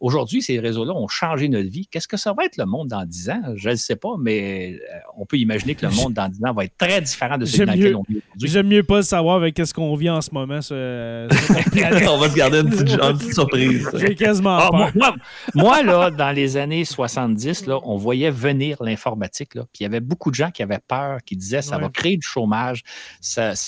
Aujourd'hui, 0.00 0.42
ces 0.42 0.58
réseaux-là 0.58 0.92
ont 0.92 1.08
changé 1.08 1.48
notre 1.48 1.68
vie. 1.68 1.86
Qu'est-ce 1.86 2.08
que 2.08 2.16
ça 2.16 2.32
va 2.32 2.44
être 2.44 2.56
le 2.56 2.66
monde 2.66 2.88
dans 2.88 3.04
10 3.04 3.30
ans? 3.30 3.42
Je 3.54 3.70
ne 3.70 3.74
sais 3.76 3.96
pas, 3.96 4.14
mais 4.18 4.74
euh, 4.74 4.98
on 5.16 5.26
peut 5.26 5.38
imaginer 5.38 5.74
que 5.74 5.86
le 5.86 5.92
monde 5.92 6.14
dans 6.14 6.28
10 6.28 6.44
ans 6.44 6.52
va 6.52 6.64
être 6.64 6.76
très 6.76 7.00
différent 7.00 7.38
de 7.38 7.44
celui 7.44 7.66
dans 7.66 7.72
lequel 7.72 7.96
on 7.96 8.02
vit 8.08 8.16
aujourd'hui. 8.16 8.48
J'aime 8.48 8.68
mieux 8.68 8.82
pas 8.82 8.96
le 8.96 9.02
savoir 9.02 9.36
avec 9.36 9.58
ce 9.58 9.72
qu'on 9.72 9.94
vit 9.94 10.10
en 10.10 10.20
ce 10.20 10.30
moment. 10.32 10.60
on 10.70 12.18
va 12.18 12.30
se 12.30 12.34
garder 12.34 12.60
une 12.60 12.70
petite, 12.70 13.32
surprise. 13.32 13.88
J'ai 13.94 14.14
quasiment 14.14 14.58
ah, 14.58 15.14
Moi, 15.54 15.82
là, 15.82 16.10
dans 16.10 16.32
les 16.32 16.56
années 16.56 16.84
70, 16.84 17.66
là, 17.66 17.78
on 17.84 17.96
voyait 17.96 18.30
venir 18.30 18.82
l'informatique, 18.82 19.50
puis 19.52 19.62
il 19.80 19.82
y 19.82 19.86
avait 19.86 20.00
beaucoup 20.00 20.30
de 20.30 20.34
gens 20.34 20.50
qui 20.50 20.62
avaient 20.62 20.80
peur, 20.86 21.22
qui 21.24 21.36
disaient 21.36 21.62
ça 21.62 21.78
va 21.78 21.88
créer 21.88 22.16
du 22.16 22.26
chômage, 22.26 22.82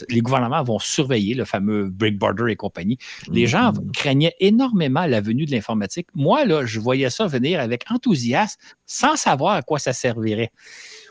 les 0.08 0.20
gouvernements 0.20 0.62
vont 0.62 0.78
surveiller 0.78 1.35
le 1.36 1.44
fameux 1.44 1.88
Brick 1.88 2.18
Border 2.18 2.50
et 2.50 2.56
compagnie. 2.56 2.98
Les 3.30 3.46
gens 3.46 3.72
mm. 3.72 3.92
craignaient 3.92 4.34
énormément 4.40 5.06
la 5.06 5.20
venue 5.20 5.46
de 5.46 5.50
l'informatique. 5.52 6.08
Moi, 6.14 6.44
là, 6.44 6.66
je 6.66 6.80
voyais 6.80 7.10
ça 7.10 7.26
venir 7.26 7.60
avec 7.60 7.84
enthousiasme 7.90 8.58
sans 8.86 9.16
savoir 9.16 9.54
à 9.54 9.62
quoi 9.62 9.78
ça 9.78 9.92
servirait. 9.92 10.50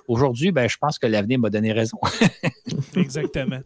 Aujourd'hui, 0.07 0.51
ben, 0.51 0.67
je 0.67 0.77
pense 0.77 0.99
que 0.99 1.07
l'avenir 1.07 1.39
m'a 1.39 1.49
donné 1.49 1.71
raison. 1.71 1.97
Exactement. 2.95 3.59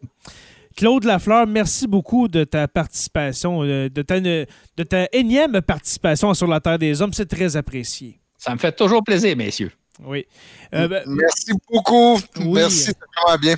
Claude 0.75 1.03
Lafleur, 1.03 1.47
merci 1.47 1.87
beaucoup 1.87 2.27
de 2.27 2.43
ta 2.43 2.67
participation, 2.67 3.63
euh, 3.63 3.89
de 3.89 4.01
ta, 4.01 4.19
de 4.19 4.45
ta 4.87 5.07
énième 5.11 5.61
participation 5.61 6.33
sur 6.33 6.47
la 6.47 6.61
Terre 6.61 6.79
des 6.79 7.01
Hommes. 7.01 7.13
C'est 7.13 7.25
très 7.25 7.57
apprécié. 7.57 8.19
Ça 8.37 8.53
me 8.53 8.59
fait 8.59 8.71
toujours 8.71 9.03
plaisir, 9.03 9.35
messieurs. 9.35 9.71
Oui. 10.05 10.25
Euh, 10.73 10.87
ben, 10.87 11.03
merci 11.07 11.51
beaucoup. 11.69 12.17
Merci, 12.39 12.83
c'est 12.83 12.97
vraiment 13.17 13.37
bien. 13.37 13.55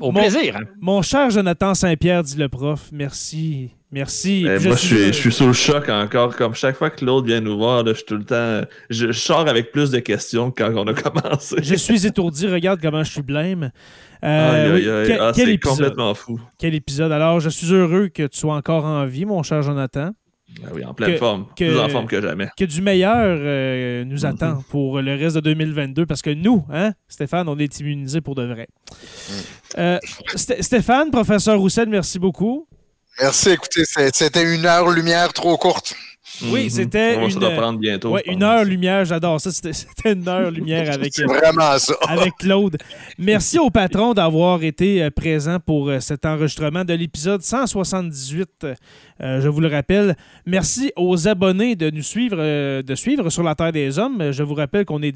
Au 0.00 0.12
plaisir. 0.12 0.56
Hein. 0.56 0.64
Mon 0.80 1.02
cher 1.02 1.30
Jonathan 1.30 1.74
Saint-Pierre, 1.74 2.22
dit 2.22 2.36
le 2.36 2.48
prof, 2.48 2.88
merci. 2.92 3.70
Merci. 3.92 4.46
Eh, 4.46 4.58
moi, 4.66 4.74
je 4.74 4.86
suis, 4.86 4.96
je 5.08 5.12
suis 5.12 5.32
sous 5.32 5.46
le 5.46 5.52
choc 5.52 5.88
encore. 5.90 6.34
Comme 6.34 6.54
chaque 6.54 6.76
fois 6.76 6.88
que 6.88 6.96
Claude 6.96 7.26
vient 7.26 7.40
nous 7.42 7.58
voir, 7.58 7.86
je 7.86 7.92
suis 7.92 8.04
tout 8.04 8.16
le 8.16 8.24
temps. 8.24 8.62
Je, 8.88 9.12
sors 9.12 9.46
avec 9.46 9.70
plus 9.70 9.90
de 9.90 9.98
questions 9.98 10.50
que 10.50 10.62
quand 10.62 10.72
on 10.74 10.86
a 10.86 10.94
commencé. 11.00 11.56
je 11.62 11.74
suis 11.74 12.06
étourdi. 12.06 12.46
Regarde 12.46 12.80
comment 12.80 13.04
je 13.04 13.12
suis 13.12 13.22
blême. 13.22 13.70
Euh, 14.24 15.18
ah, 15.20 15.32
c'est 15.34 15.58
complètement 15.58 16.14
fou. 16.14 16.40
Quel 16.58 16.74
épisode? 16.74 17.12
Alors, 17.12 17.40
je 17.40 17.50
suis 17.50 17.70
heureux 17.70 18.08
que 18.08 18.22
tu 18.22 18.38
sois 18.38 18.54
encore 18.54 18.86
en 18.86 19.04
vie, 19.04 19.26
mon 19.26 19.42
cher 19.42 19.62
Jonathan. 19.62 20.12
Ah 20.64 20.68
oui, 20.72 20.84
en 20.84 20.94
pleine 20.94 21.18
forme. 21.18 21.46
plus 21.56 21.78
en 21.78 21.88
forme 21.88 22.06
que 22.06 22.20
jamais. 22.20 22.48
Que 22.56 22.64
du 22.64 22.82
meilleur 22.82 23.36
euh, 23.38 24.04
nous 24.04 24.18
mm-hmm. 24.18 24.26
attend 24.26 24.64
pour 24.70 25.00
le 25.00 25.14
reste 25.14 25.36
de 25.36 25.40
2022 25.40 26.06
parce 26.06 26.22
que 26.22 26.30
nous, 26.30 26.64
hein, 26.72 26.92
Stéphane, 27.08 27.48
on 27.48 27.58
est 27.58 27.80
immunisés 27.80 28.20
pour 28.20 28.34
de 28.34 28.44
vrai. 28.44 28.68
Mm. 28.68 29.32
Euh, 29.78 29.98
Stéphane, 30.34 31.10
professeur 31.10 31.58
Roussel, 31.58 31.88
merci 31.88 32.18
beaucoup. 32.18 32.66
Merci. 33.20 33.50
Écoutez, 33.50 33.82
c'était 33.84 34.54
une 34.54 34.66
heure 34.66 34.90
lumière 34.90 35.32
trop 35.32 35.56
courte. 35.56 35.94
Oui, 36.40 36.64
mhm. 36.64 36.70
c'était. 36.70 37.24
une, 37.24 37.30
ça 37.30 37.38
doit 37.38 37.50
prendre 37.50 37.78
bientôt. 37.78 38.16
une 38.26 38.42
heure 38.42 38.64
lumière, 38.64 39.04
j'adore 39.04 39.40
ça. 39.40 39.50
C'était 39.50 40.12
une 40.12 40.26
heure 40.26 40.50
lumière 40.50 40.90
avec, 40.92 41.18
vraiment 41.20 41.78
ça. 41.78 41.94
avec 42.08 42.34
Claude. 42.38 42.78
Merci 43.18 43.58
au 43.58 43.70
patron 43.70 44.14
d'avoir 44.14 44.62
été 44.62 45.02
euh, 45.02 45.10
présent 45.10 45.58
pour 45.60 45.88
euh, 45.88 46.00
cet 46.00 46.24
enregistrement 46.24 46.84
de 46.84 46.94
l'épisode 46.94 47.42
178 47.42 48.66
euh, 49.22 49.40
je 49.40 49.48
vous 49.48 49.60
le 49.60 49.68
rappelle. 49.68 50.16
Merci 50.46 50.92
aux 50.96 51.28
abonnés 51.28 51.76
de 51.76 51.90
nous 51.90 52.02
suivre, 52.02 52.36
euh, 52.38 52.82
de 52.82 52.94
suivre 52.94 53.30
sur 53.30 53.42
la 53.42 53.54
Terre 53.54 53.72
des 53.72 53.98
Hommes. 53.98 54.32
Je 54.32 54.42
vous 54.42 54.54
rappelle 54.54 54.84
qu'on 54.84 55.00
est, 55.02 55.14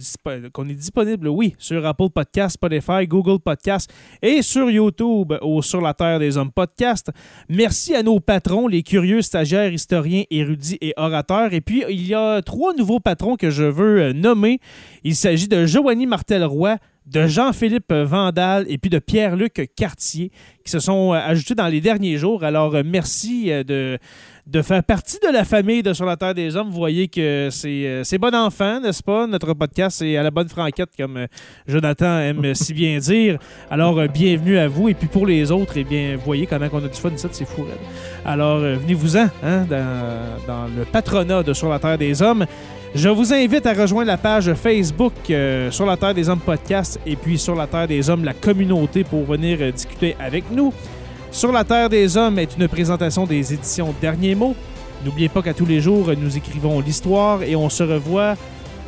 qu'on 0.53 0.69
est 0.69 0.75
disponible, 0.75 1.29
oui, 1.29 1.55
sur 1.59 1.85
Apple 1.85 2.11
Podcast, 2.15 2.55
Spotify, 2.55 3.07
Google 3.07 3.41
Podcast 3.41 3.93
et 4.23 4.43
sur 4.43 4.71
YouTube 4.71 5.33
au 5.41 5.61
Sur 5.61 5.81
la 5.81 5.93
Terre 5.93 6.21
des 6.21 6.37
Hommes 6.37 6.53
podcast. 6.53 7.11
Merci 7.49 7.95
à 7.95 8.03
nos 8.03 8.21
patrons, 8.21 8.69
les 8.69 8.83
curieux 8.85 9.23
stagiaires, 9.23 9.73
historiens, 9.73 10.23
érudits 10.31 10.79
et 10.81 10.95
Et 11.53 11.61
puis, 11.61 11.85
il 11.89 12.07
y 12.07 12.15
a 12.15 12.43
trois 12.43 12.75
nouveaux 12.75 13.01
patrons 13.01 13.37
que 13.37 13.51
je 13.51 13.65
veux 13.65 14.03
euh, 14.03 14.13
nommer. 14.13 14.61
Il 15.05 15.17
s'agit 15.17 15.49
de 15.49 15.67
Joanie 15.67 16.07
Martel-Roy, 16.07 16.77
de 17.07 17.27
Jean-Philippe 17.27 17.93
Vandal 17.93 18.67
et 18.69 18.79
puis 18.79 18.91
de 18.91 18.99
Pierre-Luc 18.99 19.71
Cartier 19.77 20.31
qui 20.65 20.73
se 20.73 20.81
sont 20.81 21.13
euh, 21.13 21.19
ajoutés 21.19 21.55
dans 21.55 21.69
les 21.69 21.81
derniers 21.81 22.19
jours. 22.19 22.43
Alors, 22.43 22.75
euh, 22.75 22.83
merci 22.85 23.53
euh, 23.53 23.63
de, 23.63 23.99
de 24.49 24.63
faire 24.63 24.83
partie 24.83 25.19
de 25.25 25.33
la 25.33 25.45
famille 25.45 25.85
de 25.85 25.93
Sur 25.93 26.05
la 26.05 26.17
Terre 26.17 26.35
des 26.35 26.57
Hommes. 26.57 26.69
Vous 26.69 26.77
voyez 26.77 27.07
que 27.07 27.49
c'est 27.53 28.19
bon 28.19 28.35
enfant, 28.35 28.81
n'est-ce 28.81 29.03
pas? 29.03 29.29
Notre 29.29 29.55
podcast 29.55 30.03
est 30.03 30.17
à 30.17 30.25
la 30.25 30.33
bonne 30.33 30.49
franquette, 30.49 30.91
comme 30.99 31.27
Jonathan 31.69 32.19
aime 32.19 32.55
si 32.55 32.75
bien 32.75 32.99
dire. 32.99 33.39
Alors, 33.71 34.09
bienvenue 34.09 34.59
à 34.59 34.67
vous. 34.67 34.89
Et 34.89 34.95
puis 34.95 35.07
pour 35.07 35.27
les 35.27 35.53
autres, 35.53 35.75
eh 35.77 35.85
bien, 35.85 36.17
vous 36.17 36.25
voyez 36.25 36.47
comment 36.47 36.67
on 36.73 36.85
a 36.85 36.89
du 36.89 36.99
fun 36.99 37.11
ici, 37.11 37.29
c'est 37.31 37.47
fou. 37.47 37.65
Alors, 38.25 38.59
venez-vous-en 38.59 39.29
hein, 39.45 39.65
dans, 39.71 40.47
dans 40.49 40.67
le 40.77 40.85
patronat 40.85 41.45
de 41.45 41.53
Sur 41.53 41.69
la 41.69 41.79
Terre 41.79 41.99
des 41.99 42.21
Hommes. 42.23 42.45
Je 42.95 43.09
vous 43.09 43.33
invite 43.33 43.67
à 43.67 43.75
rejoindre 43.75 44.09
la 44.09 44.17
page 44.17 44.53
Facebook 44.55 45.13
euh, 45.31 45.71
sur 45.71 45.85
la 45.85 45.97
Terre 45.97 46.15
des 46.15 46.29
Hommes 46.29 46.41
podcast 46.41 46.99
et 47.05 47.17
puis 47.17 47.39
sur 47.39 47.55
la 47.55 47.67
Terre 47.67 47.89
des 47.89 48.09
Hommes 48.09 48.25
la 48.25 48.33
communauté 48.33 49.05
pour 49.05 49.25
venir 49.25 49.59
euh, 49.61 49.71
discuter 49.73 50.17
avec 50.19 50.51
nous. 50.51 50.73
Sur 51.31 51.53
la 51.53 51.65
Terre 51.65 51.89
des 51.91 52.17
Hommes 52.17 52.39
est 52.39 52.57
une 52.57 52.69
présentation 52.69 53.27
des 53.27 53.53
éditions 53.53 53.95
Derniers 54.01 54.35
mots. 54.35 54.55
N'oubliez 55.05 55.29
pas 55.29 55.43
qu'à 55.43 55.53
tous 55.53 55.67
les 55.67 55.81
jours, 55.81 56.11
nous 56.19 56.37
écrivons 56.37 56.81
l'histoire 56.81 57.43
et 57.43 57.55
on 57.55 57.69
se 57.69 57.83
revoit 57.83 58.35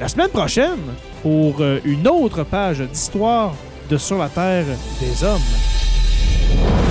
la 0.01 0.09
semaine 0.09 0.31
prochaine 0.31 0.79
pour 1.23 1.57
euh, 1.61 1.79
une 1.85 2.09
autre 2.09 2.45
page 2.45 2.81
d'histoire 2.81 3.55
de 3.91 3.97
Sur 3.99 4.19
la 4.19 4.29
Terre 4.29 4.65
des 5.01 5.25
Hommes. 5.25 6.88